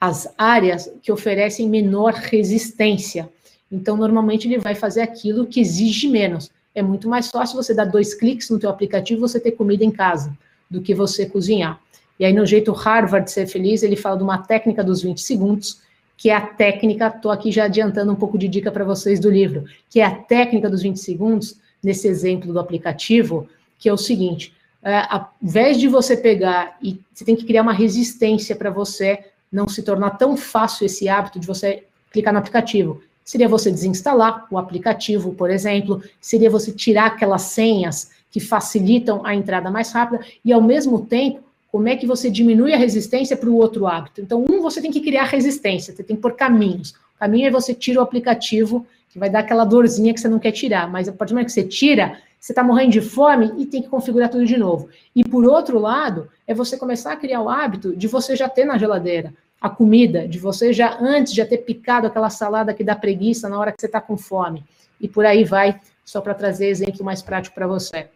as 0.00 0.28
áreas 0.36 0.90
que 1.02 1.12
oferecem 1.12 1.68
menor 1.68 2.12
resistência. 2.12 3.28
Então, 3.70 3.96
normalmente 3.96 4.46
ele 4.46 4.58
vai 4.58 4.74
fazer 4.74 5.00
aquilo 5.00 5.46
que 5.46 5.60
exige 5.60 6.08
menos. 6.08 6.50
É 6.74 6.82
muito 6.82 7.08
mais 7.08 7.30
fácil 7.30 7.56
você 7.56 7.72
dar 7.72 7.86
dois 7.86 8.14
cliques 8.14 8.50
no 8.50 8.58
teu 8.58 8.68
aplicativo 8.68 9.18
e 9.18 9.28
você 9.28 9.40
ter 9.40 9.52
comida 9.52 9.84
em 9.84 9.90
casa 9.90 10.36
do 10.70 10.82
que 10.82 10.94
você 10.94 11.26
cozinhar. 11.26 11.80
E 12.18 12.24
aí, 12.24 12.32
no 12.32 12.46
jeito 12.46 12.72
Harvard 12.72 13.26
de 13.26 13.32
ser 13.32 13.46
feliz, 13.46 13.82
ele 13.82 13.96
fala 13.96 14.16
de 14.16 14.22
uma 14.22 14.38
técnica 14.38 14.82
dos 14.82 15.02
20 15.02 15.20
segundos, 15.20 15.80
que 16.16 16.30
é 16.30 16.34
a 16.34 16.40
técnica, 16.40 17.08
estou 17.08 17.30
aqui 17.30 17.52
já 17.52 17.64
adiantando 17.64 18.12
um 18.12 18.16
pouco 18.16 18.38
de 18.38 18.48
dica 18.48 18.72
para 18.72 18.84
vocês 18.84 19.20
do 19.20 19.30
livro, 19.30 19.64
que 19.90 20.00
é 20.00 20.04
a 20.04 20.14
técnica 20.14 20.70
dos 20.70 20.82
20 20.82 20.96
segundos, 20.98 21.58
nesse 21.82 22.08
exemplo 22.08 22.52
do 22.52 22.58
aplicativo, 22.58 23.48
que 23.78 23.88
é 23.88 23.92
o 23.92 23.98
seguinte, 23.98 24.52
é, 24.82 25.06
ao 25.08 25.34
invés 25.42 25.78
de 25.78 25.88
você 25.88 26.16
pegar 26.16 26.76
e 26.82 26.98
você 27.12 27.24
tem 27.24 27.36
que 27.36 27.44
criar 27.44 27.62
uma 27.62 27.72
resistência 27.72 28.56
para 28.56 28.70
você 28.70 29.24
não 29.52 29.68
se 29.68 29.82
tornar 29.82 30.10
tão 30.10 30.36
fácil 30.36 30.86
esse 30.86 31.08
hábito 31.08 31.38
de 31.38 31.46
você 31.46 31.84
clicar 32.10 32.32
no 32.32 32.38
aplicativo. 32.38 33.02
Seria 33.24 33.48
você 33.48 33.70
desinstalar 33.70 34.46
o 34.50 34.58
aplicativo, 34.58 35.34
por 35.34 35.50
exemplo, 35.50 36.02
seria 36.20 36.48
você 36.48 36.72
tirar 36.72 37.06
aquelas 37.06 37.42
senhas 37.42 38.10
que 38.30 38.40
facilitam 38.40 39.24
a 39.24 39.34
entrada 39.34 39.70
mais 39.70 39.92
rápida 39.92 40.24
e, 40.44 40.52
ao 40.52 40.60
mesmo 40.60 41.04
tempo, 41.04 41.40
como 41.70 41.88
é 41.88 41.96
que 41.96 42.06
você 42.06 42.30
diminui 42.30 42.72
a 42.72 42.76
resistência 42.76 43.36
para 43.36 43.48
o 43.48 43.56
outro 43.56 43.86
hábito. 43.86 44.20
Então, 44.20 44.44
um, 44.48 44.60
você 44.60 44.80
tem 44.80 44.90
que 44.90 45.00
criar 45.00 45.24
resistência, 45.24 45.94
você 45.94 46.02
tem 46.02 46.16
que 46.16 46.22
pôr 46.22 46.34
caminhos. 46.34 46.90
O 47.16 47.18
caminho 47.18 47.46
é 47.46 47.50
você 47.50 47.74
tira 47.74 48.00
o 48.00 48.02
aplicativo, 48.02 48.86
que 49.08 49.18
vai 49.18 49.30
dar 49.30 49.40
aquela 49.40 49.64
dorzinha 49.64 50.12
que 50.12 50.20
você 50.20 50.28
não 50.28 50.38
quer 50.38 50.52
tirar, 50.52 50.90
mas 50.90 51.08
a 51.08 51.12
partir 51.12 51.32
do 51.32 51.36
momento 51.36 51.46
que 51.46 51.52
você 51.52 51.64
tira, 51.64 52.18
você 52.38 52.52
está 52.52 52.62
morrendo 52.62 52.92
de 52.92 53.00
fome 53.00 53.52
e 53.56 53.66
tem 53.66 53.82
que 53.82 53.88
configurar 53.88 54.28
tudo 54.28 54.44
de 54.44 54.56
novo. 54.56 54.88
E 55.14 55.24
por 55.24 55.44
outro 55.44 55.78
lado, 55.78 56.28
é 56.46 56.54
você 56.54 56.76
começar 56.76 57.12
a 57.12 57.16
criar 57.16 57.40
o 57.40 57.48
hábito 57.48 57.96
de 57.96 58.06
você 58.06 58.36
já 58.36 58.48
ter 58.48 58.64
na 58.64 58.78
geladeira 58.78 59.32
a 59.60 59.70
comida, 59.70 60.28
de 60.28 60.38
você 60.38 60.72
já 60.72 60.98
antes 61.00 61.34
já 61.34 61.46
ter 61.46 61.58
picado 61.58 62.06
aquela 62.06 62.30
salada 62.30 62.74
que 62.74 62.84
dá 62.84 62.94
preguiça 62.94 63.48
na 63.48 63.58
hora 63.58 63.72
que 63.72 63.80
você 63.80 63.86
está 63.86 64.00
com 64.00 64.16
fome. 64.16 64.62
E 65.00 65.08
por 65.08 65.26
aí 65.26 65.44
vai, 65.44 65.80
só 66.04 66.20
para 66.20 66.34
trazer 66.34 66.68
exemplo 66.68 67.04
mais 67.04 67.22
prático 67.22 67.54
para 67.54 67.66
você. 67.66 68.08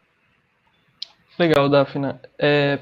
Legal, 1.39 1.69
Daphne. 1.69 2.15
É, 2.39 2.79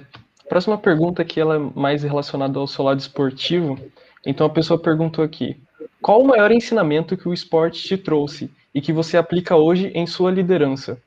próxima 0.49 0.79
pergunta 0.79 1.23
aqui 1.23 1.41
ela 1.41 1.57
é 1.57 1.79
mais 1.79 2.03
relacionada 2.03 2.59
ao 2.59 2.67
seu 2.67 2.85
lado 2.85 2.99
esportivo. 2.99 3.79
Então 4.27 4.47
a 4.47 4.51
pessoa 4.51 4.79
perguntou 4.79 5.25
aqui: 5.25 5.57
qual 6.01 6.23
o 6.23 6.27
maior 6.27 6.51
ensinamento 6.51 7.17
que 7.17 7.29
o 7.29 7.35
esporte 7.35 7.83
te 7.83 7.97
trouxe 7.97 8.51
e 8.75 8.81
que 8.81 8.93
você 8.93 9.17
aplica 9.17 9.57
hoje 9.57 9.91
em 9.95 10.07
sua 10.07 10.31
liderança? 10.31 11.01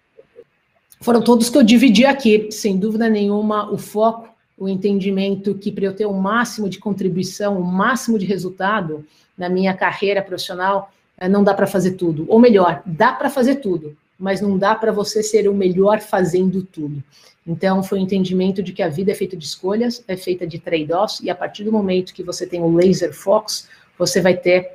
Foram 1.01 1.21
todos 1.21 1.49
que 1.49 1.57
eu 1.57 1.63
dividi 1.63 2.05
aqui, 2.05 2.51
sem 2.51 2.77
dúvida 2.77 3.09
nenhuma, 3.09 3.71
o 3.71 3.77
foco, 3.77 4.29
o 4.57 4.69
entendimento 4.69 5.55
que 5.55 5.71
para 5.71 5.85
eu 5.85 5.95
ter 5.95 6.05
o 6.05 6.13
máximo 6.13 6.69
de 6.69 6.77
contribuição, 6.77 7.59
o 7.59 7.63
máximo 7.63 8.19
de 8.19 8.25
resultado 8.25 9.03
na 9.35 9.49
minha 9.49 9.73
carreira 9.73 10.21
profissional, 10.21 10.91
eh, 11.17 11.27
não 11.27 11.43
dá 11.43 11.55
para 11.55 11.65
fazer 11.65 11.93
tudo. 11.93 12.25
Ou 12.27 12.39
melhor, 12.39 12.83
dá 12.85 13.11
para 13.11 13.31
fazer 13.31 13.55
tudo, 13.55 13.97
mas 14.19 14.39
não 14.39 14.55
dá 14.59 14.75
para 14.75 14.91
você 14.91 15.23
ser 15.23 15.49
o 15.49 15.53
melhor 15.53 15.99
fazendo 15.99 16.61
tudo. 16.61 17.03
Então, 17.45 17.81
foi 17.81 17.99
o 17.99 18.01
entendimento 18.01 18.61
de 18.61 18.71
que 18.71 18.83
a 18.83 18.89
vida 18.89 19.11
é 19.11 19.15
feita 19.15 19.35
de 19.35 19.45
escolhas, 19.45 20.03
é 20.07 20.15
feita 20.15 20.45
de 20.45 20.59
trade-offs, 20.59 21.21
e 21.21 21.29
a 21.29 21.35
partir 21.35 21.63
do 21.63 21.71
momento 21.71 22.13
que 22.13 22.23
você 22.23 22.45
tem 22.45 22.61
o 22.61 22.73
laser 22.73 23.13
focus, 23.13 23.67
você 23.97 24.21
vai 24.21 24.37
ter 24.37 24.73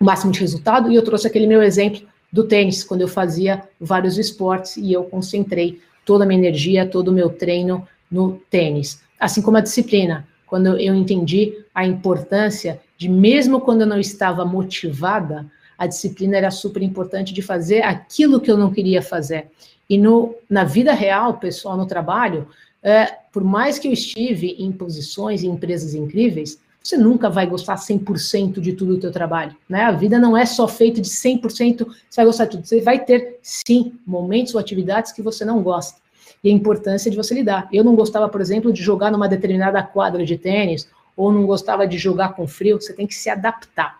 o 0.00 0.04
máximo 0.04 0.32
de 0.32 0.40
resultado. 0.40 0.90
E 0.90 0.94
eu 0.94 1.02
trouxe 1.02 1.26
aquele 1.26 1.46
meu 1.46 1.62
exemplo 1.62 2.02
do 2.32 2.44
tênis, 2.44 2.84
quando 2.84 3.02
eu 3.02 3.08
fazia 3.08 3.62
vários 3.80 4.18
esportes 4.18 4.76
e 4.76 4.92
eu 4.92 5.04
concentrei 5.04 5.80
toda 6.04 6.24
a 6.24 6.26
minha 6.26 6.38
energia, 6.38 6.86
todo 6.86 7.08
o 7.08 7.12
meu 7.12 7.30
treino 7.30 7.86
no 8.10 8.40
tênis. 8.50 9.00
Assim 9.18 9.42
como 9.42 9.56
a 9.56 9.60
disciplina, 9.60 10.26
quando 10.46 10.78
eu 10.78 10.94
entendi 10.94 11.64
a 11.74 11.86
importância 11.86 12.80
de, 12.96 13.08
mesmo 13.08 13.60
quando 13.60 13.82
eu 13.82 13.86
não 13.86 14.00
estava 14.00 14.44
motivada, 14.44 15.46
a 15.76 15.86
disciplina 15.86 16.36
era 16.36 16.50
super 16.50 16.82
importante 16.82 17.32
de 17.32 17.42
fazer 17.42 17.82
aquilo 17.82 18.40
que 18.40 18.50
eu 18.50 18.56
não 18.56 18.72
queria 18.72 19.00
fazer. 19.00 19.48
E 19.88 19.96
no, 19.96 20.34
na 20.48 20.64
vida 20.64 20.92
real, 20.92 21.38
pessoal, 21.38 21.76
no 21.76 21.86
trabalho, 21.86 22.48
é, 22.82 23.06
por 23.32 23.42
mais 23.42 23.78
que 23.78 23.88
eu 23.88 23.92
estive 23.92 24.56
em 24.58 24.70
posições 24.70 25.42
em 25.42 25.48
empresas 25.48 25.94
incríveis, 25.94 26.58
você 26.82 26.96
nunca 26.96 27.28
vai 27.28 27.46
gostar 27.46 27.76
100% 27.76 28.60
de 28.60 28.72
tudo 28.72 28.94
o 28.94 29.00
teu 29.00 29.10
trabalho, 29.10 29.54
né? 29.68 29.82
A 29.82 29.92
vida 29.92 30.18
não 30.18 30.36
é 30.36 30.46
só 30.46 30.66
feita 30.66 31.00
de 31.00 31.08
100%, 31.08 31.86
você 31.86 32.16
vai 32.16 32.24
gostar 32.24 32.44
de 32.44 32.50
tudo. 32.52 32.66
Você 32.66 32.80
vai 32.80 33.04
ter, 33.04 33.38
sim, 33.42 33.98
momentos 34.06 34.54
ou 34.54 34.60
atividades 34.60 35.12
que 35.12 35.20
você 35.20 35.44
não 35.44 35.62
gosta. 35.62 36.00
E 36.42 36.48
a 36.48 36.52
importância 36.52 37.10
de 37.10 37.16
você 37.16 37.34
lidar. 37.34 37.68
Eu 37.72 37.82
não 37.82 37.96
gostava, 37.96 38.28
por 38.28 38.40
exemplo, 38.40 38.72
de 38.72 38.82
jogar 38.82 39.10
numa 39.10 39.28
determinada 39.28 39.82
quadra 39.82 40.24
de 40.24 40.38
tênis, 40.38 40.88
ou 41.16 41.32
não 41.32 41.44
gostava 41.46 41.86
de 41.86 41.98
jogar 41.98 42.34
com 42.34 42.46
frio, 42.46 42.80
você 42.80 42.92
tem 42.92 43.06
que 43.06 43.14
se 43.14 43.28
adaptar. 43.28 43.98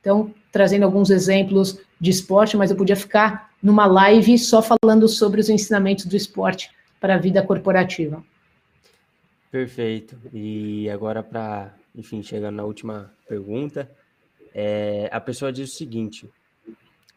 Então, 0.00 0.32
trazendo 0.52 0.84
alguns 0.84 1.10
exemplos 1.10 1.80
de 2.00 2.10
esporte, 2.10 2.56
mas 2.56 2.70
eu 2.70 2.76
podia 2.76 2.94
ficar 2.94 3.50
numa 3.66 3.84
live 3.84 4.38
só 4.38 4.62
falando 4.62 5.08
sobre 5.08 5.40
os 5.40 5.48
ensinamentos 5.48 6.04
do 6.04 6.14
esporte 6.14 6.70
para 7.00 7.16
a 7.16 7.18
vida 7.18 7.42
corporativa. 7.42 8.22
Perfeito. 9.50 10.16
E 10.32 10.88
agora 10.88 11.20
para 11.20 11.74
enfim, 11.92 12.22
chegando 12.22 12.54
na 12.54 12.64
última 12.64 13.12
pergunta, 13.26 13.90
é, 14.54 15.08
a 15.10 15.20
pessoa 15.20 15.52
diz 15.52 15.72
o 15.72 15.76
seguinte: 15.76 16.30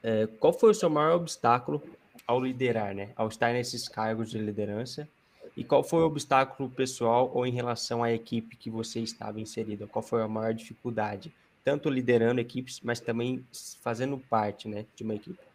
é, 0.01 0.25
qual 0.39 0.51
foi 0.51 0.71
o 0.71 0.73
seu 0.73 0.89
maior 0.89 1.17
obstáculo 1.17 1.83
ao 2.25 2.41
liderar, 2.41 2.95
né? 2.95 3.09
Ao 3.15 3.27
estar 3.27 3.53
nesses 3.53 3.87
cargos 3.87 4.31
de 4.31 4.39
liderança? 4.39 5.07
E 5.55 5.63
qual 5.63 5.83
foi 5.83 6.01
o 6.01 6.07
obstáculo 6.07 6.67
pessoal 6.67 7.29
ou 7.31 7.45
em 7.45 7.51
relação 7.51 8.01
à 8.01 8.11
equipe 8.11 8.55
que 8.55 8.71
você 8.71 9.01
estava 9.01 9.39
inserido? 9.39 9.87
Qual 9.87 10.01
foi 10.01 10.23
a 10.23 10.27
maior 10.27 10.53
dificuldade? 10.53 11.31
Tanto 11.63 11.89
liderando 11.89 12.41
equipes, 12.41 12.79
mas 12.81 12.99
também 12.99 13.45
fazendo 13.83 14.17
parte 14.17 14.67
né, 14.67 14.85
de 14.95 15.03
uma 15.03 15.13
equipe. 15.13 15.48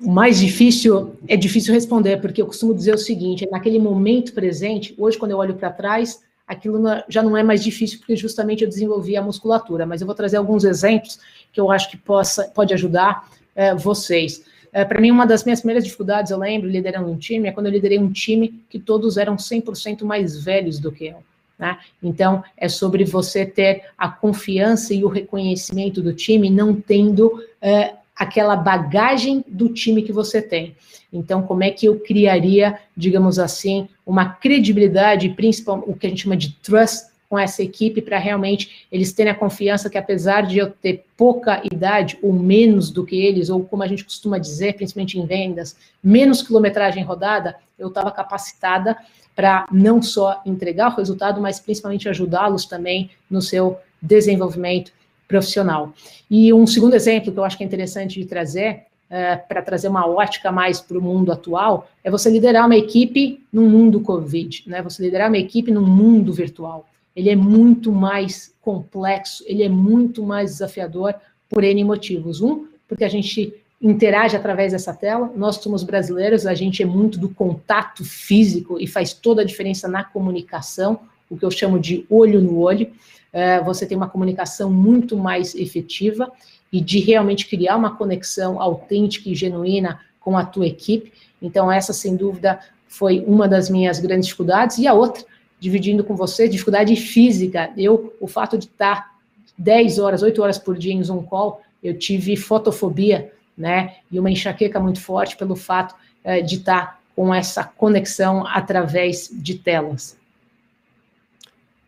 O 0.00 0.10
mais 0.10 0.38
difícil 0.38 1.16
é 1.26 1.36
difícil 1.36 1.74
responder, 1.74 2.20
porque 2.20 2.40
eu 2.40 2.46
costumo 2.46 2.74
dizer 2.74 2.94
o 2.94 2.98
seguinte: 2.98 3.44
é 3.44 3.50
naquele 3.50 3.78
momento 3.78 4.32
presente, 4.32 4.94
hoje, 4.96 5.18
quando 5.18 5.32
eu 5.32 5.38
olho 5.38 5.54
para 5.54 5.70
trás, 5.70 6.22
aquilo 6.46 6.82
já 7.08 7.22
não 7.22 7.36
é 7.36 7.42
mais 7.42 7.62
difícil, 7.62 7.98
porque 7.98 8.16
justamente 8.16 8.62
eu 8.62 8.68
desenvolvi 8.68 9.16
a 9.16 9.22
musculatura. 9.22 9.84
Mas 9.84 10.00
eu 10.00 10.06
vou 10.06 10.14
trazer 10.14 10.36
alguns 10.36 10.64
exemplos 10.64 11.18
que 11.52 11.60
eu 11.60 11.70
acho 11.70 11.90
que 11.90 11.96
possa, 11.96 12.44
pode 12.54 12.72
ajudar 12.72 13.28
é, 13.54 13.74
vocês. 13.74 14.44
É, 14.72 14.84
Para 14.84 15.00
mim, 15.00 15.10
uma 15.10 15.26
das 15.26 15.44
minhas 15.44 15.60
primeiras 15.60 15.84
dificuldades, 15.84 16.30
eu 16.30 16.38
lembro, 16.38 16.68
liderando 16.68 17.10
um 17.10 17.16
time, 17.16 17.48
é 17.48 17.52
quando 17.52 17.66
eu 17.66 17.72
liderei 17.72 17.98
um 17.98 18.12
time 18.12 18.62
que 18.68 18.78
todos 18.78 19.16
eram 19.16 19.36
100% 19.36 20.04
mais 20.04 20.42
velhos 20.42 20.78
do 20.78 20.92
que 20.92 21.06
eu. 21.06 21.16
Né? 21.58 21.76
Então, 22.02 22.44
é 22.56 22.68
sobre 22.68 23.04
você 23.04 23.44
ter 23.44 23.84
a 23.96 24.08
confiança 24.08 24.94
e 24.94 25.04
o 25.04 25.08
reconhecimento 25.08 26.00
do 26.00 26.12
time, 26.12 26.48
não 26.48 26.74
tendo 26.74 27.42
é, 27.60 27.94
aquela 28.18 28.56
bagagem 28.56 29.44
do 29.46 29.68
time 29.68 30.02
que 30.02 30.12
você 30.12 30.42
tem. 30.42 30.76
Então, 31.12 31.42
como 31.42 31.62
é 31.62 31.70
que 31.70 31.86
eu 31.86 32.00
criaria, 32.00 32.78
digamos 32.96 33.38
assim, 33.38 33.88
uma 34.04 34.28
credibilidade, 34.28 35.30
principalmente 35.30 35.90
o 35.90 35.94
que 35.94 36.06
a 36.06 36.10
gente 36.10 36.22
chama 36.22 36.36
de 36.36 36.52
trust 36.54 37.08
com 37.28 37.38
essa 37.38 37.62
equipe, 37.62 38.00
para 38.00 38.18
realmente 38.18 38.86
eles 38.90 39.12
terem 39.12 39.30
a 39.30 39.34
confiança 39.34 39.90
que, 39.90 39.98
apesar 39.98 40.42
de 40.42 40.58
eu 40.58 40.70
ter 40.70 41.04
pouca 41.16 41.62
idade, 41.62 42.18
ou 42.22 42.32
menos 42.32 42.90
do 42.90 43.04
que 43.04 43.16
eles, 43.16 43.50
ou 43.50 43.64
como 43.64 43.82
a 43.82 43.86
gente 43.86 44.04
costuma 44.04 44.38
dizer, 44.38 44.74
principalmente 44.74 45.18
em 45.18 45.26
vendas, 45.26 45.76
menos 46.02 46.42
quilometragem 46.42 47.04
rodada, 47.04 47.56
eu 47.78 47.88
estava 47.88 48.10
capacitada 48.10 48.96
para 49.36 49.66
não 49.70 50.02
só 50.02 50.42
entregar 50.44 50.92
o 50.92 50.96
resultado, 50.96 51.40
mas 51.40 51.60
principalmente 51.60 52.08
ajudá-los 52.08 52.64
também 52.64 53.10
no 53.30 53.40
seu 53.40 53.78
desenvolvimento 54.00 54.90
profissional. 55.28 55.92
E 56.30 56.52
um 56.52 56.66
segundo 56.66 56.94
exemplo 56.94 57.30
que 57.30 57.38
eu 57.38 57.44
acho 57.44 57.56
que 57.56 57.62
é 57.62 57.66
interessante 57.66 58.18
de 58.18 58.26
trazer, 58.26 58.86
é, 59.10 59.36
para 59.36 59.62
trazer 59.62 59.88
uma 59.88 60.06
ótica 60.06 60.50
mais 60.50 60.80
para 60.80 60.98
o 60.98 61.02
mundo 61.02 61.30
atual, 61.30 61.88
é 62.02 62.10
você 62.10 62.30
liderar 62.30 62.66
uma 62.66 62.76
equipe 62.76 63.44
no 63.52 63.62
mundo 63.62 64.00
Covid, 64.00 64.64
né? 64.66 64.82
Você 64.82 65.02
liderar 65.02 65.28
uma 65.28 65.38
equipe 65.38 65.70
no 65.70 65.82
mundo 65.82 66.32
virtual. 66.32 66.86
Ele 67.14 67.30
é 67.30 67.36
muito 67.36 67.92
mais 67.92 68.54
complexo, 68.60 69.44
ele 69.46 69.62
é 69.62 69.68
muito 69.68 70.22
mais 70.22 70.52
desafiador 70.52 71.14
por 71.48 71.62
N 71.62 71.84
motivos. 71.84 72.40
Um, 72.40 72.66
porque 72.86 73.04
a 73.04 73.08
gente 73.08 73.54
interage 73.80 74.36
através 74.36 74.72
dessa 74.72 74.92
tela. 74.92 75.30
Nós 75.36 75.56
somos 75.56 75.82
brasileiros, 75.82 76.46
a 76.46 76.54
gente 76.54 76.82
é 76.82 76.86
muito 76.86 77.18
do 77.18 77.28
contato 77.28 78.04
físico 78.04 78.78
e 78.80 78.86
faz 78.86 79.12
toda 79.12 79.42
a 79.42 79.44
diferença 79.44 79.86
na 79.86 80.02
comunicação, 80.02 81.00
o 81.30 81.36
que 81.36 81.44
eu 81.44 81.50
chamo 81.50 81.78
de 81.78 82.04
olho 82.08 82.40
no 82.40 82.58
olho. 82.58 82.90
É, 83.32 83.60
você 83.60 83.86
tem 83.86 83.96
uma 83.96 84.08
comunicação 84.08 84.70
muito 84.70 85.16
mais 85.16 85.54
efetiva 85.54 86.30
e 86.72 86.80
de 86.80 86.98
realmente 86.98 87.46
criar 87.46 87.76
uma 87.76 87.96
conexão 87.96 88.60
autêntica 88.60 89.28
e 89.28 89.34
genuína 89.34 90.00
com 90.20 90.36
a 90.36 90.44
tua 90.44 90.66
equipe. 90.66 91.12
Então, 91.40 91.70
essa, 91.70 91.92
sem 91.92 92.16
dúvida, 92.16 92.58
foi 92.86 93.24
uma 93.26 93.46
das 93.46 93.70
minhas 93.70 93.98
grandes 94.00 94.26
dificuldades. 94.26 94.78
E 94.78 94.86
a 94.86 94.94
outra 94.94 95.24
dividindo 95.60 96.04
com 96.04 96.14
você, 96.14 96.48
dificuldade 96.48 96.94
física. 96.96 97.70
Eu, 97.76 98.14
o 98.20 98.26
fato 98.26 98.56
de 98.56 98.66
estar 98.66 99.16
10 99.56 99.98
horas, 99.98 100.22
8 100.22 100.40
horas 100.40 100.58
por 100.58 100.76
dia 100.76 100.92
em 100.92 101.02
Zoom 101.02 101.22
call, 101.22 101.62
eu 101.82 101.98
tive 101.98 102.36
fotofobia, 102.36 103.32
né? 103.56 103.96
E 104.10 104.18
uma 104.18 104.30
enxaqueca 104.30 104.78
muito 104.78 105.00
forte 105.00 105.36
pelo 105.36 105.56
fato 105.56 105.94
é, 106.22 106.40
de 106.40 106.56
estar 106.56 107.00
com 107.14 107.34
essa 107.34 107.64
conexão 107.64 108.46
através 108.46 109.28
de 109.32 109.56
telas. 109.56 110.16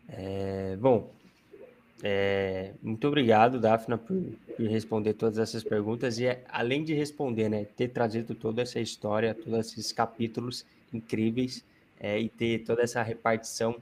É, 0.09 0.75
bom, 0.79 1.07
é, 2.03 2.73
muito 2.81 3.07
obrigado, 3.07 3.59
Dafna, 3.59 3.97
por, 3.97 4.17
por, 4.55 4.65
responder 4.65 5.13
todas 5.13 5.37
essas 5.37 5.63
perguntas 5.63 6.17
e, 6.19 6.25
além 6.49 6.83
de 6.83 6.93
responder, 6.93 7.47
né, 7.47 7.65
ter 7.65 7.89
trazido 7.89 8.33
toda 8.33 8.61
essa 8.61 8.79
história, 8.79 9.35
todos 9.35 9.67
esses 9.67 9.91
capítulos 9.91 10.65
incríveis 10.91 11.63
é, 11.99 12.19
e 12.19 12.27
ter 12.27 12.63
toda 12.63 12.81
essa 12.81 13.03
repartição 13.03 13.75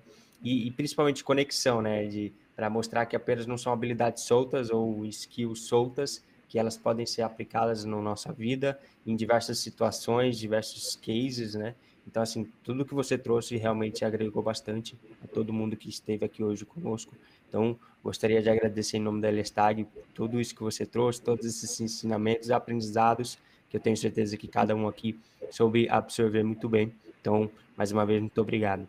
e, 0.43 0.67
e 0.67 0.71
principalmente 0.71 1.23
conexão, 1.23 1.81
né, 1.81 2.05
de 2.07 2.33
para 2.55 2.69
mostrar 2.69 3.05
que 3.05 3.15
apenas 3.15 3.45
não 3.45 3.57
são 3.57 3.71
habilidades 3.71 4.23
soltas 4.23 4.69
ou 4.69 5.05
skills 5.05 5.61
soltas, 5.61 6.21
que 6.49 6.59
elas 6.59 6.75
podem 6.75 7.05
ser 7.05 7.21
aplicadas 7.21 7.85
na 7.85 8.01
nossa 8.01 8.33
vida 8.33 8.77
em 9.07 9.15
diversas 9.15 9.59
situações, 9.59 10.37
diversos 10.37 10.93
cases, 10.97 11.55
né? 11.55 11.73
Então, 12.05 12.21
assim, 12.21 12.51
tudo 12.63 12.83
que 12.83 12.93
você 12.93 13.17
trouxe 13.17 13.55
realmente 13.55 14.03
agregou 14.03 14.43
bastante 14.43 14.97
a 15.23 15.27
todo 15.27 15.53
mundo 15.53 15.77
que 15.77 15.87
esteve 15.87 16.25
aqui 16.25 16.43
hoje 16.43 16.65
conosco. 16.65 17.13
Então, 17.47 17.79
gostaria 18.03 18.41
de 18.41 18.49
agradecer 18.49 18.97
em 18.97 19.01
nome 19.01 19.21
da 19.21 19.29
Elestag 19.29 19.85
tudo 20.13 20.39
isso 20.39 20.55
que 20.55 20.63
você 20.63 20.85
trouxe, 20.85 21.21
todos 21.21 21.45
esses 21.45 21.79
ensinamentos, 21.79 22.49
aprendizados, 22.51 23.37
que 23.69 23.77
eu 23.77 23.81
tenho 23.81 23.97
certeza 23.97 24.37
que 24.37 24.47
cada 24.47 24.75
um 24.75 24.87
aqui 24.87 25.17
soube 25.51 25.87
absorver 25.89 26.43
muito 26.43 26.67
bem. 26.67 26.91
Então, 27.21 27.49
mais 27.77 27.91
uma 27.91 28.05
vez, 28.05 28.19
muito 28.21 28.41
obrigado. 28.41 28.87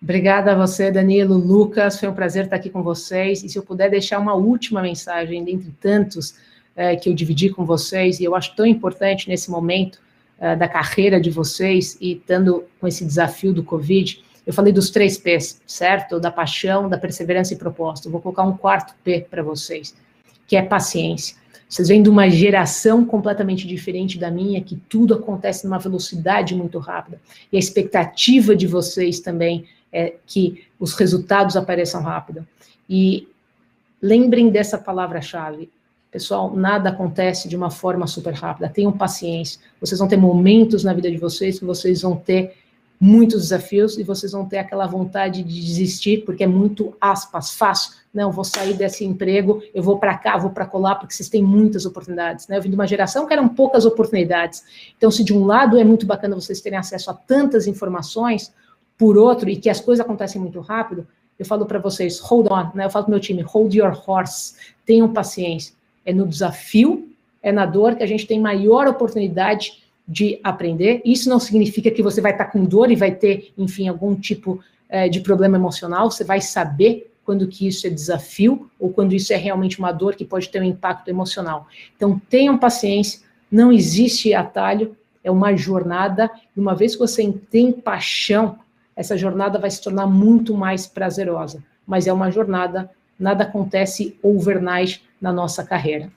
Obrigada 0.00 0.52
a 0.52 0.54
você, 0.54 0.90
Danilo, 0.90 1.36
Lucas, 1.36 1.98
foi 1.98 2.08
um 2.08 2.14
prazer 2.14 2.44
estar 2.44 2.56
aqui 2.56 2.68
com 2.68 2.82
vocês. 2.82 3.42
E 3.42 3.48
se 3.48 3.58
eu 3.58 3.62
puder 3.62 3.90
deixar 3.90 4.18
uma 4.18 4.34
última 4.34 4.82
mensagem, 4.82 5.42
dentre 5.42 5.72
tantos 5.80 6.36
é, 6.76 6.94
que 6.94 7.08
eu 7.08 7.14
dividi 7.14 7.48
com 7.48 7.64
vocês, 7.64 8.20
e 8.20 8.24
eu 8.24 8.34
acho 8.34 8.54
tão 8.54 8.66
importante 8.66 9.28
nesse 9.28 9.50
momento 9.50 9.98
é, 10.38 10.54
da 10.54 10.68
carreira 10.68 11.18
de 11.18 11.30
vocês 11.30 11.96
e 11.98 12.12
estando 12.12 12.64
com 12.78 12.86
esse 12.86 13.04
desafio 13.04 13.54
do 13.54 13.64
Covid, 13.64 14.22
eu 14.46 14.52
falei 14.52 14.72
dos 14.72 14.90
três 14.90 15.18
P's, 15.18 15.60
certo? 15.66 16.20
Da 16.20 16.30
paixão, 16.30 16.88
da 16.88 16.96
perseverança 16.96 17.52
e 17.52 17.56
propósito. 17.56 18.08
vou 18.08 18.20
colocar 18.20 18.44
um 18.44 18.56
quarto 18.56 18.94
P 19.02 19.26
para 19.28 19.42
vocês, 19.42 19.94
que 20.46 20.56
é 20.56 20.62
paciência. 20.62 21.36
Vocês 21.68 21.88
vêm 21.88 22.00
de 22.00 22.08
uma 22.08 22.30
geração 22.30 23.04
completamente 23.04 23.66
diferente 23.66 24.18
da 24.18 24.30
minha, 24.30 24.62
que 24.62 24.76
tudo 24.88 25.14
acontece 25.14 25.64
numa 25.64 25.80
velocidade 25.80 26.54
muito 26.54 26.78
rápida. 26.78 27.20
E 27.52 27.56
a 27.56 27.58
expectativa 27.58 28.54
de 28.54 28.68
vocês 28.68 29.18
também 29.18 29.66
é 29.92 30.14
que 30.24 30.64
os 30.78 30.94
resultados 30.94 31.56
apareçam 31.56 32.02
rápido. 32.02 32.46
E 32.88 33.26
lembrem 34.00 34.48
dessa 34.48 34.78
palavra-chave. 34.78 35.68
Pessoal, 36.08 36.54
nada 36.54 36.90
acontece 36.90 37.48
de 37.48 37.56
uma 37.56 37.70
forma 37.70 38.06
super 38.06 38.32
rápida. 38.32 38.68
Tenham 38.68 38.92
paciência. 38.92 39.60
Vocês 39.80 39.98
vão 39.98 40.06
ter 40.06 40.16
momentos 40.16 40.84
na 40.84 40.92
vida 40.92 41.10
de 41.10 41.18
vocês 41.18 41.58
que 41.58 41.64
vocês 41.64 42.02
vão 42.02 42.14
ter 42.14 42.54
muitos 42.98 43.42
desafios 43.42 43.98
e 43.98 44.02
vocês 44.02 44.32
vão 44.32 44.46
ter 44.46 44.58
aquela 44.58 44.86
vontade 44.86 45.42
de 45.42 45.60
desistir, 45.60 46.24
porque 46.24 46.44
é 46.44 46.46
muito 46.46 46.94
aspas, 47.00 47.54
fácil. 47.54 47.92
Não, 48.12 48.32
vou 48.32 48.44
sair 48.44 48.74
desse 48.74 49.04
emprego, 49.04 49.62
eu 49.74 49.82
vou 49.82 49.98
para 49.98 50.16
cá, 50.16 50.38
vou 50.38 50.50
para 50.50 50.66
colar, 50.66 50.94
porque 50.96 51.14
vocês 51.14 51.28
têm 51.28 51.42
muitas 51.42 51.84
oportunidades. 51.84 52.48
Né? 52.48 52.56
Eu 52.56 52.62
vim 52.62 52.70
de 52.70 52.74
uma 52.74 52.86
geração 52.86 53.26
que 53.26 53.32
eram 53.32 53.48
poucas 53.48 53.84
oportunidades. 53.84 54.64
Então, 54.96 55.10
se 55.10 55.22
de 55.22 55.34
um 55.34 55.44
lado 55.44 55.78
é 55.78 55.84
muito 55.84 56.06
bacana 56.06 56.34
vocês 56.34 56.60
terem 56.60 56.78
acesso 56.78 57.10
a 57.10 57.14
tantas 57.14 57.66
informações, 57.66 58.52
por 58.96 59.18
outro, 59.18 59.50
e 59.50 59.56
que 59.56 59.68
as 59.68 59.80
coisas 59.80 60.04
acontecem 60.04 60.40
muito 60.40 60.58
rápido, 60.60 61.06
eu 61.38 61.44
falo 61.44 61.66
para 61.66 61.78
vocês, 61.78 62.18
hold 62.18 62.46
on, 62.50 62.70
né? 62.74 62.86
Eu 62.86 62.90
falo 62.90 63.04
para 63.04 63.10
meu 63.10 63.20
time, 63.20 63.42
hold 63.42 63.74
your 63.74 63.94
horse, 64.06 64.54
tenham 64.86 65.12
paciência. 65.12 65.74
É 66.04 66.14
no 66.14 66.26
desafio, 66.26 67.10
é 67.42 67.52
na 67.52 67.66
dor 67.66 67.94
que 67.94 68.02
a 68.02 68.06
gente 68.06 68.26
tem 68.26 68.40
maior 68.40 68.88
oportunidade 68.88 69.85
de 70.06 70.38
aprender. 70.44 71.02
Isso 71.04 71.28
não 71.28 71.40
significa 71.40 71.90
que 71.90 72.02
você 72.02 72.20
vai 72.20 72.32
estar 72.32 72.46
com 72.46 72.64
dor 72.64 72.90
e 72.90 72.96
vai 72.96 73.10
ter, 73.10 73.52
enfim, 73.58 73.88
algum 73.88 74.14
tipo 74.14 74.60
é, 74.88 75.08
de 75.08 75.20
problema 75.20 75.56
emocional. 75.56 76.10
Você 76.10 76.24
vai 76.24 76.40
saber 76.40 77.10
quando 77.24 77.48
que 77.48 77.66
isso 77.66 77.86
é 77.86 77.90
desafio 77.90 78.70
ou 78.78 78.90
quando 78.90 79.12
isso 79.12 79.32
é 79.32 79.36
realmente 79.36 79.80
uma 79.80 79.90
dor 79.90 80.14
que 80.14 80.24
pode 80.24 80.48
ter 80.48 80.60
um 80.60 80.64
impacto 80.64 81.08
emocional. 81.08 81.66
Então, 81.96 82.20
tenham 82.30 82.56
paciência, 82.56 83.20
não 83.50 83.72
existe 83.72 84.32
atalho, 84.32 84.96
é 85.24 85.30
uma 85.30 85.56
jornada, 85.56 86.30
e 86.56 86.60
uma 86.60 86.74
vez 86.74 86.92
que 86.92 87.00
você 87.00 87.32
tem 87.50 87.72
paixão, 87.72 88.60
essa 88.94 89.18
jornada 89.18 89.58
vai 89.58 89.70
se 89.70 89.82
tornar 89.82 90.06
muito 90.06 90.54
mais 90.54 90.86
prazerosa. 90.86 91.62
Mas 91.84 92.06
é 92.06 92.12
uma 92.12 92.30
jornada, 92.30 92.88
nada 93.18 93.42
acontece 93.42 94.16
overnight 94.22 95.02
na 95.20 95.32
nossa 95.32 95.64
carreira. 95.64 96.12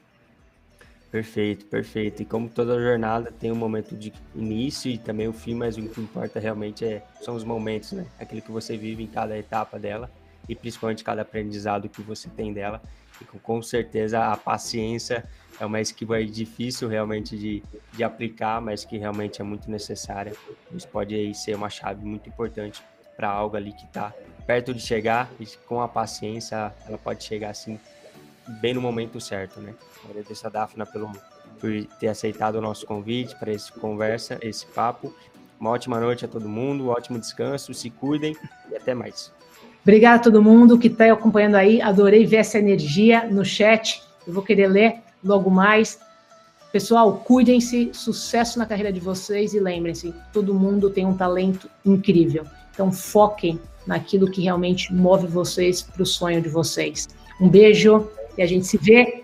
Perfeito, 1.11 1.65
perfeito. 1.65 2.21
E 2.21 2.25
como 2.25 2.47
toda 2.47 2.79
jornada 2.79 3.31
tem 3.31 3.51
um 3.51 3.55
momento 3.55 3.95
de 3.95 4.13
início 4.35 4.91
e 4.91 4.97
também 4.97 5.27
o 5.27 5.33
fim, 5.33 5.55
mas 5.55 5.75
o 5.75 5.81
que 5.81 5.99
importa 5.99 6.39
realmente 6.39 6.85
é, 6.85 7.03
são 7.21 7.35
os 7.35 7.43
momentos, 7.43 7.93
né? 7.93 8.05
Aquilo 8.19 8.41
que 8.41 8.51
você 8.51 8.77
vive 8.77 9.03
em 9.03 9.07
cada 9.07 9.35
etapa 9.35 9.79
dela 9.79 10.09
e 10.47 10.55
principalmente 10.55 11.03
cada 11.03 11.23
aprendizado 11.23 11.89
que 11.89 12.01
você 12.01 12.29
tem 12.29 12.53
dela. 12.53 12.79
E 13.19 13.25
com, 13.25 13.39
com 13.39 13.61
certeza 13.61 14.23
a 14.27 14.37
paciência 14.37 15.25
é 15.59 15.65
uma 15.65 15.81
skill 15.81 16.13
aí 16.13 16.27
difícil 16.27 16.87
realmente 16.87 17.35
de, 17.35 17.63
de 17.91 18.03
aplicar, 18.03 18.61
mas 18.61 18.85
que 18.85 18.97
realmente 18.97 19.41
é 19.41 19.43
muito 19.43 19.69
necessária. 19.69 20.33
Isso 20.71 20.87
pode 20.87 21.15
aí 21.15 21.33
ser 21.33 21.55
uma 21.55 21.69
chave 21.71 22.05
muito 22.05 22.29
importante 22.29 22.83
para 23.17 23.29
algo 23.29 23.57
ali 23.57 23.73
que 23.73 23.83
está 23.83 24.13
perto 24.45 24.73
de 24.73 24.79
chegar 24.79 25.29
e 25.39 25.45
com 25.65 25.81
a 25.81 25.87
paciência 25.87 26.71
ela 26.87 26.97
pode 26.97 27.23
chegar 27.23 27.49
assim 27.49 27.79
bem 28.61 28.73
no 28.73 28.81
momento 28.81 29.19
certo, 29.19 29.59
né? 29.59 29.73
Agradeço 30.09 30.45
a 30.47 30.49
Dafna 30.49 30.85
pelo, 30.85 31.11
por 31.59 31.71
ter 31.99 32.07
aceitado 32.07 32.55
o 32.55 32.61
nosso 32.61 32.85
convite 32.85 33.35
para 33.35 33.51
essa 33.51 33.71
conversa, 33.73 34.37
esse 34.41 34.65
papo. 34.67 35.13
Uma 35.59 35.71
ótima 35.71 35.99
noite 35.99 36.25
a 36.25 36.27
todo 36.27 36.47
mundo, 36.47 36.85
um 36.85 36.87
ótimo 36.89 37.19
descanso, 37.19 37.73
se 37.73 37.89
cuidem 37.89 38.35
e 38.71 38.75
até 38.75 38.93
mais. 38.93 39.31
Obrigada 39.81 40.17
a 40.17 40.19
todo 40.19 40.41
mundo 40.41 40.77
que 40.77 40.87
está 40.87 41.11
acompanhando 41.11 41.55
aí. 41.55 41.81
Adorei 41.81 42.25
ver 42.25 42.37
essa 42.37 42.59
energia 42.59 43.25
no 43.29 43.43
chat. 43.43 44.01
Eu 44.25 44.33
vou 44.33 44.43
querer 44.43 44.67
ler 44.67 44.95
logo 45.23 45.49
mais. 45.49 45.99
Pessoal, 46.71 47.17
cuidem-se, 47.25 47.89
sucesso 47.93 48.59
na 48.59 48.65
carreira 48.65 48.93
de 48.93 48.99
vocês 48.99 49.53
e 49.53 49.59
lembrem-se, 49.59 50.13
todo 50.31 50.53
mundo 50.53 50.89
tem 50.89 51.05
um 51.05 51.17
talento 51.17 51.67
incrível. 51.83 52.45
Então 52.71 52.91
foquem 52.91 53.59
naquilo 53.87 54.29
que 54.29 54.41
realmente 54.41 54.93
move 54.93 55.25
vocês 55.25 55.81
para 55.81 56.03
o 56.03 56.05
sonho 56.05 56.41
de 56.41 56.49
vocês. 56.49 57.09
Um 57.41 57.49
beijo 57.49 58.07
e 58.39 58.41
a 58.41 58.45
gente 58.45 58.65
se 58.65 58.77
vê 58.77 59.23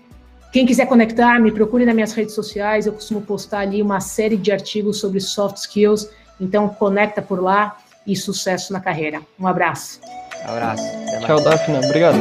quem 0.52 0.64
quiser 0.64 0.86
conectar, 0.86 1.38
me 1.40 1.50
procure 1.50 1.84
nas 1.84 1.94
minhas 1.94 2.12
redes 2.12 2.34
sociais. 2.34 2.86
Eu 2.86 2.92
costumo 2.92 3.20
postar 3.20 3.60
ali 3.60 3.82
uma 3.82 4.00
série 4.00 4.36
de 4.36 4.52
artigos 4.52 4.98
sobre 4.98 5.20
soft 5.20 5.56
skills. 5.56 6.08
Então, 6.40 6.68
conecta 6.68 7.20
por 7.20 7.42
lá 7.42 7.76
e 8.06 8.14
sucesso 8.14 8.72
na 8.72 8.80
carreira. 8.80 9.20
Um 9.38 9.46
abraço. 9.46 10.00
abraço. 10.44 10.84
Tchau, 11.26 11.42
Daphne. 11.42 11.78
Obrigado. 11.84 12.18